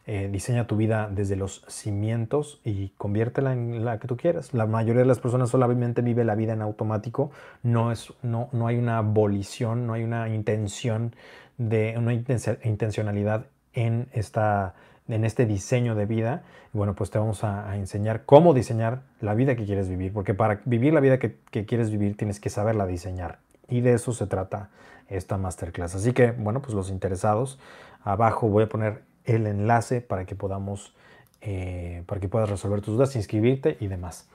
Eh, 0.06 0.28
diseña 0.30 0.66
tu 0.66 0.76
vida 0.76 1.08
desde 1.10 1.34
los 1.34 1.64
cimientos 1.66 2.60
y 2.62 2.90
conviértela 2.98 3.54
en 3.54 3.86
la 3.86 3.98
que 3.98 4.06
tú 4.06 4.18
quieras. 4.18 4.52
La 4.52 4.66
mayoría 4.66 5.00
de 5.00 5.08
las 5.08 5.18
personas 5.18 5.48
solamente 5.48 6.02
vive 6.02 6.24
la 6.24 6.34
vida 6.34 6.52
en 6.52 6.60
automático. 6.60 7.30
No, 7.62 7.90
es, 7.90 8.12
no, 8.22 8.50
no 8.52 8.66
hay 8.66 8.76
una 8.76 8.98
abolición, 8.98 9.86
no 9.86 9.94
hay 9.94 10.04
una 10.04 10.28
intención 10.28 11.14
de 11.56 11.94
una 11.96 12.12
intencionalidad 12.12 13.46
en, 13.72 14.08
esta, 14.12 14.74
en 15.08 15.24
este 15.24 15.46
diseño 15.46 15.94
de 15.94 16.04
vida. 16.04 16.42
bueno, 16.74 16.94
pues 16.94 17.10
te 17.10 17.18
vamos 17.18 17.42
a, 17.42 17.74
enseñar 17.74 18.24
cómo 18.26 18.52
diseñar 18.52 19.02
la 19.22 19.34
vida 19.34 19.56
que 19.56 19.64
quieres 19.64 19.88
vivir, 19.88 20.12
porque 20.12 20.34
para 20.34 20.60
vivir 20.66 20.92
la 20.92 21.00
vida 21.00 21.18
que, 21.18 21.36
que 21.50 21.64
quieres 21.64 21.90
vivir 21.90 22.14
tienes 22.14 22.40
que 22.40 22.50
saberla 22.50 22.86
diseñar. 22.86 23.38
Y 23.70 23.80
de 23.80 23.94
eso 23.94 24.12
se 24.12 24.26
trata 24.26 24.68
esta 25.08 25.38
masterclass. 25.38 25.94
Así 25.94 26.12
que, 26.12 26.32
bueno, 26.32 26.60
pues 26.60 26.74
los 26.74 26.90
interesados, 26.90 27.58
abajo 28.02 28.48
voy 28.48 28.64
a 28.64 28.68
poner 28.68 29.13
el 29.24 29.46
enlace 29.46 30.00
para 30.00 30.24
que 30.24 30.34
podamos, 30.34 30.94
eh, 31.40 32.02
para 32.06 32.20
que 32.20 32.28
puedas 32.28 32.48
resolver 32.48 32.80
tus 32.80 32.94
dudas, 32.94 33.16
inscribirte 33.16 33.76
y 33.80 33.86
demás. 33.86 34.28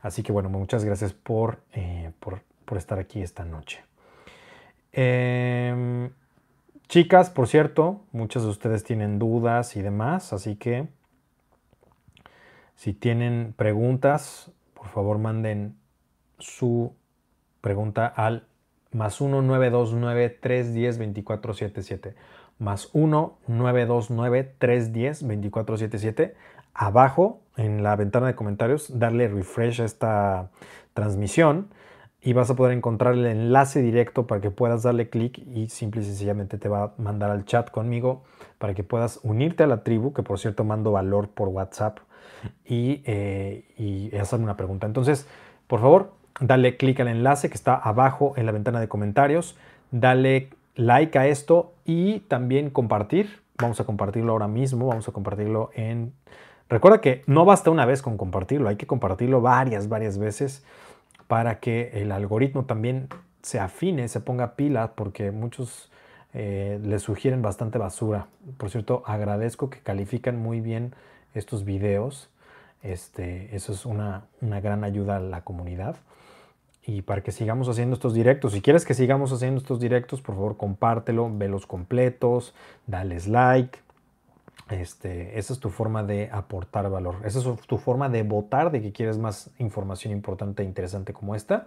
Así 0.00 0.22
que, 0.22 0.32
bueno, 0.32 0.48
muchas 0.48 0.84
gracias 0.84 1.12
por, 1.12 1.60
eh, 1.72 2.12
por, 2.20 2.42
estar 2.76 2.98
aquí 2.98 3.22
esta 3.22 3.44
noche. 3.44 3.84
Em, 4.92 6.10
chicas, 6.88 7.30
por 7.30 7.48
cierto, 7.48 8.02
muchas 8.12 8.42
de 8.42 8.48
ustedes 8.48 8.84
tienen 8.84 9.18
dudas 9.18 9.76
y 9.76 9.82
demás, 9.82 10.32
así 10.32 10.56
que 10.56 10.88
si 12.74 12.92
tienen 12.92 13.54
preguntas, 13.56 14.50
por 14.74 14.88
favor 14.88 15.18
manden 15.18 15.76
su 16.38 16.92
pregunta 17.60 18.06
al 18.06 18.46
más 18.92 19.20
1 19.20 19.42
929 19.42 20.28
310 20.28 20.98
2477 20.98 22.14
más 22.58 22.90
1 22.92 23.38
929 23.46 24.54
310 24.58 25.20
2477 25.20 26.34
abajo 26.74 27.40
en 27.56 27.82
la 27.82 27.96
ventana 27.96 28.26
de 28.26 28.34
comentarios 28.34 28.98
darle 28.98 29.28
refresh 29.28 29.80
a 29.80 29.84
esta 29.84 30.50
transmisión 30.94 31.68
y 32.22 32.32
vas 32.32 32.50
a 32.50 32.56
poder 32.56 32.76
encontrar 32.76 33.14
el 33.14 33.24
enlace 33.26 33.80
directo 33.80 34.26
para 34.26 34.40
que 34.40 34.50
puedas 34.50 34.82
darle 34.82 35.08
clic 35.08 35.38
y 35.54 35.68
simple 35.68 36.02
y 36.02 36.04
sencillamente 36.04 36.58
te 36.58 36.68
va 36.68 36.82
a 36.82 36.92
mandar 36.98 37.30
al 37.30 37.44
chat 37.44 37.70
conmigo 37.70 38.24
para 38.58 38.74
que 38.74 38.82
puedas 38.82 39.20
unirte 39.22 39.62
a 39.62 39.66
la 39.66 39.84
tribu, 39.84 40.12
que 40.12 40.22
por 40.22 40.38
cierto 40.38 40.64
mando 40.64 40.90
valor 40.90 41.28
por 41.28 41.48
WhatsApp 41.48 41.98
y, 42.64 43.02
eh, 43.04 43.64
y 43.78 44.14
hacerme 44.16 44.44
una 44.44 44.56
pregunta. 44.56 44.86
Entonces, 44.86 45.28
por 45.66 45.80
favor, 45.80 46.14
dale 46.40 46.76
clic 46.76 46.98
al 47.00 47.08
enlace 47.08 47.48
que 47.48 47.54
está 47.54 47.76
abajo 47.76 48.34
en 48.36 48.46
la 48.46 48.52
ventana 48.52 48.80
de 48.80 48.88
comentarios, 48.88 49.56
dale 49.92 50.50
like 50.76 51.18
a 51.18 51.26
esto 51.26 51.74
y 51.84 52.20
también 52.20 52.70
compartir. 52.70 53.40
Vamos 53.58 53.80
a 53.80 53.84
compartirlo 53.84 54.32
ahora 54.32 54.48
mismo, 54.48 54.86
vamos 54.86 55.08
a 55.08 55.12
compartirlo 55.12 55.70
en... 55.74 56.12
Recuerda 56.68 57.00
que 57.00 57.22
no 57.26 57.44
basta 57.44 57.70
una 57.70 57.86
vez 57.86 58.02
con 58.02 58.16
compartirlo, 58.16 58.68
hay 58.68 58.76
que 58.76 58.86
compartirlo 58.86 59.40
varias, 59.40 59.88
varias 59.88 60.18
veces 60.18 60.64
para 61.26 61.58
que 61.58 61.90
el 61.94 62.12
algoritmo 62.12 62.64
también 62.64 63.08
se 63.42 63.60
afine, 63.60 64.08
se 64.08 64.20
ponga 64.20 64.56
pila, 64.56 64.92
porque 64.94 65.30
muchos 65.30 65.90
eh, 66.34 66.78
le 66.82 66.98
sugieren 66.98 67.42
bastante 67.42 67.78
basura. 67.78 68.26
Por 68.58 68.70
cierto, 68.70 69.02
agradezco 69.06 69.70
que 69.70 69.78
califican 69.78 70.36
muy 70.36 70.60
bien 70.60 70.94
estos 71.34 71.64
videos. 71.64 72.28
Este, 72.82 73.54
eso 73.54 73.72
es 73.72 73.86
una, 73.86 74.26
una 74.40 74.60
gran 74.60 74.84
ayuda 74.84 75.16
a 75.16 75.20
la 75.20 75.42
comunidad 75.42 75.96
y 76.86 77.02
para 77.02 77.22
que 77.22 77.32
sigamos 77.32 77.68
haciendo 77.68 77.94
estos 77.94 78.14
directos. 78.14 78.52
Si 78.52 78.62
quieres 78.62 78.84
que 78.84 78.94
sigamos 78.94 79.32
haciendo 79.32 79.58
estos 79.60 79.80
directos, 79.80 80.22
por 80.22 80.36
favor 80.36 80.56
compártelo, 80.56 81.28
ve 81.36 81.48
los 81.48 81.66
completos, 81.66 82.54
dales 82.86 83.26
like 83.26 83.80
Este, 84.70 85.38
esa 85.38 85.52
es 85.52 85.60
tu 85.60 85.70
forma 85.70 86.02
de 86.02 86.30
aportar 86.32 86.88
valor. 86.90 87.16
Esa 87.24 87.38
es 87.40 87.46
tu 87.66 87.78
forma 87.78 88.08
de 88.08 88.22
votar 88.22 88.70
de 88.70 88.80
que 88.82 88.92
quieres 88.92 89.18
más 89.18 89.50
información 89.58 90.12
importante 90.12 90.62
e 90.62 90.66
interesante 90.66 91.12
como 91.12 91.34
esta. 91.34 91.64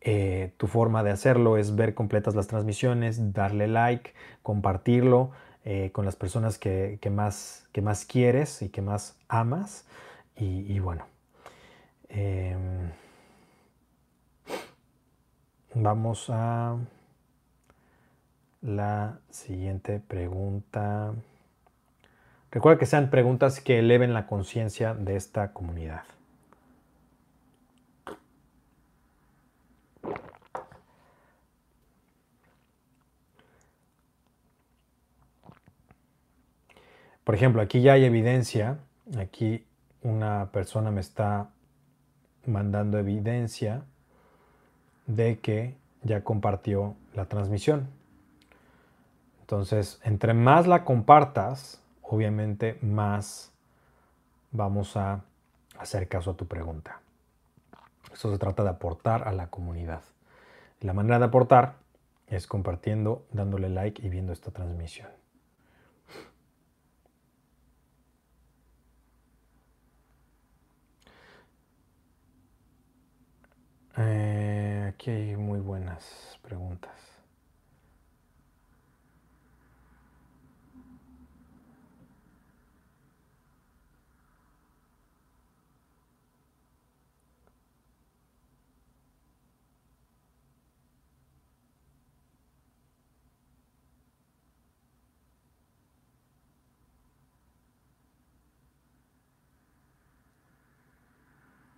Eh, 0.00 0.52
tu 0.56 0.66
forma 0.68 1.02
de 1.02 1.10
hacerlo 1.10 1.56
es 1.56 1.74
ver 1.74 1.94
completas 1.94 2.34
las 2.34 2.46
transmisiones, 2.46 3.32
darle 3.32 3.66
like, 3.66 4.12
compartirlo 4.42 5.30
eh, 5.64 5.90
con 5.92 6.04
las 6.04 6.14
personas 6.16 6.58
que, 6.58 6.98
más, 7.10 7.68
que 7.72 7.82
más 7.82 8.04
quieres 8.04 8.62
y 8.62 8.68
que 8.68 8.82
más 8.82 9.16
amas. 9.28 9.86
Y, 10.36 10.78
bueno, 10.78 11.04
em, 12.08 12.92
vamos 15.82 16.28
a 16.28 16.76
la 18.62 19.20
siguiente 19.30 20.00
pregunta. 20.00 21.14
Recuerda 22.50 22.78
que 22.78 22.86
sean 22.86 23.10
preguntas 23.10 23.60
que 23.60 23.78
eleven 23.78 24.12
la 24.12 24.26
conciencia 24.26 24.94
de 24.94 25.16
esta 25.16 25.52
comunidad. 25.52 26.02
Por 37.22 37.34
ejemplo, 37.34 37.60
aquí 37.60 37.82
ya 37.82 37.92
hay 37.92 38.04
evidencia. 38.04 38.78
Aquí 39.18 39.66
una 40.02 40.50
persona 40.50 40.90
me 40.90 41.02
está 41.02 41.50
mandando 42.46 42.98
evidencia 42.98 43.84
de 45.08 45.40
que 45.40 45.74
ya 46.02 46.22
compartió 46.22 46.94
la 47.14 47.24
transmisión. 47.24 47.88
Entonces, 49.40 49.98
entre 50.04 50.34
más 50.34 50.68
la 50.68 50.84
compartas, 50.84 51.82
obviamente 52.02 52.78
más 52.82 53.52
vamos 54.52 54.96
a 54.96 55.24
hacer 55.78 56.06
caso 56.06 56.32
a 56.32 56.36
tu 56.36 56.46
pregunta. 56.46 57.00
Eso 58.12 58.30
se 58.30 58.38
trata 58.38 58.62
de 58.62 58.70
aportar 58.70 59.26
a 59.26 59.32
la 59.32 59.48
comunidad. 59.48 60.02
la 60.80 60.92
manera 60.92 61.18
de 61.18 61.24
aportar 61.24 61.74
es 62.28 62.46
compartiendo, 62.46 63.26
dándole 63.32 63.68
like 63.68 64.04
y 64.06 64.10
viendo 64.10 64.32
esta 64.32 64.52
transmisión. 64.52 65.08
Eh, 73.96 74.47
aquí 74.88 75.10
hay 75.10 75.36
muy 75.36 75.60
buenas 75.60 76.38
preguntas. 76.42 76.90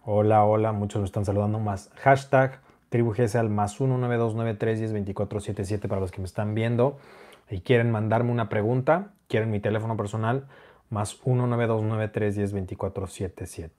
Hola, 0.03 0.45
hola, 0.45 0.73
muchos 0.73 1.01
me 1.01 1.07
están 1.07 1.25
saludando 1.25 1.59
más. 1.59 1.91
Hashtag 1.97 2.61
tribu 2.91 3.15
al 3.35 3.49
más 3.49 3.81
19293102477 3.81 5.89
para 5.89 6.03
los 6.03 6.11
que 6.11 6.19
me 6.19 6.27
están 6.27 6.55
viendo 6.55 6.99
y 7.49 7.63
quieren 7.63 7.91
mandarme 7.91 8.33
una 8.33 8.51
pregunta, 8.51 9.15
quieren 9.29 9.51
mi 9.51 9.61
teléfono 9.61 9.97
personal, 9.97 10.47
más 10.91 11.19
19293102477. 11.23 13.71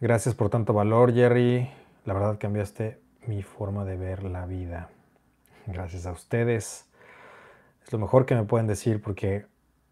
Gracias 0.00 0.34
por 0.34 0.48
tanto 0.48 0.72
valor, 0.72 1.12
Jerry. 1.12 1.68
La 2.06 2.14
verdad 2.14 2.38
cambiaste 2.38 2.98
mi 3.26 3.42
forma 3.42 3.84
de 3.84 3.98
ver 3.98 4.22
la 4.22 4.46
vida. 4.46 4.88
Gracias 5.66 6.06
a 6.06 6.12
ustedes. 6.12 6.86
Es 7.84 7.92
lo 7.92 7.98
mejor 7.98 8.26
que 8.26 8.34
me 8.34 8.44
pueden 8.44 8.66
decir 8.66 9.02
porque 9.02 9.44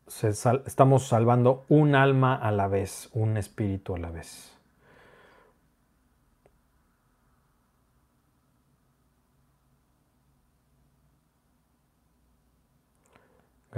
estamos 0.07 1.09
salvando 1.09 1.67
un 1.69 1.95
alma 1.95 2.35
a 2.37 2.51
la 2.53 2.69
vez, 2.69 3.11
un 3.13 3.37
espíritu 3.37 3.97
a 3.97 3.99
la 3.99 4.11
vez. 4.11 4.58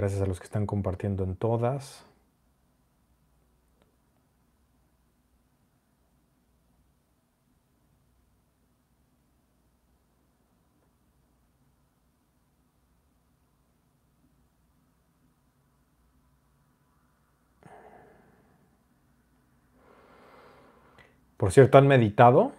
Gracias 0.01 0.23
a 0.23 0.25
los 0.25 0.39
que 0.39 0.45
están 0.45 0.65
compartiendo 0.65 1.23
en 1.23 1.35
todas. 1.35 2.03
Por 21.37 21.51
cierto, 21.51 21.77
¿han 21.77 21.85
meditado? 21.87 22.53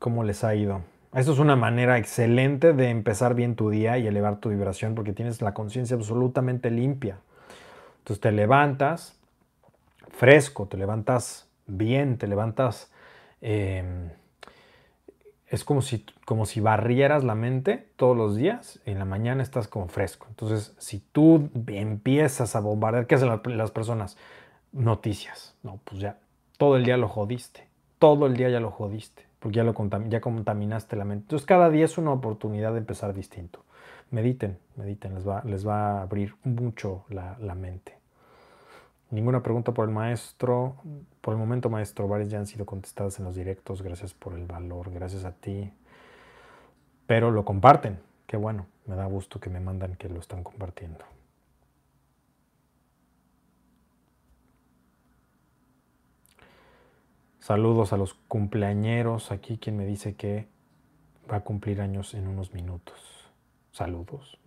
¿Cómo 0.00 0.24
les 0.24 0.42
ha 0.42 0.56
ido? 0.56 0.93
Esto 1.14 1.32
es 1.32 1.38
una 1.38 1.54
manera 1.54 1.96
excelente 1.96 2.72
de 2.72 2.90
empezar 2.90 3.36
bien 3.36 3.54
tu 3.54 3.70
día 3.70 3.98
y 3.98 4.06
elevar 4.08 4.40
tu 4.40 4.48
vibración 4.48 4.96
porque 4.96 5.12
tienes 5.12 5.40
la 5.42 5.54
conciencia 5.54 5.96
absolutamente 5.96 6.72
limpia. 6.72 7.18
Entonces 7.98 8.20
te 8.20 8.32
levantas 8.32 9.16
fresco, 10.10 10.66
te 10.66 10.76
levantas 10.76 11.48
bien, 11.66 12.18
te 12.18 12.26
levantas... 12.26 12.90
Em, 13.40 14.10
es 15.46 15.62
como 15.62 15.82
si, 15.82 16.04
como 16.24 16.46
si 16.46 16.58
barrieras 16.58 17.22
la 17.22 17.36
mente 17.36 17.86
todos 17.94 18.16
los 18.16 18.34
días. 18.34 18.80
En 18.84 18.98
la 18.98 19.04
mañana 19.04 19.44
estás 19.44 19.68
como 19.68 19.86
fresco. 19.86 20.26
Entonces, 20.30 20.74
si 20.78 20.98
tú 20.98 21.48
empiezas 21.68 22.56
a 22.56 22.60
bombardear, 22.60 23.06
¿qué 23.06 23.14
hacen 23.14 23.30
las 23.56 23.70
personas? 23.70 24.16
Noticias. 24.72 25.54
No, 25.62 25.78
pues 25.84 26.00
ya 26.00 26.18
todo 26.58 26.76
el 26.76 26.84
día 26.84 26.96
lo 26.96 27.06
jodiste 27.06 27.68
todo 28.04 28.26
el 28.26 28.36
día 28.36 28.50
ya 28.50 28.60
lo 28.60 28.70
jodiste, 28.70 29.24
porque 29.44 29.56
ya, 29.56 29.62
lo 29.62 29.74
ya 30.08 30.22
contaminaste 30.22 30.96
la 30.96 31.04
mente. 31.04 31.24
Entonces 31.24 31.44
cada 31.44 31.68
día 31.68 31.84
es 31.84 31.98
una 31.98 32.12
oportunidad 32.12 32.72
de 32.72 32.78
empezar 32.78 33.12
distinto. 33.12 33.62
Mediten, 34.10 34.58
mediten, 34.74 35.14
les 35.14 35.28
va, 35.28 35.42
les 35.44 35.68
va 35.68 35.98
a 35.98 36.00
abrir 36.00 36.34
mucho 36.44 37.04
la, 37.10 37.36
la 37.38 37.54
mente. 37.54 37.98
Ninguna 39.10 39.42
pregunta 39.42 39.72
por 39.72 39.86
el 39.86 39.94
maestro. 39.94 40.76
Por 41.20 41.34
el 41.34 41.38
momento, 41.38 41.68
maestro, 41.68 42.08
varias 42.08 42.30
ya 42.30 42.38
han 42.38 42.46
sido 42.46 42.64
contestadas 42.64 43.18
en 43.18 43.26
los 43.26 43.34
directos. 43.34 43.82
Gracias 43.82 44.14
por 44.14 44.32
el 44.32 44.46
valor, 44.46 44.90
gracias 44.90 45.26
a 45.26 45.32
ti. 45.32 45.70
Pero 47.06 47.30
lo 47.30 47.44
comparten. 47.44 47.98
Qué 48.26 48.38
bueno, 48.38 48.64
me 48.86 48.96
da 48.96 49.04
gusto 49.04 49.40
que 49.40 49.50
me 49.50 49.60
mandan 49.60 49.96
que 49.96 50.08
lo 50.08 50.20
están 50.20 50.42
compartiendo. 50.42 51.04
Saludos 57.44 57.92
a 57.92 57.98
los 57.98 58.14
cumpleañeros. 58.14 59.30
Aquí 59.30 59.58
quien 59.58 59.76
me 59.76 59.84
dice 59.84 60.14
que 60.14 60.48
va 61.30 61.36
a 61.36 61.40
cumplir 61.40 61.82
años 61.82 62.14
en 62.14 62.26
unos 62.26 62.54
minutos. 62.54 63.28
Saludos. 63.70 64.38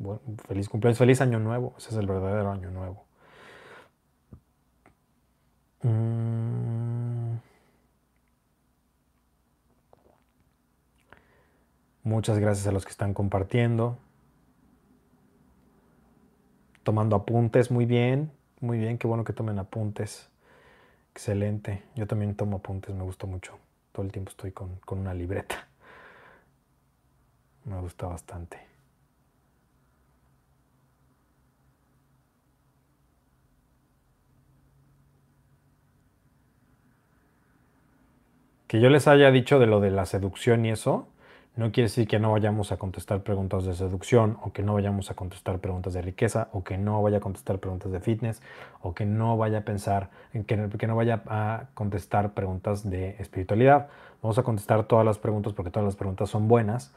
feliz 0.48 0.68
cumpleaños, 0.68 0.98
feliz 0.98 1.22
año 1.22 1.38
nuevo. 1.38 1.76
Ese 1.78 1.89
es 1.89 1.98
el 1.98 2.08
verdadero 2.08 2.52
año 2.52 2.72
nuevo. 2.72 3.06
Mm. 5.84 7.36
Muchas 12.02 12.39
gracias 12.39 12.66
a 12.66 12.72
los 12.72 12.84
que 12.84 12.89
están 12.89 13.14
compartiendo. 13.14 14.00
Tomando 16.82 17.16
apuntes, 17.16 17.70
muy 17.70 17.86
bien, 17.86 18.32
muy 18.60 18.80
bien, 18.80 18.98
qué 18.98 19.06
bueno 19.06 19.24
que 19.24 19.34
tomen 19.34 19.60
apuntes. 19.60 20.32
Excelente. 21.18 21.82
Yo 21.95 22.05
también 22.05 22.36
tomo 22.36 22.57
apuntes, 22.57 22.93
me 22.93 23.01
gusta 23.01 23.26
mucho. 23.26 23.57
Todo 23.91 24.05
el 24.05 24.11
tiempo 24.11 24.30
estoy 24.30 24.51
con, 24.51 24.80
una 24.88 25.15
libreta. 25.15 25.68
Me 27.65 27.80
gusta 27.82 28.05
bastante. 28.05 28.59
Que 38.68 38.80
yo 38.80 38.91
les 38.91 39.07
haya 39.07 39.32
dicho 39.32 39.57
de 39.57 39.65
lo 39.65 39.80
de 39.80 39.89
la 39.89 40.05
seducción 40.05 40.68
y 40.68 40.70
eso, 40.70 41.07
no 41.58 41.72
quiere 41.72 41.88
decir 41.88 42.08
que 42.08 42.20
no 42.20 42.32
vayamos 42.32 42.72
a 42.72 42.78
contestar 42.78 43.24
preguntas 43.24 43.66
de 43.66 43.74
seducción 43.74 44.38
o 44.43 44.53
que 44.53 44.62
no 44.62 44.76
vayamos 44.76 45.10
a 45.10 45.16
contestar 45.16 45.58
preguntas 45.58 45.91
de 45.93 46.03
riqueza 46.03 46.49
o 46.53 46.64
que 46.64 46.78
no 46.78 47.01
vaya 47.01 47.18
a 47.18 47.20
contestar 47.20 47.58
preguntas 47.58 47.91
de 47.91 47.99
fitness 47.99 48.43
o 48.82 48.93
que 48.93 49.08
no 49.08 49.38
vaya 49.38 49.60
a 49.60 49.62
pensar, 49.62 50.12
que, 50.32 50.43
que 50.45 50.88
no 50.88 50.95
vaya 50.95 51.24
a 51.26 51.66
contestar 51.74 52.36
preguntas 52.36 52.88
de 52.88 53.16
espiritualidad. 53.18 53.88
Vamos 54.22 54.38
a 54.38 54.43
contestar 54.43 54.84
todas 54.84 55.03
las 55.03 55.18
preguntas 55.18 55.53
porque 55.53 55.72
todas 55.72 55.86
las 55.86 55.95
preguntas 55.95 56.30
son 56.30 56.47
buenas. 56.47 56.93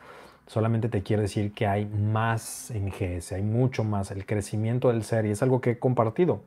solamente 0.46 0.90
te 0.90 1.02
quiere 1.02 1.22
decir 1.22 1.54
que 1.54 1.66
hay 1.66 1.86
más 1.86 2.70
en 2.70 2.90
GS, 2.90 3.32
hay 3.32 3.42
mucho 3.42 3.82
más, 3.82 4.10
el 4.10 4.26
crecimiento 4.26 4.88
del 4.88 5.04
ser, 5.04 5.24
y 5.24 5.30
es 5.30 5.42
algo 5.42 5.62
que 5.62 5.70
he 5.70 5.78
compartido 5.78 6.42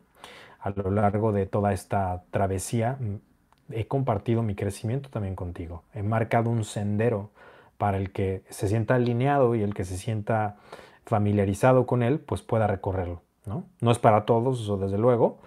a 0.60 0.70
lo 0.70 0.92
largo 0.92 1.32
de 1.32 1.48
toda 1.48 1.74
esta 1.74 2.24
travesía. 2.30 2.98
He 3.72 3.88
compartido 3.88 4.44
mi 4.44 4.54
crecimiento 4.54 5.10
también 5.10 5.36
contigo, 5.36 5.84
he 5.96 6.04
marcado 6.04 6.52
un 6.52 6.64
sendero 6.64 7.32
para 7.78 7.98
el 7.98 8.12
que 8.12 8.44
se 8.50 8.68
sienta 8.68 8.96
alineado 8.96 9.56
y 9.56 9.62
el 9.62 9.74
que 9.74 9.86
se 9.86 9.98
sienta 9.98 10.58
familiarizado 11.06 11.86
con 11.86 12.04
él, 12.04 12.20
pues 12.20 12.42
pueda 12.42 12.68
recorrerlo. 12.68 13.22
¿no? 13.46 13.66
no 13.82 13.92
es 13.92 14.00
para 14.00 14.26
todos, 14.26 14.62
eso 14.62 14.78
desde 14.78 14.98
luego, 14.98 15.40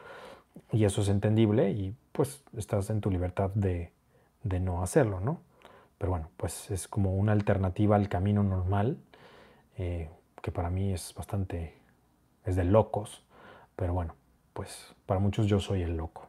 y 0.72 0.84
eso 0.84 1.02
es 1.02 1.08
entendible 1.08 1.70
y 1.70 1.94
pues 2.12 2.42
estás 2.56 2.90
en 2.90 3.00
tu 3.00 3.10
libertad 3.10 3.50
de, 3.54 3.92
no 4.42 4.82
hacerlo, 4.82 5.20
¿no? 5.20 5.40
Pero 5.98 6.10
bueno, 6.10 6.30
pues 6.36 6.70
es 6.70 6.88
como 6.88 7.14
una 7.14 7.32
alternativa 7.32 7.96
al 7.96 8.08
camino 8.08 8.42
normal, 8.42 8.98
eh, 9.78 10.08
que 10.42 10.52
para 10.52 10.70
mí 10.70 10.92
es 10.92 11.14
bastante, 11.14 11.74
es 12.44 12.56
de 12.56 12.64
locos, 12.64 13.24
pero 13.76 13.92
bueno, 13.92 14.14
pues 14.52 14.94
para 15.06 15.20
muchos 15.20 15.46
yo 15.46 15.58
soy 15.58 15.82
el 15.82 15.96
loco. 15.96 16.26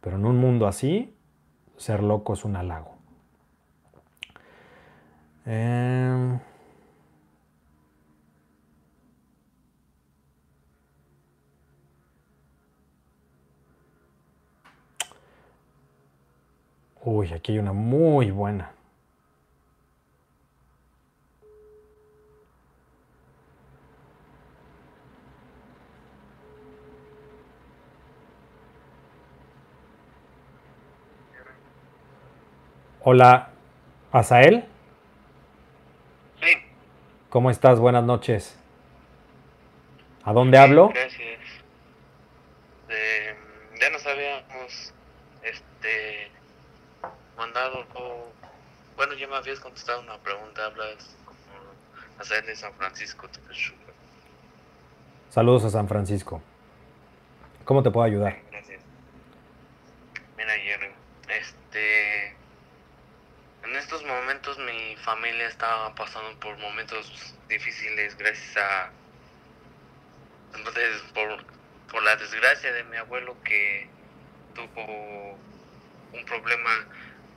Pero 0.00 0.16
en 0.16 0.26
un 0.26 0.38
mundo 0.38 0.66
así, 0.66 1.16
ser 1.76 2.02
loco 2.02 2.34
es 2.34 2.44
un 2.44 2.56
halago. 2.56 2.95
Eh, 5.46 6.38
Uy, 17.04 17.32
aquí 17.32 17.52
hay 17.52 17.58
una 17.60 17.72
muy 17.72 18.32
buena. 18.32 18.72
Hola, 33.04 33.50
Asael. 34.10 34.64
¿Cómo 37.30 37.50
estás? 37.50 37.78
Buenas 37.78 38.04
noches. 38.04 38.56
¿A 40.24 40.32
dónde 40.32 40.58
hablo? 40.58 40.90
Gracias. 40.94 41.40
Ya 43.80 43.90
nos 43.90 44.06
habíamos 44.06 44.92
este 45.42 46.30
mandado 47.36 47.84
o 47.94 48.26
bueno 48.96 49.14
ya 49.14 49.28
me 49.28 49.36
habías 49.36 49.60
contestado 49.60 50.00
una 50.00 50.16
pregunta, 50.18 50.64
hablas 50.64 51.14
como 51.24 51.36
hacer 52.18 52.44
de 52.46 52.56
San 52.56 52.72
Francisco. 52.74 53.28
Saludos 55.30 55.64
a 55.64 55.70
San 55.70 55.88
Francisco. 55.88 56.40
¿Cómo 57.64 57.82
te 57.82 57.90
puedo 57.90 58.06
ayudar? 58.06 58.38
Gracias. 58.50 58.80
Mira 60.36 60.52
Jerry, 60.52 60.88
este 61.28 62.35
en 63.68 63.76
estos 63.76 64.04
momentos 64.04 64.58
mi 64.58 64.96
familia 64.96 65.48
estaba 65.48 65.92
pasando 65.94 66.38
por 66.38 66.56
momentos 66.58 67.34
difíciles 67.48 68.16
gracias 68.16 68.56
a 68.56 68.90
entonces 70.54 71.02
por, 71.12 71.44
por 71.90 72.02
la 72.04 72.14
desgracia 72.16 72.72
de 72.72 72.84
mi 72.84 72.96
abuelo 72.96 73.36
que 73.42 73.88
tuvo 74.54 75.38
un 76.12 76.24
problema 76.26 76.86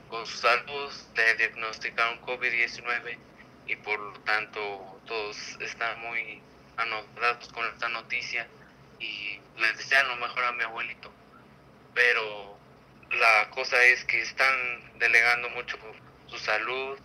con 0.08 0.24
su 0.26 0.38
salud, 0.38 0.92
le 1.16 1.34
diagnosticaron 1.34 2.20
COVID-19 2.22 3.18
y 3.66 3.76
por 3.76 3.98
lo 3.98 4.20
tanto 4.20 5.00
todos 5.06 5.58
están 5.60 6.00
muy 6.00 6.40
anotados 6.76 7.48
con 7.52 7.66
esta 7.66 7.88
noticia 7.88 8.46
y 8.98 9.40
les 9.58 9.76
desean 9.78 10.08
lo 10.08 10.16
mejor 10.16 10.44
a 10.44 10.52
mi 10.52 10.62
abuelito. 10.64 11.12
Pero 11.94 12.58
la 13.10 13.50
cosa 13.50 13.82
es 13.84 14.04
que 14.04 14.20
están 14.20 14.98
delegando 14.98 15.48
mucho 15.50 15.78
su 16.30 16.38
salud, 16.38 16.98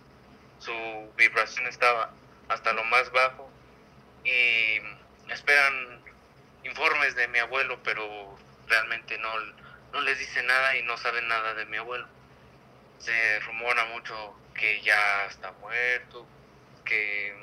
su 0.58 1.12
vibración 1.16 1.66
estaba 1.66 2.12
hasta 2.48 2.72
lo 2.72 2.84
más 2.84 3.10
bajo 3.10 3.50
y 4.24 4.80
esperan 5.30 6.02
informes 6.64 7.14
de 7.16 7.28
mi 7.28 7.38
abuelo, 7.38 7.78
pero 7.82 8.38
realmente 8.68 9.18
no, 9.18 9.32
no 9.92 10.00
les 10.00 10.18
dice 10.18 10.42
nada 10.42 10.76
y 10.76 10.82
no 10.82 10.96
saben 10.96 11.26
nada 11.28 11.54
de 11.54 11.66
mi 11.66 11.76
abuelo. 11.76 12.06
Se 12.98 13.40
rumora 13.40 13.84
mucho 13.86 14.36
que 14.54 14.80
ya 14.82 15.26
está 15.26 15.52
muerto, 15.52 16.26
que, 16.84 17.34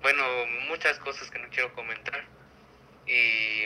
bueno, 0.00 0.24
muchas 0.68 0.98
cosas 1.00 1.30
que 1.30 1.38
no 1.38 1.48
quiero 1.50 1.72
comentar. 1.74 2.24
Y 3.06 3.64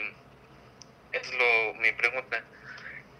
es 1.11 1.33
lo, 1.33 1.73
mi 1.75 1.91
pregunta, 1.93 2.43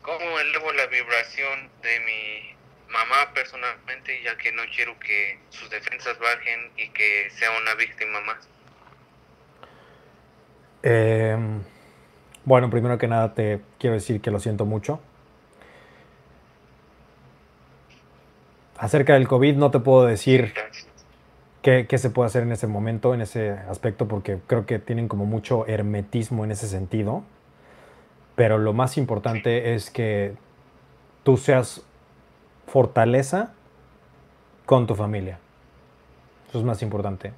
¿cómo 0.01 0.39
elevo 0.39 0.71
la 0.73 0.87
vibración 0.87 1.71
de 1.81 1.99
mi 2.01 2.54
mamá 2.89 3.33
personalmente, 3.33 4.21
ya 4.23 4.37
que 4.37 4.51
no 4.51 4.63
quiero 4.75 4.97
que 4.99 5.39
sus 5.49 5.69
defensas 5.69 6.17
bajen 6.19 6.71
y 6.77 6.89
que 6.89 7.29
sea 7.31 7.49
una 7.61 7.75
víctima 7.75 8.21
más? 8.21 8.47
Eh, 10.83 11.37
bueno, 12.43 12.69
primero 12.69 12.97
que 12.97 13.07
nada 13.07 13.33
te 13.33 13.61
quiero 13.79 13.95
decir 13.95 14.21
que 14.21 14.31
lo 14.31 14.39
siento 14.39 14.65
mucho. 14.65 14.99
Acerca 18.77 19.13
del 19.13 19.27
COVID 19.27 19.55
no 19.55 19.71
te 19.71 19.79
puedo 19.79 20.05
decir 20.05 20.53
qué, 21.61 21.87
qué 21.87 21.97
se 21.97 22.09
puede 22.09 22.27
hacer 22.27 22.43
en 22.43 22.51
ese 22.51 22.67
momento, 22.67 23.13
en 23.13 23.21
ese 23.21 23.51
aspecto, 23.51 24.07
porque 24.07 24.37
creo 24.45 24.65
que 24.65 24.79
tienen 24.79 25.07
como 25.07 25.25
mucho 25.25 25.65
hermetismo 25.65 26.43
en 26.43 26.51
ese 26.51 26.67
sentido. 26.67 27.23
Pero 28.35 28.57
lo 28.57 28.73
más 28.73 28.97
importante 28.97 29.73
es 29.73 29.89
que 29.89 30.33
tú 31.23 31.37
seas 31.37 31.83
fortaleza 32.67 33.53
con 34.65 34.87
tu 34.87 34.95
familia. 34.95 35.39
Eso 36.49 36.59
es 36.59 36.65
más 36.65 36.81
importante. 36.81 37.33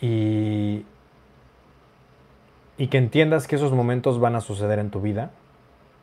Y, 0.00 0.84
y 2.76 2.86
que 2.88 2.98
entiendas 2.98 3.46
que 3.46 3.56
esos 3.56 3.72
momentos 3.72 4.20
van 4.20 4.34
a 4.34 4.40
suceder 4.40 4.78
en 4.78 4.90
tu 4.90 5.00
vida. 5.00 5.30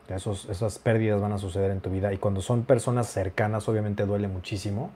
Esos, 0.08 0.46
esas 0.46 0.78
pérdidas 0.78 1.20
van 1.20 1.32
a 1.32 1.38
suceder 1.38 1.70
en 1.70 1.80
tu 1.80 1.90
vida. 1.90 2.12
Y 2.12 2.18
cuando 2.18 2.40
son 2.40 2.64
personas 2.64 3.08
cercanas, 3.08 3.68
obviamente 3.68 4.06
duele 4.06 4.26
muchísimo. 4.26 4.90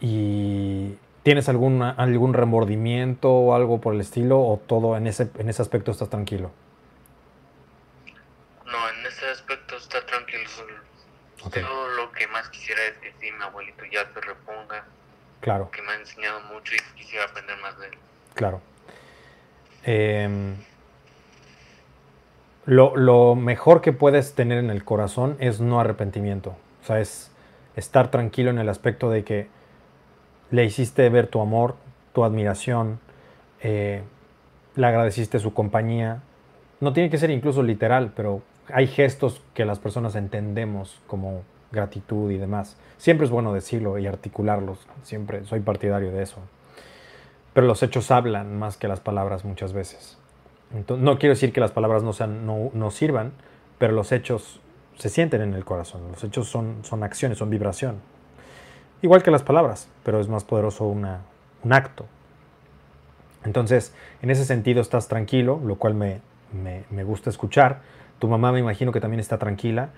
Y 0.00 0.96
tienes 1.24 1.48
alguna, 1.48 1.90
algún 1.90 2.34
remordimiento 2.34 3.32
o 3.32 3.54
algo 3.54 3.80
por 3.80 3.94
el 3.94 4.00
estilo, 4.00 4.40
o 4.40 4.58
todo 4.58 4.96
en 4.96 5.06
ese, 5.06 5.30
en 5.38 5.48
ese 5.48 5.62
aspecto 5.62 5.90
estás 5.90 6.10
tranquilo. 6.10 6.52
No, 8.66 8.88
en 8.90 9.06
ese 9.06 9.26
aspecto 9.30 9.76
está 9.76 10.04
tranquilo. 10.06 10.23
Solo- 11.50 11.66
Ok. 11.66 11.70
Yo 11.70 11.88
lo 11.96 12.12
que 12.12 12.26
más 12.28 12.48
quisiera 12.48 12.80
es 12.84 12.98
que 12.98 13.12
sí, 13.20 13.30
mi 13.36 13.42
abuelito 13.42 13.84
ya 13.92 14.00
se 14.12 14.20
reponga, 14.20 14.84
Claro. 15.40 15.70
que 15.70 15.82
me 15.82 15.92
ha 15.92 15.96
enseñado 15.96 16.40
mucho 16.52 16.74
y 16.74 16.98
quisiera 16.98 17.24
aprender 17.26 17.56
más 17.58 17.78
de 17.78 17.86
él. 17.88 17.94
Claro. 18.34 18.60
Em, 19.84 20.56
lo, 22.66 22.96
lo 22.96 23.34
mejor 23.34 23.80
que 23.82 23.92
puedes 23.92 24.34
tener 24.34 24.58
en 24.58 24.70
el 24.70 24.84
corazón 24.84 25.36
es 25.38 25.60
no 25.60 25.80
arrepentimiento. 25.80 26.56
O 26.82 26.86
sea, 26.86 27.00
es 27.00 27.30
estar 27.76 28.10
tranquilo 28.10 28.50
en 28.50 28.58
el 28.58 28.68
aspecto 28.68 29.10
de 29.10 29.24
que 29.24 29.48
le 30.50 30.64
hiciste 30.64 31.08
ver 31.10 31.26
tu 31.26 31.40
amor, 31.40 31.76
tu 32.14 32.24
admiración, 32.24 33.00
eh, 33.60 34.02
le 34.76 34.86
agradeciste 34.86 35.38
su 35.38 35.52
compañía. 35.52 36.22
No 36.80 36.92
tiene 36.92 37.10
que 37.10 37.18
ser 37.18 37.30
incluso 37.30 37.62
literal, 37.62 38.12
pero 38.16 38.42
hay 38.72 38.86
gestos 38.86 39.42
que 39.54 39.64
las 39.64 39.78
personas 39.78 40.14
entendemos 40.14 41.00
como 41.06 41.42
gratitud 41.72 42.30
y 42.30 42.38
demás. 42.38 42.76
Siempre 42.98 43.24
es 43.26 43.30
bueno 43.30 43.52
decirlo 43.52 43.98
y 43.98 44.06
articularlos. 44.06 44.78
Siempre 45.02 45.44
soy 45.44 45.60
partidario 45.60 46.10
de 46.12 46.22
eso. 46.22 46.38
Pero 47.52 47.66
los 47.66 47.82
hechos 47.82 48.10
hablan 48.10 48.58
más 48.58 48.76
que 48.76 48.88
las 48.88 49.00
palabras 49.00 49.44
muchas 49.44 49.72
veces. 49.72 50.18
Ento- 50.74 50.96
no 50.98 51.18
quiero 51.18 51.34
decir 51.34 51.52
que 51.52 51.60
las 51.60 51.72
palabras 51.72 52.02
no, 52.02 52.12
sean, 52.12 52.46
no, 52.46 52.70
no 52.72 52.90
sirvan, 52.90 53.32
pero 53.78 53.92
los 53.92 54.12
hechos 54.12 54.60
se 54.96 55.08
sienten 55.08 55.40
en 55.42 55.54
el 55.54 55.64
corazón. 55.64 56.02
Los 56.10 56.24
hechos 56.24 56.48
son, 56.48 56.78
son 56.84 57.02
acciones, 57.02 57.38
son 57.38 57.50
vibración. 57.50 57.96
Igual 59.02 59.22
que 59.22 59.30
las 59.30 59.42
palabras, 59.42 59.88
pero 60.02 60.20
es 60.20 60.28
más 60.28 60.44
poderoso 60.44 60.86
un 60.86 61.04
acto. 61.72 62.06
Entonces, 63.44 63.94
en 64.22 64.30
ese 64.30 64.44
sentido 64.44 64.80
estás 64.80 65.08
tranquilo, 65.08 65.60
lo 65.64 65.76
cual 65.76 65.94
me, 65.94 66.20
me- 66.52 66.84
me 66.90 67.04
gusta 67.04 67.30
escuchar. 67.30 67.80
Tu 68.24 68.28
mamá 68.30 68.52
me 68.52 68.58
imagino 68.58 68.90
que 68.90 69.02
también 69.02 69.20
está 69.20 69.36
tranquila. 69.36 69.90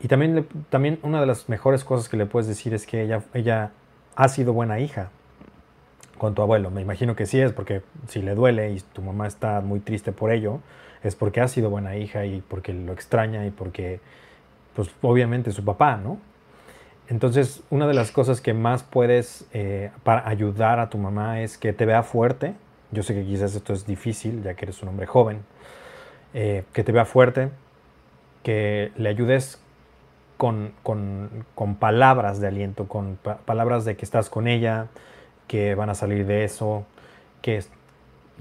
Y 0.00 0.08
también, 0.08 0.48
también 0.68 0.98
una 1.04 1.20
de 1.20 1.26
las 1.26 1.48
mejores 1.48 1.84
cosas 1.84 2.08
que 2.08 2.16
le 2.16 2.26
puedes 2.26 2.48
decir 2.48 2.74
es 2.74 2.86
que 2.86 3.02
ella, 3.02 3.22
ella 3.34 3.70
ha 4.16 4.26
sido 4.26 4.52
buena 4.52 4.80
hija 4.80 5.10
con 6.18 6.34
tu 6.34 6.42
abuelo. 6.42 6.72
Me 6.72 6.80
imagino 6.80 7.14
que 7.14 7.24
sí 7.24 7.40
es, 7.40 7.52
porque 7.52 7.82
si 8.08 8.20
le 8.20 8.34
duele 8.34 8.72
y 8.72 8.80
tu 8.80 9.00
mamá 9.00 9.28
está 9.28 9.60
muy 9.60 9.78
triste 9.78 10.10
por 10.10 10.32
ello, 10.32 10.58
es 11.04 11.14
porque 11.14 11.40
ha 11.40 11.46
sido 11.46 11.70
buena 11.70 11.94
hija 11.94 12.26
y 12.26 12.40
porque 12.40 12.72
lo 12.72 12.92
extraña 12.92 13.46
y 13.46 13.52
porque, 13.52 14.00
pues 14.74 14.90
obviamente 15.00 15.52
su 15.52 15.64
papá, 15.64 15.98
¿no? 15.98 16.18
Entonces, 17.08 17.62
una 17.70 17.86
de 17.86 17.94
las 17.94 18.10
cosas 18.10 18.40
que 18.40 18.54
más 18.54 18.82
puedes 18.82 19.46
eh, 19.52 19.92
para 20.02 20.28
ayudar 20.28 20.80
a 20.80 20.90
tu 20.90 20.98
mamá 20.98 21.42
es 21.42 21.58
que 21.58 21.72
te 21.72 21.86
vea 21.86 22.02
fuerte. 22.02 22.54
Yo 22.90 23.04
sé 23.04 23.14
que 23.14 23.24
quizás 23.24 23.54
esto 23.54 23.72
es 23.72 23.86
difícil, 23.86 24.42
ya 24.42 24.54
que 24.54 24.64
eres 24.64 24.82
un 24.82 24.88
hombre 24.88 25.06
joven. 25.06 25.44
Eh, 26.34 26.64
que 26.74 26.84
te 26.84 26.92
vea 26.92 27.06
fuerte, 27.06 27.50
que 28.42 28.92
le 28.96 29.08
ayudes 29.08 29.60
con, 30.36 30.72
palabras 31.80 32.40
de 32.40 32.46
aliento, 32.48 32.86
con 32.86 33.18
palabras 33.44 33.84
de 33.84 33.96
que 33.96 34.04
estás 34.04 34.30
con 34.30 34.46
ella, 34.46 34.86
que 35.46 35.74
van 35.74 35.90
a 35.90 35.94
salir 35.94 36.26
de 36.26 36.44
eso, 36.44 36.84
que, 37.42 37.62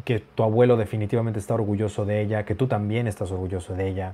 que 0.05 0.19
tu 0.19 0.43
abuelo 0.43 0.77
definitivamente 0.77 1.39
está 1.39 1.55
orgulloso 1.55 2.05
de 2.05 2.21
ella, 2.21 2.45
que 2.45 2.55
tú 2.55 2.67
también 2.67 3.07
estás 3.07 3.31
orgulloso 3.31 3.73
de 3.73 3.87
ella 3.87 4.13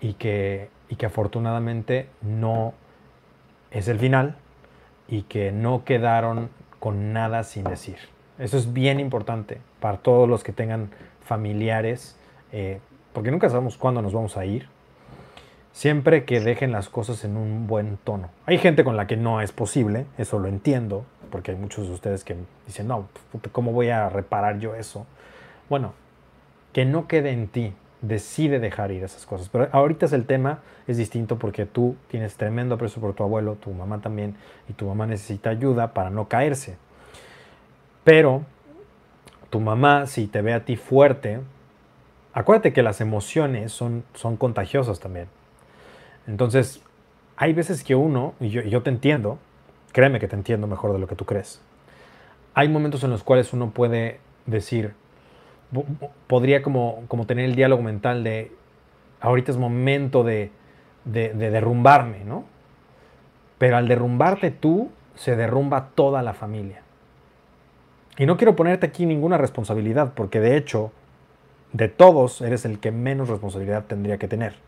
y 0.00 0.14
que, 0.14 0.70
y 0.88 0.96
que 0.96 1.06
afortunadamente 1.06 2.08
no 2.22 2.74
es 3.70 3.88
el 3.88 3.98
final 3.98 4.36
y 5.08 5.22
que 5.22 5.50
no 5.50 5.84
quedaron 5.84 6.50
con 6.78 7.12
nada 7.12 7.42
sin 7.42 7.64
decir. 7.64 7.96
Eso 8.38 8.56
es 8.56 8.72
bien 8.72 9.00
importante 9.00 9.58
para 9.80 9.98
todos 9.98 10.28
los 10.28 10.44
que 10.44 10.52
tengan 10.52 10.90
familiares, 11.24 12.16
eh, 12.52 12.80
porque 13.12 13.32
nunca 13.32 13.48
sabemos 13.48 13.76
cuándo 13.76 14.00
nos 14.02 14.12
vamos 14.12 14.36
a 14.36 14.44
ir. 14.44 14.68
Siempre 15.72 16.24
que 16.24 16.40
dejen 16.40 16.72
las 16.72 16.88
cosas 16.88 17.24
en 17.24 17.36
un 17.36 17.66
buen 17.66 17.98
tono. 17.98 18.30
Hay 18.46 18.58
gente 18.58 18.84
con 18.84 18.96
la 18.96 19.06
que 19.06 19.16
no 19.16 19.40
es 19.40 19.52
posible, 19.52 20.06
eso 20.16 20.38
lo 20.38 20.48
entiendo, 20.48 21.04
porque 21.30 21.52
hay 21.52 21.56
muchos 21.56 21.86
de 21.86 21.94
ustedes 21.94 22.24
que 22.24 22.36
dicen, 22.66 22.88
no, 22.88 23.08
¿cómo 23.52 23.72
voy 23.72 23.90
a 23.90 24.08
reparar 24.08 24.58
yo 24.58 24.74
eso? 24.74 25.06
Bueno, 25.68 25.92
que 26.72 26.84
no 26.84 27.06
quede 27.06 27.30
en 27.30 27.48
ti, 27.48 27.74
decide 28.00 28.58
dejar 28.60 28.90
ir 28.90 29.04
esas 29.04 29.26
cosas. 29.26 29.48
Pero 29.48 29.68
ahorita 29.72 30.06
es 30.06 30.12
el 30.12 30.26
tema, 30.26 30.60
es 30.86 30.96
distinto 30.96 31.38
porque 31.38 31.66
tú 31.66 31.96
tienes 32.08 32.36
tremendo 32.36 32.74
aprecio 32.74 33.00
por 33.00 33.14
tu 33.14 33.22
abuelo, 33.22 33.56
tu 33.56 33.70
mamá 33.70 34.00
también, 34.00 34.36
y 34.68 34.72
tu 34.72 34.86
mamá 34.86 35.06
necesita 35.06 35.50
ayuda 35.50 35.94
para 35.94 36.10
no 36.10 36.28
caerse. 36.28 36.76
Pero 38.04 38.42
tu 39.50 39.60
mamá, 39.60 40.06
si 40.06 40.26
te 40.26 40.42
ve 40.42 40.54
a 40.54 40.64
ti 40.64 40.76
fuerte, 40.76 41.40
acuérdate 42.32 42.72
que 42.72 42.82
las 42.82 43.00
emociones 43.00 43.72
son, 43.72 44.04
son 44.14 44.36
contagiosas 44.36 45.00
también. 45.00 45.28
Entonces, 46.28 46.82
hay 47.36 47.54
veces 47.54 47.82
que 47.82 47.94
uno, 47.94 48.34
y 48.38 48.50
yo, 48.50 48.82
te 48.82 48.90
entiendo, 48.90 49.38
créeme 49.92 50.20
que 50.20 50.28
te 50.28 50.36
entiendo 50.36 50.66
mejor 50.66 50.92
de 50.92 50.98
lo 50.98 51.08
que 51.08 51.16
tú 51.16 51.24
crees. 51.24 51.60
Hay 52.54 52.68
momentos 52.68 53.02
en 53.02 53.10
los 53.10 53.24
cuales 53.24 53.52
uno 53.52 53.70
puede 53.70 54.20
decir, 54.44 54.92
podría 56.26 56.62
como, 56.62 57.04
como 57.08 57.26
tener 57.26 57.46
el 57.46 57.56
diálogo 57.56 57.82
mental 57.82 58.24
de, 58.24 58.52
ahorita 59.20 59.50
es 59.50 59.56
momento 59.56 60.22
de, 60.22 60.50
de, 61.04 61.32
derrumbarme, 61.32 62.24
¿no? 62.24 62.44
Pero 63.56 63.78
al 63.78 63.88
derrumbarte 63.88 64.50
tú, 64.50 64.90
se 65.14 65.34
derrumba 65.34 65.88
toda 65.94 66.22
la 66.22 66.34
familia. 66.34 66.82
Y 68.18 68.26
no 68.26 68.36
quiero 68.36 68.54
ponerte 68.54 68.86
aquí 68.86 69.06
ninguna 69.06 69.38
responsabilidad, 69.38 70.12
porque 70.14 70.40
de 70.40 70.56
hecho, 70.56 70.92
de 71.72 71.88
todos, 71.88 72.42
eres 72.42 72.66
el 72.66 72.80
que 72.80 72.90
menos 72.90 73.28
responsabilidad 73.28 73.84
tendría 73.86 74.18
que 74.18 74.28
tener. 74.28 74.67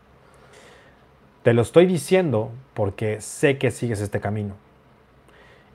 Te 1.43 1.53
lo 1.53 1.63
estoy 1.63 1.87
diciendo 1.87 2.51
porque 2.75 3.19
sé 3.19 3.57
que 3.57 3.71
sigues 3.71 3.99
este 3.99 4.19
camino. 4.19 4.53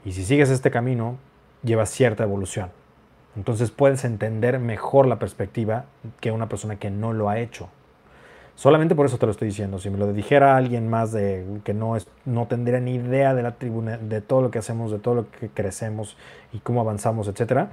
Y 0.04 0.12
si 0.12 0.24
sigues 0.24 0.48
este 0.50 0.70
camino, 0.70 1.18
llevas 1.64 1.90
cierta 1.90 2.22
evolución. 2.22 2.70
Entonces 3.34 3.72
puedes 3.72 4.04
entender 4.04 4.60
mejor 4.60 5.06
la 5.06 5.18
perspectiva 5.18 5.86
que 6.20 6.30
una 6.30 6.48
persona 6.48 6.76
que 6.76 6.90
no 6.90 7.12
lo 7.12 7.28
ha 7.28 7.40
hecho. 7.40 7.68
Solamente 8.54 8.94
por 8.94 9.06
eso 9.06 9.18
te 9.18 9.26
lo 9.26 9.32
estoy 9.32 9.48
diciendo. 9.48 9.80
Si 9.80 9.90
me 9.90 9.98
lo 9.98 10.12
dijera 10.12 10.56
alguien 10.56 10.88
más 10.88 11.10
de 11.10 11.44
que 11.64 11.74
no, 11.74 11.96
es, 11.96 12.06
no 12.24 12.46
tendría 12.46 12.78
ni 12.78 12.94
idea 12.94 13.34
de 13.34 13.42
la 13.42 13.56
tribuna, 13.56 13.98
de 13.98 14.20
todo 14.20 14.42
lo 14.42 14.52
que 14.52 14.60
hacemos, 14.60 14.92
de 14.92 15.00
todo 15.00 15.16
lo 15.16 15.30
que 15.30 15.48
crecemos 15.48 16.16
y 16.52 16.60
cómo 16.60 16.80
avanzamos, 16.80 17.26
etcétera, 17.26 17.70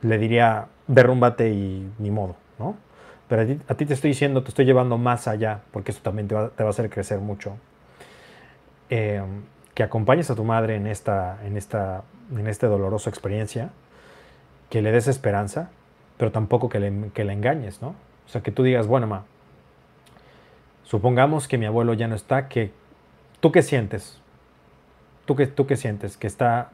le 0.00 0.16
diría 0.16 0.68
derrúmbate 0.86 1.50
y 1.50 1.86
ni 1.98 2.10
modo, 2.10 2.34
¿no? 2.58 2.85
Pero 3.28 3.42
a 3.68 3.74
ti, 3.74 3.86
te 3.86 3.94
estoy 3.94 4.10
diciendo, 4.10 4.42
te 4.42 4.50
estoy 4.50 4.64
llevando 4.64 4.98
más 4.98 5.26
allá, 5.26 5.60
porque 5.72 5.90
eso 5.90 6.00
también 6.02 6.28
te 6.28 6.34
va, 6.34 6.52
a 6.56 6.68
hacer 6.68 6.88
crecer 6.90 7.18
mucho. 7.18 7.56
Eh, 8.88 9.22
que 9.74 9.82
acompañes 9.82 10.30
a 10.30 10.34
tu 10.34 10.44
madre 10.44 10.76
en 10.76 10.86
esta, 10.86 11.38
en 11.44 11.56
esta, 11.56 12.02
en 12.30 12.46
esta 12.46 12.66
dolorosa 12.66 13.10
experiencia 13.10 13.70
que 14.70 14.80
le 14.80 14.90
des 14.90 15.06
esperanza, 15.06 15.70
pero 16.16 16.32
tampoco 16.32 16.68
que 16.68 16.80
le, 16.80 17.10
que 17.10 17.22
engañes, 17.22 17.82
¿no? 17.82 17.88
O 18.26 18.28
sea, 18.28 18.42
que 18.42 18.50
tú 18.50 18.62
digas, 18.62 18.86
bueno, 18.86 19.06
ma, 19.06 19.24
supongamos 20.82 21.46
que 21.46 21.58
mi 21.58 21.66
abuelo 21.66 21.94
ya 21.94 22.08
no 22.08 22.14
está, 22.14 22.48
que 22.48 22.72
¿tú 23.40 23.52
qué 23.52 23.62
sientes? 23.62 24.20
¿Tú 25.26 25.36
qué, 25.36 25.46
¿Tú 25.46 25.66
qué 25.66 25.76
sientes? 25.76 26.16
¿Que 26.16 26.26
está 26.26 26.70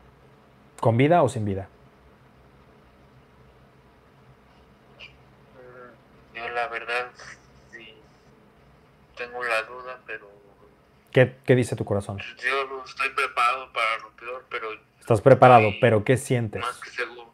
con 0.80 0.96
vida 0.96 1.22
o 1.22 1.28
sin 1.28 1.44
vida? 1.44 1.68
Mm, 5.57 6.36
yo 6.36 6.48
la 6.50 6.68
verdad 6.68 7.11
sí 7.72 7.94
tengo 9.16 9.42
la 9.42 9.62
duda, 9.62 9.98
pero... 10.07 10.30
¿Qué, 11.12 11.36
qué 11.44 11.54
dice 11.54 11.76
tu 11.76 11.84
corazón? 11.84 12.18
Yo 12.18 12.84
estoy 12.84 13.10
preparado 13.10 13.72
para 13.72 13.98
lo 13.98 14.10
peor, 14.16 14.44
pero... 14.50 14.68
Estás 14.98 15.20
preparado, 15.20 15.70
pero 15.80 16.04
¿qué 16.04 16.16
sientes? 16.16 16.62
Más 16.62 16.80
que 16.80 16.90
seguro 16.90 17.32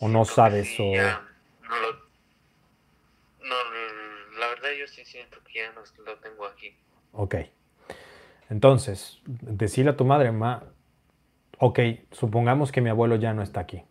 o 0.00 0.08
no 0.08 0.24
sabes 0.24 0.80
o... 0.80 0.82
no, 0.82 1.80
lo, 1.80 1.92
no, 3.46 4.38
la 4.38 4.48
verdad 4.48 4.70
yo 4.78 4.88
sí 4.88 5.04
siento 5.04 5.38
que 5.44 5.60
ya 5.60 5.72
no 5.72 5.82
lo 6.04 6.16
tengo 6.18 6.46
aquí. 6.46 6.74
Ok. 7.12 7.36
Entonces, 8.48 9.20
decirle 9.26 9.92
a 9.92 9.96
tu 9.96 10.04
madre, 10.04 10.32
ma, 10.32 10.64
ok, 11.58 11.78
supongamos 12.10 12.72
que 12.72 12.80
mi 12.80 12.88
abuelo 12.88 13.16
ya 13.16 13.34
no 13.34 13.42
está 13.42 13.60
aquí. 13.60 13.82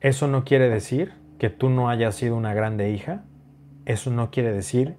Eso 0.00 0.28
no 0.28 0.44
quiere 0.44 0.68
decir 0.68 1.12
que 1.38 1.50
tú 1.50 1.68
no 1.68 1.88
hayas 1.88 2.14
sido 2.14 2.36
una 2.36 2.54
grande 2.54 2.90
hija. 2.90 3.24
Eso 3.84 4.10
no 4.10 4.30
quiere 4.30 4.52
decir 4.52 4.96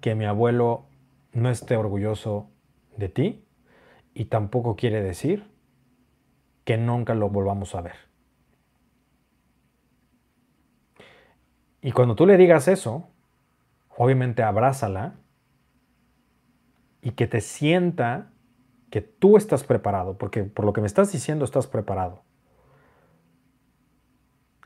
que 0.00 0.14
mi 0.14 0.24
abuelo 0.24 0.86
no 1.32 1.50
esté 1.50 1.76
orgulloso 1.76 2.50
de 2.96 3.08
ti. 3.08 3.44
Y 4.14 4.26
tampoco 4.26 4.76
quiere 4.76 5.02
decir 5.02 5.50
que 6.64 6.76
nunca 6.76 7.14
lo 7.14 7.28
volvamos 7.28 7.74
a 7.74 7.80
ver. 7.80 7.96
Y 11.82 11.92
cuando 11.92 12.14
tú 12.14 12.26
le 12.26 12.38
digas 12.38 12.68
eso, 12.68 13.08
obviamente 13.96 14.42
abrázala 14.42 15.16
y 17.02 17.10
que 17.10 17.26
te 17.26 17.42
sienta 17.42 18.30
que 18.90 19.02
tú 19.02 19.36
estás 19.36 19.64
preparado, 19.64 20.16
porque 20.16 20.44
por 20.44 20.64
lo 20.64 20.72
que 20.72 20.80
me 20.80 20.86
estás 20.86 21.12
diciendo 21.12 21.44
estás 21.44 21.66
preparado. 21.66 22.22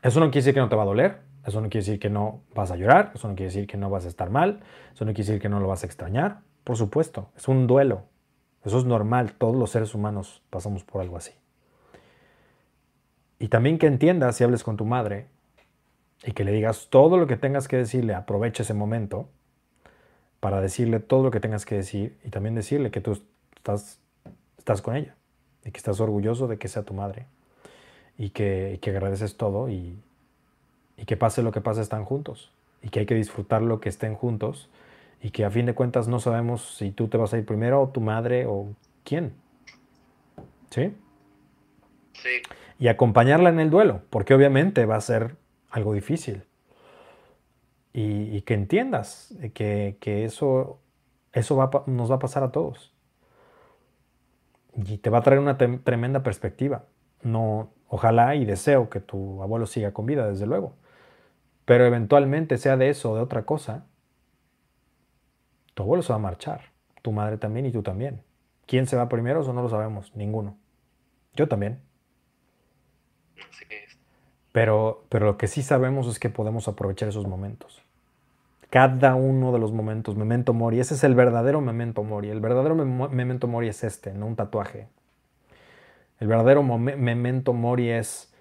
Eso 0.01 0.19
no 0.19 0.27
quiere 0.27 0.41
decir 0.41 0.53
que 0.53 0.61
no 0.61 0.69
te 0.69 0.77
va 0.77 0.83
a 0.83 0.85
doler, 0.85 1.28
eso 1.45 1.61
no 1.61 1.69
quiere 1.69 1.85
decir 1.85 1.99
que 1.99 2.09
no 2.09 2.41
vas 2.53 2.71
a 2.71 2.75
llorar, 2.75 3.11
eso 3.15 3.27
no 3.27 3.35
quiere 3.35 3.51
decir 3.51 3.67
que 3.67 3.77
no 3.77 3.89
vas 3.89 4.05
a 4.05 4.09
estar 4.09 4.29
mal, 4.29 4.61
eso 4.93 5.05
no 5.05 5.13
quiere 5.13 5.27
decir 5.27 5.41
que 5.41 5.49
no 5.49 5.59
lo 5.59 5.67
vas 5.67 5.83
a 5.83 5.85
extrañar. 5.85 6.41
Por 6.63 6.77
supuesto, 6.77 7.29
es 7.35 7.47
un 7.47 7.67
duelo. 7.67 8.03
Eso 8.63 8.77
es 8.77 8.85
normal, 8.85 9.33
todos 9.33 9.55
los 9.55 9.71
seres 9.71 9.95
humanos 9.95 10.41
pasamos 10.49 10.83
por 10.83 11.01
algo 11.01 11.17
así. 11.17 11.31
Y 13.39 13.47
también 13.47 13.77
que 13.77 13.87
entiendas 13.87 14.39
y 14.41 14.43
hables 14.43 14.63
con 14.63 14.75
tu 14.75 14.85
madre 14.85 15.27
y 16.25 16.33
que 16.33 16.43
le 16.43 16.51
digas 16.51 16.87
todo 16.89 17.17
lo 17.17 17.25
que 17.25 17.37
tengas 17.37 17.69
que 17.69 17.77
decirle, 17.77 18.13
aprovecha 18.13 18.63
ese 18.63 18.73
momento 18.73 19.29
para 20.41 20.59
decirle 20.59 20.99
todo 20.99 21.23
lo 21.23 21.31
que 21.31 21.39
tengas 21.39 21.65
que 21.65 21.75
decir 21.75 22.17
y 22.23 22.29
también 22.29 22.53
decirle 22.53 22.91
que 22.91 22.99
tú 22.99 23.17
estás, 23.55 23.99
estás 24.57 24.81
con 24.81 24.97
ella 24.97 25.15
y 25.63 25.71
que 25.71 25.77
estás 25.77 26.01
orgulloso 26.01 26.47
de 26.47 26.57
que 26.57 26.67
sea 26.67 26.83
tu 26.83 26.93
madre 26.93 27.27
y 28.17 28.31
que, 28.31 28.79
que 28.81 28.89
agradeces 28.89 29.37
todo 29.37 29.69
y, 29.69 29.97
y 30.99 31.05
que 31.05 31.17
pase 31.17 31.41
lo 31.41 31.51
que 31.51 31.61
pase 31.61 31.81
están 31.81 32.05
juntos 32.05 32.51
y 32.81 32.89
que 32.89 33.01
hay 33.01 33.05
que 33.05 33.15
disfrutar 33.15 33.61
lo 33.61 33.79
que 33.79 33.89
estén 33.89 34.15
juntos 34.15 34.69
y 35.21 35.31
que 35.31 35.45
a 35.45 35.51
fin 35.51 35.65
de 35.65 35.73
cuentas 35.73 36.07
no 36.07 36.19
sabemos 36.19 36.75
si 36.77 36.91
tú 36.91 37.07
te 37.07 37.17
vas 37.17 37.33
a 37.33 37.37
ir 37.37 37.45
primero 37.45 37.81
o 37.81 37.89
tu 37.89 38.01
madre 38.01 38.45
o 38.45 38.67
quién. 39.03 39.33
¿Sí? 40.69 40.93
Sí 42.13 42.41
y 42.79 42.87
acompañarla 42.87 43.49
en 43.49 43.59
el 43.59 43.69
duelo, 43.69 44.01
porque 44.09 44.33
obviamente 44.33 44.85
va 44.85 44.95
a 44.95 45.01
ser 45.01 45.35
algo 45.69 45.93
difícil. 45.93 46.43
Y, 47.91 48.41
que 48.43 48.53
entiendas 48.53 49.35
que, 49.53 49.97
eso, 50.23 50.79
eso 51.33 51.55
va, 51.57 51.83
nos 51.87 52.09
va 52.09 52.15
a 52.15 52.19
pasar 52.19 52.43
a 52.43 52.51
todos. 52.51 52.93
Y 54.73 54.99
te 54.99 55.09
va 55.09 55.17
a 55.17 55.23
traer 55.23 55.41
una 55.41 55.57
tremenda 55.57 56.23
perspectiva. 56.23 56.85
No, 57.21 57.71
ojalá 57.89 58.35
y 58.35 58.45
deseo 58.45 58.89
que 58.89 59.01
tu 59.01 59.43
abuelo 59.43 59.65
siga 59.65 59.91
con 59.91 60.05
vida, 60.05 60.29
desde 60.29 60.45
luego. 60.45 60.75
Pero 61.69 61.85
eventualmente, 61.85 62.57
sea 62.57 62.77
de 62.77 62.89
eso 62.89 63.11
o 63.11 63.15
de 63.15 63.21
otra 63.21 63.43
cosa, 63.43 63.85
tu 65.75 65.83
abuelo 65.83 66.01
se 66.01 66.11
va 66.11 66.15
a 66.15 66.17
marchar. 66.17 66.61
Tu 67.03 67.11
madre 67.11 67.37
también 67.37 67.67
y 67.67 67.71
tú 67.71 67.83
también. 67.83 68.23
¿Quién 68.65 68.87
se 68.87 68.95
va 68.97 69.07
primero? 69.07 69.41
Eso 69.41 69.53
no 69.53 69.61
lo 69.61 69.69
sabemos. 69.69 70.15
Ninguno. 70.15 70.57
Yo 71.35 71.47
también. 71.47 71.79
Pero, 74.51 75.05
pero 75.09 75.27
lo 75.27 75.37
que 75.37 75.45
sí 75.45 75.61
sabemos 75.61 76.07
es 76.07 76.17
que 76.17 76.31
podemos 76.31 76.67
aprovechar 76.67 77.07
esos 77.07 77.27
momentos. 77.27 77.83
cada 78.71 79.13
uno 79.13 79.51
de 79.51 79.59
los 79.59 79.71
momentos, 79.71 80.15
memento 80.15 80.55
mori, 80.55 80.79
ese 80.79 80.95
es 80.95 81.03
el 81.03 81.13
verdadero 81.13 81.61
memento 81.61 82.03
mori. 82.03 82.29
El 82.29 82.39
verdadero 82.39 82.73
memento 82.73 83.47
mori 83.47 83.67
es 83.67 83.83
este, 83.83 84.11
no 84.15 84.25
un 84.25 84.35
tatuaje. 84.35 84.87
El 86.19 86.29
verdadero 86.29 86.63
memento 86.63 87.53
mori 87.53 87.91
es 87.91 88.33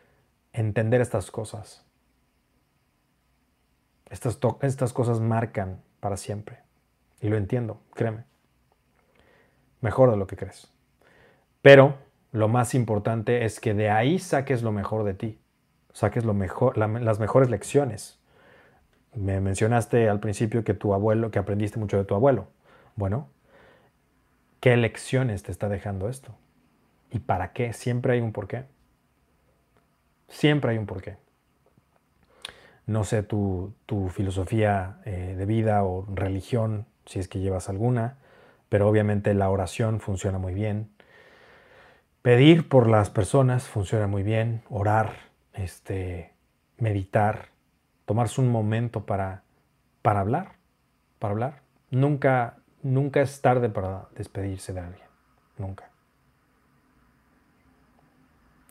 entender 0.54 1.02
estas 1.02 1.30
cosas. 1.30 1.87
Estas, 4.10 4.38
estas 4.62 4.92
cosas 4.92 5.20
marcan 5.20 5.82
para 6.00 6.16
siempre. 6.16 6.58
Y 7.20 7.28
lo 7.28 7.36
entiendo, 7.36 7.80
créeme. 7.94 8.24
Mejor 9.80 10.10
de 10.10 10.16
lo 10.16 10.26
que 10.26 10.36
crees. 10.36 10.72
Pero 11.62 11.96
lo 12.32 12.48
más 12.48 12.74
importante 12.74 13.44
es 13.44 13.60
que 13.60 13.74
de 13.74 13.90
ahí 13.90 14.18
saques 14.18 14.62
lo 14.62 14.72
mejor 14.72 15.04
de 15.04 15.14
ti. 15.14 15.38
Saques 15.92 16.24
lo 16.24 16.34
mejor, 16.34 16.76
las 16.78 17.18
mejores 17.18 17.50
lecciones. 17.50 18.20
Me 19.14 19.40
mencionaste 19.40 20.08
al 20.08 20.20
principio 20.20 20.62
que 20.64 20.74
tu 20.74 20.94
abuelo, 20.94 21.30
que 21.30 21.38
aprendiste 21.38 21.78
mucho 21.78 21.96
de 21.96 22.04
tu 22.04 22.14
abuelo. 22.14 22.48
Bueno, 22.94 23.28
¿qué 24.60 24.76
lecciones 24.76 25.42
te 25.42 25.50
está 25.50 25.68
dejando 25.68 26.08
esto? 26.08 26.34
¿Y 27.10 27.20
para 27.20 27.52
qué? 27.52 27.72
Siempre 27.72 28.12
hay 28.12 28.20
un 28.20 28.32
porqué. 28.32 28.64
Siempre 30.28 30.72
hay 30.72 30.78
un 30.78 30.86
porqué. 30.86 31.16
No 32.88 33.04
sé 33.04 33.22
tu, 33.22 33.74
filosofía 34.14 34.96
eh, 35.04 35.34
de 35.36 35.44
vida 35.44 35.84
o 35.84 36.06
religión, 36.10 36.86
si 37.04 37.18
es 37.18 37.28
que 37.28 37.38
llevas 37.38 37.68
alguna, 37.68 38.16
pero 38.70 38.88
obviamente 38.88 39.34
la 39.34 39.50
oración 39.50 40.00
funciona 40.00 40.38
muy 40.38 40.54
bien. 40.54 40.90
Pedir 42.22 42.66
por 42.66 42.88
las 42.88 43.10
personas 43.10 43.68
funciona 43.68 44.06
muy 44.06 44.22
bien. 44.22 44.62
Orar, 44.70 45.12
este, 45.52 46.32
meditar, 46.78 47.50
tomarse 48.06 48.40
un 48.40 48.50
momento 48.50 49.04
para, 49.04 49.42
para 50.00 50.20
hablar, 50.20 50.52
para 51.18 51.32
hablar. 51.32 51.60
Nunca, 51.90 52.56
nunca 52.82 53.20
es 53.20 53.42
tarde 53.42 53.68
para 53.68 54.08
despedirse 54.16 54.72
de 54.72 54.80
alguien. 54.80 55.08
Nunca. 55.58 55.90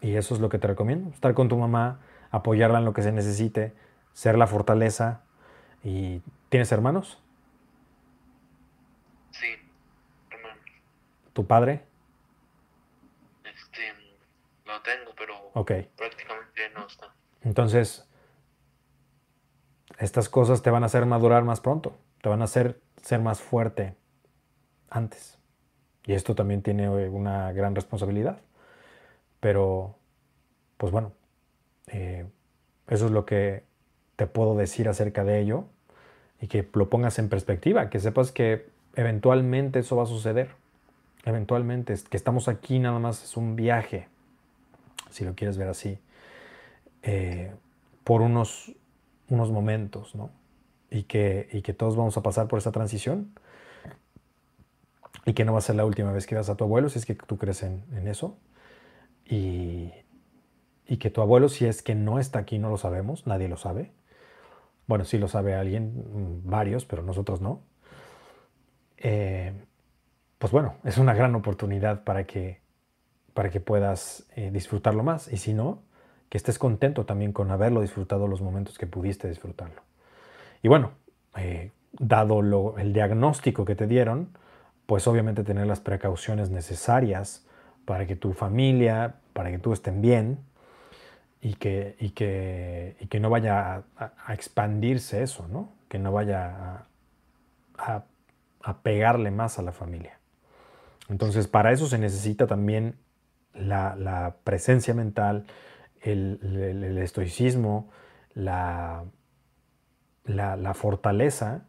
Y 0.01 0.15
eso 0.15 0.34
es 0.34 0.41
lo 0.41 0.49
que 0.49 0.57
te 0.57 0.65
recomiendo, 0.65 1.11
estar 1.11 1.36
con 1.36 1.49
tu 1.49 1.57
mamá, 1.57 1.99
apoyarla 2.32 2.80
en 2.80 2.86
lo 2.86 2.93
que 2.93 3.03
se 3.03 3.11
necesite, 3.11 3.74
ser 4.18 4.36
la 4.36 4.47
fortaleza. 4.47 5.22
¿Y 5.84 6.24
tienes 6.49 6.72
hermanos? 6.72 7.22
Sí, 9.30 9.45
hermanos. 10.32 10.57
¿Tu 11.34 11.45
padre? 11.45 11.86
Este, 13.43 13.93
lo 14.65 14.82
tengo, 14.82 15.11
pero 15.15 15.53
prácticamente 15.95 16.68
no 16.74 16.88
está. 16.88 17.13
Entonces, 17.43 18.09
estas 19.99 20.30
cosas 20.30 20.63
te 20.63 20.72
van 20.72 20.82
a 20.82 20.88
hacer 20.88 21.05
madurar 21.05 21.43
más 21.43 21.61
pronto, 21.61 21.95
te 22.24 22.30
van 22.30 22.41
a 22.41 22.45
hacer 22.45 22.82
ser 23.03 23.22
más 23.22 23.39
fuerte 23.39 23.95
antes. 24.89 25.38
Y 26.05 26.13
esto 26.13 26.34
también 26.34 26.63
tiene 26.63 26.89
una 26.89 27.51
gran 27.51 27.76
responsabilidad. 27.76 28.41
Pero, 29.39 29.99
pues 30.78 30.91
bueno, 30.91 31.13
eh, 31.86 32.28
eso 32.88 33.05
es 33.05 33.11
lo 33.11 33.24
que 33.24 33.66
te 34.18 34.28
puedo 34.28 34.55
decir 34.55 34.89
acerca 34.89 35.24
de 35.24 35.39
ello 35.39 35.63
y 36.41 36.47
que 36.47 36.68
lo 36.74 36.89
pongas 36.89 37.18
en 37.20 37.30
perspectiva, 37.30 37.89
que 37.89 37.99
sepas 37.99 38.34
que 38.34 38.68
eventualmente 38.95 39.80
eso 39.80 39.95
va 39.95 40.03
a 40.03 40.07
suceder. 40.07 40.49
Eventualmente, 41.24 41.95
que 42.09 42.18
estamos 42.18 42.49
aquí 42.49 42.80
nada 42.80 42.99
más 42.99 43.24
es 43.24 43.38
un 43.38 43.55
viaje, 43.55 44.09
si 45.09 45.24
lo 45.24 45.34
quieres 45.34 45.57
ver 45.57 45.70
así, 45.70 45.97
eh, 47.03 47.51
por 48.03 48.22
unos, 48.22 48.74
unos 49.30 49.51
momentos, 49.51 50.15
¿no? 50.15 50.30
Y 50.89 51.03
que, 51.03 51.47
y 51.51 51.61
que 51.61 51.74
todos 51.74 51.95
vamos 51.95 52.18
a 52.18 52.24
pasar 52.24 52.47
por 52.47 52.59
esa 52.59 52.72
transición 52.72 53.32
y 55.26 55.34
que 55.34 55.45
no 55.45 55.53
va 55.53 55.59
a 55.59 55.61
ser 55.61 55.76
la 55.76 55.86
última 55.86 56.11
vez 56.11 56.28
que 56.28 56.36
veas 56.36 56.49
a 56.49 56.55
tu 56.55 56.63
abuelo, 56.63 56.89
si 56.89 56.99
es 56.99 57.05
que 57.05 57.15
tú 57.15 57.38
crees 57.38 57.63
en, 57.63 57.84
en 57.93 58.07
eso 58.07 58.38
y, 59.30 59.91
que 60.99 61.09
tu 61.09 61.22
abuelo, 61.22 61.49
si 61.49 61.65
es 61.65 61.82
que 61.82 61.95
no 61.95 62.20
está 62.20 62.39
aquí, 62.39 62.59
no 62.59 62.70
lo 62.70 62.78
sabemos, 62.78 63.28
nadie 63.28 63.47
lo 63.47 63.57
sabe. 63.57 63.91
Bueno, 64.88 65.06
sí 65.06 65.18
lo 65.18 65.28
sabe 65.28 65.54
alguien, 65.54 66.42
mm, 66.44 66.50
varios, 66.50 66.86
pero 66.86 67.04
nosotros 67.04 67.42
no. 67.42 67.62
Eh, 68.98 69.54
pues 70.38 70.52
bueno, 70.52 70.76
es 70.84 70.98
una 70.98 71.14
gran 71.14 71.36
oportunidad 71.36 72.04
para 72.04 72.26
que, 72.26 72.62
para 73.34 73.50
que 73.50 73.60
puedas 73.60 74.26
eh, 74.36 74.50
disfrutarlo 74.52 75.04
más. 75.04 75.32
Y 75.32 75.38
si 75.38 75.54
no, 75.54 75.84
que 76.30 76.38
estés 76.38 76.58
contento 76.58 77.06
también 77.06 77.34
con 77.34 77.52
haberlo 77.52 77.82
disfrutado 77.82 78.28
los 78.28 78.42
momentos 78.42 78.78
que 78.78 78.88
pudiste 78.88 79.28
disfrutarlo. 79.28 79.82
Y 80.64 80.70
bueno, 80.70 80.92
eh, 81.36 81.72
dado 81.92 82.78
el 82.78 82.94
diagnóstico 82.94 83.66
que 83.66 83.76
te 83.76 83.88
dieron, 83.88 84.30
pues 84.86 85.08
obviamente 85.08 85.44
tener 85.44 85.68
las 85.68 85.82
precauciones 85.82 86.50
necesarias 86.50 87.46
para 87.86 88.06
que 88.06 88.16
tu 88.16 88.34
familia, 88.34 89.16
para 89.34 89.52
que 89.52 89.60
tú 89.60 89.74
estén 89.74 90.02
bien 90.02 90.40
y 91.42 91.54
que, 91.56 91.96
y 92.00 92.12
que, 92.12 92.96
y 93.00 93.08
que 93.08 93.20
no 93.20 93.30
vaya 93.30 93.84
a, 93.98 94.34
expandirse 94.34 95.22
eso, 95.22 95.48
¿no? 95.48 95.70
que 95.88 96.00
no 96.00 96.12
vaya 96.12 96.86
a, 97.78 98.04
pegarle 98.84 99.32
más 99.32 99.60
a 99.60 99.62
la 99.62 99.72
familia. 99.72 100.20
Entonces, 101.10 101.48
para 101.48 101.72
eso 101.72 101.88
se 101.88 101.98
necesita 101.98 102.48
también 102.48 102.96
la, 103.54 104.36
presencia 104.44 104.94
mental, 104.94 105.46
el, 106.02 106.98
estoicismo, 107.02 107.90
la, 108.34 109.06
la, 110.26 110.74
fortaleza, 110.74 111.66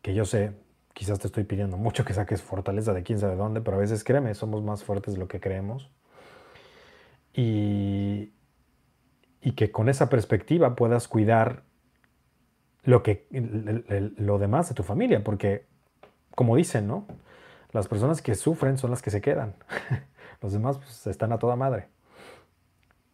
que 0.00 0.14
yo 0.14 0.24
sé, 0.24 0.52
quizás 0.94 1.20
te 1.20 1.28
estoy 1.28 1.44
pidiendo 1.44 1.76
mucho 1.76 2.04
que 2.04 2.12
saques 2.12 2.42
fortaleza 2.42 2.92
de 2.92 3.04
quién 3.04 3.20
sabe 3.20 3.36
dónde, 3.36 3.60
pero 3.60 3.76
a 3.76 3.80
veces 3.80 4.02
créeme, 4.02 4.34
somos 4.34 4.64
más 4.64 4.82
fuertes 4.82 5.14
de 5.14 5.20
lo 5.20 5.28
que 5.28 5.38
creemos. 5.38 5.92
Y, 7.34 8.32
y 9.42 9.52
que 9.52 9.70
con 9.70 9.88
esa 9.88 10.08
perspectiva 10.08 10.76
puedas 10.76 11.08
cuidar 11.08 11.64
lo, 12.84 13.02
que, 13.02 13.26
lo 14.16 14.38
demás 14.38 14.68
de 14.68 14.74
tu 14.74 14.82
familia, 14.82 15.22
porque 15.22 15.66
como 16.34 16.56
dicen, 16.56 16.86
¿no? 16.86 17.06
Las 17.72 17.88
personas 17.88 18.22
que 18.22 18.34
sufren 18.34 18.78
son 18.78 18.90
las 18.90 19.02
que 19.02 19.10
se 19.10 19.20
quedan. 19.20 19.54
Los 20.42 20.52
demás 20.52 20.78
pues, 20.78 21.06
están 21.06 21.32
a 21.32 21.38
toda 21.38 21.56
madre. 21.56 21.88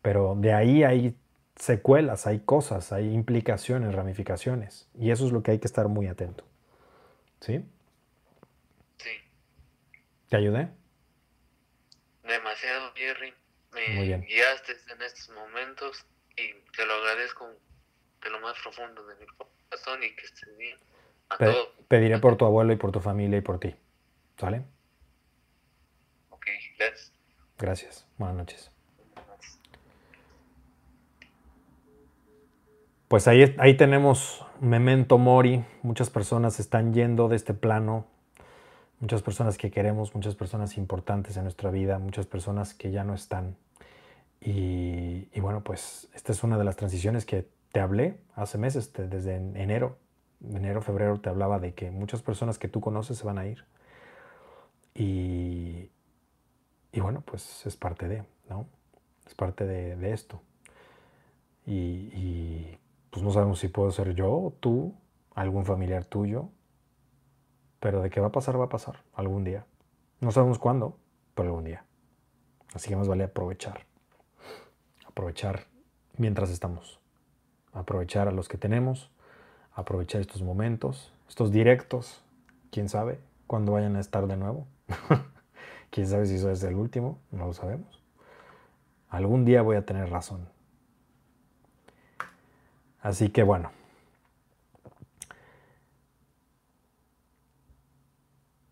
Pero 0.03 0.35
de 0.37 0.53
ahí 0.53 0.83
hay 0.85 1.17
secuelas, 1.57 2.27
hay 2.27 2.41
cosas, 2.41 2.93
hay 2.93 3.13
implicaciones, 3.13 3.95
ramificaciones. 3.95 4.89
Y 4.95 5.11
eso 5.11 5.27
es 5.27 5.33
lo 5.33 5.43
que 5.43 5.53
hay 5.53 5.59
que 5.59 5.67
estar 5.67 5.89
muy 5.89 6.07
atento. 6.07 6.45
¿Sí? 7.41 7.65
Sí. 8.97 9.11
¿Te 10.29 10.37
ayudé? 10.37 10.69
Demasiado, 12.23 12.93
Jerry. 12.95 13.33
Me 13.73 14.19
guiaste 14.19 14.73
en 14.93 15.03
estos 15.03 15.31
momentos 15.35 16.07
y 16.39 16.73
te 16.77 16.87
lo 16.87 16.95
agradezco 16.95 17.49
de 18.23 18.31
lo 18.31 18.41
más 18.41 18.55
profundo 18.63 19.05
de 19.07 19.17
mi 19.17 19.27
corazón 19.27 20.03
y 20.03 20.15
que 20.15 20.27
estés 20.27 20.57
bien. 20.57 20.79
A 21.31 21.37
Pediré 21.89 22.19
por 22.19 22.37
tu 22.37 22.45
abuelo 22.45 22.73
y 22.73 22.77
por 22.77 22.93
tu 22.93 23.01
familia 23.01 23.39
y 23.39 23.43
por 23.43 23.59
ti. 23.59 23.75
¿Sale? 24.39 24.63
Ok, 26.31 26.47
gracias. 26.79 27.13
Gracias. 27.59 28.07
Buenas 28.17 28.37
noches. 28.37 28.71
Pues 33.09 33.27
ahí, 33.27 33.55
ahí 33.59 33.77
tenemos 33.77 34.45
Memento 34.61 35.19
Mori. 35.19 35.65
Muchas 35.83 36.11
personas 36.11 36.61
están 36.61 36.93
yendo 36.93 37.29
de 37.29 37.37
este 37.37 37.55
plano. 37.55 38.07
Muchas 39.01 39.23
personas 39.23 39.57
que 39.57 39.71
queremos, 39.71 40.15
muchas 40.15 40.35
personas 40.35 40.77
importantes 40.77 41.37
en 41.37 41.45
nuestra 41.45 41.71
vida, 41.71 41.99
muchas 41.99 42.27
personas 42.27 42.75
que 42.75 42.91
ya 42.91 43.05
no 43.05 43.15
están. 43.15 43.57
Y, 44.41 45.41
bueno, 45.41 45.63
pues 45.63 46.09
esta 46.15 46.33
es 46.33 46.43
una 46.43 46.59
de 46.59 46.65
las 46.65 46.77
transiciones 46.77 47.25
que 47.27 47.49
te 47.73 47.81
hablé 47.81 48.21
hace 48.35 48.59
meses, 48.59 48.93
desde 48.93 49.37
enero, 49.37 49.99
enero, 50.43 50.81
febrero, 50.81 51.21
te 51.21 51.29
hablaba 51.29 51.59
de 51.59 51.75
que 51.75 51.91
muchas 51.91 52.23
personas 52.23 52.59
que 52.59 52.69
tú 52.69 52.81
conoces 52.81 53.19
se 53.19 53.27
van 53.27 53.39
a 53.39 53.47
ir. 53.47 53.65
Y, 54.95 55.91
y 56.93 57.01
bueno, 57.01 57.23
pues 57.23 57.67
es 57.67 57.77
parte 57.77 58.09
de, 58.09 58.25
¿no? 58.49 58.67
Es 59.27 59.35
parte 59.35 59.67
de, 59.67 60.13
esto. 60.13 60.41
y 61.67 62.79
pues 63.11 63.23
no 63.23 63.31
sabemos 63.31 63.59
si 63.59 63.69
puedo 63.69 63.91
ser 63.91 64.15
yo, 64.15 64.55
tú, 64.61 64.95
algún 65.35 65.65
familiar 65.65 66.05
tuyo, 66.05 66.51
pero 67.81 68.03
de 68.03 68.11
qué 68.11 68.21
va 68.21 68.29
a 68.29 68.33
pasar, 68.33 68.61
va 68.61 68.67
a 68.67 68.69
pasar 68.69 69.03
algún 69.15 69.45
día. 69.45 69.67
No 70.21 70.31
sabemos 70.31 70.59
cuándo, 70.59 70.99
pero 71.35 71.49
algún 71.49 71.65
día. 71.65 71.85
Así 72.75 72.89
que 72.89 72.97
más 72.97 73.09
vale 73.09 73.25
aprovechar 73.25 73.88
aprovechar 75.19 75.65
mientras 76.17 76.49
estamos. 76.49 77.01
Aprovechar 77.73 78.29
a 78.29 78.31
los 78.31 78.49
que 78.49 78.57
tenemos, 78.57 79.11
aprovechar 79.75 80.21
estos 80.21 80.43
momentos, 80.43 81.13
estos 81.29 81.51
directos, 81.51 82.23
quién 82.71 82.89
sabe 82.89 83.19
cuándo 83.49 83.73
vayan 83.73 83.97
a 83.97 84.01
estar 84.01 84.29
de 84.29 84.37
nuevo. 84.37 84.69
quién 85.91 86.07
sabe 86.07 86.27
si 86.27 86.37
eso 86.37 86.53
es 86.53 86.63
el 86.63 86.77
último, 86.77 87.19
no 87.33 87.47
lo 87.47 87.53
sabemos. 87.53 88.01
Algún 89.09 89.45
día 89.45 89.61
voy 89.63 89.75
a 89.75 89.85
tener 89.85 90.09
razón. 90.09 90.49
Así 93.03 93.31
que 93.31 93.43
bueno. 93.43 93.73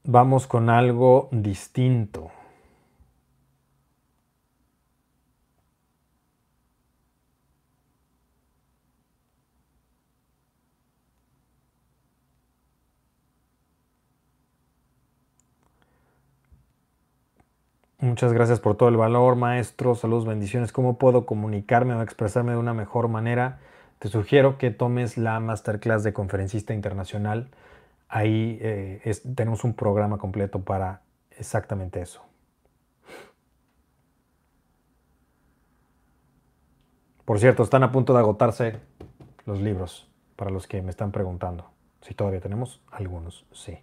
Vamos 0.05 0.47
con 0.47 0.71
algo 0.71 1.29
distinto. 1.33 2.31
Muchas 18.07 18.33
gracias 18.33 18.61
por 18.61 18.77
todo 18.77 18.89
el 18.89 18.97
valor, 18.97 19.35
maestro. 19.35 19.97
Saludos, 19.97 20.27
bendiciones. 20.27 20.71
¿Cómo 20.71 20.97
puedo 20.97 21.27
comunicarme 21.27 21.93
o 21.93 22.03
expresarme 22.03 22.53
de 22.53 22.59
una 22.59 22.73
mejor 22.73 23.09
manera? 23.09 23.59
Te 23.99 24.07
sugiero 24.07 24.59
que 24.59 24.71
tomes 24.71 25.19
la 25.19 25.41
masterclass 25.41 26.05
de 26.05 26.13
conferencista 26.13 26.73
internacional. 26.73 27.49
Ahí 28.09 28.59
eh, 28.63 29.13
tenemos 29.35 29.65
un 29.65 29.75
programa 29.75 30.19
completo 30.19 30.61
para 30.61 31.01
exactamente 31.37 32.01
eso. 32.01 32.23
Por 37.25 37.41
cierto, 37.41 37.65
están 37.65 37.83
a 37.83 37.91
punto 37.91 38.13
de 38.13 38.21
agotarse 38.21 38.77
los 39.47 39.61
libros, 39.61 40.09
para 40.37 40.53
los 40.53 40.69
que 40.69 40.81
me 40.81 40.91
están 40.91 41.11
preguntando. 41.11 41.73
Si 42.03 42.15
todavía 42.15 42.41
tenemos 42.41 42.81
algunos, 42.93 43.45
sí. 43.51 43.81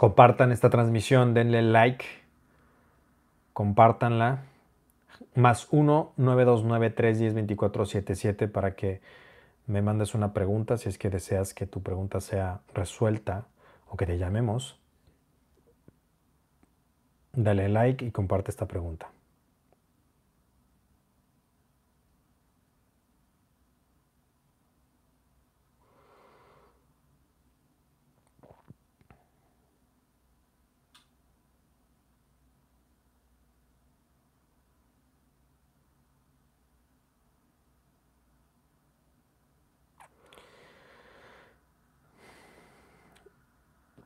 Compartan 0.00 0.50
esta 0.50 0.70
transmisión, 0.70 1.34
denle 1.34 1.60
like, 1.60 2.06
compártanla. 3.52 4.44
Más 5.34 5.68
1 5.70 6.14
929 6.16 6.88
310 6.88 7.34
2477 7.46 8.48
para 8.48 8.74
que 8.74 9.02
me 9.66 9.82
mandes 9.82 10.14
una 10.14 10.32
pregunta 10.32 10.78
si 10.78 10.88
es 10.88 10.96
que 10.96 11.10
deseas 11.10 11.52
que 11.52 11.66
tu 11.66 11.82
pregunta 11.82 12.22
sea 12.22 12.62
resuelta 12.72 13.48
o 13.90 13.98
que 13.98 14.06
te 14.06 14.16
llamemos. 14.16 14.80
Dale 17.34 17.68
like 17.68 18.02
y 18.02 18.10
comparte 18.10 18.50
esta 18.50 18.66
pregunta. 18.66 19.10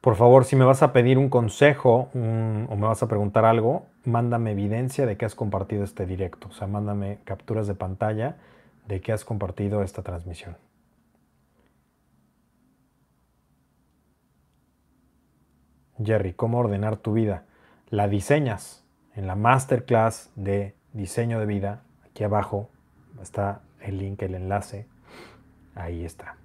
Por 0.04 0.16
favor, 0.16 0.44
si 0.44 0.54
me 0.54 0.66
vas 0.66 0.82
a 0.82 0.92
pedir 0.92 1.16
un 1.16 1.30
consejo 1.30 2.10
o 2.12 2.76
me 2.76 2.86
vas 2.86 3.02
a 3.02 3.08
preguntar 3.08 3.46
algo, 3.46 3.86
mándame 4.04 4.50
evidencia 4.50 5.06
de 5.06 5.16
que 5.16 5.24
has 5.24 5.34
compartido 5.34 5.82
este 5.82 6.04
directo. 6.04 6.48
O 6.48 6.52
sea, 6.52 6.66
mándame 6.66 7.20
capturas 7.24 7.66
de 7.66 7.74
pantalla 7.74 8.36
de 8.86 9.00
que 9.00 9.12
has 9.12 9.24
compartido 9.24 9.82
esta 9.82 10.02
transmisión. 10.02 10.58
Jerry, 16.04 16.34
¿cómo 16.34 16.58
ordenar 16.58 16.98
tu 16.98 17.14
vida? 17.14 17.44
La 17.88 18.06
diseñas 18.06 18.84
en 19.16 19.26
la 19.26 19.36
masterclass 19.36 20.30
de 20.36 20.74
diseño 20.92 21.40
de 21.40 21.46
vida. 21.46 21.82
Aquí 22.04 22.24
abajo 22.24 22.68
está 23.22 23.62
el 23.80 23.96
link, 23.96 24.20
el 24.20 24.34
enlace. 24.34 24.86
Ahí 25.74 26.04
está. 26.04 26.36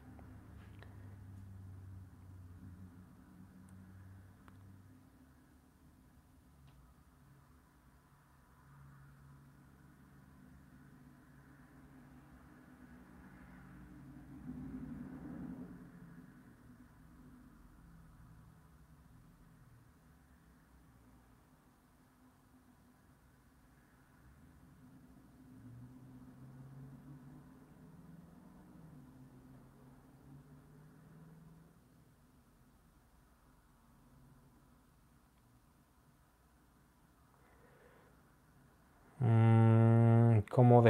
¿Cómo 40.50 40.82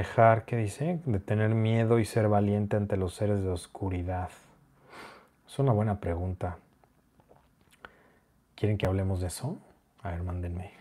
qué 0.45 0.57
dice? 0.57 1.01
De 1.05 1.19
tener 1.19 1.53
miedo 1.55 1.99
y 1.99 2.05
ser 2.05 2.27
valiente 2.27 2.75
ante 2.75 2.97
los 2.97 3.13
seres 3.13 3.41
de 3.43 3.49
oscuridad. 3.49 4.29
Es 5.47 5.59
una 5.59 5.71
buena 5.71 5.99
pregunta. 5.99 6.57
¿Quieren 8.55 8.77
que 8.77 8.85
hablemos 8.85 9.21
de 9.21 9.27
eso? 9.27 9.57
A 10.01 10.11
ver, 10.11 10.23
mándenme. 10.23 10.71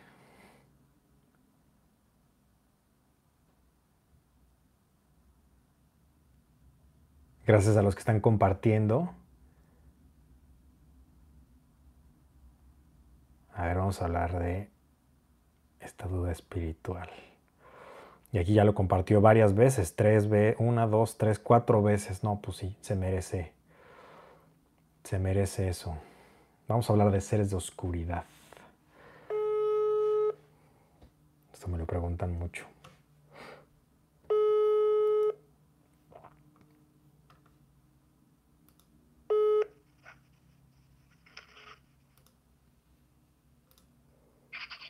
Gracias 7.47 7.77
a 7.77 7.83
los 7.83 7.95
que 7.95 8.01
están 8.01 8.21
compartiendo. 8.21 9.15
A 13.55 13.65
ver, 13.65 13.77
vamos 13.77 14.03
a 14.03 14.07
hablar 14.07 14.39
de 14.39 14.71
esta 15.81 16.07
duda 16.07 16.33
espiritual. 16.33 17.09
Y 18.31 18.39
aquí 18.39 18.53
ya 18.55 18.65
lo 18.65 18.75
compartió 18.75 19.21
varias 19.21 19.55
veces, 19.55 19.97
tres 19.97 20.29
veces, 20.29 20.57
una, 20.61 20.87
dos, 20.87 21.17
tres, 21.17 21.39
cuatro 21.39 21.83
veces. 21.83 22.23
No, 22.23 22.41
pues 22.41 22.59
sí, 22.59 22.77
se 22.81 22.95
merece. 22.95 23.53
Se 25.05 25.19
merece 25.19 25.69
eso. 25.69 25.97
Vamos 26.67 26.89
a 26.89 26.93
hablar 26.93 27.11
de 27.11 27.23
seres 27.23 27.49
de 27.49 27.57
oscuridad. 27.57 28.25
Esto 31.53 31.69
me 31.69 31.79
lo 31.79 31.87
preguntan 31.87 32.39
mucho. 32.39 32.67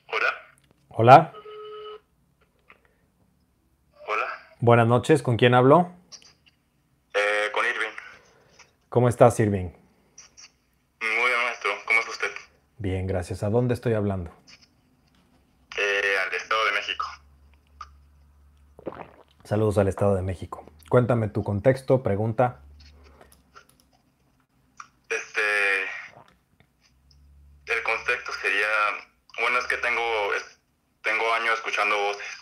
Hola. 0.09 0.29
Hola. 0.89 1.38
Buenas 4.61 4.89
noches, 4.89 5.23
¿con 5.23 5.37
quién 5.37 5.55
hablo? 5.55 5.93
Eh, 7.15 7.49
con 7.53 7.65
Irving. 7.65 7.95
¿Cómo 8.89 9.09
estás, 9.09 9.39
Irving? 9.39 9.71
Muy 11.01 11.29
bien, 11.31 11.43
maestro. 11.45 11.71
¿Cómo 11.87 12.01
está 12.01 12.11
usted? 12.11 12.31
Bien, 12.79 13.07
gracias. 13.07 13.45
¿A 13.45 13.51
dónde 13.51 13.75
estoy 13.75 13.95
hablando? 13.95 14.33
Eh, 15.79 16.17
al 16.27 16.35
Estado 16.35 16.65
de 16.65 16.73
México. 16.73 17.07
Saludos 19.45 19.79
al 19.79 19.87
Estado 19.87 20.17
de 20.17 20.23
México. 20.23 20.67
Cuéntame 20.89 21.29
tu 21.29 21.45
contexto, 21.45 22.03
pregunta. 22.03 22.61
Este. 25.09 25.83
El 27.67 27.83
contexto 27.85 28.33
sería. 28.43 28.67
Bueno, 29.41 29.61
es 29.61 29.67
que 29.69 29.77
tengo, 29.77 30.03
tengo 31.03 31.33
años 31.35 31.55
escuchando 31.55 31.97
voces 31.97 32.39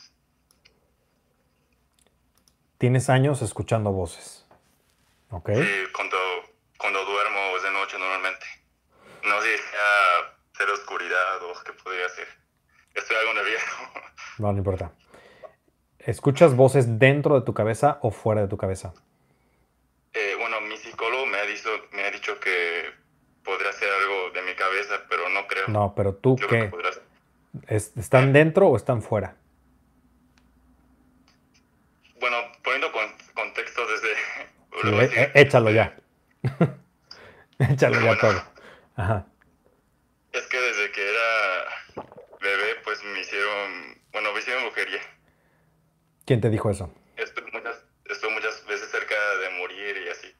Tienes 2.86 3.10
años 3.10 3.42
escuchando 3.42 3.90
voces. 3.90 4.46
¿Ok? 5.30 5.50
Sí, 5.56 5.68
cuando, 5.92 6.16
cuando 6.78 7.04
duermo 7.04 7.40
es 7.56 7.64
de 7.64 7.72
noche 7.72 7.98
normalmente. 7.98 8.46
No 9.24 9.40
sé 9.42 9.56
si 9.56 9.62
sea 9.64 10.36
ser 10.56 10.70
oscuridad 10.70 11.42
o 11.42 11.64
qué 11.64 11.72
podría 11.72 12.08
ser. 12.10 12.28
Estoy 12.94 13.16
algo 13.16 13.34
nervioso. 13.34 13.66
No, 14.38 14.52
no 14.52 14.58
importa. 14.58 14.92
¿Escuchas 15.98 16.54
voces 16.54 17.00
dentro 17.00 17.34
de 17.34 17.44
tu 17.44 17.54
cabeza 17.54 17.98
o 18.02 18.12
fuera 18.12 18.42
de 18.42 18.46
tu 18.46 18.56
cabeza? 18.56 18.94
Eh, 20.12 20.36
bueno, 20.38 20.60
mi 20.60 20.76
psicólogo 20.76 21.26
me 21.26 21.38
ha, 21.38 21.42
dicho, 21.46 21.70
me 21.90 22.04
ha 22.04 22.10
dicho 22.12 22.38
que 22.38 22.84
podría 23.42 23.72
ser 23.72 23.88
algo 23.90 24.30
de 24.30 24.42
mi 24.42 24.54
cabeza, 24.54 24.94
pero 25.08 25.28
no 25.30 25.44
creo. 25.48 25.66
No, 25.66 25.92
pero 25.96 26.14
tú 26.14 26.36
Yo 26.38 26.46
creo 26.46 26.70
que 26.70 26.76
qué? 26.76 27.74
¿Es- 27.74 27.96
¿Están 27.96 28.32
dentro 28.32 28.68
o 28.68 28.76
están 28.76 29.02
fuera? 29.02 29.34
Bueno, 32.20 32.36
poniendo 32.64 32.90
con, 32.92 33.04
contexto 33.34 33.86
desde... 33.86 34.08
Eh, 34.88 35.10
eh, 35.16 35.32
échalo 35.34 35.70
ya. 35.70 35.96
échalo 37.58 37.94
ya 38.00 38.06
Bueno. 38.06 38.20
todo. 38.20 38.42
Ajá. 38.96 39.26
Es 40.32 40.46
que 40.46 40.60
desde 40.60 40.92
que 40.92 41.08
era 41.10 41.64
bebé, 42.40 42.76
pues 42.84 43.02
me 43.04 43.20
hicieron... 43.20 44.00
Bueno, 44.12 44.32
me 44.32 44.40
hicieron 44.40 44.64
brujería. 44.64 45.00
¿Quién 46.24 46.40
te 46.40 46.50
dijo 46.50 46.70
eso? 46.70 46.92
Estuve 47.16 47.50
muchas, 47.52 47.76
estuve 48.04 48.30
muchas 48.32 48.64
veces 48.66 48.90
cerca 48.90 49.14
de 49.42 49.50
morir 49.58 49.96
y 50.04 50.08
así. 50.10 50.34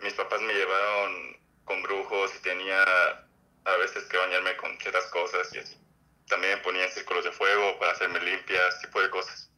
Mis 0.00 0.12
papás 0.14 0.40
me 0.42 0.52
llevaron 0.52 1.36
con 1.64 1.82
brujos 1.82 2.32
y 2.38 2.42
tenía 2.42 2.82
a 2.82 3.76
veces 3.78 4.04
que 4.04 4.16
bañarme 4.16 4.56
con 4.56 4.76
ciertas 4.78 5.06
cosas 5.06 5.52
y 5.54 5.58
así. 5.58 5.76
También 6.28 6.60
ponían 6.62 6.88
círculos 6.90 7.24
de 7.24 7.32
fuego 7.32 7.78
para 7.78 7.92
hacerme 7.92 8.20
limpias, 8.20 8.80
tipo 8.80 9.00
de 9.00 9.10
cosas. 9.10 9.50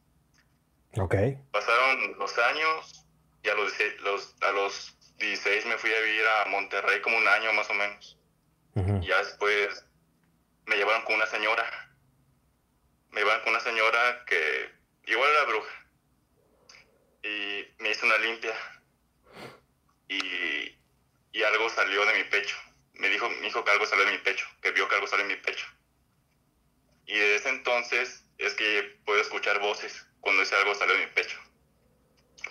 Ok. 0.97 1.15
Pasaron 1.51 2.17
los 2.17 2.37
años 2.37 2.98
y 3.49 3.51
a 3.51 3.55
los, 3.55 3.77
16 3.77 4.01
los- 4.01 4.35
a 4.43 4.51
los 4.51 4.95
16 5.17 5.65
me 5.65 5.77
fui 5.77 5.91
a 5.93 5.99
vivir 6.01 6.25
a 6.27 6.45
Monterrey 6.45 7.01
como 7.01 7.17
un 7.17 7.27
año 7.27 7.51
más 7.53 7.69
o 7.69 7.73
menos. 7.73 8.17
Ya 9.01 9.17
después 9.17 9.85
me 10.67 10.75
llevaron 10.77 11.03
con 11.03 11.15
una 11.15 11.25
señora. 11.25 11.65
Me 13.09 13.21
llevaron 13.21 13.41
con 13.43 13.53
una 13.53 13.59
señora 13.59 14.23
que 14.25 14.71
igual 15.05 15.29
era 15.31 15.43
bruja. 15.45 15.85
Y 17.23 17.65
me 17.79 17.89
hizo 17.91 18.05
una 18.05 18.17
limpia. 18.19 18.53
Y, 20.07 20.77
y 21.31 21.43
algo 21.43 21.69
salió 21.69 22.05
de 22.05 22.13
mi 22.17 22.23
pecho. 22.25 22.55
Me 22.93 23.09
dijo, 23.09 23.29
me 23.29 23.41
dijo 23.41 23.63
que 23.63 23.71
algo 23.71 23.85
salió 23.85 24.05
de 24.05 24.11
mi 24.11 24.17
pecho, 24.19 24.45
que 24.61 24.71
vio 24.71 24.87
que 24.87 24.95
algo 24.95 25.07
salió 25.07 25.27
de 25.27 25.35
mi 25.35 25.41
pecho. 25.41 25.65
Y 27.05 27.13
desde 27.17 27.35
ese 27.35 27.49
entonces 27.49 28.25
es 28.37 28.53
que 28.53 28.99
puedo 29.05 29.19
escuchar 29.21 29.59
voces 29.59 30.05
cuando 30.21 30.43
ese 30.43 30.55
algo 30.55 30.75
salió 30.75 30.95
de 30.95 31.05
mi 31.05 31.11
pecho. 31.11 31.37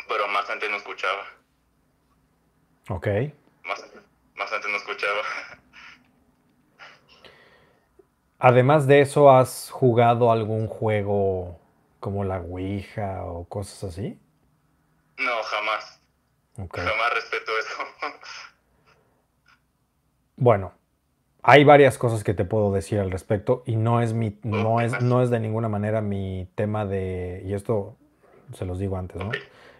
Pero 0.09 0.28
más 0.28 0.49
antes 0.51 0.70
no 0.70 0.76
escuchaba. 0.76 1.24
Ok. 2.89 3.07
Más, 3.64 3.84
más 4.36 4.53
antes 4.53 4.70
no 4.70 4.76
escuchaba. 4.76 5.22
Además 8.39 8.86
de 8.86 9.01
eso, 9.01 9.30
¿has 9.30 9.70
jugado 9.70 10.30
algún 10.30 10.68
juego 10.68 11.59
como 11.99 12.22
la 12.22 12.39
Ouija 12.39 13.24
o 13.24 13.45
cosas 13.49 13.84
así? 13.84 14.18
No, 15.18 15.43
jamás. 15.43 16.01
Ok. 16.59 16.78
Jamás 16.78 17.14
respeto 17.14 17.53
eso. 17.59 17.76
Bueno, 20.41 20.72
hay 21.43 21.64
varias 21.64 21.99
cosas 21.99 22.22
que 22.22 22.32
te 22.32 22.45
puedo 22.45 22.72
decir 22.72 23.01
al 23.01 23.11
respecto 23.11 23.64
y 23.66 23.74
no 23.74 24.01
es 24.01 24.12
mi, 24.12 24.39
no 24.45 24.80
es, 24.80 25.03
no 25.03 25.20
es 25.20 25.30
de 25.30 25.41
ninguna 25.41 25.68
manera 25.68 26.01
mi 26.01 26.49
tema 26.55 26.86
de, 26.86 27.43
y 27.45 27.55
esto 27.55 27.97
se 28.53 28.64
los 28.64 28.78
digo 28.78 28.97
antes, 28.97 29.16
¿no? 29.16 29.30
Ok. 29.30 29.36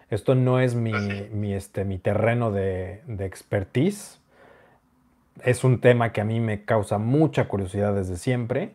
Esto 0.09 0.35
no 0.35 0.59
es 0.59 0.75
mi, 0.75 0.91
mi, 1.31 1.53
este, 1.53 1.85
mi 1.85 1.99
terreno 1.99 2.51
de, 2.51 3.01
de 3.07 3.25
expertise. 3.25 4.19
Es 5.43 5.63
un 5.63 5.79
tema 5.79 6.11
que 6.11 6.21
a 6.21 6.25
mí 6.25 6.39
me 6.39 6.65
causa 6.65 6.97
mucha 6.97 7.47
curiosidad 7.47 7.93
desde 7.93 8.17
siempre 8.17 8.73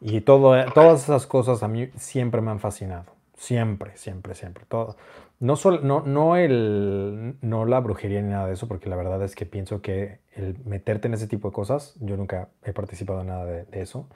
y 0.00 0.22
todo, 0.22 0.54
todas 0.72 1.04
esas 1.04 1.26
cosas 1.26 1.62
a 1.62 1.68
mí 1.68 1.90
siempre 1.96 2.40
me 2.40 2.50
han 2.50 2.58
fascinado. 2.60 3.06
Siempre, 3.36 3.96
siempre, 3.96 4.34
siempre. 4.34 4.64
Todo. 4.68 4.96
No, 5.38 5.56
sol- 5.56 5.80
no, 5.82 6.02
no, 6.02 6.36
el, 6.36 7.36
no 7.40 7.64
la 7.64 7.80
brujería 7.80 8.20
ni 8.20 8.30
nada 8.30 8.46
de 8.46 8.54
eso, 8.54 8.68
porque 8.68 8.90
la 8.90 8.96
verdad 8.96 9.22
es 9.22 9.34
que 9.34 9.46
pienso 9.46 9.80
que 9.80 10.18
el 10.34 10.58
meterte 10.64 11.08
en 11.08 11.14
ese 11.14 11.26
tipo 11.26 11.48
de 11.48 11.54
cosas, 11.54 11.94
yo 12.00 12.16
nunca 12.16 12.48
he 12.64 12.72
participado 12.72 13.20
en 13.22 13.28
nada 13.28 13.46
de, 13.46 13.64
de 13.64 13.80
eso, 13.80 14.06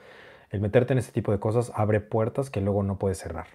el 0.50 0.60
meterte 0.60 0.92
en 0.92 0.98
ese 0.98 1.12
tipo 1.12 1.32
de 1.32 1.40
cosas 1.40 1.72
abre 1.74 2.00
puertas 2.00 2.50
que 2.50 2.60
luego 2.60 2.82
no 2.82 2.98
puedes 2.98 3.18
cerrar. 3.18 3.46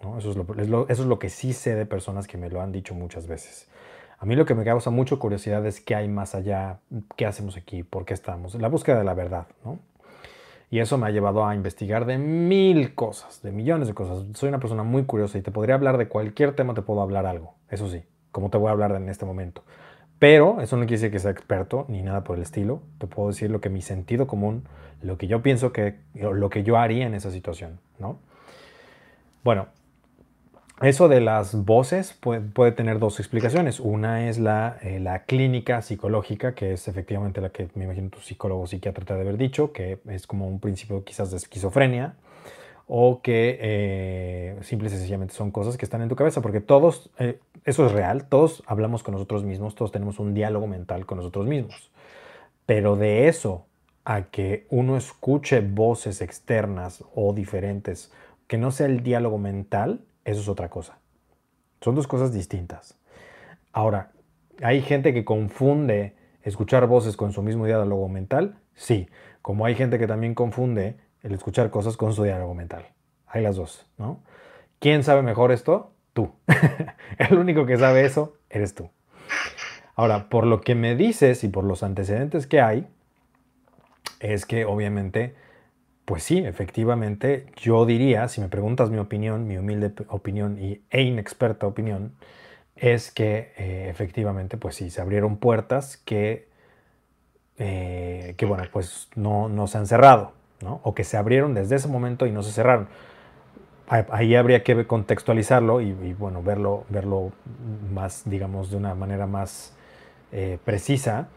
Eso, 0.00 0.30
es 0.30 0.36
lo, 0.36 0.46
es 0.60 0.68
lo- 0.68 0.88
eso 0.88 1.02
es 1.02 1.08
lo 1.08 1.18
que 1.18 1.28
sí 1.28 1.52
sé 1.52 1.74
de 1.74 1.86
personas 1.86 2.26
que 2.26 2.38
me 2.38 2.50
lo 2.50 2.60
han 2.60 2.72
dicho 2.72 2.94
muchas 2.94 3.26
veces. 3.26 3.68
A 4.18 4.26
mí 4.26 4.34
lo 4.36 4.44
que 4.44 4.54
me 4.54 4.64
causa 4.64 4.90
mucha 4.90 5.16
curiosidad 5.16 5.64
es 5.66 5.80
qué 5.80 5.94
hay 5.94 6.08
más 6.08 6.34
allá, 6.34 6.78
qué 7.16 7.26
hacemos 7.26 7.56
aquí, 7.56 7.82
por 7.82 8.04
qué 8.04 8.14
estamos, 8.14 8.54
la 8.56 8.68
búsqueda 8.68 8.98
de 8.98 9.04
la 9.04 9.14
verdad, 9.14 9.46
¿no? 9.64 9.78
Y 10.70 10.80
eso 10.80 10.98
me 10.98 11.06
ha 11.06 11.10
llevado 11.10 11.46
a 11.46 11.54
investigar 11.54 12.04
de 12.04 12.18
mil 12.18 12.94
cosas, 12.94 13.40
de 13.42 13.52
millones 13.52 13.88
de 13.88 13.94
cosas. 13.94 14.24
Soy 14.34 14.50
una 14.50 14.58
persona 14.60 14.82
muy 14.82 15.04
curiosa 15.04 15.38
y 15.38 15.42
te 15.42 15.50
podría 15.50 15.74
hablar 15.76 15.96
de 15.98 16.08
cualquier 16.08 16.54
tema, 16.54 16.74
te 16.74 16.82
puedo 16.82 17.00
hablar 17.00 17.26
algo, 17.26 17.54
eso 17.70 17.88
sí, 17.88 18.02
como 18.32 18.50
te 18.50 18.58
voy 18.58 18.68
a 18.68 18.72
hablar 18.72 18.92
en 18.92 19.08
este 19.08 19.24
momento. 19.24 19.64
Pero 20.18 20.60
eso 20.60 20.76
no 20.76 20.82
quiere 20.82 20.96
decir 20.96 21.10
que 21.12 21.20
sea 21.20 21.30
experto 21.30 21.86
ni 21.88 22.02
nada 22.02 22.24
por 22.24 22.36
el 22.36 22.42
estilo. 22.42 22.82
Te 22.98 23.06
puedo 23.06 23.28
decir 23.28 23.50
lo 23.50 23.60
que 23.60 23.70
mi 23.70 23.82
sentido 23.82 24.26
común, 24.26 24.64
lo 25.00 25.16
que 25.16 25.28
yo 25.28 25.42
pienso 25.42 25.72
que, 25.72 25.94
lo 26.14 26.50
que 26.50 26.64
yo 26.64 26.76
haría 26.76 27.06
en 27.06 27.14
esa 27.14 27.30
situación, 27.30 27.78
¿no? 28.00 28.18
Bueno, 29.44 29.66
eso 30.80 31.08
de 31.08 31.20
las 31.20 31.64
voces 31.64 32.12
puede, 32.12 32.40
puede 32.40 32.72
tener 32.72 32.98
dos 32.98 33.18
explicaciones. 33.18 33.80
Una 33.80 34.28
es 34.28 34.38
la, 34.38 34.78
eh, 34.82 35.00
la 35.00 35.24
clínica 35.24 35.82
psicológica, 35.82 36.54
que 36.54 36.72
es 36.72 36.86
efectivamente 36.86 37.40
la 37.40 37.50
que 37.50 37.68
me 37.74 37.84
imagino 37.84 38.10
tu 38.10 38.20
psicólogo 38.20 38.62
o 38.62 38.66
psiquiatra 38.66 39.04
te 39.04 39.12
ha 39.12 39.16
de 39.16 39.22
haber 39.22 39.36
dicho, 39.36 39.72
que 39.72 39.98
es 40.08 40.26
como 40.26 40.46
un 40.46 40.60
principio 40.60 41.02
quizás 41.04 41.30
de 41.32 41.38
esquizofrenia, 41.38 42.14
o 42.86 43.20
que 43.22 43.58
eh, 43.60 44.56
simple 44.62 44.88
y 44.88 44.90
sencillamente 44.90 45.34
son 45.34 45.50
cosas 45.50 45.76
que 45.76 45.84
están 45.84 46.00
en 46.00 46.08
tu 46.08 46.16
cabeza, 46.16 46.40
porque 46.40 46.60
todos, 46.60 47.10
eh, 47.18 47.40
eso 47.64 47.84
es 47.84 47.92
real, 47.92 48.28
todos 48.28 48.62
hablamos 48.66 49.02
con 49.02 49.12
nosotros 49.12 49.44
mismos, 49.44 49.74
todos 49.74 49.92
tenemos 49.92 50.18
un 50.18 50.32
diálogo 50.32 50.66
mental 50.66 51.06
con 51.06 51.18
nosotros 51.18 51.46
mismos. 51.46 51.90
Pero 52.66 52.96
de 52.96 53.28
eso 53.28 53.66
a 54.04 54.22
que 54.30 54.66
uno 54.70 54.96
escuche 54.96 55.60
voces 55.60 56.22
externas 56.22 57.04
o 57.14 57.34
diferentes, 57.34 58.12
que 58.46 58.56
no 58.56 58.70
sea 58.70 58.86
el 58.86 59.02
diálogo 59.02 59.36
mental, 59.38 60.00
eso 60.30 60.40
es 60.40 60.48
otra 60.48 60.68
cosa. 60.68 60.98
Son 61.80 61.94
dos 61.94 62.06
cosas 62.06 62.32
distintas. 62.32 62.98
Ahora, 63.72 64.12
¿hay 64.62 64.82
gente 64.82 65.14
que 65.14 65.24
confunde 65.24 66.14
escuchar 66.42 66.86
voces 66.86 67.16
con 67.16 67.32
su 67.32 67.42
mismo 67.42 67.64
diálogo 67.64 68.08
mental? 68.08 68.58
Sí, 68.74 69.08
como 69.42 69.64
hay 69.64 69.74
gente 69.74 69.98
que 69.98 70.06
también 70.06 70.34
confunde 70.34 70.96
el 71.22 71.32
escuchar 71.32 71.70
cosas 71.70 71.96
con 71.96 72.12
su 72.12 72.24
diálogo 72.24 72.54
mental. 72.54 72.86
Hay 73.26 73.42
las 73.42 73.56
dos, 73.56 73.86
¿no? 73.96 74.22
¿Quién 74.80 75.02
sabe 75.02 75.22
mejor 75.22 75.50
esto? 75.50 75.92
Tú. 76.12 76.32
el 77.18 77.38
único 77.38 77.64
que 77.64 77.78
sabe 77.78 78.04
eso 78.04 78.36
eres 78.50 78.74
tú. 78.74 78.90
Ahora, 79.94 80.28
por 80.28 80.46
lo 80.46 80.60
que 80.60 80.74
me 80.74 80.94
dices 80.94 81.42
y 81.42 81.48
por 81.48 81.64
los 81.64 81.82
antecedentes 81.82 82.46
que 82.46 82.60
hay, 82.60 82.86
es 84.20 84.46
que 84.46 84.64
obviamente, 84.64 85.34
pues 86.08 86.24
sí, 86.24 86.38
efectivamente, 86.38 87.46
yo 87.56 87.86
diría, 87.86 88.28
si 88.28 88.40
me 88.40 88.48
preguntas 88.48 88.90
mi 88.90 88.98
opinión, 88.98 89.46
mi 89.46 89.58
humilde 89.58 89.92
opinión 90.08 90.58
y, 90.58 90.82
e 90.90 91.02
inexperta 91.02 91.66
opinión, 91.66 92.14
es 92.76 93.12
que 93.12 93.52
eh, 93.58 93.88
efectivamente, 93.90 94.56
pues 94.58 94.76
sí, 94.76 94.90
se 94.90 95.02
abrieron 95.02 95.38
puertas 95.38 95.98
que, 95.98 96.48
eh, 97.58 98.34
que 98.36 98.46
bueno, 98.46 98.64
pues 98.72 99.08
no, 99.16 99.48
no 99.48 99.66
se 99.66 99.78
han 99.78 99.86
cerrado, 99.86 100.32
¿no? 100.62 100.80
O 100.84 100.94
que 100.94 101.04
se 101.04 101.16
abrieron 101.16 101.54
desde 101.54 101.76
ese 101.76 101.88
momento 101.88 102.26
y 102.26 102.32
no 102.32 102.42
se 102.42 102.52
cerraron. 102.52 102.88
Ah- 103.88 104.06
Ahí 104.10 104.34
habría 104.34 104.62
que 104.62 104.86
contextualizarlo 104.86 105.80
y, 105.80 105.88
y, 105.90 106.14
bueno, 106.14 106.42
verlo, 106.42 106.84
verlo 106.90 107.32
más, 107.92 108.22
digamos, 108.26 108.70
de 108.70 108.76
una 108.76 108.94
manera 108.94 109.26
más 109.26 109.74
eh, 110.32 110.58
precisa. 110.64 111.28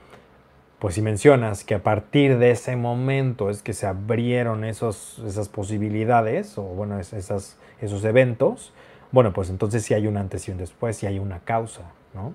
Pues 0.82 0.96
si 0.96 1.04
mencionas 1.04 1.64
que 1.64 1.76
a 1.76 1.84
partir 1.84 2.40
de 2.40 2.50
ese 2.50 2.76
momento 2.76 3.52
es 3.52 3.62
que 3.62 3.72
se 3.74 3.86
abrieron 3.86 4.64
esas 4.64 5.22
posibilidades 5.54 6.58
o 6.58 6.64
bueno, 6.64 7.00
es- 7.00 7.14
esas, 7.14 7.60
esos 7.82 8.04
eventos, 8.04 8.74
bueno, 9.12 9.32
pues 9.32 9.52
entonces 9.52 9.84
sí 9.84 9.94
hay 9.94 10.08
un 10.08 10.18
antes 10.18 10.48
y 10.48 10.52
un 10.52 10.58
después, 10.58 10.98
sí 10.98 11.06
hay 11.06 11.20
una 11.20 11.40
causa, 11.42 11.84
¿no? 12.16 12.34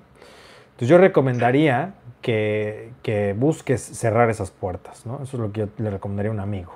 Entonces 0.67 0.89
yo 0.89 0.99
recomendaría 0.99 1.95
que, 2.23 2.93
que 3.03 3.35
busques 3.35 3.83
cerrar 3.83 4.31
esas 4.31 4.53
puertas, 4.53 5.07
¿no? 5.07 5.17
Eso 5.23 5.39
es 5.39 5.41
lo 5.43 5.53
que 5.53 5.63
yo 5.63 5.69
le 5.79 5.91
recomendaría 5.91 6.31
a 6.31 6.35
un 6.35 6.41
amigo. 6.41 6.73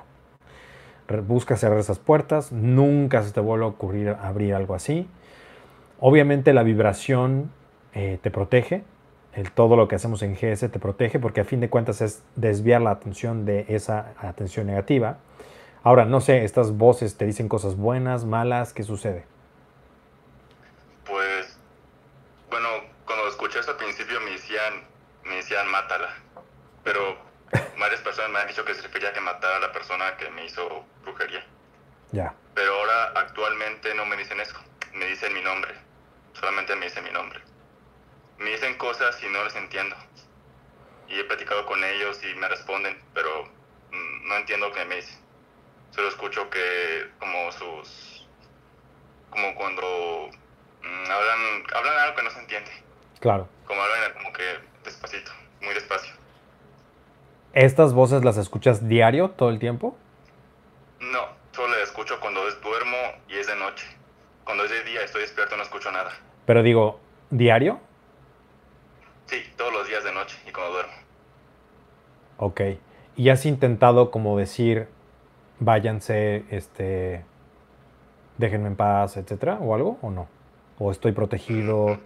Busca 1.26 1.56
cerrar 1.56 1.78
esas 1.78 1.98
puertas, 1.98 2.52
nunca 2.52 3.22
se 3.24 3.32
te 3.32 3.40
vuelva 3.40 3.66
a 3.66 3.68
ocurrir 3.70 4.10
abrir 4.22 4.54
algo 4.54 4.74
así. 4.74 5.08
Obviamente 6.00 6.52
la 6.54 6.62
vibración 6.62 7.50
eh, 7.94 8.18
te 8.22 8.30
protege, 8.30 8.84
el, 9.34 9.52
todo 9.52 9.76
lo 9.76 9.88
que 9.88 9.96
hacemos 9.96 10.22
en 10.22 10.34
GS 10.34 10.70
te 10.70 10.78
protege 10.78 11.18
porque 11.18 11.40
a 11.40 11.44
fin 11.44 11.60
de 11.60 11.70
cuentas 11.70 12.00
es 12.00 12.22
desviar 12.36 12.80
la 12.80 12.90
atención 12.90 13.44
de 13.44 13.66
esa 13.68 14.14
atención 14.18 14.66
negativa. 14.66 15.18
Ahora, 15.82 16.04
no 16.04 16.20
sé, 16.20 16.44
estas 16.44 16.72
voces 16.72 17.16
te 17.16 17.24
dicen 17.24 17.48
cosas 17.48 17.76
buenas, 17.76 18.24
malas, 18.24 18.72
¿qué 18.72 18.82
sucede? 18.82 19.24
Pues, 21.06 21.58
bueno, 22.50 22.68
cuando 23.06 23.28
escuché 23.28 23.60
eso 23.60 23.70
al 23.70 23.76
principio 23.78 24.20
me 24.20 24.32
decían, 24.32 24.84
me 25.24 25.36
decían 25.36 25.68
mátala. 25.70 26.10
Pero 26.84 27.16
varias 27.78 28.00
personas 28.00 28.30
me 28.30 28.38
han 28.40 28.48
dicho 28.48 28.64
que 28.64 28.74
se 28.74 28.82
refería 28.82 29.08
a 29.08 29.12
que 29.12 29.20
matara 29.20 29.56
a 29.56 29.60
la 29.60 29.72
persona 29.72 30.16
que 30.16 30.28
me 30.30 30.44
hizo 30.44 30.84
brujería. 31.02 31.44
Ya, 32.12 32.34
Pero 32.54 32.74
ahora 32.74 33.12
actualmente 33.20 33.94
no 33.94 34.04
me 34.04 34.16
dicen 34.16 34.40
eso. 34.40 34.56
Me 34.92 35.06
dicen 35.06 35.32
mi 35.32 35.40
nombre. 35.40 35.72
Solamente 36.32 36.74
me 36.76 36.86
dicen 36.86 37.04
mi 37.04 37.10
nombre. 37.10 37.40
Me 38.40 38.50
dicen 38.50 38.76
cosas 38.78 39.22
y 39.22 39.28
no 39.28 39.44
les 39.44 39.54
entiendo. 39.54 39.94
Y 41.08 41.18
he 41.20 41.24
platicado 41.24 41.66
con 41.66 41.82
ellos 41.84 42.18
y 42.24 42.34
me 42.36 42.48
responden, 42.48 42.98
pero 43.14 43.44
mm, 43.92 44.28
no 44.28 44.36
entiendo 44.36 44.72
qué 44.72 44.84
me 44.84 44.96
dice. 44.96 45.16
Solo 45.90 46.08
escucho 46.08 46.48
que 46.50 47.10
como 47.18 47.52
sus... 47.52 48.26
como 49.30 49.54
cuando 49.54 49.82
mm, 50.82 51.10
hablan, 51.10 51.64
hablan 51.74 51.98
algo 51.98 52.16
que 52.16 52.22
no 52.22 52.30
se 52.30 52.38
entiende. 52.40 52.70
Claro. 53.20 53.48
Como 53.66 53.82
hablan 53.82 54.12
como 54.14 54.32
que 54.32 54.42
despacito, 54.84 55.32
muy 55.60 55.74
despacio. 55.74 56.14
¿Estas 57.52 57.92
voces 57.92 58.24
las 58.24 58.36
escuchas 58.36 58.88
diario, 58.88 59.30
todo 59.30 59.50
el 59.50 59.58
tiempo? 59.58 59.96
No, 61.00 61.26
solo 61.52 61.68
las 61.74 61.88
escucho 61.88 62.18
cuando 62.20 62.46
es- 62.48 62.60
duermo 62.62 62.96
y 63.28 63.36
es 63.36 63.46
de 63.48 63.56
noche. 63.56 63.86
Cuando 64.44 64.64
es 64.64 64.70
de 64.70 64.82
día 64.84 65.02
estoy 65.02 65.22
despierto 65.22 65.56
no 65.56 65.62
escucho 65.64 65.90
nada. 65.90 66.12
Pero 66.46 66.62
digo, 66.62 67.00
¿diario? 67.30 67.80
Sí, 69.30 69.42
todos 69.56 69.72
los 69.72 69.86
días 69.86 70.02
de 70.02 70.12
noche 70.12 70.36
y 70.44 70.50
cuando 70.50 70.72
duermo. 70.72 70.92
Ok. 72.38 72.60
¿Y 73.16 73.28
has 73.28 73.46
intentado 73.46 74.10
como 74.10 74.36
decir, 74.36 74.88
váyanse, 75.60 76.44
este, 76.50 77.24
déjenme 78.38 78.66
en 78.68 78.76
paz, 78.76 79.16
etcétera, 79.16 79.58
o 79.60 79.72
algo, 79.74 79.98
o 80.02 80.10
no? 80.10 80.26
¿O 80.80 80.90
estoy 80.90 81.12
protegido? 81.12 81.98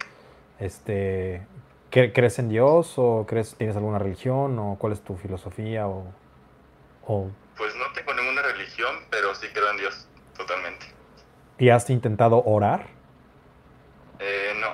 Este, 0.59 1.41
¿cre- 1.91 2.11
¿crees 2.13 2.37
en 2.37 2.49
Dios 2.49 2.93
o 2.97 3.25
crees, 3.27 3.55
tienes 3.55 3.75
alguna 3.75 3.97
religión 3.97 4.59
o 4.59 4.75
cuál 4.77 4.93
es 4.93 5.01
tu 5.01 5.15
filosofía 5.15 5.87
o, 5.87 6.03
o 7.07 7.27
Pues 7.57 7.73
no 7.75 7.85
tengo 7.95 8.13
ninguna 8.13 8.41
religión, 8.43 8.93
pero 9.09 9.33
sí 9.33 9.47
creo 9.51 9.71
en 9.71 9.77
Dios, 9.77 10.07
totalmente. 10.37 10.85
y 11.57 11.69
has 11.69 11.89
intentado 11.89 12.43
orar? 12.45 12.87
Eh, 14.19 14.53
no. 14.61 14.67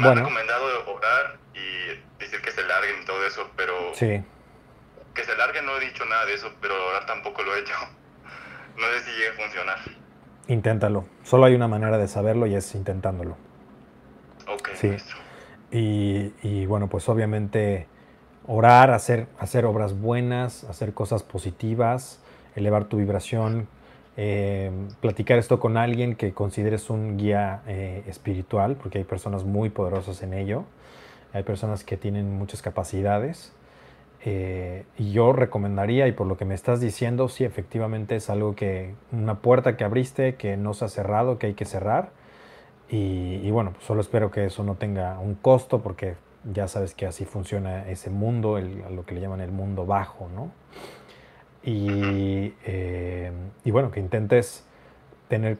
Me 0.00 0.06
Bueno. 0.06 0.20
han 0.22 0.26
recomendado 0.26 0.64
orar 0.94 1.36
y 1.54 2.18
decir 2.18 2.40
que 2.40 2.50
se 2.52 2.62
larguen 2.64 3.02
y 3.02 3.04
todo 3.04 3.24
eso, 3.26 3.50
pero 3.56 3.74
Sí. 3.94 4.22
que 5.14 5.24
se 5.24 5.36
larguen 5.36 5.66
no 5.66 5.76
he 5.76 5.80
dicho 5.80 6.04
nada 6.06 6.24
de 6.26 6.34
eso, 6.34 6.50
pero 6.60 6.74
orar 6.88 7.04
tampoco 7.06 7.42
lo 7.42 7.54
he 7.54 7.60
hecho. 7.60 7.74
No 8.76 8.86
sé 8.86 9.00
si 9.00 9.10
llegue 9.10 9.28
a 9.28 9.32
funcionar. 9.34 9.78
Inténtalo. 10.48 11.04
Solo 11.22 11.44
hay 11.44 11.54
una 11.54 11.68
manera 11.68 11.98
de 11.98 12.08
saberlo 12.08 12.46
y 12.46 12.54
es 12.54 12.74
intentándolo. 12.74 13.36
Ok, 14.48 14.70
Sí. 14.74 14.96
Y, 15.70 16.32
y, 16.42 16.66
bueno, 16.66 16.88
pues 16.88 17.08
obviamente 17.08 17.86
orar, 18.46 18.90
hacer, 18.90 19.26
hacer 19.38 19.64
obras 19.66 19.96
buenas, 20.00 20.64
hacer 20.64 20.94
cosas 20.94 21.22
positivas, 21.22 22.20
elevar 22.56 22.84
tu 22.86 22.96
vibración, 22.96 23.68
eh, 24.22 24.70
platicar 25.00 25.38
esto 25.38 25.58
con 25.58 25.78
alguien 25.78 26.14
que 26.14 26.34
consideres 26.34 26.90
un 26.90 27.16
guía 27.16 27.62
eh, 27.66 28.02
espiritual, 28.06 28.76
porque 28.76 28.98
hay 28.98 29.04
personas 29.04 29.44
muy 29.44 29.70
poderosas 29.70 30.22
en 30.22 30.34
ello, 30.34 30.64
hay 31.32 31.42
personas 31.42 31.84
que 31.84 31.96
tienen 31.96 32.36
muchas 32.38 32.60
capacidades. 32.60 33.52
eh, 34.22 34.84
y 34.98 35.12
yo 35.12 35.32
recomendaría, 35.32 36.06
y 36.06 36.12
por 36.12 36.26
lo 36.26 36.36
que 36.36 36.44
me 36.44 36.54
estás 36.54 36.78
diciendo, 36.80 37.28
sí, 37.28 37.44
efectivamente 37.44 38.16
es 38.16 38.28
algo 38.28 38.54
que, 38.54 38.94
una 39.12 39.36
puerta 39.36 39.78
que 39.78 39.84
abriste, 39.84 40.34
que 40.34 40.58
no 40.58 40.74
se 40.74 40.84
ha 40.84 40.88
cerrado, 40.88 41.38
que 41.38 41.46
hay 41.46 41.54
que 41.54 41.64
cerrar. 41.64 42.10
Y, 42.90 43.50
bueno, 43.50 43.70
pues 43.72 43.84
solo 43.86 44.02
espero 44.02 44.30
que 44.30 44.44
eso 44.46 44.64
no 44.64 44.74
tenga 44.74 45.18
un 45.20 45.34
costo 45.36 45.80
porque 45.80 46.16
ya 46.52 46.68
sabes 46.68 46.94
que 46.94 47.06
así 47.06 47.24
funciona 47.24 47.88
ese 47.88 48.10
mundo, 48.10 48.58
el- 48.58 48.82
lo 48.94 49.06
que 49.06 49.14
le 49.14 49.20
llaman 49.22 49.40
el 49.40 49.52
mundo 49.52 49.86
bajo, 49.86 50.28
¿no? 50.34 50.50
Y, 51.62 52.54
eh, 52.64 53.32
y 53.64 53.70
bueno, 53.70 53.90
que 53.90 54.00
intentes 54.00 54.64
tener, 55.28 55.58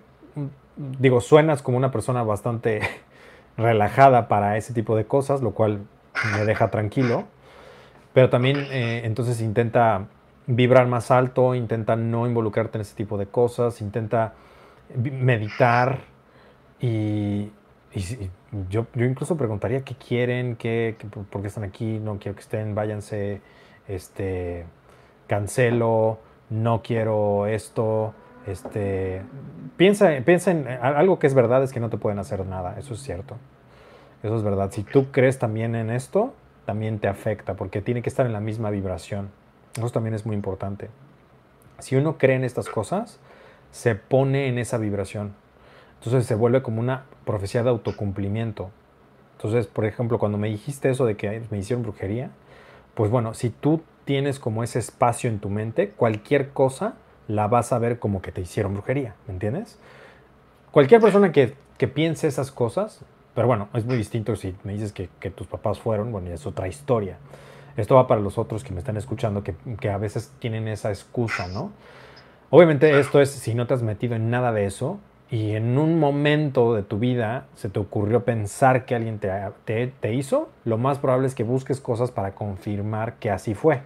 digo, 0.76 1.20
suenas 1.20 1.62
como 1.62 1.76
una 1.78 1.90
persona 1.90 2.22
bastante 2.22 2.80
relajada 3.56 4.28
para 4.28 4.56
ese 4.56 4.74
tipo 4.74 4.96
de 4.96 5.06
cosas, 5.06 5.42
lo 5.42 5.52
cual 5.52 5.80
me 6.22 6.44
deja 6.44 6.70
tranquilo. 6.70 7.24
Pero 8.14 8.30
también 8.30 8.68
eh, 8.70 9.02
entonces 9.04 9.40
intenta 9.40 10.06
vibrar 10.46 10.88
más 10.88 11.10
alto, 11.10 11.54
intenta 11.54 11.96
no 11.96 12.26
involucrarte 12.26 12.78
en 12.78 12.82
ese 12.82 12.94
tipo 12.96 13.18
de 13.18 13.26
cosas, 13.26 13.80
intenta 13.80 14.34
meditar 14.96 16.00
y, 16.80 17.50
y 17.94 18.30
yo, 18.70 18.86
yo 18.94 19.04
incluso 19.04 19.36
preguntaría 19.36 19.82
qué 19.84 19.94
quieren, 19.94 20.56
qué, 20.56 20.96
qué- 20.98 21.06
por 21.08 21.42
qué 21.42 21.48
están 21.48 21.64
aquí, 21.64 21.98
no 21.98 22.18
quiero 22.18 22.34
que 22.36 22.42
estén, 22.42 22.74
váyanse, 22.74 23.40
este, 23.88 24.66
cancelo, 25.30 26.18
no 26.50 26.82
quiero 26.82 27.46
esto, 27.46 28.14
este, 28.48 29.22
piensa, 29.76 30.10
piensa 30.24 30.50
en 30.50 30.66
algo 30.66 31.20
que 31.20 31.28
es 31.28 31.34
verdad 31.34 31.62
es 31.62 31.72
que 31.72 31.78
no 31.78 31.88
te 31.88 31.98
pueden 31.98 32.18
hacer 32.18 32.44
nada, 32.46 32.76
eso 32.80 32.94
es 32.94 33.00
cierto, 33.00 33.36
eso 34.24 34.34
es 34.34 34.42
verdad. 34.42 34.72
Si 34.72 34.82
tú 34.82 35.12
crees 35.12 35.38
también 35.38 35.76
en 35.76 35.90
esto, 35.90 36.34
también 36.66 36.98
te 36.98 37.06
afecta 37.06 37.54
porque 37.54 37.80
tiene 37.80 38.02
que 38.02 38.08
estar 38.08 38.26
en 38.26 38.32
la 38.32 38.40
misma 38.40 38.70
vibración. 38.70 39.30
Eso 39.76 39.90
también 39.90 40.14
es 40.14 40.26
muy 40.26 40.34
importante. 40.34 40.90
Si 41.78 41.94
uno 41.94 42.18
cree 42.18 42.34
en 42.34 42.42
estas 42.42 42.68
cosas, 42.68 43.20
se 43.70 43.94
pone 43.94 44.48
en 44.48 44.58
esa 44.58 44.78
vibración. 44.78 45.36
Entonces 46.00 46.26
se 46.26 46.34
vuelve 46.34 46.60
como 46.60 46.80
una 46.80 47.04
profecía 47.24 47.62
de 47.62 47.70
autocumplimiento. 47.70 48.70
Entonces, 49.36 49.68
por 49.68 49.84
ejemplo, 49.84 50.18
cuando 50.18 50.38
me 50.38 50.48
dijiste 50.48 50.90
eso 50.90 51.06
de 51.06 51.16
que 51.16 51.40
me 51.52 51.58
hicieron 51.58 51.84
brujería, 51.84 52.30
pues 52.94 53.12
bueno, 53.12 53.32
si 53.32 53.50
tú 53.50 53.80
tienes 54.10 54.40
como 54.40 54.64
ese 54.64 54.80
espacio 54.80 55.30
en 55.30 55.38
tu 55.38 55.50
mente, 55.50 55.90
cualquier 55.90 56.48
cosa 56.48 56.94
la 57.28 57.46
vas 57.46 57.72
a 57.72 57.78
ver 57.78 58.00
como 58.00 58.20
que 58.20 58.32
te 58.32 58.40
hicieron 58.40 58.74
brujería, 58.74 59.14
¿me 59.28 59.34
entiendes? 59.34 59.78
Cualquier 60.72 61.00
persona 61.00 61.30
que, 61.30 61.54
que 61.78 61.86
piense 61.86 62.26
esas 62.26 62.50
cosas, 62.50 63.02
pero 63.36 63.46
bueno, 63.46 63.68
es 63.72 63.84
muy 63.84 63.96
distinto 63.96 64.34
si 64.34 64.52
me 64.64 64.72
dices 64.72 64.92
que, 64.92 65.08
que 65.20 65.30
tus 65.30 65.46
papás 65.46 65.78
fueron, 65.78 66.10
bueno, 66.10 66.28
es 66.32 66.44
otra 66.44 66.66
historia. 66.66 67.18
Esto 67.76 67.94
va 67.94 68.08
para 68.08 68.20
los 68.20 68.36
otros 68.36 68.64
que 68.64 68.72
me 68.72 68.80
están 68.80 68.96
escuchando, 68.96 69.44
que, 69.44 69.54
que 69.78 69.90
a 69.90 69.96
veces 69.96 70.32
tienen 70.40 70.66
esa 70.66 70.88
excusa, 70.88 71.46
¿no? 71.46 71.70
Obviamente 72.50 72.98
esto 72.98 73.20
es 73.20 73.30
si 73.30 73.54
no 73.54 73.68
te 73.68 73.74
has 73.74 73.82
metido 73.84 74.16
en 74.16 74.28
nada 74.28 74.50
de 74.50 74.66
eso 74.66 74.98
y 75.30 75.52
en 75.52 75.78
un 75.78 76.00
momento 76.00 76.74
de 76.74 76.82
tu 76.82 76.98
vida 76.98 77.46
se 77.54 77.68
te 77.68 77.78
ocurrió 77.78 78.24
pensar 78.24 78.86
que 78.86 78.96
alguien 78.96 79.20
te, 79.20 79.30
te, 79.64 79.86
te 79.86 80.14
hizo, 80.14 80.50
lo 80.64 80.78
más 80.78 80.98
probable 80.98 81.28
es 81.28 81.36
que 81.36 81.44
busques 81.44 81.80
cosas 81.80 82.10
para 82.10 82.34
confirmar 82.34 83.14
que 83.20 83.30
así 83.30 83.54
fue. 83.54 83.82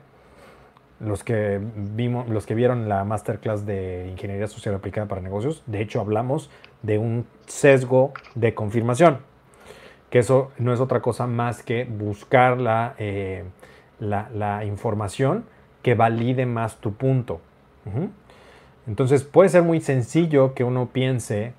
Los 1.01 1.25
que, 1.25 1.61
vimos, 1.77 2.29
los 2.29 2.47
que 2.47 2.55
vieron 2.55 2.89
la 2.89 3.05
masterclass 3.05 3.67
de 3.67 4.09
Ingeniería 4.11 4.47
Social 4.47 4.75
Aplicada 4.75 5.09
para 5.09 5.21
Negocios, 5.21 5.63
de 5.67 5.83
hecho 5.83 6.01
hablamos 6.01 6.51
de 6.83 6.99
un 6.99 7.27
sesgo 7.47 8.13
de 8.35 8.55
confirmación, 8.55 9.19
que 10.11 10.21
eso 10.21 10.53
no 10.59 10.73
es 10.73 10.81
otra 10.81 11.01
cosa 11.01 11.27
más 11.27 11.63
que 11.63 11.85
buscar 11.85 12.61
la, 12.61 12.95
eh, 12.99 13.45
la, 13.99 14.65
información 14.65 15.45
que 15.83 15.95
valide 15.95 16.47
más 16.47 16.77
tu 16.77 16.95
punto. 16.95 17.41
Entonces 18.87 19.25
puede 19.25 19.49
ser 19.49 19.63
muy 19.63 19.81
sencillo 19.81 20.55
que 20.55 20.65
uno 20.65 20.91
piense 20.93 21.55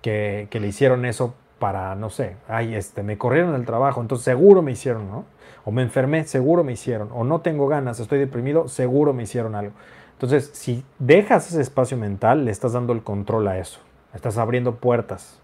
que, 0.00 0.46
que 0.50 0.60
le 0.60 0.68
hicieron 0.68 1.04
eso 1.04 1.34
para, 1.60 1.94
no 1.94 2.10
sé, 2.10 2.36
ay, 2.48 2.74
este, 2.74 3.02
me 3.02 3.18
corrieron 3.18 3.52
del 3.52 3.66
trabajo, 3.66 4.00
entonces 4.00 4.24
seguro 4.24 4.62
me 4.62 4.72
hicieron, 4.72 5.08
¿no? 5.08 5.24
O 5.70 5.72
me 5.72 5.82
enfermé, 5.82 6.24
seguro 6.24 6.64
me 6.64 6.72
hicieron. 6.72 7.10
O 7.12 7.22
no 7.22 7.42
tengo 7.42 7.68
ganas, 7.68 8.00
estoy 8.00 8.18
deprimido, 8.18 8.66
seguro 8.66 9.12
me 9.12 9.22
hicieron 9.22 9.54
algo. 9.54 9.70
Entonces, 10.14 10.50
si 10.52 10.84
dejas 10.98 11.46
ese 11.46 11.60
espacio 11.60 11.96
mental, 11.96 12.44
le 12.44 12.50
estás 12.50 12.72
dando 12.72 12.92
el 12.92 13.04
control 13.04 13.46
a 13.46 13.56
eso. 13.56 13.78
Estás 14.12 14.36
abriendo 14.36 14.74
puertas. 14.74 15.38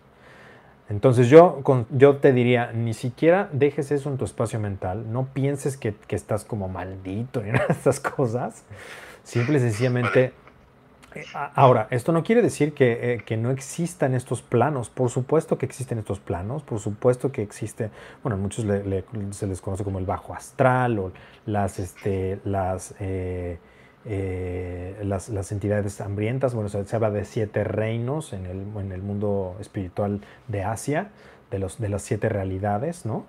Entonces 0.89 1.29
yo, 1.29 1.63
yo 1.91 2.17
te 2.17 2.33
diría, 2.33 2.73
ni 2.73 2.93
siquiera 2.93 3.49
dejes 3.53 3.93
eso 3.93 4.11
en 4.11 4.17
tu 4.17 4.25
espacio 4.25 4.59
mental. 4.59 5.13
No 5.13 5.29
pienses 5.33 5.77
que, 5.77 5.95
que 5.95 6.17
estás 6.17 6.45
como 6.45 6.69
maldito 6.69 7.41
ni 7.45 7.51
estas 7.69 8.01
cosas. 8.01 8.65
Simple 9.23 9.59
y 9.59 9.61
sencillamente... 9.61 10.33
Eh, 11.21 11.25
Ahora, 11.55 11.87
esto 11.91 12.13
no 12.13 12.23
quiere 12.23 12.43
decir 12.43 12.75
que, 12.75 13.15
eh, 13.15 13.23
que 13.25 13.37
no 13.37 13.51
existan 13.51 14.15
estos 14.15 14.43
planos. 14.43 14.91
Por 14.91 15.11
supuesto 15.11 15.59
que 15.59 15.67
existen 15.67 15.99
estos 15.99 16.21
planos. 16.21 16.63
Por 16.63 16.79
supuesto 16.81 17.33
que 17.33 17.43
existe, 17.43 17.91
bueno, 18.23 18.37
muchos 18.37 18.65
le- 18.65 19.05
se 19.31 19.47
les 19.47 19.61
conoce 19.61 19.85
como 19.85 19.99
el 19.99 20.07
bajo 20.07 20.35
astral 20.35 20.99
o 20.99 21.13
las, 21.47 21.79
este, 21.79 22.41
las, 22.45 22.95
eh, 23.01 23.59
eh, 24.05 24.97
las, 25.05 25.29
las 25.31 25.53
entidades 25.53 26.01
hambrientas. 26.01 26.55
Bueno, 26.55 26.69
se, 26.69 26.85
se 26.85 26.97
habla 26.97 27.11
de 27.11 27.25
siete 27.25 27.65
reinos 27.65 28.33
en 28.33 28.47
el, 28.47 28.65
en 28.79 28.93
el 28.93 29.03
mundo 29.03 29.57
espiritual 29.61 30.21
de 30.49 30.63
Asia, 30.65 31.11
de, 31.51 31.59
los, 31.59 31.79
de 31.81 31.89
las 31.89 32.03
siete 32.03 32.29
realidades, 32.29 33.05
¿no? 33.07 33.27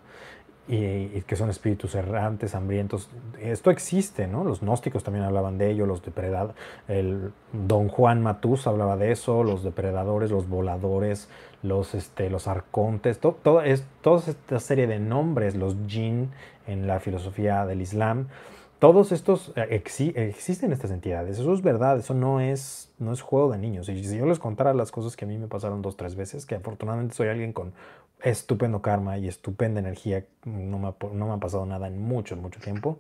Y, 0.68 1.22
que 1.22 1.35
son 1.35 1.49
espíritus 1.49 1.95
errantes, 1.95 2.56
hambrientos. 2.56 3.10
Esto 3.39 3.72
existe, 3.72 4.27
¿no? 4.27 4.44
Los 4.44 4.61
gnósticos 4.61 5.03
también 5.03 5.26
hablaban 5.26 5.57
de 5.57 5.72
ello, 5.72 5.85
los 5.85 6.02
depredadores. 6.03 6.56
El 6.88 7.31
Don 7.53 7.88
Juan 7.88 8.22
Matus 8.22 8.68
hablaba 8.68 8.98
de 8.98 9.11
eso, 9.11 9.44
los 9.44 9.64
depredadores, 9.64 10.30
los 10.30 10.49
voladores, 10.49 11.30
los, 11.64 11.95
este, 11.95 12.30
los 12.30 12.48
arcontes, 12.48 13.19
to- 13.19 13.38
todo 13.41 13.61
toda 14.02 14.19
esta 14.27 14.60
serie 14.60 14.88
de 14.88 14.99
nombres, 14.99 15.56
los 15.56 15.76
jinn 15.88 16.31
en 16.68 16.85
la 16.88 16.99
filosofía 16.99 17.65
del 17.65 17.81
Islam. 17.81 18.27
todos 18.80 19.11
estos, 19.11 19.53
eh, 19.56 19.68
existen 19.72 20.72
estas 20.72 20.91
entidades, 20.91 21.39
eso 21.39 21.52
es 21.53 21.64
verdad, 21.64 21.98
eso 21.98 22.14
no 22.14 22.39
es, 22.39 22.91
no 22.99 23.11
es 23.11 23.22
juego 23.22 23.52
de 23.52 23.57
niños. 23.57 23.89
Y 23.89 24.03
si 24.03 24.18
yo 24.18 24.26
les 24.27 24.38
contara 24.38 24.73
las 24.76 24.91
cosas 24.91 25.15
que 25.15 25.26
a 25.26 25.27
mí 25.27 25.38
me 25.39 25.48
pasaron 25.48 25.81
dos, 25.81 25.98
tres 25.98 26.15
veces, 26.15 26.45
que 26.45 26.53
afortunadamente 26.56 27.15
soy 27.15 27.27
alguien 27.30 27.53
con 27.53 27.73
estupendo 28.22 28.81
karma 28.81 29.18
y 29.18 29.27
estupenda 29.27 29.80
energía, 29.80 30.26
no 30.45 30.80
me, 30.80 31.34
ha 31.34 31.38
pasado 31.38 31.65
nada 31.65 31.88
en 31.88 31.99
mucho, 32.02 32.35
mucho 32.35 32.60
tiempo, 32.60 32.99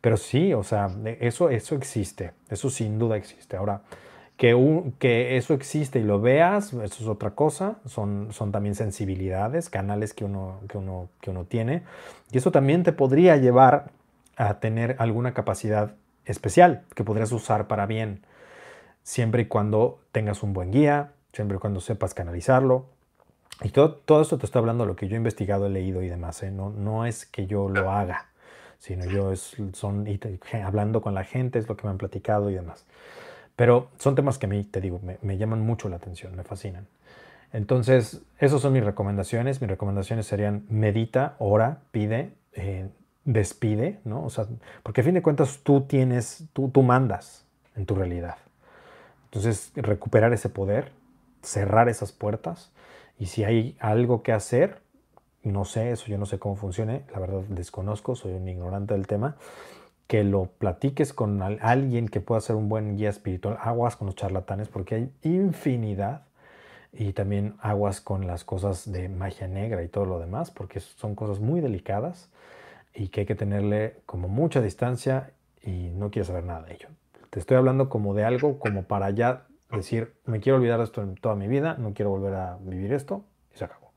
pero 0.00 0.16
sí, 0.16 0.54
o 0.54 0.62
sea, 0.62 0.90
eso, 1.20 1.50
eso 1.50 1.74
existe, 1.74 2.32
eso 2.48 2.70
sin 2.70 2.98
duda 2.98 3.16
existe. 3.16 3.56
Ahora, 3.56 3.82
que, 4.36 4.54
que 4.98 5.36
eso 5.36 5.52
existe 5.54 5.98
y 5.98 6.02
lo 6.02 6.20
veas, 6.20 6.72
eso 6.72 6.82
es 6.82 7.06
otra 7.06 7.32
cosa, 7.32 7.76
son, 7.84 8.28
son 8.32 8.52
también 8.52 8.74
sensibilidades, 8.74 9.68
canales 9.68 10.14
que 10.14 10.24
uno, 10.24 10.60
que, 10.68 10.78
uno, 10.78 11.08
que 11.20 11.30
uno 11.30 11.44
tiene, 11.44 11.82
y 12.30 12.38
eso 12.38 12.50
también 12.50 12.82
te 12.82 12.92
podría 12.92 13.36
llevar 13.36 13.90
a 14.36 14.60
tener 14.60 14.96
alguna 14.98 15.34
capacidad 15.34 15.94
especial 16.24 16.84
que 16.94 17.04
podrías 17.04 17.32
usar 17.32 17.66
para 17.66 17.86
bien, 17.86 18.24
siempre 19.02 19.42
y 19.42 19.44
cuando 19.46 20.00
tengas 20.12 20.42
un 20.42 20.52
buen 20.52 20.70
guía, 20.70 21.12
siempre 21.32 21.56
y 21.56 21.60
cuando 21.60 21.80
sepas 21.80 22.14
canalizarlo. 22.14 22.86
Y 23.62 23.70
todo, 23.70 23.92
todo 23.92 24.22
esto 24.22 24.38
te 24.38 24.46
estoy 24.46 24.60
hablando 24.60 24.84
de 24.84 24.88
lo 24.88 24.96
que 24.96 25.06
yo 25.08 25.14
he 25.14 25.18
investigado, 25.18 25.66
he 25.66 25.70
leído 25.70 26.02
y 26.02 26.08
demás. 26.08 26.42
¿eh? 26.42 26.50
No, 26.50 26.70
no 26.70 27.04
es 27.04 27.26
que 27.26 27.46
yo 27.46 27.68
lo 27.68 27.90
haga, 27.90 28.26
sino 28.78 29.04
yo 29.04 29.32
es, 29.32 29.56
son, 29.74 30.06
hablando 30.64 31.02
con 31.02 31.14
la 31.14 31.24
gente, 31.24 31.58
es 31.58 31.68
lo 31.68 31.76
que 31.76 31.84
me 31.84 31.90
han 31.90 31.98
platicado 31.98 32.50
y 32.50 32.54
demás. 32.54 32.86
Pero 33.56 33.88
son 33.98 34.14
temas 34.14 34.38
que 34.38 34.46
a 34.46 34.48
mí, 34.48 34.64
te 34.64 34.80
digo, 34.80 35.00
me, 35.22 35.36
llaman 35.36 35.60
mucho 35.60 35.90
la 35.90 35.96
atención, 35.96 36.34
me 36.34 36.44
fascinan. 36.44 36.86
Entonces, 37.52 38.22
esas 38.38 38.62
son 38.62 38.72
mis 38.72 38.84
recomendaciones. 38.84 39.60
Mis 39.60 39.68
recomendaciones 39.68 40.26
serían 40.26 40.64
medita, 40.70 41.34
ora, 41.38 41.80
pide, 41.90 42.32
eh, 42.54 42.88
despide, 43.26 44.00
¿no? 44.04 44.24
O 44.24 44.30
sea, 44.30 44.46
porque 44.82 45.02
a 45.02 45.04
fin 45.04 45.14
de 45.14 45.20
cuentas 45.20 45.60
tú 45.62 45.82
tienes, 45.82 46.44
tú, 46.54 46.70
tú 46.70 46.82
mandas 46.82 47.44
en 47.76 47.84
tu 47.84 47.94
realidad. 47.94 48.36
Entonces, 49.24 49.72
recuperar 49.74 50.32
ese 50.32 50.48
poder, 50.48 50.92
cerrar 51.42 51.90
esas 51.90 52.12
puertas 52.12 52.70
y 53.20 53.26
si 53.26 53.44
hay 53.44 53.76
algo 53.80 54.22
que 54.22 54.32
hacer, 54.32 54.80
no 55.42 55.66
sé, 55.66 55.92
eso 55.92 56.06
yo 56.06 56.16
no 56.16 56.24
sé 56.24 56.38
cómo 56.38 56.56
funcione, 56.56 57.04
la 57.12 57.20
verdad 57.20 57.42
desconozco, 57.50 58.16
soy 58.16 58.32
un 58.32 58.48
ignorante 58.48 58.94
del 58.94 59.06
tema, 59.06 59.36
que 60.06 60.24
lo 60.24 60.46
platiques 60.46 61.12
con 61.12 61.42
alguien 61.42 62.08
que 62.08 62.22
pueda 62.22 62.40
ser 62.40 62.56
un 62.56 62.70
buen 62.70 62.96
guía 62.96 63.10
espiritual, 63.10 63.58
aguas 63.60 63.94
con 63.94 64.06
los 64.06 64.16
charlatanes 64.16 64.68
porque 64.68 64.94
hay 64.94 65.12
infinidad 65.22 66.22
y 66.94 67.12
también 67.12 67.56
aguas 67.60 68.00
con 68.00 68.26
las 68.26 68.44
cosas 68.44 68.90
de 68.90 69.10
magia 69.10 69.46
negra 69.46 69.84
y 69.84 69.88
todo 69.88 70.06
lo 70.06 70.18
demás 70.18 70.50
porque 70.50 70.80
son 70.80 71.14
cosas 71.14 71.40
muy 71.40 71.60
delicadas 71.60 72.30
y 72.94 73.08
que 73.08 73.20
hay 73.20 73.26
que 73.26 73.34
tenerle 73.34 74.00
como 74.06 74.28
mucha 74.28 74.62
distancia 74.62 75.32
y 75.62 75.90
no 75.90 76.10
quiero 76.10 76.24
saber 76.24 76.44
nada 76.44 76.62
de 76.62 76.72
ello. 76.72 76.88
Te 77.28 77.38
estoy 77.38 77.58
hablando 77.58 77.90
como 77.90 78.14
de 78.14 78.24
algo 78.24 78.58
como 78.58 78.84
para 78.84 79.10
ya 79.10 79.46
decir, 79.78 80.14
me 80.24 80.40
quiero 80.40 80.56
olvidar 80.58 80.78
de 80.78 80.84
esto 80.84 81.02
en 81.02 81.14
toda 81.14 81.34
mi 81.34 81.48
vida, 81.48 81.76
no 81.78 81.94
quiero 81.94 82.10
volver 82.10 82.34
a 82.34 82.58
vivir 82.60 82.92
esto 82.92 83.24
y 83.54 83.58
se 83.58 83.64
acabó. 83.64 83.92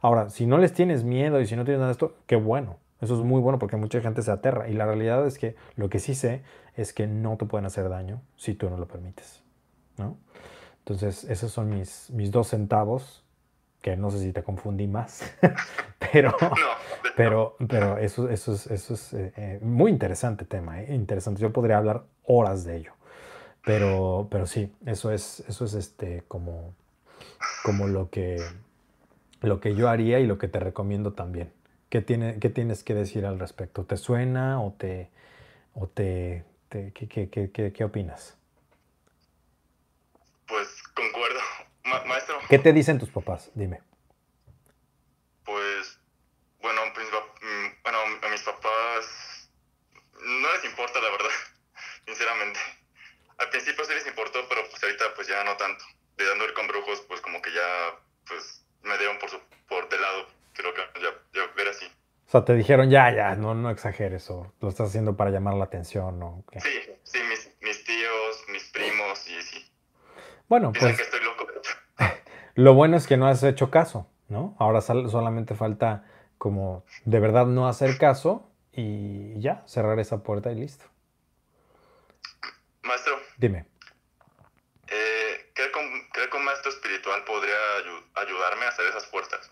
Ahora, 0.00 0.28
si 0.28 0.46
no 0.46 0.58
les 0.58 0.72
tienes 0.72 1.04
miedo 1.04 1.40
y 1.40 1.46
si 1.46 1.56
no 1.56 1.64
tienes 1.64 1.78
nada 1.78 1.88
de 1.88 1.92
esto, 1.92 2.16
qué 2.26 2.36
bueno. 2.36 2.76
Eso 3.00 3.14
es 3.14 3.24
muy 3.24 3.40
bueno 3.40 3.58
porque 3.58 3.76
mucha 3.76 4.00
gente 4.00 4.22
se 4.22 4.30
aterra 4.30 4.68
y 4.68 4.74
la 4.74 4.86
realidad 4.86 5.26
es 5.26 5.38
que 5.38 5.56
lo 5.76 5.88
que 5.88 5.98
sí 5.98 6.14
sé 6.14 6.42
es 6.76 6.92
que 6.92 7.06
no 7.06 7.36
te 7.36 7.46
pueden 7.46 7.66
hacer 7.66 7.88
daño 7.88 8.22
si 8.36 8.54
tú 8.54 8.70
no 8.70 8.76
lo 8.76 8.86
permites. 8.86 9.42
¿no? 9.96 10.16
Entonces, 10.78 11.24
esos 11.24 11.52
son 11.52 11.70
mis, 11.70 12.10
mis 12.10 12.30
dos 12.30 12.48
centavos 12.48 13.24
que 13.84 13.98
no 13.98 14.10
sé 14.10 14.18
si 14.18 14.32
te 14.32 14.42
confundí 14.42 14.86
más, 14.86 15.30
pero, 16.12 16.34
pero, 17.16 17.54
pero 17.68 17.98
eso, 17.98 18.30
eso 18.30 18.54
es, 18.54 18.66
eso 18.68 18.94
es 18.94 19.12
eh, 19.12 19.32
eh, 19.36 19.58
muy 19.60 19.90
interesante 19.90 20.46
tema, 20.46 20.80
eh, 20.80 20.94
interesante. 20.94 21.42
Yo 21.42 21.52
podría 21.52 21.76
hablar 21.76 22.04
horas 22.22 22.64
de 22.64 22.78
ello, 22.78 22.93
pero, 23.64 24.28
pero 24.30 24.46
sí, 24.46 24.72
eso 24.86 25.10
es, 25.12 25.40
eso 25.48 25.64
es 25.64 25.74
este, 25.74 26.22
como, 26.28 26.74
como 27.62 27.86
lo, 27.86 28.10
que, 28.10 28.36
lo 29.40 29.60
que 29.60 29.74
yo 29.74 29.88
haría 29.88 30.20
y 30.20 30.26
lo 30.26 30.38
que 30.38 30.48
te 30.48 30.60
recomiendo 30.60 31.12
también. 31.12 31.52
¿Qué, 31.88 32.00
tiene, 32.00 32.38
qué 32.40 32.50
tienes 32.50 32.82
que 32.82 32.94
decir 32.94 33.26
al 33.26 33.38
respecto? 33.38 33.84
¿Te 33.84 33.96
suena 33.96 34.60
o 34.60 34.72
te, 34.72 35.10
o 35.74 35.86
te, 35.86 36.44
qué, 36.68 36.92
qué, 36.92 37.30
qué, 37.30 37.72
qué 37.72 37.84
opinas? 37.84 38.36
¿Qué 42.48 42.58
te 42.58 42.72
dicen 42.72 42.98
tus 42.98 43.10
papás? 43.10 43.50
Dime. 43.54 43.80
Pues, 45.44 45.98
bueno, 46.60 46.80
mm, 46.86 47.82
bueno, 47.82 47.98
a 48.22 48.28
mis 48.28 48.42
papás 48.42 49.50
no 50.22 50.52
les 50.52 50.64
importa, 50.64 51.00
la 51.00 51.10
verdad, 51.10 51.30
sinceramente. 52.06 52.60
Al 53.38 53.48
principio 53.50 53.84
sí 53.84 53.94
les 53.94 54.06
importó, 54.06 54.46
pero 54.48 54.68
pues 54.68 54.82
ahorita 54.82 55.14
pues 55.14 55.26
ya 55.26 55.42
no 55.44 55.56
tanto. 55.56 55.84
De 56.16 56.24
dando 56.26 56.44
ir 56.44 56.54
con 56.54 56.68
brujos, 56.68 57.00
pues 57.08 57.20
como 57.20 57.42
que 57.42 57.52
ya, 57.52 57.98
pues 58.26 58.64
me 58.82 58.96
dieron 58.98 59.18
por, 59.18 59.30
su, 59.30 59.40
por 59.68 59.88
de 59.88 59.98
lado. 59.98 60.28
Creo 60.52 60.72
que 60.74 60.82
ya, 61.00 61.10
ya 61.32 61.46
ver 61.54 61.68
así. 61.68 61.90
O 62.23 62.23
sea, 62.38 62.44
te 62.44 62.54
dijeron, 62.54 62.90
ya, 62.90 63.14
ya, 63.14 63.36
no, 63.36 63.54
no 63.54 63.70
exageres, 63.70 64.28
o 64.30 64.52
lo 64.60 64.68
estás 64.68 64.88
haciendo 64.88 65.16
para 65.16 65.30
llamar 65.30 65.54
la 65.54 65.64
atención, 65.64 66.18
¿no? 66.18 66.44
Sí, 66.56 66.80
sí, 67.04 67.18
mis, 67.28 67.56
mis 67.62 67.84
tíos, 67.84 68.44
mis 68.52 68.64
primos, 68.70 69.28
y 69.28 69.40
sí. 69.42 69.64
Bueno, 70.48 70.72
pues... 70.72 70.96
que 70.96 71.02
estoy 71.02 71.22
loco. 71.22 71.46
Lo 72.56 72.74
bueno 72.74 72.96
es 72.96 73.06
que 73.06 73.16
no 73.16 73.26
has 73.26 73.42
hecho 73.42 73.70
caso, 73.70 74.08
¿no? 74.28 74.56
Ahora 74.58 74.80
solamente 74.80 75.54
falta 75.54 76.04
como 76.38 76.84
de 77.04 77.20
verdad 77.20 77.46
no 77.46 77.68
hacer 77.68 77.98
caso 77.98 78.50
y 78.72 79.40
ya, 79.40 79.62
cerrar 79.66 79.98
esa 80.00 80.22
puerta 80.22 80.50
y 80.52 80.56
listo. 80.56 80.84
Maestro. 82.82 83.18
Dime. 83.38 83.66
Eh, 84.88 85.50
¿cree, 85.54 85.70
que 85.72 86.36
un 86.36 86.44
maestro 86.44 86.70
espiritual 86.70 87.24
podría 87.24 87.56
ayudarme 88.14 88.66
a 88.66 88.68
hacer 88.68 88.86
esas 88.86 89.06
puertas? 89.06 89.50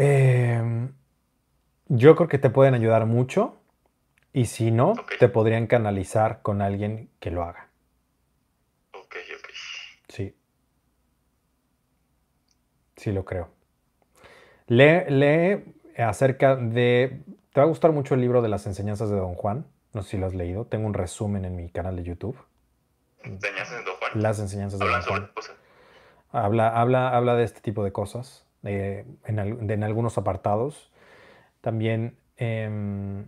Em, 0.00 0.92
yo 1.88 2.14
creo 2.14 2.28
que 2.28 2.38
te 2.38 2.50
pueden 2.50 2.74
ayudar 2.74 3.04
mucho 3.06 3.56
y 4.32 4.46
si 4.46 4.70
no, 4.70 4.94
te 5.18 5.28
podrían 5.28 5.66
canalizar 5.66 6.40
con 6.40 6.62
alguien 6.62 7.10
que 7.18 7.32
lo 7.32 7.42
haga. 7.42 7.68
Ok, 8.92 9.16
ok. 9.36 9.48
Sí. 10.08 10.36
Sí, 12.94 13.10
lo 13.10 13.24
creo. 13.24 13.50
Lee, 14.68 15.64
acerca 15.96 16.54
de... 16.54 17.24
Te 17.52 17.60
va 17.60 17.64
a 17.64 17.68
gustar 17.68 17.90
mucho 17.90 18.14
el 18.14 18.20
libro 18.20 18.40
de 18.40 18.50
las 18.50 18.68
enseñanzas 18.68 19.10
de 19.10 19.16
Don 19.16 19.34
Juan. 19.34 19.66
No 19.94 20.02
sé 20.04 20.10
si 20.10 20.16
lo 20.16 20.26
has 20.26 20.34
leído. 20.34 20.64
Tengo 20.64 20.86
un 20.86 20.94
resumen 20.94 21.44
en 21.44 21.56
mi 21.56 21.70
canal 21.70 21.96
de 21.96 22.04
YouTube. 22.04 22.38
¿Enseñanzas 23.24 23.78
de 23.78 23.84
Don 23.84 23.96
Juan? 23.96 24.10
Las 24.14 24.38
enseñanzas 24.38 24.78
de 24.78 24.86
Don 24.86 25.02
Juan. 25.02 25.30
Habla, 26.30 26.68
habla, 26.68 27.08
habla 27.16 27.34
de 27.34 27.42
este 27.42 27.60
tipo 27.60 27.82
de 27.82 27.90
cosas 27.90 28.47
eh, 28.68 29.04
en, 29.26 29.82
algunos 29.84 30.18
apartados. 30.18 30.90
También... 31.60 32.16
Em, 32.36 33.26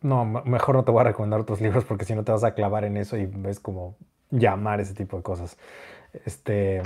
no, 0.00 0.24
mejor 0.24 0.76
no 0.76 0.84
te 0.84 0.92
voy 0.92 1.00
a 1.00 1.04
recomendar 1.04 1.40
otros 1.40 1.60
libros 1.60 1.84
porque 1.84 2.04
si 2.04 2.14
no 2.14 2.22
te 2.24 2.32
vas 2.32 2.44
a 2.44 2.54
clavar 2.54 2.84
en 2.84 2.96
eso 2.96 3.16
y 3.16 3.26
ves 3.26 3.58
como 3.58 3.96
llamar 4.30 4.80
ese 4.80 4.94
tipo 4.94 5.16
de 5.16 5.22
cosas. 5.22 5.58
Este, 6.24 6.82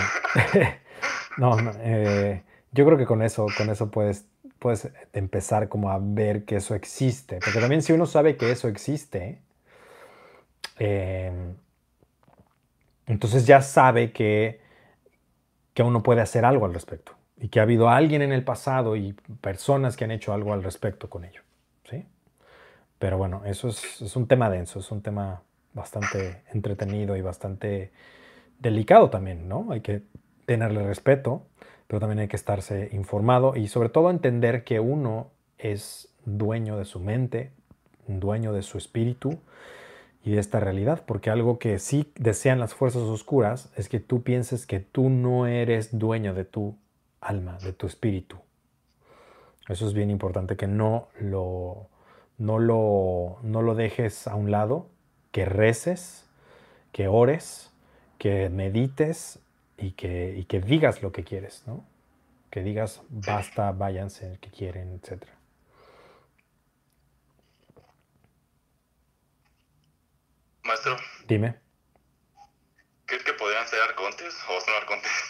no, 1.36 1.56
eh, 1.80 2.43
yo 2.72 2.86
creo 2.86 2.97
que 2.97 3.06
con 3.06 3.22
eso, 3.22 3.47
con 3.56 3.68
eso 3.68 3.90
puedes, 3.90 4.26
puedes 4.59 4.90
empezar 5.12 5.68
como 5.68 5.90
a 5.90 5.98
ver 6.01 6.44
que 6.44 6.56
eso 6.56 6.74
existe. 6.74 7.39
Porque 7.44 7.60
también 7.60 7.82
si 7.82 7.93
uno 7.93 8.06
sabe 8.06 8.36
que 8.36 8.51
eso 8.51 8.68
existe, 8.68 9.40
em, 10.78 11.55
entonces 13.06 13.47
ya 13.47 13.60
sabe 13.60 14.12
que, 14.12 14.61
que 15.74 15.82
uno 15.82 16.02
puede 16.02 16.20
hacer 16.20 16.44
algo 16.44 16.66
al 16.66 16.74
respecto. 16.74 17.12
Y 17.38 17.48
que 17.48 17.60
ha 17.60 17.64
habido 17.64 17.88
alguien 17.88 18.22
en 18.22 18.32
el 18.32 18.44
pasado 18.44 18.96
y 18.96 19.14
personas 19.40 19.96
que 19.96 20.04
han 20.04 20.10
hecho 20.10 20.32
algo 20.32 20.52
al 20.52 20.62
respecto 20.62 21.10
con 21.10 21.24
ello. 21.24 21.42
¿sí? 21.88 22.04
Pero 22.98 23.18
bueno, 23.18 23.42
eso 23.46 23.68
es, 23.68 24.00
es 24.00 24.14
un 24.16 24.26
tema 24.26 24.48
denso, 24.48 24.78
es 24.78 24.90
un 24.90 25.02
tema 25.02 25.42
bastante 25.74 26.42
entretenido 26.52 27.16
y 27.16 27.22
bastante 27.22 27.90
delicado 28.58 29.10
también, 29.10 29.48
¿no? 29.48 29.68
Hay 29.70 29.80
que 29.80 30.02
tenerle 30.46 30.86
respeto, 30.86 31.46
pero 31.86 32.00
también 32.00 32.20
hay 32.20 32.28
que 32.28 32.36
estarse 32.36 32.90
informado 32.92 33.56
y 33.56 33.68
sobre 33.68 33.88
todo 33.88 34.10
entender 34.10 34.64
que 34.64 34.80
uno 34.80 35.30
es 35.58 36.14
dueño 36.24 36.76
de 36.76 36.84
su 36.84 37.00
mente, 37.00 37.50
dueño 38.06 38.52
de 38.52 38.62
su 38.62 38.78
espíritu 38.78 39.38
y 40.24 40.32
de 40.32 40.40
esta 40.40 40.60
realidad, 40.60 41.02
porque 41.04 41.30
algo 41.30 41.58
que 41.58 41.78
sí 41.78 42.12
desean 42.16 42.60
las 42.60 42.74
fuerzas 42.74 43.02
oscuras 43.02 43.72
es 43.76 43.88
que 43.88 43.98
tú 43.98 44.22
pienses 44.22 44.66
que 44.66 44.78
tú 44.80 45.10
no 45.10 45.46
eres 45.46 45.98
dueño 45.98 46.32
de 46.34 46.44
tu 46.44 46.76
alma, 47.20 47.58
de 47.58 47.72
tu 47.72 47.86
espíritu. 47.86 48.36
Eso 49.68 49.86
es 49.86 49.94
bien 49.94 50.10
importante, 50.10 50.56
que 50.56 50.66
no 50.66 51.08
lo, 51.20 51.88
no 52.38 52.58
lo, 52.58 53.38
no 53.42 53.62
lo 53.62 53.74
dejes 53.74 54.26
a 54.28 54.34
un 54.36 54.50
lado, 54.50 54.88
que 55.32 55.44
reces, 55.44 56.28
que 56.92 57.08
ores, 57.08 57.72
que 58.18 58.48
medites 58.48 59.40
y 59.76 59.92
que, 59.92 60.44
que 60.48 60.60
digas 60.60 61.02
lo 61.02 61.10
que 61.10 61.24
quieres, 61.24 61.64
¿no? 61.66 61.84
que 62.50 62.62
digas 62.62 63.02
basta, 63.08 63.72
váyanse, 63.72 64.38
que 64.40 64.50
quieren, 64.50 64.92
etc. 64.92 65.24
Maestro, 70.64 70.97
Dime. 71.26 71.56
¿crees 73.06 73.22
que 73.24 73.32
podrían 73.34 73.66
ser 73.66 73.80
arcontes 73.82 74.34
o 74.48 74.60
son 74.60 74.74
arcontes? 74.80 75.10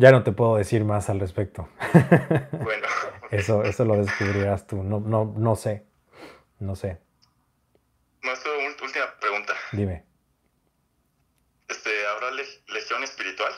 Ya 0.00 0.12
no 0.12 0.22
te 0.22 0.30
puedo 0.30 0.54
decir 0.56 0.84
más 0.84 1.10
al 1.10 1.18
respecto. 1.18 1.68
bueno, 2.52 2.86
Eso, 3.32 3.64
eso 3.64 3.84
lo 3.84 3.96
descubrirás 3.96 4.64
tú. 4.64 4.84
No, 4.84 5.00
no, 5.00 5.34
no 5.36 5.56
sé. 5.56 5.88
No 6.60 6.76
sé. 6.76 7.00
maestro, 8.22 8.52
última 8.80 9.06
pregunta. 9.20 9.54
Dime. 9.72 10.04
Este, 11.68 11.90
¿Habrá 12.06 12.30
le- 12.30 12.44
legión 12.72 13.02
espiritual 13.02 13.52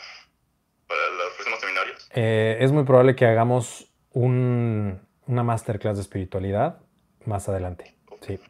para 0.86 1.00
los 1.10 1.32
próximos 1.34 1.60
seminarios? 1.60 2.08
Eh, 2.14 2.56
es 2.60 2.72
muy 2.72 2.84
probable 2.84 3.14
que 3.14 3.26
hagamos 3.26 3.92
un- 4.12 5.06
una 5.26 5.42
masterclass 5.42 5.96
de 5.98 6.02
espiritualidad 6.04 6.80
más 7.26 7.50
adelante. 7.50 7.98
Sí. 8.22 8.40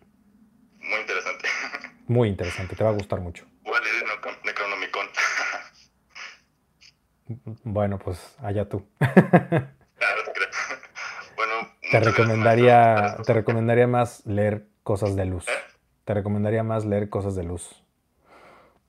Muy 2.11 2.29
interesante. 2.29 2.75
Te 2.77 2.83
va 2.85 2.91
a 2.91 2.95
gustar 2.95 3.21
mucho. 3.21 3.47
Voy 3.63 3.75
a 3.77 3.81
leer 3.81 4.05
Necro- 4.05 4.45
Necronomicon. 4.45 5.07
Bueno, 7.65 7.99
pues 7.99 8.35
allá 8.43 8.69
tú. 8.69 8.85
Claro, 8.99 10.25
te 10.25 10.33
creo. 10.33 10.49
Bueno, 11.37 11.55
Te 11.81 11.89
gracias, 11.93 12.05
recomendaría, 12.17 13.17
te 13.25 13.33
recomendaría 13.33 13.87
más 13.87 14.25
leer 14.27 14.67
cosas 14.83 15.15
de 15.17 15.25
luz. 15.27 15.47
¿Eh? 15.49 15.53
Te 16.05 16.15
recomendaría 16.15 16.63
más 16.65 16.85
leer 16.85 17.09
cosas 17.09 17.35
de 17.37 17.45
luz. 17.45 17.83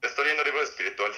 Estoy 0.01 0.25
leyendo 0.25 0.43
libros 0.45 0.69
espirituales. 0.69 1.17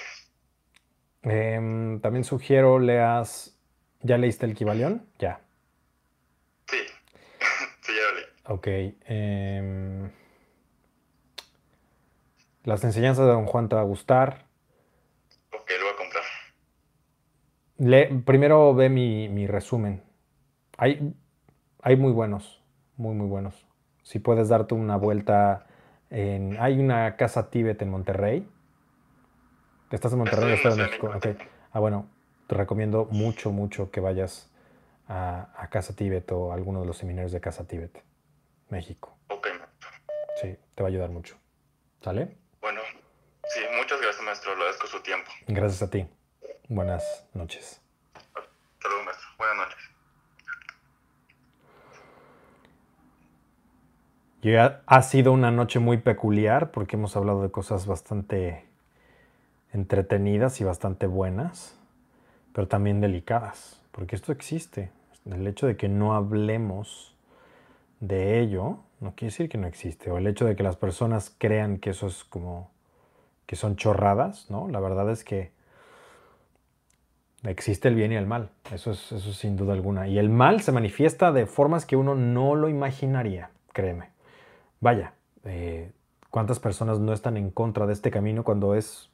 Em, 1.22 2.00
también 2.00 2.24
sugiero 2.24 2.78
leas. 2.78 3.58
¿Ya 4.02 4.18
leíste 4.18 4.44
el 4.44 4.54
Kibalión? 4.54 5.06
Ya. 5.18 5.40
Sí. 6.68 6.76
sí, 7.80 7.92
ya 7.96 8.02
lo 8.02 8.14
leí. 8.16 8.24
Ok. 8.44 8.66
em, 9.06 10.10
las 12.64 12.82
enseñanzas 12.84 13.24
de 13.26 13.32
Don 13.32 13.46
Juan 13.46 13.68
te 13.68 13.76
va 13.76 13.82
a 13.82 13.84
gustar. 13.84 14.46
Ok, 15.52 15.70
lo 15.78 15.84
voy 15.84 15.94
a 15.94 15.96
comprar. 15.96 16.22
Le- 17.78 18.22
primero 18.24 18.74
ve 18.74 18.88
mi, 18.88 19.28
mi 19.28 19.46
resumen. 19.46 20.02
Hay, 20.76 21.14
hay 21.82 21.96
muy 21.96 22.12
buenos, 22.12 22.62
muy, 22.96 23.14
muy 23.14 23.26
buenos. 23.28 23.66
Si 24.02 24.18
puedes 24.18 24.48
darte 24.48 24.74
una 24.74 24.96
vuelta 24.96 25.66
en... 26.10 26.56
Hay 26.60 26.78
una 26.78 27.16
casa 27.16 27.50
Tíbet 27.50 27.80
en 27.82 27.90
Monterrey. 27.90 28.48
¿Estás 29.90 30.12
en 30.12 30.18
Monterrey 30.18 30.52
Estoy 30.52 30.72
estás 30.72 30.72
en 30.74 30.78
México? 30.84 31.06
Ciudad 31.20 31.22
de 31.22 31.30
Ok. 31.44 31.50
Ah, 31.72 31.80
bueno, 31.80 32.08
te 32.46 32.54
recomiendo 32.54 33.06
mucho, 33.10 33.50
mucho 33.52 33.90
que 33.90 34.00
vayas 34.00 34.50
a, 35.08 35.50
a 35.56 35.68
Casa 35.70 35.94
Tíbet 35.94 36.30
o 36.32 36.50
a 36.52 36.54
alguno 36.54 36.80
de 36.80 36.86
los 36.86 36.96
seminarios 36.98 37.32
de 37.32 37.40
Casa 37.40 37.66
Tíbet, 37.66 38.02
México. 38.68 39.16
Ok. 39.28 39.48
Sí, 40.40 40.56
te 40.74 40.82
va 40.82 40.88
a 40.88 40.90
ayudar 40.90 41.10
mucho. 41.10 41.36
¿Sale? 42.02 42.36
Bueno, 42.60 42.80
sí, 43.48 43.60
muchas 43.76 44.00
gracias, 44.00 44.24
maestro. 44.24 44.50
Le 44.56 44.62
agradezco 44.62 44.86
su 44.86 45.00
tiempo. 45.02 45.30
Gracias 45.46 45.82
a 45.82 45.90
ti. 45.90 46.06
Buenas 46.68 47.28
noches. 47.34 47.80
Hasta 48.14 48.88
luego, 48.88 49.04
maestro. 49.04 49.28
Buenas 49.36 49.56
noches. 49.56 49.84
Ya 54.42 54.82
ha 54.86 55.02
sido 55.02 55.32
una 55.32 55.50
noche 55.50 55.80
muy 55.80 55.98
peculiar 55.98 56.70
porque 56.70 56.96
hemos 56.96 57.16
hablado 57.16 57.42
de 57.42 57.50
cosas 57.50 57.86
bastante 57.86 58.64
entretenidas 59.72 60.60
y 60.60 60.64
bastante 60.64 61.06
buenas, 61.06 61.78
pero 62.52 62.68
también 62.68 63.00
delicadas, 63.00 63.82
porque 63.90 64.16
esto 64.16 64.32
existe. 64.32 64.90
El 65.26 65.46
hecho 65.46 65.66
de 65.66 65.76
que 65.76 65.88
no 65.88 66.14
hablemos 66.14 67.14
de 68.00 68.40
ello 68.40 68.78
no 69.00 69.14
quiere 69.14 69.32
decir 69.32 69.48
que 69.48 69.58
no 69.58 69.66
existe, 69.66 70.10
o 70.10 70.18
el 70.18 70.26
hecho 70.26 70.46
de 70.46 70.56
que 70.56 70.62
las 70.62 70.76
personas 70.76 71.34
crean 71.38 71.78
que 71.78 71.90
eso 71.90 72.06
es 72.06 72.24
como 72.24 72.70
que 73.46 73.56
son 73.56 73.76
chorradas, 73.76 74.50
¿no? 74.50 74.68
La 74.68 74.80
verdad 74.80 75.10
es 75.10 75.24
que 75.24 75.52
existe 77.44 77.88
el 77.88 77.94
bien 77.94 78.12
y 78.12 78.16
el 78.16 78.26
mal, 78.26 78.50
eso 78.72 78.90
es, 78.90 79.12
eso 79.12 79.30
es 79.30 79.36
sin 79.36 79.56
duda 79.56 79.74
alguna. 79.74 80.08
Y 80.08 80.18
el 80.18 80.30
mal 80.30 80.62
se 80.62 80.72
manifiesta 80.72 81.32
de 81.32 81.46
formas 81.46 81.84
que 81.86 81.96
uno 81.96 82.14
no 82.14 82.54
lo 82.54 82.68
imaginaría, 82.68 83.50
créeme. 83.72 84.10
Vaya, 84.80 85.14
eh, 85.44 85.92
¿cuántas 86.30 86.60
personas 86.60 87.00
no 87.00 87.12
están 87.12 87.36
en 87.36 87.50
contra 87.50 87.86
de 87.86 87.92
este 87.94 88.10
camino 88.10 88.44
cuando 88.44 88.74
es 88.74 89.10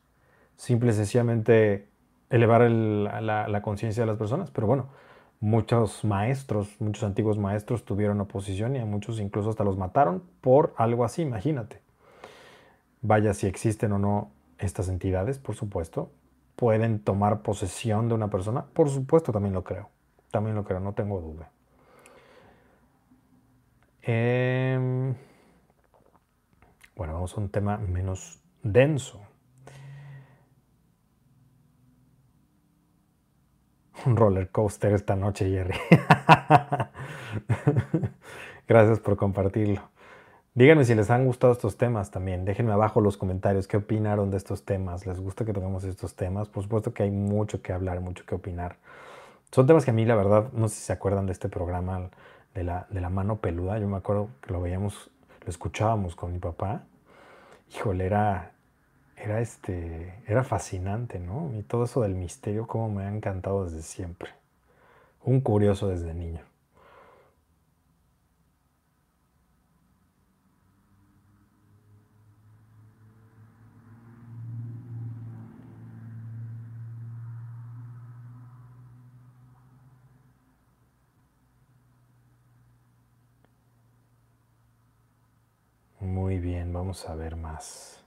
simple 0.56 0.90
y 0.90 0.94
sencillamente 0.94 1.88
elevar 2.30 2.62
el- 2.62 3.04
la, 3.04 3.48
la 3.48 3.62
conciencia 3.62 4.02
de 4.02 4.08
las 4.08 4.18
personas? 4.18 4.50
Pero 4.50 4.66
bueno, 4.66 4.88
muchos 5.40 6.04
maestros, 6.04 6.80
muchos 6.80 7.04
antiguos 7.04 7.38
maestros 7.38 7.84
tuvieron 7.84 8.20
oposición 8.20 8.76
y 8.76 8.80
a 8.80 8.86
muchos 8.86 9.20
incluso 9.20 9.50
hasta 9.50 9.64
los 9.64 9.78
mataron 9.78 10.22
por 10.40 10.74
algo 10.76 11.04
así, 11.04 11.22
imagínate. 11.22 11.80
Vaya, 13.02 13.34
si 13.34 13.46
existen 13.46 13.92
o 13.92 13.98
no 13.98 14.30
estas 14.58 14.88
entidades, 14.88 15.38
por 15.38 15.54
supuesto, 15.54 16.10
pueden 16.56 17.02
tomar 17.02 17.40
posesión 17.40 18.08
de 18.08 18.14
una 18.14 18.28
persona, 18.28 18.66
por 18.66 18.90
supuesto 18.90 19.32
también 19.32 19.54
lo 19.54 19.64
creo, 19.64 19.88
también 20.30 20.54
lo 20.54 20.64
creo, 20.64 20.80
no 20.80 20.92
tengo 20.92 21.20
duda. 21.20 21.50
Em, 24.02 25.14
bueno, 26.94 27.14
vamos 27.14 27.36
a 27.36 27.40
un 27.40 27.48
tema 27.48 27.78
menos 27.78 28.42
denso. 28.62 29.20
Un 34.06 34.16
roller 34.16 34.50
coaster 34.50 34.92
esta 34.92 35.16
noche, 35.16 35.50
Jerry. 35.50 35.78
Gracias 38.68 39.00
por 39.00 39.16
compartirlo. 39.16 39.90
Díganme 40.52 40.84
si 40.84 40.96
les 40.96 41.10
han 41.10 41.26
gustado 41.26 41.52
estos 41.52 41.76
temas 41.76 42.10
también. 42.10 42.44
Déjenme 42.44 42.72
abajo 42.72 43.00
los 43.00 43.16
comentarios 43.16 43.68
qué 43.68 43.76
opinaron 43.76 44.32
de 44.32 44.36
estos 44.36 44.64
temas. 44.64 45.06
¿Les 45.06 45.20
gusta 45.20 45.44
que 45.44 45.52
toquemos 45.52 45.84
estos 45.84 46.16
temas? 46.16 46.48
Por 46.48 46.64
supuesto 46.64 46.92
que 46.92 47.04
hay 47.04 47.12
mucho 47.12 47.62
que 47.62 47.72
hablar, 47.72 48.00
mucho 48.00 48.26
que 48.26 48.34
opinar. 48.34 48.76
Son 49.52 49.66
temas 49.68 49.84
que 49.84 49.92
a 49.92 49.94
mí, 49.94 50.04
la 50.04 50.16
verdad, 50.16 50.50
no 50.52 50.68
sé 50.68 50.74
si 50.76 50.82
se 50.82 50.92
acuerdan 50.92 51.26
de 51.26 51.32
este 51.32 51.48
programa 51.48 52.10
de 52.52 52.64
la, 52.64 52.88
de 52.90 53.00
la 53.00 53.10
mano 53.10 53.36
peluda. 53.36 53.78
Yo 53.78 53.86
me 53.86 53.96
acuerdo 53.96 54.28
que 54.40 54.52
lo 54.52 54.60
veíamos, 54.60 55.10
lo 55.44 55.48
escuchábamos 55.48 56.16
con 56.16 56.32
mi 56.32 56.40
papá. 56.40 56.82
Híjole, 57.72 58.06
era, 58.06 58.50
era, 59.16 59.40
este, 59.40 60.14
era 60.26 60.42
fascinante, 60.42 61.20
¿no? 61.20 61.52
Y 61.56 61.62
todo 61.62 61.84
eso 61.84 62.02
del 62.02 62.16
misterio, 62.16 62.66
como 62.66 62.90
me 62.90 63.04
ha 63.04 63.08
encantado 63.08 63.64
desde 63.66 63.82
siempre. 63.82 64.30
Un 65.22 65.40
curioso 65.42 65.86
desde 65.88 66.12
niño. 66.12 66.49
Muy 86.00 86.40
bien, 86.40 86.72
vamos 86.72 87.08
a 87.08 87.14
ver 87.14 87.36
más. 87.36 88.02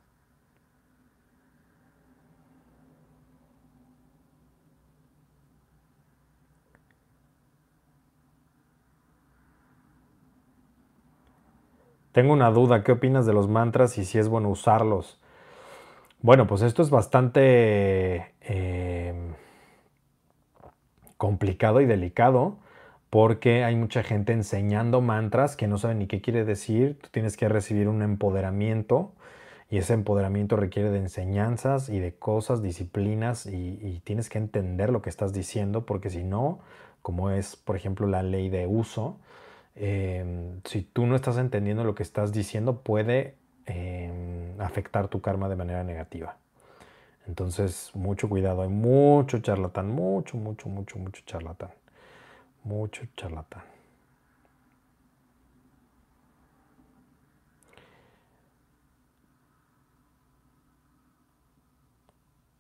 Tengo 12.11 12.31
una 12.33 12.51
duda, 12.51 12.83
¿qué 12.83 12.91
opinas 12.91 13.25
de 13.25 13.33
los 13.33 13.47
mantras 13.49 13.97
y 13.97 14.05
si 14.05 14.19
es 14.19 14.27
bueno 14.29 14.49
usarlos? 14.49 15.19
Bueno, 16.21 16.47
pues 16.47 16.61
esto 16.61 16.81
es 16.81 16.89
bastante 16.89 18.33
eh, 18.41 19.13
complicado 21.17 21.81
y 21.81 21.85
delicado 21.85 22.57
porque 23.14 23.64
hay 23.64 23.76
mucha 23.76 24.02
gente 24.02 24.34
enseñando 24.34 24.99
mantras 24.99 25.56
que 25.56 25.68
no 25.68 25.77
saben 25.77 25.99
ni 25.99 26.07
qué 26.07 26.19
quiere 26.19 26.45
decir. 26.45 26.98
Tú 26.99 27.10
tienes 27.11 27.38
que 27.38 27.48
recibir 27.48 27.88
un 27.88 28.02
empoderamiento 28.02 29.11
y 29.69 29.77
ese 29.77 29.94
empoderamiento 29.94 30.56
requiere 30.56 30.90
de 30.90 30.98
enseñanzas 30.98 31.90
y 31.90 31.99
de 31.99 32.15
cosas, 32.15 32.64
disciplinas 32.64 33.45
y, 33.45 34.02
tienes 34.03 34.30
que 34.30 34.40
entender 34.40 34.90
lo 34.90 35.03
que 35.03 35.11
estás 35.11 35.31
diciendo 35.31 35.85
porque 35.85 36.10
si 36.10 36.23
no, 36.23 36.61
como 37.03 37.30
es 37.30 37.56
por 37.56 37.76
ejemplo 37.76 38.07
la 38.07 38.23
ley 38.23 38.49
de 38.49 38.65
uso, 38.65 39.19
eh, 39.76 40.52
si 40.65 40.81
tú 40.81 41.06
no 41.06 41.15
estás 41.15 41.38
entendiendo 41.38 41.84
lo 41.84 41.94
que 41.94 42.02
estás 42.02 42.34
diciendo 42.34 42.81
puede 42.81 43.35
eh, 43.68 44.56
afectar 44.57 45.07
tu 45.07 45.22
karma 45.22 45.49
de 45.49 45.56
manera 45.56 45.84
negativa. 45.84 46.38
Entonces, 47.27 47.91
mucho 47.94 48.27
cuidado, 48.27 48.64
hay 48.64 48.69
mucho 48.69 49.38
charlatán, 49.38 49.91
mucho, 49.91 50.35
mucho, 50.35 50.68
mucho, 50.68 50.98
mucho 50.98 51.22
charlatán. 51.27 51.69
Mucho 52.64 53.03
charlatán. 53.18 53.64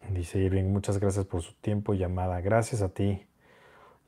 Dice 0.09 0.39
Irving, 0.39 0.65
muchas 0.65 0.99
gracias 0.99 1.25
por 1.25 1.41
su 1.41 1.53
tiempo 1.55 1.93
y 1.93 1.97
llamada. 1.97 2.39
Gracias 2.41 2.81
a 2.81 2.89
ti. 2.89 3.25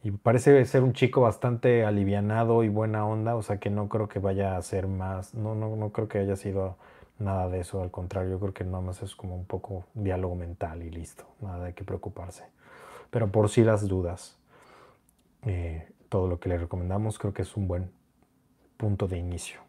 Y 0.03 0.11
parece 0.11 0.63
ser 0.65 0.83
un 0.83 0.93
chico 0.93 1.21
bastante 1.21 1.83
alivianado 1.83 2.63
y 2.63 2.69
buena 2.69 3.07
onda, 3.07 3.35
o 3.35 3.41
sea 3.41 3.57
que 3.59 3.71
no 3.71 3.89
creo 3.89 4.07
que 4.07 4.19
vaya 4.19 4.55
a 4.55 4.61
ser 4.61 4.87
más, 4.87 5.33
no, 5.33 5.55
no, 5.55 5.75
no 5.75 5.91
creo 5.91 6.07
que 6.07 6.19
haya 6.19 6.35
sido 6.35 6.77
nada 7.17 7.49
de 7.49 7.61
eso, 7.61 7.81
al 7.81 7.89
contrario, 7.89 8.29
yo 8.31 8.39
creo 8.39 8.53
que 8.53 8.63
nada 8.63 8.81
más 8.81 9.01
es 9.01 9.15
como 9.15 9.35
un 9.35 9.45
poco 9.45 9.85
diálogo 9.95 10.35
mental 10.35 10.83
y 10.83 10.91
listo, 10.91 11.25
nada 11.41 11.65
de 11.65 11.73
qué 11.73 11.83
preocuparse. 11.83 12.43
Pero 13.09 13.31
por 13.31 13.49
si 13.49 13.63
las 13.63 13.87
dudas, 13.87 14.37
eh, 15.45 15.87
todo 16.09 16.27
lo 16.27 16.39
que 16.39 16.49
le 16.49 16.57
recomendamos 16.57 17.19
creo 17.19 17.33
que 17.33 17.43
es 17.43 17.55
un 17.55 17.67
buen 17.67 17.91
punto 18.77 19.07
de 19.07 19.17
inicio. 19.17 19.59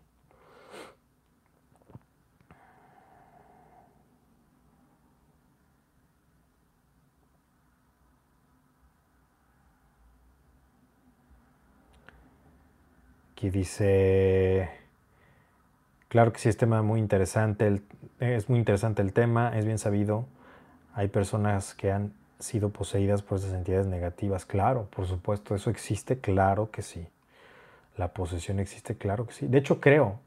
Aquí 13.33 13.51
dice, 13.51 14.71
claro 16.09 16.33
que 16.33 16.39
sí, 16.39 16.49
es 16.49 16.57
tema 16.57 16.81
muy 16.81 17.01
interesante, 17.01 17.83
es 18.19 18.49
muy 18.49 18.59
interesante 18.59 19.03
el 19.03 19.13
tema, 19.13 19.59
es 19.59 19.67
bien 19.67 19.79
sabido. 19.79 20.27
Hay 20.95 21.09
personas 21.09 21.75
que 21.75 21.93
han 21.93 22.15
sido 22.39 22.71
poseídas 22.71 23.23
por 23.23 23.39
esas 23.39 23.53
entidades 23.53 23.87
negativas, 23.87 24.45
claro, 24.45 24.89
por 24.91 25.07
supuesto, 25.07 25.55
eso 25.55 25.71
existe, 25.71 26.19
claro 26.19 26.71
que 26.71 26.83
sí. 26.83 27.09
La 27.97 28.13
posesión 28.13 28.61
existe, 28.61 28.97
claro 28.97 29.27
que 29.27 29.33
sí. 29.33 29.47
De 29.47 29.59
hecho, 29.59 29.81
creo 29.81 30.21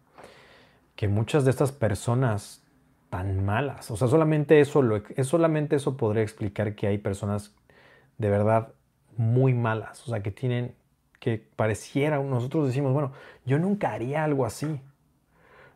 que 0.95 1.07
muchas 1.07 1.45
de 1.45 1.51
estas 1.51 1.71
personas 1.71 2.63
tan 3.09 3.45
malas, 3.45 3.89
o 3.91 3.97
sea, 3.97 4.07
solamente 4.07 4.59
eso, 4.59 4.81
lo, 4.81 5.01
solamente 5.23 5.75
eso 5.75 5.97
podría 5.97 6.23
explicar 6.23 6.75
que 6.75 6.87
hay 6.87 6.97
personas 6.97 7.53
de 8.17 8.29
verdad 8.29 8.73
muy 9.17 9.53
malas, 9.53 10.07
o 10.07 10.11
sea, 10.11 10.21
que 10.21 10.31
tienen 10.31 10.75
que 11.19 11.45
pareciera, 11.55 12.17
nosotros 12.19 12.67
decimos, 12.67 12.93
bueno, 12.93 13.11
yo 13.45 13.59
nunca 13.59 13.91
haría 13.91 14.23
algo 14.23 14.45
así. 14.45 14.79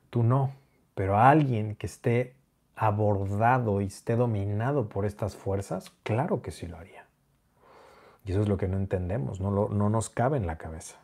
Tú 0.09 0.23
no, 0.23 0.53
pero 0.95 1.17
alguien 1.17 1.75
que 1.75 1.87
esté 1.87 2.33
abordado 2.75 3.81
y 3.81 3.85
esté 3.85 4.15
dominado 4.15 4.89
por 4.89 5.05
estas 5.05 5.35
fuerzas, 5.35 5.91
claro 6.03 6.41
que 6.41 6.51
sí 6.51 6.67
lo 6.67 6.77
haría. 6.77 7.05
Y 8.25 8.31
eso 8.31 8.41
es 8.41 8.47
lo 8.47 8.57
que 8.57 8.67
no 8.67 8.77
entendemos, 8.77 9.39
no, 9.41 9.67
no 9.69 9.89
nos 9.89 10.09
cabe 10.09 10.37
en 10.37 10.47
la 10.47 10.57
cabeza. 10.57 10.97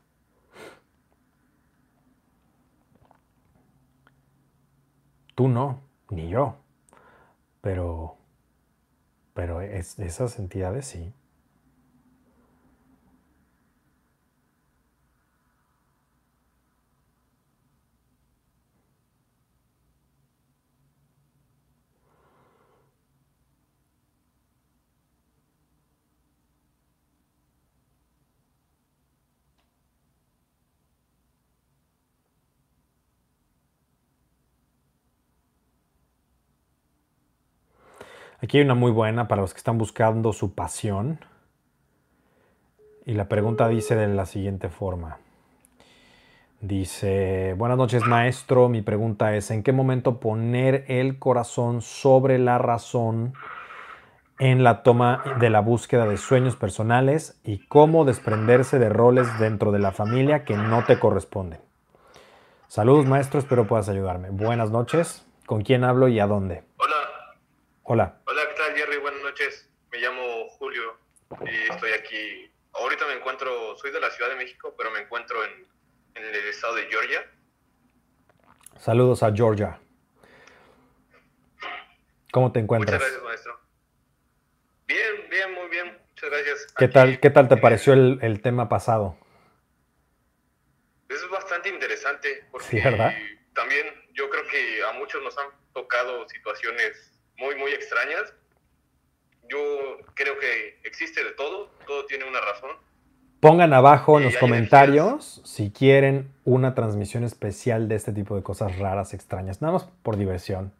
Tú 5.35 5.47
no, 5.47 5.79
ni 6.09 6.29
yo, 6.29 6.55
pero, 7.61 8.17
pero 9.33 9.61
es, 9.61 9.97
esas 9.99 10.37
entidades 10.39 10.85
sí. 10.85 11.13
Aquí 38.49 38.57
hay 38.57 38.63
una 38.63 38.73
muy 38.73 38.91
buena 38.91 39.27
para 39.27 39.43
los 39.43 39.53
que 39.53 39.59
están 39.59 39.77
buscando 39.77 40.33
su 40.33 40.55
pasión. 40.55 41.19
Y 43.05 43.13
la 43.13 43.29
pregunta 43.29 43.67
dice 43.67 43.95
de 43.95 44.07
la 44.07 44.25
siguiente 44.25 44.69
forma. 44.69 45.19
Dice, 46.59 47.53
buenas 47.59 47.77
noches 47.77 48.07
maestro, 48.07 48.67
mi 48.67 48.81
pregunta 48.81 49.35
es, 49.35 49.51
¿en 49.51 49.61
qué 49.61 49.71
momento 49.71 50.19
poner 50.19 50.85
el 50.87 51.19
corazón 51.19 51.83
sobre 51.83 52.39
la 52.39 52.57
razón 52.57 53.35
en 54.39 54.63
la 54.63 54.81
toma 54.81 55.23
de 55.39 55.51
la 55.51 55.59
búsqueda 55.59 56.07
de 56.07 56.17
sueños 56.17 56.55
personales 56.55 57.39
y 57.43 57.67
cómo 57.67 58.03
desprenderse 58.03 58.79
de 58.79 58.89
roles 58.89 59.27
dentro 59.37 59.71
de 59.71 59.77
la 59.77 59.91
familia 59.91 60.43
que 60.43 60.57
no 60.57 60.83
te 60.85 60.97
corresponden? 60.97 61.59
Saludos 62.67 63.05
maestro, 63.05 63.39
espero 63.39 63.67
puedas 63.67 63.89
ayudarme. 63.89 64.31
Buenas 64.31 64.71
noches, 64.71 65.23
¿con 65.45 65.61
quién 65.61 65.83
hablo 65.83 66.07
y 66.07 66.19
a 66.19 66.25
dónde? 66.25 66.63
Hola. 66.77 66.95
Hola. 67.91 68.21
Hola, 68.27 68.41
¿qué 68.47 68.53
tal 68.53 68.75
Jerry? 68.75 68.97
Buenas 68.99 69.23
noches. 69.23 69.67
Me 69.91 69.97
llamo 69.97 70.47
Julio 70.59 70.95
y 71.41 71.71
estoy 71.71 71.91
aquí. 71.93 72.51
Ahorita 72.71 72.98
me 73.09 73.15
encuentro, 73.15 73.75
soy 73.77 73.91
de 73.91 73.99
la 73.99 74.11
Ciudad 74.11 74.29
de 74.29 74.35
México, 74.35 74.73
pero 74.77 74.91
me 74.91 74.99
encuentro 74.99 75.43
en, 75.43 75.67
en 76.15 76.23
el 76.23 76.35
estado 76.47 76.75
de 76.75 76.83
Georgia. 76.85 77.25
Saludos 78.77 79.23
a 79.23 79.33
Georgia. 79.33 79.79
¿Cómo 82.31 82.51
te 82.51 82.59
encuentras? 82.59 82.99
Muchas 82.99 83.11
gracias, 83.11 83.23
maestro. 83.27 83.59
Bien, 84.87 85.29
bien, 85.29 85.53
muy 85.53 85.67
bien. 85.69 85.97
Muchas 86.09 86.29
gracias. 86.29 86.73
¿Qué 86.77 86.85
Aquí, 86.85 86.93
tal, 86.93 87.19
qué 87.19 87.29
tal 87.31 87.47
te 87.47 87.55
eh, 87.55 87.57
pareció 87.57 87.93
el, 87.93 88.19
el 88.21 88.41
tema 88.41 88.69
pasado? 88.69 89.17
Es 91.09 91.27
bastante 91.29 91.69
interesante 91.69 92.45
porque 92.51 92.67
Sí, 92.67 92.79
¿verdad? 92.79 93.11
también 93.53 93.87
yo 94.13 94.29
creo 94.29 94.47
que 94.47 94.83
a 94.83 94.91
muchos 94.93 95.23
nos 95.23 95.35
han 95.39 95.47
tocado 95.73 96.29
situaciones 96.29 97.11
muy, 97.37 97.55
muy 97.55 97.71
extrañas. 97.71 98.33
Yo 99.47 99.97
creo 100.13 100.37
que 100.37 100.79
existe 100.83 101.23
de 101.23 101.31
todo, 101.31 101.71
todo 101.87 102.05
tiene 102.05 102.25
una 102.25 102.39
razón. 102.41 102.77
Pongan 103.39 103.71
abajo 103.73 104.17
en 104.17 104.25
los 104.25 104.35
comentarios 104.37 105.41
si 105.45 105.71
quieren 105.71 106.29
una 106.43 106.75
transmisión 106.75 107.23
especial 107.23 107.87
de 107.87 107.95
este 107.95 108.11
tipo 108.11 108.35
de 108.35 108.43
cosas 108.43 108.77
raras, 108.77 109.13
extrañas. 109.13 109.61
Nada 109.61 109.73
más 109.75 109.85
por 110.03 110.17
diversión, 110.17 110.73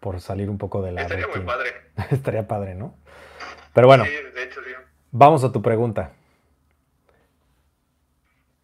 por 0.00 0.20
salir 0.20 0.50
un 0.50 0.58
poco 0.58 0.82
de 0.82 0.90
la 0.90 1.02
Estaría 1.02 1.26
muy 1.26 1.34
rutina. 1.36 1.52
padre. 1.52 1.70
Estaría 2.10 2.48
padre, 2.48 2.74
¿no? 2.74 2.96
Pero 3.74 3.86
bueno, 3.86 4.04
Sí, 4.04 4.10
de 4.10 4.42
hecho, 4.42 4.60
sí. 4.64 4.70
vamos 5.12 5.44
a 5.44 5.52
tu 5.52 5.62
pregunta. 5.62 6.12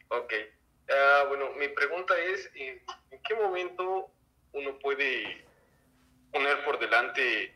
Ok. 0.08 0.32
Ah, 0.90 1.24
bueno, 1.28 1.46
mi 1.58 1.68
pregunta 1.68 2.14
es, 2.34 2.50
¿en, 2.56 2.80
en 3.12 3.20
qué 3.22 3.34
momento 3.36 4.08
uno 4.54 4.70
puede 4.82 5.44
poner 6.32 6.64
por 6.64 6.80
delante 6.80 7.54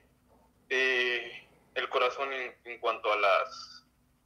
eh, 0.69 1.33
el 1.75 1.89
corazón 1.89 2.29
en, 2.33 2.53
en 2.73 2.79
cuanto 2.81 3.13
a 3.13 3.17
las 3.17 3.74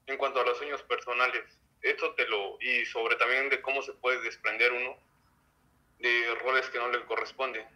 en 0.08 0.16
cuanto 0.16 0.40
a 0.40 0.44
los 0.44 0.58
sueños 0.58 0.82
personales? 0.82 1.44
Esto 1.82 2.14
te 2.14 2.26
lo 2.26 2.58
y 2.60 2.84
sobre 2.86 3.16
también 3.16 3.48
de 3.50 3.60
cómo 3.60 3.82
se 3.82 3.92
puede 3.92 4.20
desprender 4.22 4.72
uno 4.72 4.96
de 5.98 6.34
roles 6.42 6.68
que 6.70 6.78
no 6.78 6.88
le 6.88 7.04
corresponden. 7.04 7.66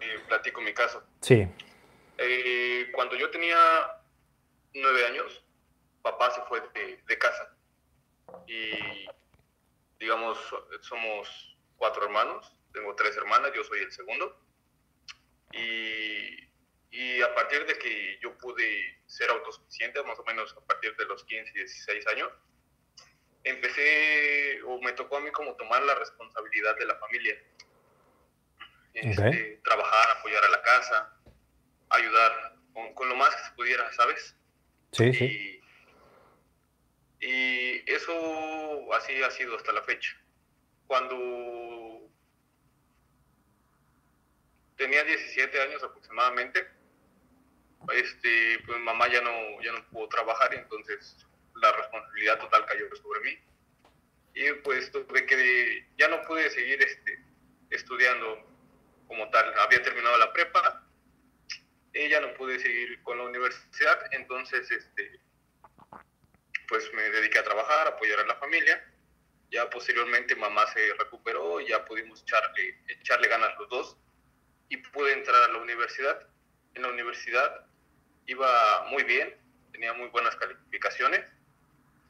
Eh, 0.00 0.18
platico 0.26 0.60
mi 0.60 0.74
caso. 0.74 1.02
Sí, 1.22 1.46
Eh, 2.18 2.90
cuando 2.92 3.14
yo 3.16 3.30
tenía 3.30 3.56
nueve 4.74 5.06
años, 5.06 5.44
papá 6.02 6.30
se 6.32 6.42
fue 6.42 6.60
de, 6.74 7.00
de 7.06 7.18
casa. 7.18 7.54
Y, 8.46 9.06
digamos, 10.00 10.36
somos 10.80 11.56
cuatro 11.76 12.04
hermanos. 12.04 12.52
Tengo 12.72 12.94
tres 12.96 13.16
hermanas, 13.16 13.52
yo 13.54 13.62
soy 13.64 13.80
el 13.80 13.92
segundo. 13.92 14.36
Y, 15.52 16.47
y 16.90 17.20
a 17.20 17.34
partir 17.34 17.66
de 17.66 17.78
que 17.78 18.18
yo 18.20 18.36
pude 18.38 19.00
ser 19.06 19.30
autosuficiente, 19.30 20.02
más 20.04 20.18
o 20.18 20.24
menos 20.24 20.54
a 20.56 20.60
partir 20.66 20.96
de 20.96 21.04
los 21.04 21.22
15 21.24 21.50
y 21.50 21.58
16 21.58 22.06
años, 22.08 22.32
empecé, 23.44 24.62
o 24.64 24.80
me 24.80 24.92
tocó 24.92 25.18
a 25.18 25.20
mí 25.20 25.30
como 25.30 25.54
tomar 25.56 25.82
la 25.82 25.94
responsabilidad 25.94 26.76
de 26.76 26.86
la 26.86 26.96
familia. 26.96 27.36
Este, 28.94 29.60
Trabajar, 29.64 30.16
apoyar 30.18 30.44
a 30.44 30.48
la 30.48 30.62
casa, 30.62 31.20
ayudar 31.90 32.56
con, 32.72 32.94
con 32.94 33.08
lo 33.08 33.16
más 33.16 33.34
que 33.36 33.42
se 33.44 33.52
pudiera, 33.52 33.92
¿sabes? 33.92 34.34
sí, 34.92 35.12
sí. 35.12 35.60
Y, 37.20 37.26
y 37.26 37.84
eso 37.86 38.94
así 38.94 39.22
ha 39.22 39.30
sido 39.30 39.56
hasta 39.56 39.72
la 39.72 39.82
fecha. 39.82 40.16
Cuando 40.86 42.08
tenía 44.76 45.04
17 45.04 45.60
años 45.60 45.82
aproximadamente, 45.82 46.77
este, 47.92 48.58
pues 48.66 48.78
mamá 48.80 49.08
ya 49.08 49.20
no, 49.20 49.62
ya 49.62 49.72
no 49.72 49.84
pudo 49.88 50.08
trabajar 50.08 50.54
entonces 50.54 51.16
la 51.60 51.72
responsabilidad 51.72 52.38
total 52.38 52.66
cayó 52.66 52.84
sobre 52.96 53.20
mí. 53.20 53.38
Y 54.34 54.52
pues 54.62 54.90
tuve 54.92 55.26
que, 55.26 55.86
ya 55.96 56.08
no 56.08 56.22
pude 56.22 56.48
seguir 56.50 56.80
este, 56.82 57.24
estudiando 57.70 58.46
como 59.06 59.28
tal. 59.30 59.52
Había 59.58 59.82
terminado 59.82 60.16
la 60.18 60.32
prepa 60.32 60.86
y 61.92 62.08
ya 62.08 62.20
no 62.20 62.32
pude 62.34 62.58
seguir 62.60 63.02
con 63.02 63.18
la 63.18 63.24
universidad, 63.24 63.98
entonces 64.12 64.70
este, 64.70 65.20
pues 66.68 66.92
me 66.92 67.02
dediqué 67.10 67.38
a 67.38 67.44
trabajar, 67.44 67.86
a 67.86 67.90
apoyar 67.90 68.20
a 68.20 68.26
la 68.26 68.36
familia. 68.36 68.84
Ya 69.50 69.68
posteriormente 69.70 70.36
mamá 70.36 70.66
se 70.72 70.92
recuperó, 70.98 71.60
ya 71.60 71.84
pudimos 71.86 72.20
echarle, 72.22 72.78
echarle 72.86 73.28
ganas 73.28 73.58
los 73.58 73.68
dos 73.70 73.96
y 74.68 74.76
pude 74.76 75.14
entrar 75.14 75.42
a 75.44 75.52
la 75.52 75.58
universidad. 75.58 76.28
En 76.74 76.82
la 76.82 76.88
universidad 76.88 77.67
iba 78.28 78.84
muy 78.90 79.02
bien, 79.02 79.34
tenía 79.72 79.92
muy 79.94 80.08
buenas 80.08 80.36
calificaciones, 80.36 81.28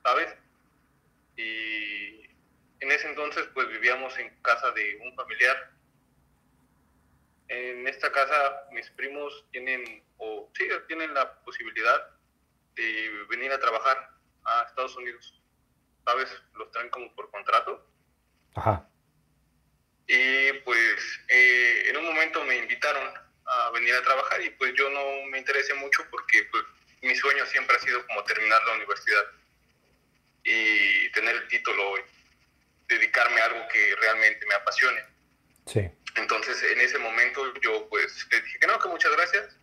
¿sabes? 0.03 0.37
y 1.39 2.21
en 2.81 2.91
ese 2.91 3.09
entonces 3.09 3.49
pues 3.55 3.69
vivíamos 3.69 4.17
en 4.19 4.29
casa 4.43 4.71
de 4.73 4.99
un 5.03 5.15
familiar. 5.15 5.71
En 7.49 7.87
esta 7.87 8.13
casa 8.13 8.67
mis 8.73 8.91
primos 8.91 9.47
tienen, 9.53 10.05
o 10.19 10.51
sí, 10.55 10.69
tienen 10.89 11.15
la 11.15 11.41
posibilidad 11.43 12.11
de 12.75 13.25
venir 13.31 13.53
a 13.53 13.61
trabajar 13.61 14.11
a 14.45 14.65
Estados 14.69 14.97
Unidos. 14.97 15.41
¿Sabes? 16.05 16.31
Los 16.55 16.71
traen 16.73 16.91
como 16.91 17.15
por 17.15 17.31
contrato. 17.31 17.87
Ajá. 18.55 18.89
Y 20.07 20.53
pues 20.65 21.21
eh, 21.29 21.85
en 21.89 21.97
un 21.99 22.05
momento 22.07 22.43
me 22.45 22.57
invitaron 22.57 23.13
a 23.67 23.71
venir 23.71 23.95
a 23.95 24.03
trabajar 24.03 24.43
y 24.43 24.51
pues 24.51 24.73
yo 24.75 24.89
no 24.91 25.27
me 25.27 25.39
interesé 25.39 25.75
mucho 25.75 26.05
porque 26.11 26.45
pues 26.51 26.65
mi 27.03 27.15
sueño 27.15 27.45
siempre 27.47 27.77
ha 27.77 27.81
sido 27.81 28.07
como 28.07 28.25
terminar 28.25 28.63
la 28.67 28.75
universidad 28.75 29.25
y 30.45 31.11
tener 31.13 31.37
el 31.37 31.49
título 31.49 31.99
y 31.99 32.03
dedicarme 32.95 33.41
a 33.41 33.47
algo 33.47 33.69
que 33.69 33.97
realmente 33.97 34.47
me 34.47 34.55
apasione. 34.55 35.05
Sí. 35.67 35.89
Entonces 36.17 36.63
en 36.63 36.81
ese 36.81 36.99
momento 36.99 37.53
yo 37.61 37.89
pues 37.89 38.27
le 38.31 38.41
dije 38.41 38.59
que 38.59 38.67
no, 38.67 38.79
que 38.79 38.89
muchas 38.89 39.13
gracias 39.13 39.57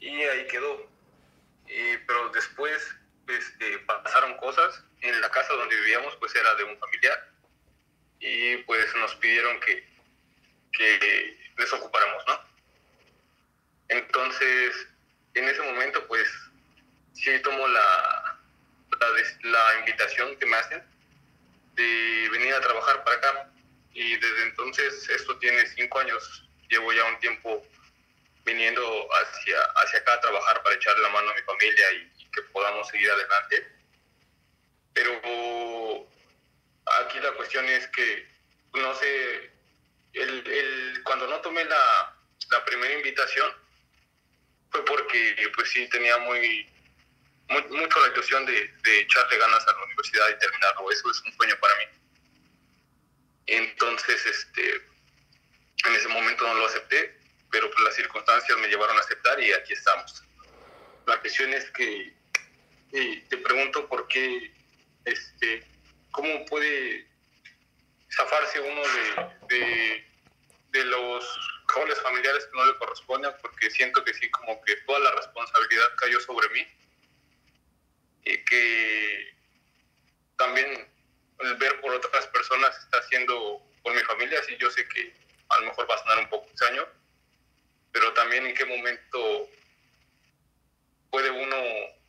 y 0.00 0.22
ahí 0.22 0.46
quedó. 0.48 0.90
Y, 1.66 1.96
pero 2.06 2.28
después 2.30 2.94
este, 3.28 3.78
pasaron 3.78 4.36
cosas. 4.36 4.82
En 5.00 5.20
la 5.20 5.30
casa 5.30 5.52
donde 5.52 5.76
vivíamos 5.76 6.16
pues 6.16 6.34
era 6.34 6.54
de 6.54 6.64
un 6.64 6.78
familiar 6.78 7.30
y 8.20 8.56
pues 8.58 8.86
nos 8.96 9.14
pidieron 9.16 9.60
que, 9.60 9.86
que 10.72 11.38
les 11.58 11.72
ocupáramos, 11.74 12.24
¿no? 12.26 12.53
Entonces, 13.88 14.88
en 15.34 15.48
ese 15.48 15.62
momento, 15.62 16.06
pues, 16.06 16.28
sí 17.14 17.38
tomo 17.40 17.66
la, 17.68 18.38
la, 19.00 19.50
la, 19.50 19.78
invitación 19.80 20.36
que 20.36 20.46
me 20.46 20.56
hacen 20.56 20.82
de 21.74 22.28
venir 22.30 22.54
a 22.54 22.60
trabajar 22.60 23.04
para 23.04 23.16
acá. 23.16 23.50
Y 23.92 24.16
desde 24.16 24.42
entonces, 24.44 25.08
esto 25.08 25.38
tiene 25.38 25.66
cinco 25.66 26.00
años, 26.00 26.48
llevo 26.68 26.92
ya 26.92 27.04
un 27.04 27.18
tiempo 27.20 27.66
viniendo 28.44 29.08
hacia, 29.14 29.60
hacia 29.76 29.98
acá 30.00 30.14
a 30.14 30.20
trabajar 30.20 30.62
para 30.62 30.76
echarle 30.76 31.02
la 31.02 31.08
mano 31.10 31.30
a 31.30 31.34
mi 31.34 31.42
familia 31.42 31.92
y, 31.92 32.12
y 32.18 32.30
que 32.30 32.42
podamos 32.52 32.88
seguir 32.88 33.10
adelante. 33.10 33.68
Pero 34.92 36.08
aquí 37.00 37.18
la 37.20 37.32
cuestión 37.32 37.64
es 37.66 37.86
que, 37.88 38.28
no 38.74 38.94
sé, 38.94 39.50
el, 40.12 40.46
el, 40.46 41.02
cuando 41.04 41.26
no 41.26 41.40
tomé 41.40 41.64
la, 41.64 42.16
la, 42.50 42.64
primera 42.64 42.94
invitación 42.94 43.52
fue 44.74 44.84
porque, 44.86 45.36
pues 45.54 45.70
sí, 45.70 45.88
tenía 45.88 46.18
muy, 46.18 46.68
muy 47.48 47.62
mucho 47.70 48.00
la 48.00 48.12
ilusión 48.12 48.44
de, 48.44 48.52
de, 48.82 49.00
echarle 49.00 49.38
ganas 49.38 49.66
a 49.68 49.72
la 49.72 49.84
universidad 49.84 50.28
y 50.30 50.38
terminarlo. 50.40 50.90
Eso 50.90 51.10
es 51.12 51.20
un 51.20 51.32
sueño 51.32 51.54
para 51.60 51.76
mí. 51.76 51.84
Entonces, 53.46 54.26
este, 54.26 54.74
en 55.86 55.94
ese 55.94 56.08
momento 56.08 56.44
no 56.44 56.54
lo 56.54 56.66
acepté, 56.66 57.16
pero 57.52 57.70
pues, 57.70 57.84
las 57.84 57.94
circunstancias 57.94 58.58
me 58.58 58.66
llevaron 58.66 58.96
a 58.96 59.00
aceptar 59.00 59.40
y 59.40 59.52
aquí 59.52 59.74
estamos. 59.74 60.24
La 61.06 61.20
cuestión 61.20 61.52
es 61.52 61.70
que 61.70 62.12
te 62.90 63.36
pregunto 63.38 63.88
por 63.88 64.08
qué 64.08 64.52
este, 65.04 65.64
cómo 66.10 66.44
puede 66.46 67.06
zafarse 68.10 68.60
uno 68.60 68.82
de, 68.82 69.56
de, 69.56 70.06
de 70.70 70.84
los 70.86 71.53
roles 71.68 72.00
familiares 72.00 72.46
que 72.46 72.56
no 72.56 72.66
le 72.66 72.76
corresponden, 72.76 73.32
porque 73.40 73.70
siento 73.70 74.04
que 74.04 74.14
sí, 74.14 74.30
como 74.30 74.60
que 74.62 74.76
toda 74.86 75.00
la 75.00 75.12
responsabilidad 75.12 75.88
cayó 75.96 76.20
sobre 76.20 76.48
mí 76.50 76.66
y 78.24 78.44
que 78.44 79.34
también 80.36 80.88
el 81.40 81.56
ver 81.56 81.80
por 81.80 81.92
otras 81.94 82.26
personas 82.28 82.76
está 82.78 82.98
haciendo 82.98 83.62
por 83.82 83.94
mi 83.94 84.00
familia, 84.02 84.42
sí 84.44 84.56
yo 84.58 84.70
sé 84.70 84.86
que 84.88 85.14
a 85.48 85.60
lo 85.60 85.66
mejor 85.66 85.90
va 85.90 85.94
a 85.94 85.98
sonar 85.98 86.18
un 86.18 86.28
poco 86.28 86.48
extraño, 86.48 86.86
pero 87.92 88.12
también 88.14 88.46
en 88.46 88.54
qué 88.54 88.64
momento 88.64 89.48
puede 91.10 91.30
uno 91.30 91.56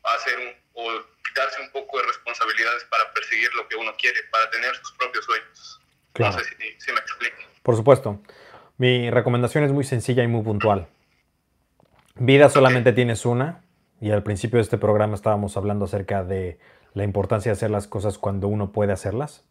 hacer 0.04 0.40
un, 0.40 0.56
o 0.74 1.04
quitarse 1.28 1.62
un 1.62 1.72
poco 1.72 1.98
de 1.98 2.08
responsabilidades 2.08 2.84
para 2.86 3.12
perseguir 3.14 3.54
lo 3.56 3.68
que 3.68 3.76
uno 3.76 3.96
quiere, 3.98 4.24
para 4.32 4.50
tener 4.52 4.76
sus 4.78 4.94
propios 4.94 5.26
sueños. 5.26 5.82
Claro. 6.14 6.38
No 6.38 6.44
sé 6.44 6.50
si, 6.58 6.80
si 6.80 6.92
me 6.92 7.00
explico. 7.00 7.38
Por 7.62 7.76
supuesto. 7.76 8.22
Mi 8.78 9.10
recomendación 9.10 9.64
es 9.64 9.72
muy 9.72 9.86
sencilla 9.86 10.24
y 10.24 10.28
muy 10.28 10.42
puntual. 10.44 10.88
Vida 12.18 12.50
solamente 12.50 12.92
tienes 12.92 13.26
una, 13.26 13.62
y 14.02 14.12
al 14.12 14.22
principio 14.22 14.58
de 14.58 14.64
este 14.64 14.78
programa 14.78 15.16
estábamos 15.16 15.56
hablando 15.56 15.86
acerca 15.86 16.26
de 16.26 16.60
la 16.94 17.06
importancia 17.06 17.52
de 17.52 17.54
hacer 17.54 17.72
las 17.72 17.88
cosas 17.88 18.18
cuando 18.18 18.50
uno 18.50 18.74
puede 18.74 18.92
hacerlas. 18.92 19.46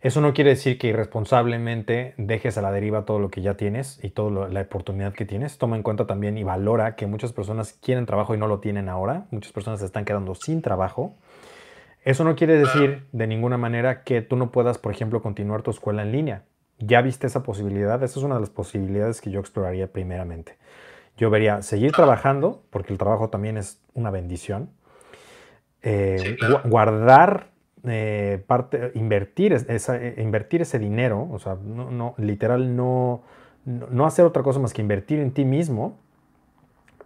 Eso 0.00 0.20
no 0.20 0.34
quiere 0.34 0.50
decir 0.50 0.78
que 0.78 0.88
irresponsablemente 0.88 2.14
dejes 2.16 2.58
a 2.58 2.62
la 2.62 2.72
deriva 2.72 3.04
todo 3.04 3.20
lo 3.20 3.30
que 3.30 3.40
ya 3.40 3.54
tienes 3.54 4.02
y 4.02 4.10
toda 4.10 4.48
la 4.48 4.60
oportunidad 4.62 5.14
que 5.14 5.24
tienes. 5.24 5.56
Toma 5.56 5.76
en 5.76 5.84
cuenta 5.84 6.06
también 6.06 6.36
y 6.36 6.42
valora 6.42 6.96
que 6.96 7.06
muchas 7.06 7.32
personas 7.32 7.72
quieren 7.72 8.04
trabajo 8.04 8.34
y 8.34 8.38
no 8.38 8.48
lo 8.48 8.58
tienen 8.58 8.88
ahora. 8.88 9.26
Muchas 9.30 9.52
personas 9.52 9.78
se 9.78 9.86
están 9.86 10.04
quedando 10.04 10.34
sin 10.34 10.60
trabajo. 10.60 11.14
Eso 12.02 12.24
no 12.24 12.34
quiere 12.34 12.58
decir 12.58 13.06
de 13.12 13.26
ninguna 13.28 13.56
manera 13.56 14.02
que 14.02 14.20
tú 14.22 14.36
no 14.36 14.50
puedas, 14.50 14.76
por 14.76 14.92
ejemplo, 14.92 15.22
continuar 15.22 15.62
tu 15.62 15.70
escuela 15.70 16.02
en 16.02 16.12
línea. 16.12 16.42
¿Ya 16.78 17.02
viste 17.02 17.26
esa 17.26 17.42
posibilidad? 17.42 18.02
Esa 18.02 18.18
es 18.18 18.24
una 18.24 18.34
de 18.34 18.40
las 18.40 18.50
posibilidades 18.50 19.20
que 19.20 19.30
yo 19.30 19.40
exploraría 19.40 19.86
primeramente. 19.86 20.56
Yo 21.16 21.30
vería 21.30 21.62
seguir 21.62 21.92
trabajando, 21.92 22.62
porque 22.70 22.92
el 22.92 22.98
trabajo 22.98 23.30
también 23.30 23.56
es 23.56 23.80
una 23.94 24.10
bendición. 24.10 24.70
Eh, 25.82 26.16
sí, 26.18 26.36
claro. 26.36 26.62
Guardar 26.64 27.48
eh, 27.86 28.42
parte, 28.46 28.92
invertir, 28.94 29.52
esa, 29.52 29.96
eh, 29.96 30.14
invertir 30.18 30.62
ese 30.62 30.78
dinero, 30.78 31.28
o 31.30 31.38
sea, 31.38 31.56
no, 31.62 31.90
no, 31.90 32.14
literal 32.16 32.74
no, 32.74 33.22
no, 33.64 33.86
no, 33.90 34.06
hacer 34.06 34.24
otra 34.24 34.42
cosa 34.42 34.58
más 34.58 34.72
que 34.72 34.82
invertir 34.82 35.20
en 35.20 35.32
ti 35.32 35.44
mismo. 35.44 35.98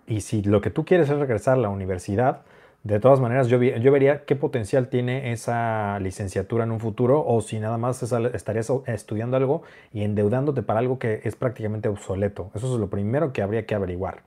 Y 0.07 0.23
si 0.23 0.43
lo 0.43 0.61
que 0.61 0.71
tú 0.71 0.85
quieres 0.85 1.11
es 1.11 1.19
regresar 1.19 1.59
a 1.59 1.61
la 1.61 1.69
universidad, 1.69 2.43
de 2.85 3.01
todas 3.01 3.21
maneras 3.21 3.49
yo, 3.49 3.61
yo 3.63 3.93
vería 3.93 4.25
qué 4.25 4.37
potencial 4.37 4.89
tiene 4.89 5.33
esa 5.33 5.99
licenciatura 6.01 6.65
en 6.65 6.71
un 6.71 6.81
futuro 6.81 7.25
o 7.27 7.41
si 7.43 7.59
nada 7.59 7.77
más 7.77 8.03
estarías 8.03 8.71
estudiando 8.87 9.37
algo 9.37 9.63
y 9.93 10.05
endeudándote 10.05 10.63
para 10.63 10.79
algo 10.79 10.99
que 10.99 11.21
es 11.25 11.35
prácticamente 11.35 11.89
obsoleto. 11.89 12.53
Eso 12.55 12.73
es 12.73 12.81
lo 12.81 12.89
primero 12.89 13.33
que 13.33 13.43
habría 13.43 13.67
que 13.67 13.75
averiguar. 13.75 14.23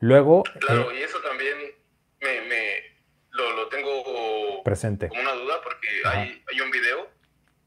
Luego... 0.00 0.42
Claro, 0.60 0.90
eh, 0.90 1.00
y 1.00 1.02
eso 1.02 1.18
también 1.22 1.56
me, 2.20 2.40
me 2.42 2.96
lo, 3.30 3.56
lo, 3.56 3.68
tengo 3.68 4.62
presente. 4.64 5.08
como 5.08 5.20
una 5.20 5.32
duda 5.32 5.54
porque 5.62 5.88
hay, 6.04 6.42
hay, 6.52 6.60
un 6.60 6.70
video 6.70 7.08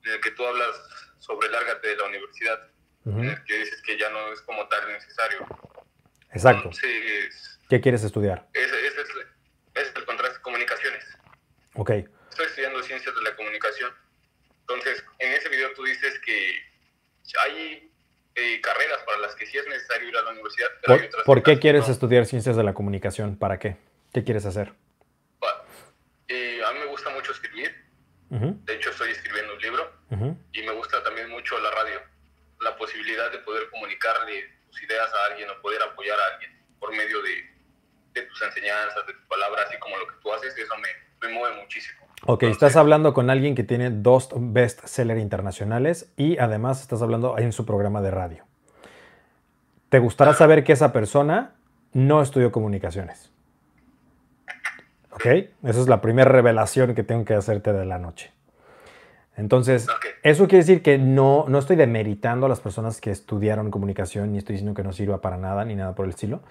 en 0.05 0.11
el 0.13 0.21
que 0.21 0.31
tú 0.31 0.45
hablas 0.45 0.69
sobre 1.17 1.49
lárgate 1.49 1.87
de 1.87 1.95
la 1.95 2.03
universidad, 2.05 2.59
uh 3.05 3.09
-huh. 3.09 3.19
en 3.19 3.29
el 3.29 3.43
que 3.43 3.57
dices 3.57 3.81
que 3.81 3.97
ya 3.97 4.09
no 4.09 4.31
es 4.31 4.41
como 4.41 4.67
tal 4.67 4.87
necesario. 4.87 5.39
Exacto. 6.31 6.69
Entonces, 6.69 7.59
¿Qué 7.69 7.81
quieres 7.81 8.03
estudiar? 8.03 8.47
Ese, 8.53 8.87
ese 8.87 9.01
es, 9.01 9.07
es 9.75 9.93
el 9.95 10.05
contraste 10.05 10.37
de 10.37 10.41
comunicaciones. 10.41 11.05
Ok. 11.75 11.91
Estoy 12.29 12.45
estudiando 12.47 12.81
ciencias 12.83 13.15
de 13.15 13.21
la 13.21 13.35
comunicación. 13.35 13.91
Entonces, 14.61 15.03
en 15.19 15.33
ese 15.33 15.49
video 15.49 15.71
tú 15.73 15.83
dices 15.83 16.19
que 16.25 16.59
hay 17.43 17.91
eh, 18.35 18.61
carreras 18.61 18.99
para 19.05 19.19
las 19.19 19.35
que 19.35 19.45
sí 19.45 19.57
es 19.57 19.67
necesario 19.67 20.09
ir 20.09 20.17
a 20.17 20.21
la 20.23 20.31
universidad. 20.31 20.67
Pero 20.81 20.93
¿Por, 20.93 21.01
hay 21.01 21.07
otras 21.07 21.23
¿por 21.23 21.43
qué 21.43 21.55
no. 21.55 21.59
quieres 21.59 21.89
estudiar 21.89 22.25
ciencias 22.25 22.55
de 22.55 22.63
la 22.63 22.73
comunicación? 22.73 23.37
¿Para 23.37 23.59
qué? 23.59 23.77
¿Qué 24.13 24.23
quieres 24.23 24.45
hacer? 24.45 24.73
Eh, 26.27 26.59
a 26.65 26.71
mí 26.71 26.79
me 26.79 26.85
gusta 26.87 27.09
mucho 27.11 27.31
escribir. 27.31 27.75
Uh 28.31 28.37
-huh. 28.37 28.65
De 28.65 28.75
hecho, 28.75 28.89
estoy 28.89 29.11
escribiendo 29.11 29.53
un 29.53 29.61
libro. 29.61 29.93
Uh 30.09 30.15
-huh. 30.15 30.37
Y 30.53 30.63
me 30.63 30.71
gusta 30.71 31.03
también 31.03 31.29
mucho 31.29 31.59
la 31.59 31.69
radio. 31.71 32.01
La 32.61 32.75
posibilidad 32.75 33.31
de 33.31 33.37
poder 33.39 33.69
comunicarle 33.69 34.49
tus 34.67 34.81
ideas 34.81 35.13
a 35.13 35.25
alguien 35.31 35.49
o 35.51 35.61
poder 35.61 35.81
apoyar 35.83 36.19
a 36.19 36.33
alguien 36.33 36.51
por 36.79 36.91
medio 36.95 37.21
de, 37.21 37.54
de 38.15 38.21
tus 38.23 38.41
enseñanzas, 38.41 39.05
de 39.05 39.13
tus 39.13 39.25
palabras, 39.25 39.65
así 39.67 39.77
como 39.79 39.97
lo 39.97 40.07
que 40.07 40.13
tú 40.21 40.33
haces, 40.33 40.57
eso 40.57 40.73
me, 40.77 41.27
me 41.27 41.33
mueve 41.33 41.61
muchísimo. 41.61 42.05
Ok, 42.27 42.43
Entonces, 42.43 42.55
estás 42.55 42.75
hablando 42.77 43.13
con 43.13 43.29
alguien 43.29 43.53
que 43.53 43.63
tiene 43.63 43.91
dos 43.91 44.29
bestsellers 44.35 45.21
internacionales 45.21 46.11
y 46.17 46.37
además 46.39 46.81
estás 46.81 47.01
hablando 47.01 47.37
en 47.37 47.51
su 47.51 47.65
programa 47.65 48.01
de 48.01 48.11
radio. 48.11 48.45
Te 49.89 49.99
gustará 49.99 50.31
ah. 50.31 50.35
saber 50.35 50.63
que 50.63 50.73
esa 50.73 50.91
persona 50.91 51.55
no 51.93 52.21
estudió 52.21 52.51
comunicaciones. 52.51 53.31
¿Ok? 55.11 55.25
Esa 55.25 55.81
es 55.81 55.87
la 55.87 56.01
primera 56.01 56.29
revelación 56.29 56.95
que 56.95 57.03
tengo 57.03 57.23
que 57.23 57.35
hacerte 57.35 57.71
de 57.71 57.85
la 57.85 57.99
noche. 57.99 58.33
Entonces, 59.37 59.87
okay. 59.89 60.11
eso 60.23 60.47
quiere 60.47 60.63
decir 60.63 60.81
que 60.81 60.97
no, 60.97 61.45
no 61.47 61.59
estoy 61.59 61.75
demeritando 61.75 62.45
a 62.45 62.49
las 62.49 62.61
personas 62.61 63.01
que 63.01 63.11
estudiaron 63.11 63.69
comunicación, 63.69 64.31
ni 64.31 64.37
estoy 64.37 64.53
diciendo 64.53 64.73
que 64.73 64.83
no 64.83 64.93
sirva 64.93 65.21
para 65.21 65.37
nada, 65.37 65.65
ni 65.65 65.75
nada 65.75 65.93
por 65.93 66.05
el 66.05 66.11
estilo. 66.11 66.41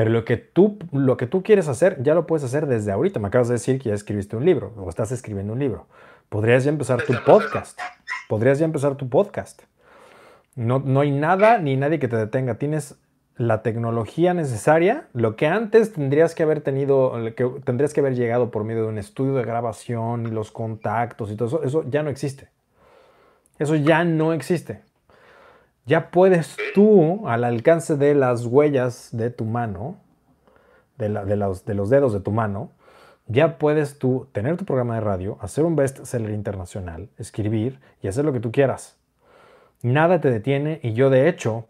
Pero 0.00 0.12
lo 0.12 0.24
que, 0.24 0.38
tú, 0.38 0.78
lo 0.92 1.18
que 1.18 1.26
tú 1.26 1.42
quieres 1.42 1.68
hacer, 1.68 2.02
ya 2.02 2.14
lo 2.14 2.26
puedes 2.26 2.42
hacer 2.42 2.66
desde 2.66 2.90
ahorita. 2.90 3.20
Me 3.20 3.28
acabas 3.28 3.48
de 3.48 3.56
decir 3.56 3.78
que 3.78 3.90
ya 3.90 3.94
escribiste 3.94 4.34
un 4.34 4.46
libro, 4.46 4.72
o 4.78 4.88
estás 4.88 5.12
escribiendo 5.12 5.52
un 5.52 5.58
libro. 5.58 5.88
Podrías 6.30 6.64
ya 6.64 6.70
empezar 6.70 7.02
tu 7.02 7.12
podcast. 7.26 7.78
Podrías 8.26 8.58
ya 8.58 8.64
empezar 8.64 8.94
tu 8.94 9.10
podcast. 9.10 9.60
No, 10.56 10.78
no 10.78 11.00
hay 11.00 11.10
nada 11.10 11.58
ni 11.58 11.76
nadie 11.76 11.98
que 11.98 12.08
te 12.08 12.16
detenga. 12.16 12.54
Tienes 12.54 12.98
la 13.36 13.60
tecnología 13.60 14.32
necesaria, 14.32 15.04
lo 15.12 15.36
que 15.36 15.48
antes 15.48 15.92
tendrías 15.92 16.34
que 16.34 16.44
haber 16.44 16.62
tenido, 16.62 17.12
que 17.36 17.44
tendrías 17.66 17.92
que 17.92 18.00
haber 18.00 18.14
llegado 18.14 18.50
por 18.50 18.64
medio 18.64 18.84
de 18.84 18.88
un 18.88 18.96
estudio 18.96 19.34
de 19.34 19.44
grabación 19.44 20.26
y 20.26 20.30
los 20.30 20.50
contactos 20.50 21.30
y 21.30 21.36
todo 21.36 21.48
eso, 21.48 21.62
eso 21.62 21.84
ya 21.90 22.02
no 22.02 22.08
existe. 22.08 22.48
Eso 23.58 23.76
ya 23.76 24.02
no 24.04 24.32
existe. 24.32 24.80
Ya 25.86 26.10
puedes 26.10 26.56
tú, 26.74 27.26
al 27.28 27.44
alcance 27.44 27.96
de 27.96 28.14
las 28.14 28.46
huellas 28.46 29.08
de 29.12 29.30
tu 29.30 29.44
mano, 29.44 29.96
de, 30.98 31.08
los, 31.08 31.64
de 31.64 31.74
los 31.74 31.90
dedos 31.90 32.12
de 32.12 32.20
tu 32.20 32.30
mano, 32.30 32.70
ya 33.26 33.58
puedes 33.58 33.98
tú 33.98 34.28
tener 34.32 34.56
tu 34.56 34.64
programa 34.64 34.96
de 34.96 35.00
radio, 35.00 35.38
hacer 35.40 35.64
un 35.64 35.76
bestseller 35.76 36.30
internacional, 36.30 37.08
escribir 37.16 37.78
y 38.02 38.08
hacer 38.08 38.24
lo 38.24 38.32
que 38.32 38.40
tú 38.40 38.50
quieras. 38.50 38.98
Nada 39.82 40.20
te 40.20 40.30
detiene 40.30 40.80
y 40.82 40.92
yo 40.92 41.10
de 41.10 41.28
hecho 41.28 41.68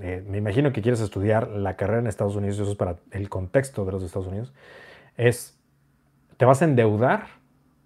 eh, 0.00 0.24
me 0.26 0.38
imagino 0.38 0.72
que 0.72 0.82
quieres 0.82 1.00
estudiar 1.00 1.48
la 1.48 1.76
carrera 1.76 2.00
en 2.00 2.06
Estados 2.06 2.36
Unidos, 2.36 2.58
eso 2.58 2.70
es 2.70 2.76
para 2.76 2.96
el 3.10 3.28
contexto 3.28 3.84
de 3.84 3.92
los 3.92 4.02
Estados 4.02 4.28
Unidos, 4.28 4.52
es, 5.16 5.58
te 6.36 6.44
vas 6.44 6.62
a 6.62 6.64
endeudar 6.64 7.26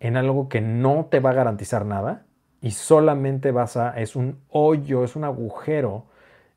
en 0.00 0.16
algo 0.16 0.48
que 0.48 0.60
no 0.60 1.06
te 1.10 1.20
va 1.20 1.30
a 1.30 1.34
garantizar 1.34 1.84
nada 1.84 2.24
y 2.60 2.72
solamente 2.72 3.52
vas 3.52 3.76
a, 3.76 3.98
es 4.00 4.16
un 4.16 4.38
hoyo, 4.48 5.04
es 5.04 5.16
un 5.16 5.24
agujero 5.24 6.06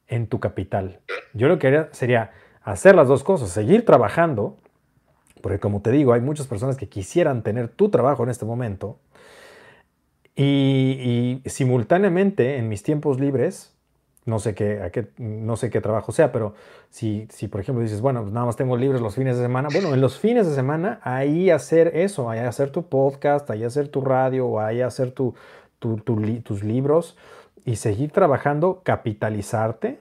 en 0.08 0.28
tu 0.28 0.40
capital. 0.40 1.00
Yo 1.34 1.48
lo 1.48 1.60
que 1.60 1.68
haría 1.68 1.90
sería 1.92 2.32
hacer 2.64 2.96
las 2.96 3.08
dos 3.08 3.24
cosas, 3.24 3.50
seguir 3.50 3.86
trabajando, 3.86 4.58
porque 5.42 5.60
como 5.60 5.82
te 5.82 5.92
digo, 5.92 6.14
hay 6.14 6.22
muchas 6.22 6.48
personas 6.48 6.78
que 6.78 6.90
quisieran 6.90 7.44
tener 7.44 7.70
tu 7.70 7.90
trabajo 7.90 8.24
en 8.24 8.30
este 8.30 8.46
momento, 8.46 9.00
y, 10.36 11.42
simultáneamente 11.46 12.58
en 12.58 12.70
mis 12.70 12.84
tiempos 12.84 13.20
libres 13.20 13.76
no 14.24 14.38
sé 14.38 14.54
qué, 14.54 15.10
no 15.18 15.56
sé 15.58 15.72
qué 15.72 15.82
trabajo 15.82 16.12
sea, 16.12 16.32
pero 16.32 16.54
si, 16.92 17.28
si 17.32 17.48
por 17.48 17.60
ejemplo 17.60 17.82
dices, 17.82 18.02
bueno, 18.02 18.22
pues 18.22 18.32
nada 18.32 18.46
más 18.46 18.56
tengo 18.56 18.78
libres 18.78 19.02
los 19.02 19.16
fines 19.16 19.36
de 19.36 19.42
semana, 19.42 19.70
bueno, 19.74 19.96
en 19.96 20.00
los 20.00 20.20
fines 20.20 20.48
de 20.48 20.54
semana 20.54 21.00
ahí 21.02 21.50
hacer 21.50 21.98
eso, 21.98 22.30
ahí 22.30 22.40
hacer 22.40 22.70
tu 22.70 22.88
podcast, 22.88 23.50
ahí 23.50 23.64
hacer 23.64 23.88
tu 23.88 24.02
radio, 24.02 24.60
ahí 24.60 24.82
hacer 24.82 25.12
tu, 25.12 25.34
tus 25.82 26.64
libros 26.64 27.18
y 27.66 27.76
seguir 27.76 28.12
trabajando, 28.12 28.82
capitalizarte 28.84 30.00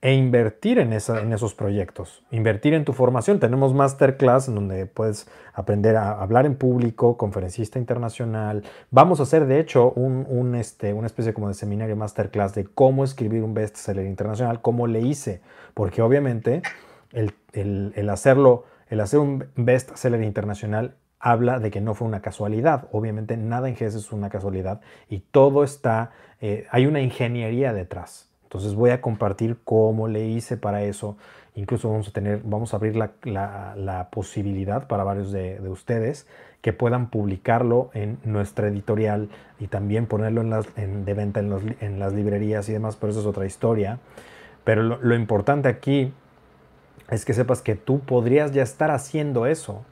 e 0.00 0.14
invertir 0.14 0.78
en, 0.78 0.92
esa, 0.92 1.20
en 1.20 1.32
esos 1.32 1.54
proyectos, 1.54 2.22
invertir 2.30 2.72
en 2.74 2.84
tu 2.84 2.92
formación. 2.92 3.40
Tenemos 3.40 3.74
masterclass 3.74 4.46
en 4.46 4.54
donde 4.54 4.86
puedes 4.86 5.28
aprender 5.52 5.96
a 5.96 6.22
hablar 6.22 6.46
en 6.46 6.54
público, 6.54 7.16
conferencista 7.16 7.80
internacional. 7.80 8.62
Vamos 8.92 9.18
a 9.18 9.24
hacer, 9.24 9.46
de 9.46 9.58
hecho, 9.58 9.90
un, 9.90 10.54
este, 10.54 10.92
una 10.92 11.08
especie 11.08 11.34
como 11.34 11.48
de 11.48 11.54
seminario 11.54 11.96
masterclass 11.96 12.54
de 12.54 12.64
cómo 12.64 13.02
escribir 13.02 13.42
un 13.42 13.54
bestseller 13.54 14.06
internacional, 14.06 14.60
cómo 14.62 14.86
le 14.86 15.00
hice, 15.00 15.40
porque 15.74 16.00
obviamente 16.00 16.62
el, 17.12 18.08
hacerlo, 18.08 18.66
el 18.88 19.00
hacer 19.00 19.18
un 19.18 19.46
bestseller 19.56 20.22
internacional 20.22 20.94
habla 21.20 21.58
de 21.58 21.70
que 21.70 21.80
no 21.80 21.94
fue 21.94 22.06
una 22.06 22.20
casualidad. 22.20 22.88
Obviamente 22.92 23.36
nada 23.36 23.68
en 23.68 23.76
GES 23.76 23.94
es 23.94 24.12
una 24.12 24.30
casualidad 24.30 24.80
y 25.08 25.20
todo 25.20 25.64
está, 25.64 26.10
eh, 26.40 26.66
hay 26.70 26.86
una 26.86 27.00
ingeniería 27.00 27.72
detrás. 27.72 28.28
Entonces 28.44 28.74
voy 28.74 28.90
a 28.90 29.02
compartir 29.02 29.58
cómo 29.62 30.08
le 30.08 30.26
hice 30.26 30.56
para 30.56 30.82
eso. 30.82 31.18
Incluso 31.54 31.90
vamos 31.90 32.08
a 32.08 32.12
tener, 32.12 32.40
vamos 32.44 32.72
a 32.72 32.78
abrir 32.78 32.96
la, 32.96 34.08
posibilidad 34.10 34.86
para 34.86 35.04
varios 35.04 35.32
de, 35.32 35.60
ustedes 35.68 36.26
que 36.62 36.72
puedan 36.72 37.10
publicarlo 37.10 37.90
en 37.94 38.18
nuestra 38.24 38.68
editorial 38.68 39.28
y 39.58 39.66
también 39.66 40.06
ponerlo 40.06 40.40
en 40.40 40.50
las, 40.50 40.66
de 40.74 41.14
venta 41.14 41.40
en, 41.40 41.98
las 41.98 42.12
librerías 42.14 42.68
y 42.68 42.72
demás, 42.72 42.96
pero 42.96 43.10
eso 43.10 43.20
es 43.20 43.26
otra 43.26 43.44
historia. 43.44 43.98
Pero 44.64 44.82
lo 44.82 45.14
importante 45.14 45.68
aquí 45.68 46.12
es 47.10 47.24
que 47.24 47.34
sepas 47.34 47.60
que 47.60 47.74
tú 47.74 48.00
podrías 48.00 48.52
ya 48.52 48.62
estar 48.62 48.90
haciendo 48.90 49.46
eso. 49.46 49.84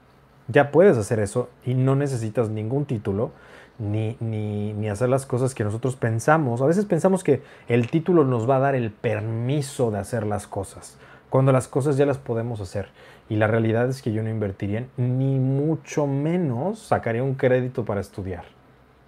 Ya 0.49 0.71
puedes 0.71 0.97
hacer 0.97 1.19
eso 1.19 1.49
y 1.65 1.75
no 1.75 1.97
necesitas 1.97 2.51
ningún 2.51 2.85
título 2.85 3.33
ni, 3.79 4.17
ni, 4.21 4.89
hacer 4.89 5.09
las 5.09 5.27
cosas 5.27 5.55
que 5.55 5.65
nosotros 5.65 5.97
pensamos. 5.97 6.63
A 6.63 6.67
veces 6.67 6.85
pensamos 6.85 7.25
que 7.25 7.43
el 7.69 7.91
título 7.91 8.25
nos 8.25 8.49
va 8.49 8.57
a 8.57 8.61
dar 8.61 8.75
el 8.75 8.91
permiso 8.91 9.91
de 9.91 9.99
hacer 9.99 10.25
las 10.25 10.47
cosas, 10.47 10.99
cuando 11.31 11.53
las 11.53 11.69
cosas 11.69 11.97
ya 11.97 12.07
las 12.07 12.19
podemos 12.19 12.61
hacer. 12.61 12.89
Y 13.29 13.37
la 13.37 13.49
realidad 13.49 13.89
es 13.89 14.03
que 14.03 14.13
yo 14.13 14.23
no 14.23 14.31
invertiría, 14.31 14.87
ni 14.97 15.39
mucho 15.39 16.07
menos 16.07 16.79
sacaría 16.79 17.25
un 17.25 17.35
crédito 17.35 17.85
para 17.85 18.01
estudiar. 18.01 18.45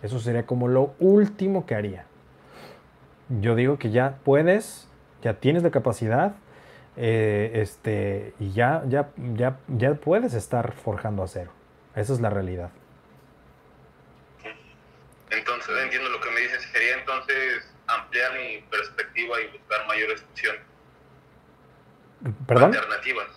Eso 0.03 0.19
sería 0.19 0.45
como 0.45 0.69
lo 0.69 0.95
último 0.99 1.67
que 1.67 1.75
haría. 1.75 2.05
Yo 3.41 3.55
digo 3.55 3.79
que 3.79 3.91
ya 3.91 4.19
puedes, 4.25 4.89
ya 5.23 5.35
tienes 5.35 5.63
la 5.63 5.71
capacidad, 5.71 6.35
eh, 7.01 7.61
este, 7.63 8.35
y 8.41 8.51
ya, 8.51 8.83
ya, 8.89 9.11
ya, 9.17 9.61
ya 9.69 9.95
puedes 9.95 10.35
estar 10.35 10.73
forjando 10.73 11.23
acero. 11.23 11.53
Esa 11.95 12.13
es 12.13 12.21
la 12.21 12.29
realidad. 12.29 12.71
Entonces, 15.31 15.77
entiendo 15.81 16.09
lo 16.09 16.21
que 16.21 16.31
me 16.33 16.41
dices, 16.41 16.61
sería 16.73 16.99
entonces 16.99 17.73
ampliar 17.87 18.33
mi 18.33 18.63
perspectiva 18.69 19.41
y 19.41 19.57
buscar 19.57 19.87
mayores 19.87 20.25
opciones. 20.29 20.63
¿Perdón? 22.49 22.75
Alternativas. 22.75 23.29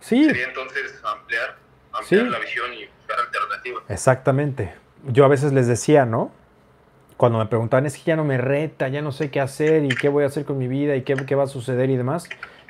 Sí. 0.00 0.24
Sería 0.24 0.48
entonces 0.48 0.98
ampliar, 1.04 1.56
ampliar 1.92 2.26
la 2.28 2.38
visión 2.38 2.72
y 2.72 2.86
buscar 2.86 3.18
alternativas. 3.26 3.82
Exactamente. 3.90 4.74
Yo 5.04 5.26
a 5.26 5.28
veces 5.28 5.52
les 5.52 5.66
decía, 5.66 6.06
¿no? 6.06 6.32
Cuando 7.18 7.38
me 7.38 7.46
preguntaban, 7.46 7.84
es 7.84 7.98
que 7.98 8.04
ya 8.04 8.16
no 8.16 8.24
me 8.24 8.38
reta, 8.38 8.88
ya 8.88 9.02
no 9.02 9.12
sé 9.12 9.30
qué 9.30 9.40
hacer 9.40 9.84
y 9.84 9.88
qué 9.88 10.08
voy 10.08 10.24
a 10.24 10.28
hacer 10.28 10.46
con 10.46 10.56
mi 10.56 10.68
vida 10.68 10.96
y 10.96 11.02
qué, 11.02 11.14
qué 11.26 11.34
va 11.34 11.44
a 11.44 11.46
suceder 11.46 11.90
y 11.90 11.96
demás. 11.96 12.26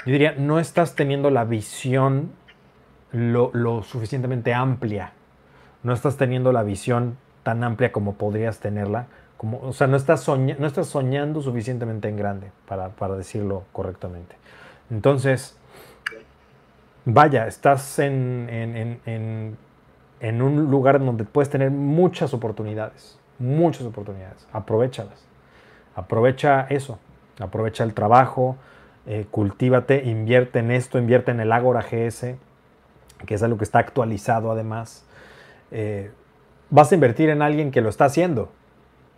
Yo 0.06 0.12
diría, 0.12 0.36
no 0.38 0.60
estás 0.60 0.94
teniendo 0.94 1.30
la 1.30 1.44
visión 1.44 2.30
lo, 3.10 3.82
suficientemente 3.82 4.54
amplia. 4.54 5.12
No 5.82 5.92
estás 5.92 6.16
teniendo 6.16 6.52
la 6.52 6.62
visión 6.62 7.18
tan 7.42 7.64
amplia 7.64 7.90
como 7.90 8.14
podrías 8.14 8.60
tenerla. 8.60 9.06
Como, 9.36 9.60
o 9.60 9.72
sea, 9.72 9.88
no 9.88 9.96
estás, 9.96 10.26
no 10.28 10.66
estás 10.66 10.86
soñando 10.86 11.42
suficientemente 11.42 12.08
en 12.08 12.16
grande, 12.16 12.52
para, 12.68 13.16
decirlo 13.16 13.64
correctamente. 13.72 14.36
Entonces, 14.90 15.58
vaya, 17.04 17.48
estás 17.48 17.98
en, 17.98 18.48
en, 19.04 20.42
un 20.42 20.70
lugar 20.70 21.04
donde 21.04 21.24
puedes 21.24 21.50
tener 21.50 21.72
muchas 21.72 22.32
oportunidades, 22.32 23.18
muchas 23.40 23.82
oportunidades. 23.82 24.46
Aprovechalas. 24.52 25.26
Aprovecha 25.96 26.66
eso. 26.70 27.00
Aprovecha 27.40 27.84
el 27.84 27.92
trabajo, 27.92 28.56
eh, 29.06 29.26
cultívate, 29.30 30.04
invierte 30.04 30.58
en 30.58 30.70
esto, 30.70 30.98
invierte 30.98 31.30
en 31.30 31.40
el 31.40 31.52
Agora 31.52 31.82
GS, 31.82 32.34
que 33.24 33.34
es 33.34 33.42
algo 33.42 33.56
que 33.56 33.64
está 33.64 33.78
actualizado 33.78 34.50
además. 34.50 35.04
Eh, 35.70 36.10
vas 36.70 36.90
a 36.90 36.94
invertir 36.94 37.30
en 37.30 37.42
alguien 37.42 37.70
que 37.70 37.80
lo 37.80 37.88
está 37.88 38.06
haciendo. 38.06 38.50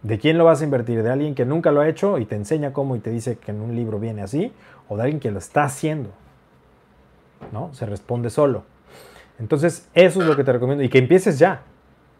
¿De 0.03 0.19
quién 0.19 0.39
lo 0.39 0.45
vas 0.45 0.61
a 0.61 0.65
invertir? 0.65 1.03
¿De 1.03 1.11
alguien 1.11 1.35
que 1.35 1.45
nunca 1.45 1.73
lo 1.73 1.81
ha 1.81 1.89
hecho 1.89 2.19
y 2.19 2.27
te 2.27 2.37
enseña 2.37 2.73
cómo 2.73 2.97
y 2.97 3.01
te 3.01 3.11
dice 3.11 3.39
que 3.39 3.51
en 3.51 3.61
un 3.61 3.75
libro 3.75 3.99
viene 3.99 4.23
así? 4.23 4.53
¿O 4.89 4.97
de 4.97 5.03
alguien 5.03 5.21
que 5.21 5.31
lo 5.31 5.39
está 5.39 5.65
haciendo? 5.65 6.11
¿No? 7.53 7.73
Se 7.75 7.87
responde 7.87 8.31
solo. 8.31 8.65
Entonces, 9.41 9.89
eso 9.95 10.21
es 10.21 10.29
lo 10.29 10.37
que 10.37 10.45
te 10.45 10.53
recomiendo. 10.53 10.85
Y 10.85 10.89
que 10.89 10.99
empieces 10.99 11.39
ya. 11.39 11.63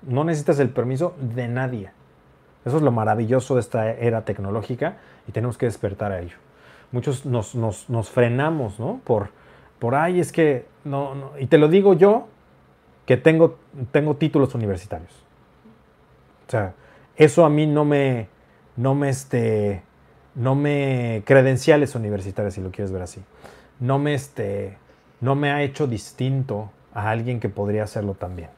No 0.03 0.25
necesitas 0.25 0.59
el 0.59 0.71
permiso 0.71 1.15
de 1.21 1.49
nadie. 1.49 1.91
Eso 2.65 2.79
es 2.79 2.83
lo 2.83 2.93
maravilloso 2.93 3.55
de 3.55 3.61
esta 3.61 3.91
era 3.91 4.25
tecnológica 4.25 4.97
y 5.27 5.33
tenemos 5.33 5.59
que 5.59 5.67
despertar 5.67 6.13
a 6.13 6.21
ello. 6.21 6.37
Muchos 6.93 7.27
nos, 7.27 8.11
frenamos, 8.11 8.81
¿no? 8.81 9.01
Por, 9.05 9.31
por, 9.79 9.95
ay, 9.95 10.21
es 10.21 10.33
que, 10.33 10.67
no, 10.85 11.15
no. 11.15 11.39
Y 11.39 11.47
te 11.47 11.59
lo 11.59 11.69
digo 11.69 11.95
yo, 11.95 12.29
que 13.05 13.17
tengo, 13.17 13.59
tengo 13.91 14.17
títulos 14.17 14.55
universitarios. 14.55 15.13
O 16.47 16.51
sea, 16.51 16.75
eso 17.17 17.45
a 17.45 17.51
mí 17.51 17.67
no 17.67 17.85
me, 17.85 18.29
no 18.77 18.95
me, 18.95 19.11
este, 19.11 19.83
no 20.35 20.55
me 20.55 21.23
credenciales 21.27 21.95
universitarias, 21.95 22.55
si 22.55 22.61
lo 22.61 22.71
quieres 22.71 22.93
ver 22.93 23.03
así. 23.03 23.23
No 23.81 23.99
me, 23.99 24.15
este, 24.15 24.79
no 25.21 25.35
me 25.35 25.51
ha 25.51 25.63
hecho 25.63 25.87
distinto 25.87 26.71
a 26.95 27.11
alguien 27.11 27.41
que 27.41 27.49
podría 27.49 27.85
hacerlo 27.85 28.15
también. 28.15 28.51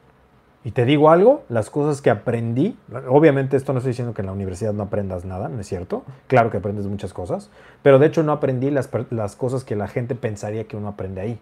Y 0.63 0.71
te 0.71 0.85
digo 0.85 1.09
algo, 1.09 1.43
las 1.49 1.69
cosas 1.69 2.01
que 2.01 2.11
aprendí, 2.11 2.77
obviamente 3.07 3.57
esto 3.57 3.73
no 3.73 3.79
estoy 3.79 3.91
diciendo 3.91 4.13
que 4.13 4.21
en 4.21 4.27
la 4.27 4.33
universidad 4.33 4.73
no 4.73 4.83
aprendas 4.83 5.25
nada, 5.25 5.49
¿no 5.49 5.59
es 5.59 5.67
cierto? 5.67 6.03
Claro 6.27 6.51
que 6.51 6.57
aprendes 6.57 6.85
muchas 6.85 7.13
cosas, 7.13 7.49
pero 7.81 7.97
de 7.97 8.05
hecho 8.05 8.21
no 8.21 8.31
aprendí 8.31 8.69
las, 8.69 8.87
cosas 9.35 9.63
que 9.63 9.75
la 9.75 9.87
gente 9.87 10.13
pensaría 10.13 10.65
que 10.65 10.77
uno 10.77 10.89
aprende 10.89 11.21
ahí. 11.21 11.39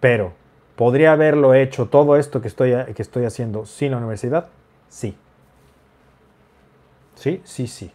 Pero 0.00 0.32
¿Podría 0.76 1.12
haberlo 1.12 1.54
hecho 1.54 1.86
todo 1.86 2.16
esto 2.16 2.40
que 2.40 2.48
estoy, 2.48 2.72
que 2.94 3.02
estoy 3.02 3.24
haciendo 3.24 3.64
sin 3.64 3.92
la 3.92 3.98
universidad? 3.98 4.48
Sí. 4.88 5.16
Sí, 7.14 7.40
sí, 7.44 7.68
sí. 7.68 7.92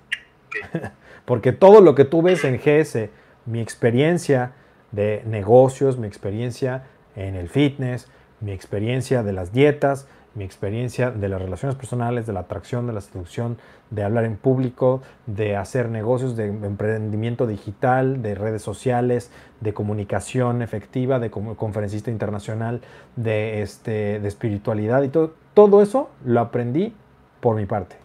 Porque 1.26 1.52
todo 1.52 1.82
lo 1.82 1.94
que 1.94 2.06
tú 2.06 2.22
ves 2.22 2.46
en 2.46 2.58
GS, 2.58 3.10
mi 3.46 3.60
experiencia 3.60 4.54
de 4.92 5.24
negocios, 5.26 5.98
mi 5.98 6.08
experiencia 6.08 6.84
en 7.18 7.36
el 7.36 7.50
fitness, 7.50 8.08
mi 8.42 8.52
experiencia 8.52 9.24
de 9.24 9.34
las 9.34 9.52
dietas, 9.52 10.08
mi 10.36 10.44
experiencia 10.44 11.12
de 11.12 11.28
las 11.28 11.42
relaciones 11.42 11.76
personales, 11.76 12.28
de 12.28 12.34
la 12.34 12.42
atracción, 12.42 12.88
de 12.88 12.94
la 12.94 13.02
seducción, 13.02 13.58
de 13.90 14.04
hablar 14.04 14.26
en 14.26 14.38
público, 14.38 15.02
de 15.26 15.56
hacer 15.56 15.90
negocios, 15.90 16.36
de 16.36 16.48
emprendimiento 16.48 17.48
digital, 17.48 18.22
de 18.22 18.36
redes 18.36 18.62
sociales, 18.62 19.32
de 19.60 19.74
comunicación 19.74 20.62
efectiva, 20.62 21.20
de 21.20 21.32
conferencista 21.32 22.12
internacional, 22.12 22.82
de, 23.16 23.62
este, 23.62 24.20
de 24.20 24.28
espiritualidad 24.28 25.02
y 25.04 25.10
todo. 25.10 25.34
Todo 25.54 25.82
eso 25.82 26.10
lo 26.24 26.40
aprendí 26.40 26.94
por 27.40 27.56
mi 27.56 27.66
parte, 27.66 27.96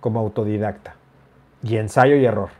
como 0.00 0.20
autodidacta. 0.20 0.94
Y 1.62 1.76
ensayo 1.76 2.16
y 2.16 2.24
error. 2.24 2.50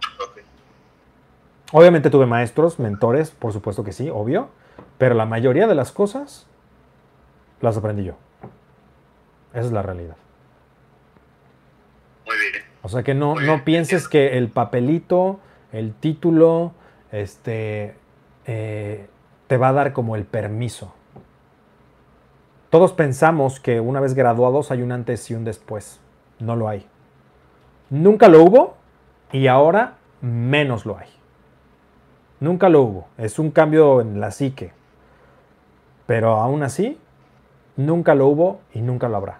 Obviamente 1.73 2.11
tuve 2.11 2.27
maestros, 2.27 2.79
mentores, 2.79 3.31
por 3.31 3.53
supuesto 3.53 3.85
que 3.85 3.93
sí, 3.93 4.11
obvio, 4.11 4.49
pero 4.99 5.15
la 5.15 5.27
mayoría 5.27 5.67
de 5.67 5.75
las 5.75 5.93
cosas 5.93 6.47
las 7.61 7.77
aprendí 7.77 8.05
yo. 8.05 8.15
Esa 9.53 9.66
es 9.66 9.73
la 9.73 9.83
realidad. 9.83 10.16
Muy 12.27 12.37
bien. 12.37 12.65
O 12.83 12.89
sea 12.89 13.03
que 13.03 13.15
no, 13.15 13.35
no 13.37 13.65
pienses 13.65 14.09
que 14.09 14.39
el 14.39 14.49
papelito, 14.49 15.41
el 15.73 15.95
título, 15.95 16.73
este, 17.11 17.97
eh, 18.47 19.09
te 19.47 19.57
va 19.57 19.69
a 19.69 19.73
dar 19.73 19.93
como 19.93 20.16
el 20.16 20.24
permiso. 20.24 20.95
Todos 22.70 22.93
pensamos 22.93 23.61
que 23.61 23.81
una 23.81 24.01
vez 24.01 24.15
graduados 24.15 24.70
hay 24.70 24.83
un 24.83 24.93
antes 24.93 25.31
y 25.31 25.35
un 25.35 25.45
después. 25.45 26.01
No 26.39 26.57
lo 26.57 26.69
hay. 26.69 26.87
Nunca 27.91 28.28
lo 28.28 28.43
hubo 28.43 28.77
y 29.33 29.47
ahora 29.47 29.97
menos 30.20 30.85
lo 30.85 30.99
hay. 30.99 31.09
Nunca 32.41 32.69
lo 32.69 32.83
hubo. 32.83 33.09
Es 33.16 33.39
un 33.39 33.51
cambio 33.51 34.01
en 34.01 34.20
la 34.20 34.31
psique. 34.31 34.73
Pero 36.07 36.37
aún 36.37 36.62
así, 36.62 36.99
nunca 37.77 38.15
lo 38.15 38.27
hubo 38.27 38.61
y 38.73 38.81
nunca 38.81 39.09
lo 39.09 39.16
habrá. 39.16 39.39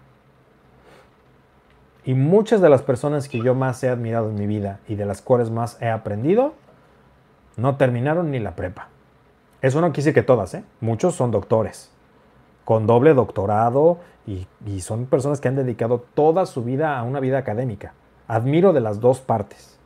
Y 2.04 2.14
muchas 2.14 2.60
de 2.60 2.70
las 2.70 2.82
personas 2.82 3.28
que 3.28 3.40
yo 3.40 3.54
más 3.54 3.82
he 3.82 3.88
admirado 3.88 4.30
en 4.30 4.36
mi 4.36 4.46
vida 4.46 4.78
y 4.86 4.94
de 4.94 5.06
las 5.06 5.22
cuales 5.22 5.50
más 5.50 5.80
he 5.82 5.88
aprendido, 5.88 6.54
no 7.56 7.76
terminaron 7.76 8.30
ni 8.30 8.38
la 8.38 8.54
prepa. 8.54 8.88
Eso 9.60 9.80
no 9.80 9.92
quise 9.92 10.12
que 10.12 10.22
todas, 10.22 10.54
¿eh? 10.54 10.64
Muchos 10.80 11.14
son 11.16 11.32
doctores, 11.32 11.90
con 12.64 12.86
doble 12.86 13.14
doctorado 13.14 13.98
y, 14.26 14.46
y 14.64 14.82
son 14.82 15.06
personas 15.06 15.40
que 15.40 15.48
han 15.48 15.56
dedicado 15.56 16.04
toda 16.14 16.46
su 16.46 16.62
vida 16.62 16.96
a 16.96 17.02
una 17.02 17.18
vida 17.18 17.38
académica. 17.38 17.94
Admiro 18.28 18.72
de 18.72 18.80
las 18.80 19.00
dos 19.00 19.20
partes. 19.20 19.76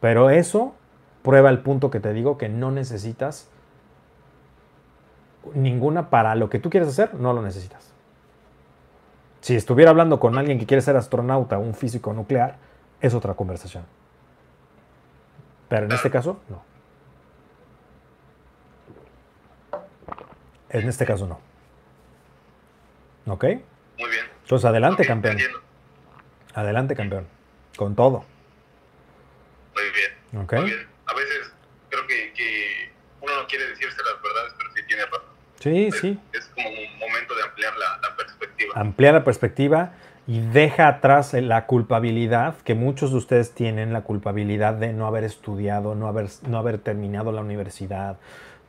Pero 0.00 0.30
eso 0.30 0.74
prueba 1.22 1.50
el 1.50 1.60
punto 1.60 1.90
que 1.90 1.98
te 1.98 2.12
digo 2.12 2.38
que 2.38 2.48
no 2.48 2.70
necesitas 2.70 3.48
ninguna 5.54 6.10
para 6.10 6.34
lo 6.34 6.48
que 6.48 6.58
tú 6.58 6.70
quieres 6.70 6.88
hacer, 6.88 7.14
no 7.14 7.32
lo 7.32 7.42
necesitas. 7.42 7.92
Si 9.40 9.54
estuviera 9.54 9.90
hablando 9.90 10.18
con 10.18 10.36
alguien 10.38 10.58
que 10.58 10.66
quiere 10.66 10.80
ser 10.80 10.96
astronauta, 10.96 11.58
un 11.58 11.74
físico 11.74 12.12
nuclear, 12.12 12.58
es 13.00 13.14
otra 13.14 13.34
conversación. 13.34 13.84
Pero 15.68 15.86
en 15.86 15.92
este 15.92 16.10
caso, 16.10 16.40
no. 16.48 16.64
En 20.68 20.88
este 20.88 21.06
caso, 21.06 21.26
no. 21.26 21.40
¿Ok? 23.32 23.44
Muy 23.44 24.10
bien. 24.10 24.26
Entonces, 24.42 24.64
adelante, 24.64 25.06
campeón. 25.06 25.38
Adelante, 26.54 26.94
campeón. 26.94 27.26
Con 27.76 27.94
todo. 27.94 28.24
Muy 29.74 29.84
bien. 29.92 30.42
¿Ok? 30.44 30.52
Muy 30.54 30.64
bien. 30.64 30.88
A 31.06 31.14
veces 31.14 31.52
creo 31.88 32.06
que, 32.06 32.32
que, 32.32 32.92
uno 33.20 33.42
no 33.42 33.46
quiere 33.46 33.68
decirse 33.68 33.96
las 34.02 34.22
verdades, 34.22 34.54
pero 34.56 34.70
sí 34.74 34.82
tiene 34.86 35.04
razón. 35.06 35.36
Sí, 35.70 35.86
es, 35.86 35.98
sí. 36.00 36.18
Es 36.32 36.46
como 36.54 36.68
un 36.68 36.98
momento 36.98 37.34
de 37.34 37.42
ampliar 37.42 37.72
la, 37.76 38.08
la 38.08 38.16
perspectiva 38.16 38.36
amplía 38.76 39.12
la 39.12 39.24
perspectiva 39.24 39.92
y 40.26 40.40
deja 40.40 40.88
atrás 40.88 41.32
la 41.34 41.66
culpabilidad 41.66 42.56
que 42.64 42.74
muchos 42.74 43.12
de 43.12 43.16
ustedes 43.16 43.52
tienen, 43.52 43.92
la 43.92 44.02
culpabilidad 44.02 44.74
de 44.74 44.92
no 44.92 45.06
haber 45.06 45.24
estudiado, 45.24 45.94
no 45.94 46.08
haber, 46.08 46.28
no 46.48 46.58
haber 46.58 46.78
terminado 46.78 47.32
la 47.32 47.40
universidad, 47.40 48.16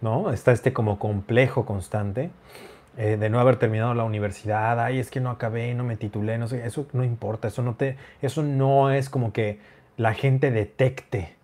¿no? 0.02 0.32
Está 0.32 0.52
este 0.52 0.72
como 0.72 1.00
complejo 1.00 1.66
constante 1.66 2.30
eh, 2.98 3.18
de 3.18 3.30
no 3.30 3.40
haber 3.40 3.58
terminado 3.58 3.94
la 3.96 4.04
universidad, 4.04 4.80
ay, 4.80 5.00
es 5.00 5.10
que 5.10 5.20
no 5.20 5.30
acabé, 5.30 5.74
no 5.74 5.84
me 5.84 5.98
titulé, 5.98 6.38
no 6.38 6.48
sé, 6.48 6.66
eso 6.66 6.88
no 6.94 7.04
importa, 7.04 7.48
eso 7.48 7.64
no, 7.64 7.76
te, 7.76 7.98
eso 8.22 8.44
no 8.44 8.92
es 8.92 9.10
como 9.10 9.34
que 9.34 9.60
la 9.98 10.14
gente 10.14 10.52
detecte 10.52 11.37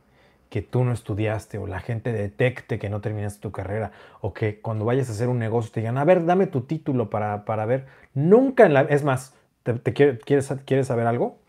que 0.54 0.62
tú 0.62 0.84
no 0.84 0.92
estudiaste 0.94 1.58
o 1.58 1.66
la 1.66 1.80
gente 1.80 2.14
detecte 2.14 2.78
que 2.78 2.88
no 2.88 3.02
terminaste 3.02 3.42
tu 3.42 3.52
carrera 3.52 3.92
o 4.22 4.36
que 4.36 4.62
cuando 4.62 4.86
vayas 4.86 5.10
a 5.10 5.14
hacer 5.14 5.28
un 5.28 5.40
negocio 5.40 5.72
te 5.72 5.80
digan, 5.80 5.98
a 5.98 6.06
ver, 6.06 6.28
dame 6.28 6.46
tu 6.46 6.62
título 6.62 7.10
para, 7.10 7.44
para 7.44 7.66
ver. 7.66 7.88
Nunca 8.14 8.68
en 8.68 8.76
la... 8.76 8.82
Es 8.82 9.04
más, 9.04 9.34
¿te, 9.64 9.94
quieres, 9.94 10.54
¿quieres 10.64 10.86
saber 10.86 11.08
algo? 11.08 11.40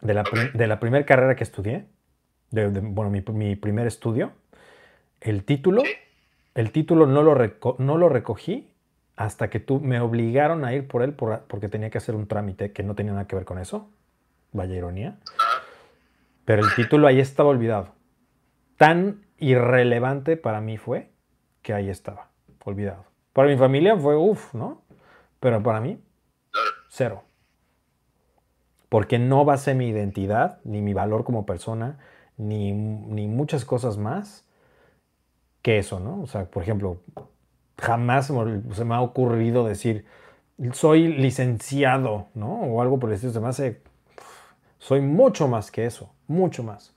De 0.00 0.14
la, 0.14 0.24
de 0.54 0.66
la 0.66 0.80
primera 0.80 1.04
carrera 1.04 1.36
que 1.36 1.44
estudié, 1.44 1.84
de, 2.52 2.68
bueno, 2.68 3.10
mi, 3.10 3.20
mi, 3.34 3.54
primer 3.54 3.86
estudio, 3.86 4.32
el 5.20 5.44
título, 5.44 5.82
el 6.54 6.72
título 6.72 7.04
no 7.04 7.22
lo, 7.22 7.36
no 7.80 7.98
lo 7.98 8.08
recogí 8.08 8.66
hasta 9.16 9.50
que 9.50 9.60
tú 9.60 9.78
me 9.78 10.00
obligaron 10.00 10.64
a 10.64 10.72
ir 10.72 10.88
por 10.88 11.02
él 11.02 11.12
porque 11.12 11.68
tenía 11.68 11.90
que 11.90 11.98
hacer 11.98 12.14
un 12.14 12.28
trámite 12.28 12.72
que 12.72 12.82
no 12.82 12.94
tenía 12.94 13.12
nada 13.12 13.26
que 13.26 13.36
ver 13.36 13.44
con 13.44 13.58
eso. 13.58 13.90
Vaya 14.52 14.74
ironía. 14.74 15.18
Pero 16.44 16.62
el 16.62 16.74
título 16.74 17.06
ahí 17.06 17.20
estaba 17.20 17.48
olvidado. 17.50 17.88
Tan 18.76 19.24
irrelevante 19.38 20.36
para 20.36 20.60
mí 20.60 20.76
fue 20.76 21.10
que 21.62 21.72
ahí 21.72 21.88
estaba, 21.88 22.30
olvidado. 22.64 23.04
Para 23.32 23.48
mi 23.48 23.56
familia 23.56 23.96
fue 23.96 24.16
uff, 24.16 24.54
¿no? 24.54 24.82
Pero 25.40 25.62
para 25.62 25.80
mí, 25.80 26.00
cero. 26.88 27.24
Porque 28.88 29.18
no 29.18 29.44
basé 29.44 29.74
mi 29.74 29.88
identidad, 29.88 30.60
ni 30.64 30.82
mi 30.82 30.94
valor 30.94 31.24
como 31.24 31.46
persona, 31.46 31.98
ni, 32.36 32.72
ni 32.72 33.26
muchas 33.26 33.64
cosas 33.64 33.96
más 33.96 34.46
que 35.62 35.78
eso, 35.78 35.98
¿no? 35.98 36.20
O 36.22 36.26
sea, 36.26 36.44
por 36.44 36.62
ejemplo, 36.62 37.00
jamás 37.78 38.26
se 38.72 38.84
me 38.84 38.94
ha 38.94 39.00
ocurrido 39.00 39.66
decir, 39.66 40.04
soy 40.72 41.08
licenciado, 41.08 42.28
¿no? 42.34 42.60
O 42.60 42.82
algo 42.82 42.98
por 42.98 43.08
el 43.08 43.14
estilo. 43.14 43.32
Se 43.32 43.40
me 43.40 43.48
hace, 43.48 43.82
soy 44.78 45.00
mucho 45.00 45.48
más 45.48 45.70
que 45.70 45.86
eso 45.86 46.13
mucho 46.26 46.62
más. 46.62 46.92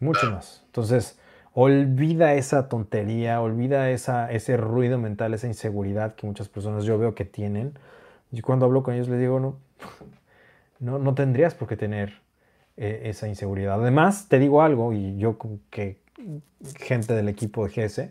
Mucho 0.00 0.30
más. 0.30 0.62
Entonces, 0.66 1.18
olvida 1.52 2.34
esa 2.34 2.68
tontería, 2.68 3.40
olvida 3.40 3.90
esa, 3.90 4.30
ese 4.30 4.56
ruido 4.56 4.98
mental, 4.98 5.34
esa 5.34 5.46
inseguridad 5.46 6.14
que 6.14 6.26
muchas 6.26 6.48
personas 6.48 6.84
yo 6.84 6.98
veo 6.98 7.14
que 7.14 7.24
tienen. 7.24 7.78
Y 8.32 8.40
cuando 8.40 8.66
hablo 8.66 8.82
con 8.82 8.94
ellos 8.94 9.08
les 9.08 9.20
digo, 9.20 9.40
no, 9.40 9.56
no, 10.80 10.98
no 10.98 11.14
tendrías 11.14 11.54
por 11.54 11.68
qué 11.68 11.76
tener 11.76 12.20
eh, 12.76 13.02
esa 13.04 13.28
inseguridad. 13.28 13.80
Además, 13.80 14.28
te 14.28 14.38
digo 14.38 14.62
algo, 14.62 14.92
y 14.92 15.16
yo 15.16 15.38
que 15.70 15.98
gente 16.78 17.14
del 17.14 17.28
equipo 17.28 17.66
de 17.66 17.70
GS, 17.70 18.10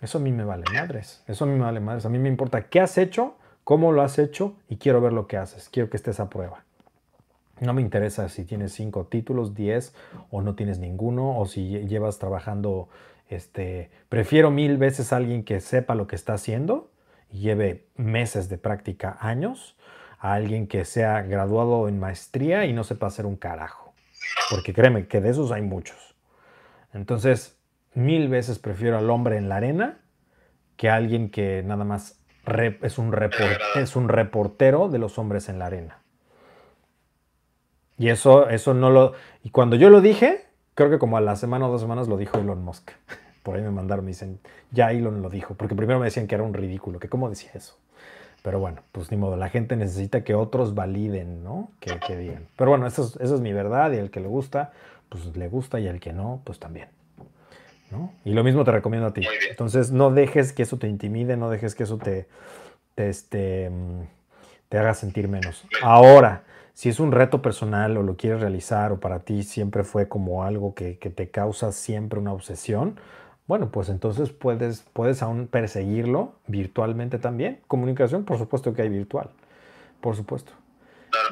eso 0.00 0.18
a 0.18 0.20
mí 0.20 0.32
me 0.32 0.44
vale 0.44 0.64
madres. 0.72 1.22
Eso 1.26 1.44
a 1.44 1.46
mí 1.48 1.54
me 1.54 1.62
vale 1.62 1.80
madres. 1.80 2.04
A 2.04 2.08
mí 2.08 2.18
me 2.18 2.28
importa 2.28 2.68
qué 2.68 2.80
has 2.80 2.98
hecho, 2.98 3.36
cómo 3.64 3.92
lo 3.92 4.02
has 4.02 4.18
hecho 4.18 4.56
y 4.68 4.76
quiero 4.76 5.00
ver 5.00 5.12
lo 5.12 5.26
que 5.26 5.36
haces. 5.36 5.68
Quiero 5.68 5.88
que 5.88 5.96
estés 5.96 6.20
a 6.20 6.28
prueba. 6.28 6.65
No 7.60 7.72
me 7.72 7.80
interesa 7.80 8.28
si 8.28 8.44
tienes 8.44 8.72
cinco 8.72 9.06
títulos, 9.06 9.54
diez 9.54 9.94
o 10.30 10.42
no 10.42 10.54
tienes 10.54 10.78
ninguno, 10.78 11.38
o 11.38 11.46
si 11.46 11.68
llevas 11.86 12.18
trabajando, 12.18 12.88
este, 13.28 13.90
prefiero 14.08 14.50
mil 14.50 14.76
veces 14.76 15.12
a 15.12 15.16
alguien 15.16 15.42
que 15.42 15.60
sepa 15.60 15.94
lo 15.94 16.06
que 16.06 16.16
está 16.16 16.34
haciendo 16.34 16.90
y 17.30 17.40
lleve 17.40 17.86
meses 17.96 18.48
de 18.48 18.58
práctica, 18.58 19.16
años, 19.20 19.76
a 20.18 20.34
alguien 20.34 20.66
que 20.66 20.84
sea 20.84 21.22
graduado 21.22 21.88
en 21.88 21.98
maestría 21.98 22.66
y 22.66 22.72
no 22.72 22.84
sepa 22.84 23.06
hacer 23.06 23.26
un 23.26 23.36
carajo. 23.36 23.94
Porque 24.50 24.72
créeme 24.72 25.06
que 25.06 25.20
de 25.20 25.30
esos 25.30 25.50
hay 25.50 25.62
muchos. 25.62 26.14
Entonces, 26.92 27.58
mil 27.94 28.28
veces 28.28 28.58
prefiero 28.58 28.98
al 28.98 29.10
hombre 29.10 29.38
en 29.38 29.48
la 29.48 29.56
arena 29.56 29.98
que 30.76 30.90
a 30.90 30.96
alguien 30.96 31.30
que 31.30 31.62
nada 31.62 31.84
más 31.84 32.20
es 32.82 32.98
un, 32.98 33.14
es 33.76 33.96
un 33.96 34.08
reportero 34.08 34.88
de 34.88 34.98
los 34.98 35.18
hombres 35.18 35.48
en 35.48 35.58
la 35.58 35.66
arena. 35.66 36.02
Y 37.98 38.08
eso, 38.08 38.48
eso 38.48 38.74
no 38.74 38.90
lo. 38.90 39.12
Y 39.42 39.50
cuando 39.50 39.76
yo 39.76 39.90
lo 39.90 40.00
dije, 40.00 40.44
creo 40.74 40.90
que 40.90 40.98
como 40.98 41.16
a 41.16 41.20
la 41.20 41.36
semana 41.36 41.68
o 41.68 41.72
dos 41.72 41.80
semanas 41.80 42.08
lo 42.08 42.16
dijo 42.16 42.38
Elon 42.38 42.62
Musk. 42.62 42.90
Por 43.42 43.56
ahí 43.56 43.62
me 43.62 43.70
mandaron, 43.70 44.04
me 44.04 44.10
dicen, 44.10 44.40
ya 44.72 44.90
Elon 44.90 45.22
lo 45.22 45.30
dijo. 45.30 45.54
Porque 45.54 45.74
primero 45.74 45.98
me 45.98 46.06
decían 46.06 46.26
que 46.26 46.34
era 46.34 46.44
un 46.44 46.52
ridículo, 46.52 46.98
que 46.98 47.08
cómo 47.08 47.30
decía 47.30 47.50
eso. 47.54 47.78
Pero 48.42 48.60
bueno, 48.60 48.82
pues 48.92 49.10
ni 49.10 49.16
modo, 49.16 49.36
la 49.36 49.48
gente 49.48 49.76
necesita 49.76 50.22
que 50.24 50.34
otros 50.34 50.74
validen, 50.74 51.42
¿no? 51.42 51.70
Que, 51.80 51.98
que 51.98 52.16
digan. 52.16 52.46
Pero 52.56 52.70
bueno, 52.70 52.86
eso 52.86 53.10
es, 53.20 53.32
es 53.32 53.40
mi 53.40 53.52
verdad 53.52 53.92
y 53.92 53.96
el 53.96 54.10
que 54.10 54.20
le 54.20 54.28
gusta, 54.28 54.72
pues 55.08 55.36
le 55.36 55.48
gusta 55.48 55.80
y 55.80 55.88
el 55.88 56.00
que 56.00 56.12
no, 56.12 56.42
pues 56.44 56.58
también. 56.58 56.88
¿no? 57.90 58.12
Y 58.24 58.32
lo 58.32 58.44
mismo 58.44 58.64
te 58.64 58.72
recomiendo 58.72 59.08
a 59.08 59.14
ti. 59.14 59.22
Entonces, 59.50 59.90
no 59.90 60.10
dejes 60.10 60.52
que 60.52 60.62
eso 60.62 60.78
te 60.78 60.88
intimide, 60.88 61.36
no 61.36 61.50
dejes 61.50 61.74
que 61.74 61.84
eso 61.84 61.98
te, 61.98 62.26
te, 62.94 63.08
este, 63.08 63.70
mm, 63.70 64.02
te 64.68 64.78
haga 64.78 64.94
sentir 64.94 65.28
menos. 65.28 65.64
Ahora, 65.82 66.44
si 66.76 66.90
es 66.90 67.00
un 67.00 67.10
reto 67.10 67.40
personal 67.40 67.96
o 67.96 68.02
lo 68.02 68.18
quieres 68.18 68.42
realizar 68.42 68.92
o 68.92 69.00
para 69.00 69.20
ti 69.20 69.44
siempre 69.44 69.82
fue 69.82 70.08
como 70.08 70.44
algo 70.44 70.74
que, 70.74 70.92
te 70.92 71.30
causa 71.30 71.72
siempre 71.72 72.18
una 72.18 72.34
obsesión, 72.34 73.00
bueno, 73.46 73.70
pues 73.70 73.88
entonces 73.88 74.28
puedes, 74.30 74.84
puedes 74.92 75.22
aún 75.22 75.46
perseguirlo 75.46 76.34
virtualmente 76.46 77.18
también. 77.18 77.60
Comunicación, 77.66 78.24
por 78.24 78.36
supuesto 78.36 78.74
que 78.74 78.82
hay 78.82 78.90
virtual, 78.90 79.30
por 80.02 80.16
supuesto. 80.16 80.52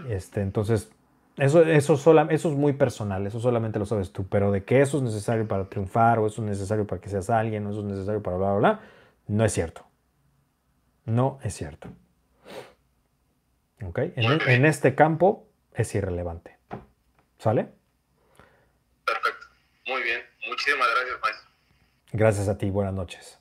Este, 0.08 0.40
entonces, 0.40 0.90
eso, 1.36 1.62
eso, 1.62 1.92
eso 2.30 2.48
es 2.48 2.56
muy 2.56 2.72
personal, 2.72 3.26
eso 3.26 3.38
solamente 3.38 3.78
lo 3.78 3.84
sabes 3.84 4.12
tú, 4.12 4.24
pero 4.26 4.50
de 4.50 4.64
que 4.64 4.80
eso 4.80 4.96
es 4.96 5.02
necesario 5.02 5.46
para 5.46 5.68
triunfar 5.68 6.20
o 6.20 6.26
eso 6.26 6.40
es 6.40 6.48
necesario 6.48 6.86
para 6.86 7.02
que 7.02 7.10
seas 7.10 7.28
alguien 7.28 7.66
o 7.66 7.70
eso 7.70 7.80
es 7.80 7.86
necesario 7.86 8.22
para 8.22 8.38
bla, 8.38 8.52
bla, 8.52 8.58
bla, 8.58 8.80
no 9.26 9.44
es 9.44 9.52
cierto. 9.52 9.82
No 11.04 11.38
es 11.42 11.52
cierto. 11.52 11.90
¿Ok? 13.86 13.98
En, 14.16 14.40
en 14.48 14.66
este 14.66 14.94
campo 14.94 15.48
es 15.74 15.94
irrelevante. 15.94 16.58
¿Sale? 17.38 17.68
Perfecto. 19.04 19.46
Muy 19.86 20.02
bien. 20.02 20.22
Muchísimas 20.48 20.88
gracias, 20.94 21.20
maestro. 21.22 21.50
Gracias 22.12 22.48
a 22.48 22.58
ti. 22.58 22.70
Buenas 22.70 22.94
noches. 22.94 23.38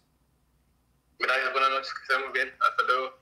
Gracias, 1.19 1.51
buenas 1.51 1.69
noches. 1.69 1.93
Que 1.93 2.01
estén 2.01 2.21
muy 2.21 2.33
bien. 2.33 2.53
Hasta 2.59 2.83
luego. 2.83 3.17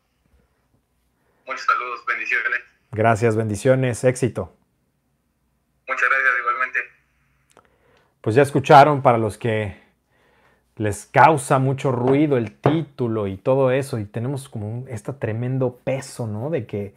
Muchos 1.45 1.65
saludos. 1.65 2.05
Bendiciones. 2.07 2.59
Gracias, 2.91 3.35
bendiciones. 3.35 4.03
Éxito. 4.03 4.55
Muchas 5.87 6.09
gracias, 6.09 6.31
igualmente. 6.39 6.79
Pues 8.21 8.35
ya 8.35 8.41
escucharon 8.41 9.01
para 9.01 9.17
los 9.17 9.37
que 9.37 9.81
les 10.77 11.05
causa 11.05 11.59
mucho 11.59 11.91
ruido 11.91 12.37
el 12.37 12.57
título 12.57 13.27
y 13.27 13.37
todo 13.37 13.71
eso 13.71 13.99
y 13.99 14.05
tenemos 14.05 14.49
como 14.49 14.87
este 14.87 15.13
tremendo 15.13 15.79
peso, 15.83 16.27
¿no? 16.27 16.49
De 16.49 16.65
que 16.65 16.95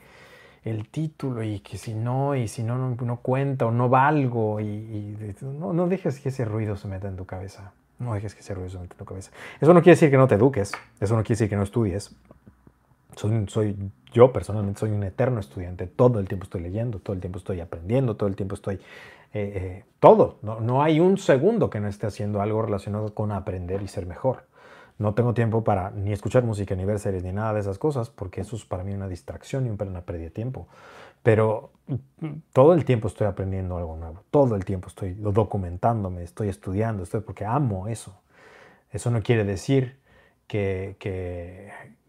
el 0.65 0.89
título 0.89 1.43
y 1.43 1.61
que 1.61 1.77
si 1.77 1.95
no, 1.95 2.35
y 2.35 2.49
si 2.49 2.62
no, 2.62 2.78
no, 2.78 3.16
cuenta 3.19 3.66
o 3.66 3.70
no 3.70 3.89
valgo 3.89 4.61
y, 4.61 4.65
y 4.65 5.35
no, 5.43 5.73
no 5.73 5.86
dejes 5.89 6.20
que 6.20 6.31
ese 6.31 6.45
ruido 6.45 6.77
se 6.77 6.89
meta 6.89 7.07
en 7.07 7.16
tu 7.16 7.27
cabeza. 7.27 7.73
No 7.99 8.15
dejes 8.15 8.35
que 8.35 8.41
ese 8.41 8.55
ruido 8.55 8.70
se 8.70 8.78
meta 8.78 8.95
en 8.95 8.99
tu 8.99 9.05
cabeza. 9.05 9.31
Eso 9.61 9.74
no 9.74 9.81
quiere 9.81 9.95
decir 9.95 10.11
que 10.11 10.16
no 10.16 10.27
te 10.27 10.36
eduques, 10.36 10.73
eso 11.01 11.16
no 11.16 11.23
quiere 11.23 11.35
decir 11.35 11.49
que 11.49 11.57
no 11.57 11.62
estudies. 11.62 12.16
Soy, 13.15 13.45
soy, 13.47 13.77
yo 14.12 14.32
personalmente 14.32 14.81
soy 14.81 14.91
un 14.91 15.05
eterno 15.05 15.39
estudiante, 15.39 15.86
todo 15.86 16.19
el 16.19 16.27
tiempo 16.27 16.45
estoy 16.45 16.62
leyendo, 16.62 16.99
todo 16.99 17.15
el 17.15 17.20
tiempo 17.20 17.39
estoy 17.39 17.61
aprendiendo, 17.61 18.16
todo 18.16 18.28
el 18.28 18.36
tiempo 18.36 18.55
estoy... 18.55 18.77
Eh, 19.36 19.53
eh, 19.57 19.85
todo, 19.99 20.39
no, 20.43 20.61
no 20.61 20.82
hay 20.82 21.01
un 21.01 21.19
segundo 21.19 21.69
que 21.69 21.81
no 21.81 21.89
esté 21.89 22.07
haciendo 22.07 22.41
algo 22.41 22.62
relacionado 22.62 23.15
con 23.15 23.32
aprender 23.32 23.82
y 23.82 23.89
ser 23.89 24.07
mejor. 24.07 24.45
No 24.99 25.15
tengo 25.15 25.35
tiempo 25.35 25.65
para 25.65 25.91
ni 25.91 26.12
escuchar 26.12 26.45
música, 26.45 26.77
ni 26.77 26.85
ver 26.85 27.01
series, 27.01 27.25
ni 27.25 27.33
nada 27.33 27.53
de 27.55 27.61
esas 27.61 27.79
cosas, 27.79 28.11
porque 28.11 28.43
eso 28.43 28.55
es 28.55 28.65
para 28.65 28.85
mí 28.85 28.93
una 28.93 29.09
distracción 29.09 29.66
y 29.66 29.71
una 29.71 30.03
pérdida 30.03 30.25
de 30.25 30.31
tiempo. 30.31 30.69
Pero 31.23 31.73
todo 32.53 32.75
el 32.75 32.85
tiempo 32.85 33.09
estoy 33.09 33.27
aprendiendo 33.27 33.77
algo 33.77 33.97
nuevo, 33.97 34.23
todo 34.31 34.55
el 34.55 34.65
tiempo 34.65 34.89
estoy 34.89 35.15
documentándome, 35.15 36.23
estoy 36.23 36.49
estudiando, 36.49 37.03
estoy 37.03 37.23
porque 37.23 37.45
amo 37.45 37.89
eso. 37.89 38.21
Eso 38.93 39.11
no 39.11 39.23
quiere 39.23 39.45
decir 39.45 39.99
que, 40.47 40.97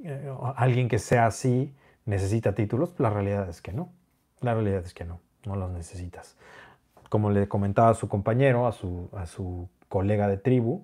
eh, 0.03 0.33
alguien 0.55 0.87
que 0.87 0.99
sea 0.99 1.25
así 1.25 1.73
necesita 2.05 2.53
títulos, 2.53 2.93
la 2.99 3.09
realidad 3.09 3.49
es 3.49 3.61
que 3.61 3.73
no. 3.73 3.89
La 4.41 4.53
realidad 4.53 4.83
es 4.85 4.93
que 4.93 5.05
no, 5.05 5.21
no 5.45 5.55
los 5.55 5.71
necesitas. 5.71 6.37
Como 7.09 7.31
le 7.31 7.47
comentaba 7.47 7.89
a 7.89 7.93
su 7.95 8.07
compañero, 8.07 8.67
a 8.67 8.73
su 8.73 9.69
colega 9.89 10.27
de 10.27 10.37
tribu, 10.37 10.83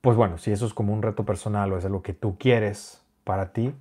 pues 0.00 0.16
bueno, 0.16 0.38
si 0.38 0.52
eso 0.52 0.66
es 0.66 0.74
como 0.74 0.92
un 0.92 1.02
reto 1.02 1.24
personal 1.24 1.72
o 1.72 1.78
es 1.78 1.84
algo 1.84 2.02
que 2.02 2.14
tú 2.14 2.36
quieres 2.38 3.02
para 3.24 3.52
ti, 3.52 3.74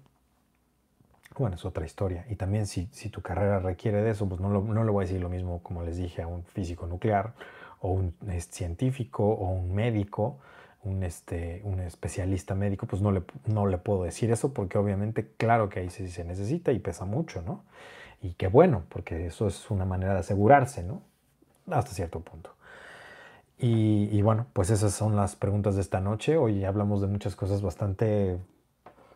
bueno, 1.37 1.55
es 1.55 1.65
otra 1.65 1.85
historia. 1.85 2.25
Y 2.29 2.35
también 2.35 2.65
si, 2.65 2.87
si 2.91 3.09
tu 3.09 3.21
carrera 3.21 3.59
requiere 3.59 4.01
de 4.01 4.11
eso, 4.11 4.27
pues 4.27 4.41
no, 4.41 4.49
no 4.49 4.83
le 4.83 4.91
voy 4.91 5.03
a 5.03 5.07
decir 5.07 5.21
lo 5.21 5.29
mismo 5.29 5.61
como 5.61 5.83
les 5.83 5.97
dije 5.97 6.21
a 6.21 6.27
un 6.27 6.43
físico 6.43 6.87
nuclear 6.87 7.33
o 7.79 7.91
un 7.91 8.13
científico 8.39 9.23
o 9.23 9.49
un 9.49 9.73
médico, 9.73 10.39
un, 10.83 11.03
este, 11.03 11.61
un 11.63 11.79
especialista 11.79 12.55
médico, 12.55 12.87
pues 12.87 13.01
no 13.01 13.11
le, 13.11 13.23
no 13.45 13.67
le 13.67 13.77
puedo 13.77 14.03
decir 14.03 14.31
eso 14.31 14.53
porque 14.53 14.77
obviamente 14.77 15.31
claro 15.37 15.69
que 15.69 15.81
ahí 15.81 15.89
sí 15.89 16.09
se 16.09 16.23
necesita 16.23 16.71
y 16.71 16.79
pesa 16.79 17.05
mucho, 17.05 17.41
¿no? 17.41 17.63
Y 18.21 18.33
qué 18.33 18.47
bueno, 18.47 18.83
porque 18.89 19.27
eso 19.27 19.47
es 19.47 19.69
una 19.69 19.85
manera 19.85 20.13
de 20.13 20.19
asegurarse, 20.21 20.83
¿no? 20.83 21.01
Hasta 21.69 21.91
cierto 21.91 22.21
punto. 22.21 22.56
Y, 23.59 24.21
bueno, 24.21 24.45
pues 24.53 24.69
esas 24.69 24.93
son 24.93 25.15
las 25.15 25.35
preguntas 25.35 25.75
de 25.75 25.81
esta 25.81 25.99
noche. 25.99 26.37
Hoy 26.37 26.63
hablamos 26.63 27.01
de 27.01 27.07
muchas 27.07 27.35
cosas 27.35 27.61
bastante... 27.61 28.39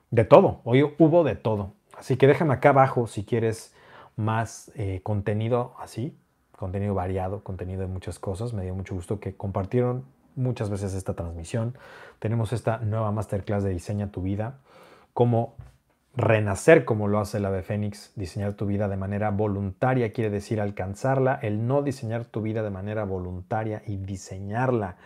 de 0.09 0.25
todo. 0.25 0.61
Hoy 0.63 0.83
hubo 0.97 1.23
de 1.23 1.35
todo. 1.35 1.73
Así 1.97 2.17
que 2.17 2.25
déjame 2.25 2.53
acá 2.53 2.69
abajo 2.69 3.05
si 3.05 3.23
quieres 3.23 3.75
más 4.15 4.71
eh, 4.75 5.01
contenido 5.03 5.75
así, 5.79 6.17
contenido 6.57 6.95
variado, 6.95 7.43
contenido 7.43 7.81
de 7.81 7.87
muchas 7.87 8.17
cosas. 8.17 8.53
Me 8.53 8.63
dio 8.63 8.73
mucho 8.73 8.95
gusto 8.95 9.19
que 9.19 9.35
compartieron 9.35 10.05
muchas 10.35 10.71
veces 10.71 10.95
esta 10.95 11.13
transmisión. 11.13 11.77
Tenemos 12.17 12.51
esta 12.51 12.79
nueva 12.79 13.11
masterclass 13.11 13.63
de 13.63 13.69
Diseña 13.69 14.11
tu 14.11 14.23
vida, 14.23 14.57
cómo 15.13 15.55
Renacer 16.15 16.83
como 16.83 17.07
lo 17.07 17.19
hace 17.19 17.37
el 17.37 17.45
ave 17.45 17.63
fénix, 17.63 18.11
diseñar 18.15 18.53
tu 18.53 18.65
vida 18.65 18.89
de 18.89 18.97
manera 18.97 19.31
voluntaria 19.31 20.11
quiere 20.11 20.29
decir 20.29 20.59
alcanzarla. 20.59 21.39
El 21.41 21.67
no 21.67 21.81
diseñar 21.83 22.25
tu 22.25 22.41
vida 22.41 22.63
de 22.63 22.69
manera 22.69 23.05
voluntaria 23.05 23.81
y 23.87 23.95
diseñarla 23.95 24.97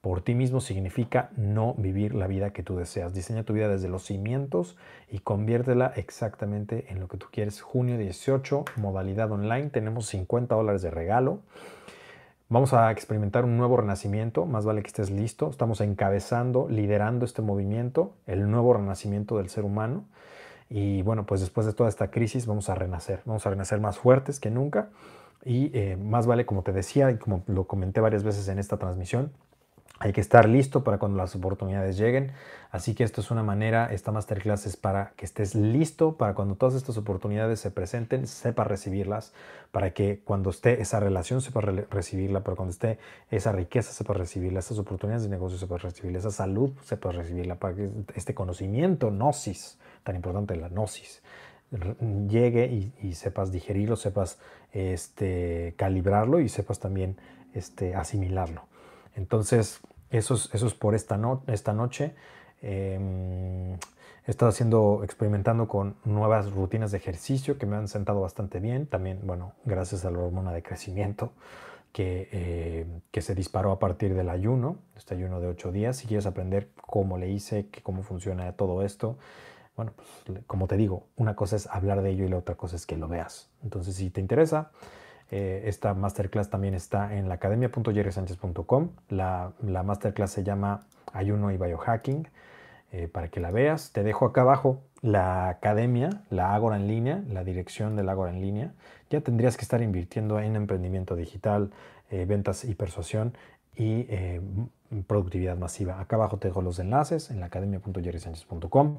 por 0.00 0.20
ti 0.20 0.34
mismo 0.34 0.60
significa 0.60 1.30
no 1.34 1.74
vivir 1.78 2.14
la 2.14 2.26
vida 2.26 2.50
que 2.50 2.62
tú 2.62 2.76
deseas. 2.76 3.14
Diseña 3.14 3.42
tu 3.42 3.54
vida 3.54 3.68
desde 3.68 3.88
los 3.88 4.04
cimientos 4.04 4.76
y 5.10 5.20
conviértela 5.20 5.92
exactamente 5.96 6.92
en 6.92 7.00
lo 7.00 7.08
que 7.08 7.16
tú 7.16 7.28
quieres. 7.32 7.62
Junio 7.62 7.96
18, 7.96 8.66
modalidad 8.76 9.32
online. 9.32 9.70
Tenemos 9.70 10.06
50 10.06 10.54
dólares 10.54 10.82
de 10.82 10.90
regalo. 10.90 11.40
Vamos 12.50 12.74
a 12.74 12.92
experimentar 12.92 13.46
un 13.46 13.56
nuevo 13.56 13.78
renacimiento, 13.78 14.44
más 14.44 14.66
vale 14.66 14.82
que 14.82 14.88
estés 14.88 15.10
listo. 15.10 15.48
Estamos 15.48 15.80
encabezando, 15.80 16.68
liderando 16.68 17.24
este 17.24 17.40
movimiento, 17.40 18.14
el 18.26 18.50
nuevo 18.50 18.74
renacimiento 18.74 19.38
del 19.38 19.48
ser 19.48 19.64
humano. 19.64 20.04
Y 20.70 21.02
bueno, 21.02 21.26
pues 21.26 21.40
después 21.40 21.66
de 21.66 21.72
toda 21.72 21.88
esta 21.88 22.10
crisis 22.10 22.46
vamos 22.46 22.68
a 22.68 22.74
renacer, 22.74 23.20
vamos 23.24 23.46
a 23.46 23.50
renacer 23.50 23.80
más 23.80 23.98
fuertes 23.98 24.40
que 24.40 24.50
nunca. 24.50 24.88
Y 25.44 25.70
eh, 25.76 25.96
más 25.96 26.26
vale, 26.26 26.46
como 26.46 26.62
te 26.62 26.72
decía 26.72 27.10
y 27.10 27.18
como 27.18 27.42
lo 27.46 27.66
comenté 27.66 28.00
varias 28.00 28.24
veces 28.24 28.48
en 28.48 28.58
esta 28.58 28.78
transmisión, 28.78 29.30
hay 30.00 30.12
que 30.12 30.20
estar 30.20 30.48
listo 30.48 30.82
para 30.82 30.98
cuando 30.98 31.16
las 31.16 31.34
oportunidades 31.36 31.96
lleguen. 31.96 32.32
Así 32.70 32.94
que 32.94 33.04
esto 33.04 33.20
es 33.20 33.30
una 33.30 33.44
manera, 33.44 33.92
esta 33.92 34.10
masterclass 34.10 34.66
es 34.66 34.76
para 34.76 35.12
que 35.16 35.24
estés 35.24 35.54
listo 35.54 36.16
para 36.16 36.34
cuando 36.34 36.56
todas 36.56 36.74
estas 36.74 36.96
oportunidades 36.96 37.60
se 37.60 37.70
presenten, 37.70 38.26
sepas 38.26 38.66
recibirlas, 38.66 39.32
para 39.70 39.92
que 39.92 40.20
cuando 40.24 40.50
esté 40.50 40.82
esa 40.82 40.98
relación 40.98 41.40
sepas 41.40 41.64
recibirla, 41.88 42.40
para 42.40 42.56
cuando 42.56 42.72
esté 42.72 42.98
esa 43.30 43.52
riqueza 43.52 43.92
sepas 43.92 44.16
recibirla, 44.16 44.58
estas 44.58 44.78
oportunidades 44.78 45.22
de 45.22 45.30
negocio 45.30 45.56
sepas 45.56 45.82
recibirla, 45.82 46.18
esa 46.18 46.32
salud 46.32 46.72
sepas 46.82 47.14
recibirla, 47.14 47.54
para 47.54 47.76
que 47.76 47.90
este 48.16 48.34
conocimiento, 48.34 49.10
gnosis, 49.12 49.78
tan 50.02 50.16
importante 50.16 50.56
la 50.56 50.68
gnosis, 50.68 51.22
llegue 52.28 52.92
y, 53.00 53.14
sepas 53.14 53.52
digerirlo, 53.52 53.94
sepas 53.94 54.38
este, 54.72 55.74
calibrarlo 55.76 56.40
y 56.40 56.48
sepas 56.48 56.80
también 56.80 57.16
este, 57.54 57.94
asimilarlo. 57.94 58.62
Entonces, 59.14 59.80
eso 60.10 60.34
es, 60.34 60.74
por 60.74 60.94
esta, 60.94 61.18
esta 61.46 61.72
noche. 61.72 62.14
Em, 62.62 63.74
he 64.26 64.30
estado 64.30 64.48
haciendo, 64.48 65.02
experimentando 65.04 65.68
con 65.68 65.96
nuevas 66.04 66.50
rutinas 66.50 66.92
de 66.92 66.98
ejercicio 66.98 67.58
que 67.58 67.66
me 67.66 67.76
han 67.76 67.88
sentado 67.88 68.20
bastante 68.20 68.60
bien. 68.60 68.86
También, 68.86 69.20
bueno, 69.24 69.52
gracias 69.64 70.04
a 70.04 70.10
la 70.10 70.18
hormona 70.18 70.52
de 70.52 70.62
crecimiento 70.62 71.32
que, 71.92 72.28
eh, 72.32 72.86
que 73.10 73.22
se 73.22 73.34
disparó 73.34 73.70
a 73.70 73.78
partir 73.78 74.14
del 74.14 74.28
ayuno, 74.28 74.78
este 74.96 75.14
ayuno 75.14 75.40
de 75.40 75.48
8 75.48 75.72
días. 75.72 75.96
Si 75.96 76.06
quieres 76.06 76.26
aprender 76.26 76.70
cómo 76.80 77.18
le 77.18 77.28
hice, 77.28 77.68
cómo 77.82 78.02
funciona 78.02 78.50
todo 78.52 78.82
esto, 78.82 79.18
bueno, 79.76 79.92
pues 79.96 80.42
como 80.46 80.68
te 80.68 80.76
digo, 80.76 81.08
una 81.16 81.34
cosa 81.34 81.56
es 81.56 81.66
hablar 81.66 82.02
de 82.02 82.10
ello 82.10 82.24
y 82.24 82.28
la 82.28 82.38
otra 82.38 82.54
cosa 82.54 82.76
es 82.76 82.86
que 82.86 82.96
lo 82.96 83.08
veas. 83.08 83.50
Entonces, 83.62 83.96
si 83.96 84.10
te 84.10 84.20
interesa, 84.20 84.70
eh, 85.30 85.62
esta 85.66 85.94
masterclass 85.94 86.50
también 86.50 86.74
está 86.74 87.16
en 87.16 87.28
la 87.28 87.34
academia.jerrysanchez.com. 87.34 88.90
La, 89.08 89.52
la, 89.62 89.82
masterclass 89.82 90.30
se 90.30 90.44
llama 90.44 90.86
Ayuno 91.12 91.50
y 91.50 91.56
Biohacking. 91.56 92.28
Eh, 92.92 93.08
para 93.08 93.26
que 93.26 93.40
la 93.40 93.50
veas, 93.50 93.90
te 93.90 94.04
dejo 94.04 94.24
acá 94.24 94.42
abajo 94.42 94.80
la 95.02 95.48
academia, 95.48 96.22
la 96.30 96.54
Ágora 96.54 96.76
en 96.76 96.86
línea, 96.86 97.24
la 97.28 97.42
dirección 97.42 97.96
del 97.96 98.08
Ágora 98.08 98.30
en 98.30 98.40
línea. 98.40 98.72
Ya 99.10 99.20
tendrías 99.20 99.56
que 99.56 99.62
estar 99.62 99.82
invirtiendo 99.82 100.38
en 100.38 100.54
emprendimiento 100.54 101.16
digital, 101.16 101.72
eh, 102.10 102.24
ventas 102.24 102.64
y 102.64 102.76
persuasión 102.76 103.36
y 103.76 104.06
productividad 105.08 105.56
masiva. 105.56 105.98
Acá 105.98 106.14
abajo 106.14 106.38
te 106.38 106.46
dejo 106.46 106.62
los 106.62 106.78
enlaces 106.78 107.32
en 107.32 107.40
la 107.40 107.46
academia.jerrysanchez.com 107.46 108.98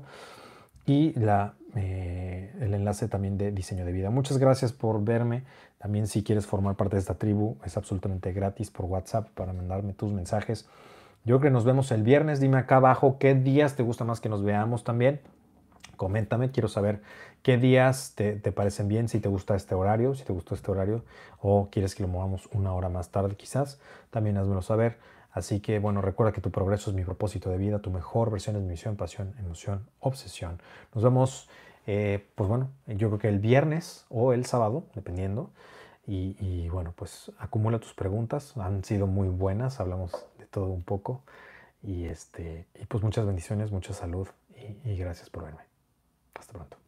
y 0.86 1.18
la, 1.18 1.54
el 1.74 2.74
enlace 2.74 3.08
también 3.08 3.38
de 3.38 3.54
diseño 3.54 3.86
de 3.86 3.94
vida. 3.94 4.10
Muchas 4.10 4.38
gracias 4.38 4.74
por 4.74 5.02
verme. 5.02 5.46
También 5.78 6.08
si 6.08 6.24
quieres 6.24 6.48
formar 6.48 6.76
parte 6.76 6.96
de 6.96 7.02
esta 7.02 7.16
tribu, 7.16 7.58
es 7.64 7.78
absolutamente 7.78 8.32
gratis 8.34 8.72
por 8.72 8.86
WhatsApp 8.86 9.30
para 9.30 9.54
mandarme 9.54 9.94
tus 9.94 10.12
mensajes. 10.12 10.68
Yo 11.26 11.40
creo 11.40 11.50
que 11.50 11.54
nos 11.54 11.66
vemos 11.66 11.92
el 11.92 12.04
viernes. 12.04 12.40
Dime 12.40 12.58
acá 12.58 12.78
abajo 12.78 13.18
qué 13.20 13.34
días 13.36 13.76
te 13.76 13.84
gusta 13.84 14.04
más 14.04 14.20
que 14.20 14.30
nos 14.30 14.44
veamos 14.44 14.84
también. 14.84 15.22
Coméntame, 15.98 16.52
quiero 16.52 16.68
saber 16.68 17.02
qué 17.42 17.58
días 17.58 18.14
te, 18.16 18.36
parecen 18.52 18.88
bien, 18.88 19.08
si 19.08 19.20
te 19.20 19.30
gusta 19.30 19.56
este 19.56 19.76
horario, 19.76 20.14
si 20.14 20.24
te 20.24 20.34
gustó 20.34 20.56
este 20.56 20.72
horario 20.72 21.04
o 21.40 21.70
quieres 21.72 21.96
que 21.96 22.04
lo 22.04 22.10
movamos 22.10 22.50
una 22.52 22.74
hora 22.74 22.90
más 22.90 23.10
tarde 23.10 23.36
quizás. 23.36 23.80
También 24.12 24.38
házmelo 24.38 24.62
saber. 24.62 24.98
Así 25.32 25.60
que 25.60 25.80
bueno, 25.80 26.02
recuerda 26.02 26.32
que 26.32 26.42
tu 26.42 26.52
progreso 26.52 26.90
es 26.90 26.96
mi 26.96 27.04
propósito 27.04 27.50
de 27.50 27.58
vida, 27.58 27.80
tu 27.80 27.92
mejor 27.92 28.32
versión 28.32 28.56
es 28.56 28.62
mi 28.62 28.70
misión, 28.70 28.96
pasión, 28.96 29.34
emoción, 29.40 29.86
obsesión. 30.00 30.62
Nos 30.94 31.04
vemos, 31.04 31.50
eh, 31.88 32.28
pues 32.36 32.50
bueno, 32.50 32.72
yo 32.88 33.10
creo 33.10 33.20
que 33.20 33.30
el 33.30 33.40
viernes 33.40 34.06
o 34.10 34.34
el 34.34 34.46
sábado, 34.46 34.86
dependiendo. 34.96 35.52
Y, 36.08 36.70
bueno, 36.70 36.94
pues 36.96 37.32
acumula 37.40 37.80
tus 37.80 37.96
preguntas, 37.96 38.56
han 38.58 38.84
sido 38.84 39.08
muy 39.08 39.28
buenas, 39.28 39.80
hablamos 39.80 40.12
de 40.38 40.46
todo 40.46 40.68
un 40.68 40.84
poco. 40.84 41.24
Y, 41.82 42.06
este, 42.06 42.68
y 42.80 42.86
pues 42.86 43.04
muchas 43.04 43.26
bendiciones, 43.26 43.72
mucha 43.72 43.94
salud 43.94 44.28
y 44.84 44.96
gracias 44.98 45.30
por 45.30 45.44
verme. 45.46 45.62
Hasta 46.36 46.54
pronto. 46.54 46.85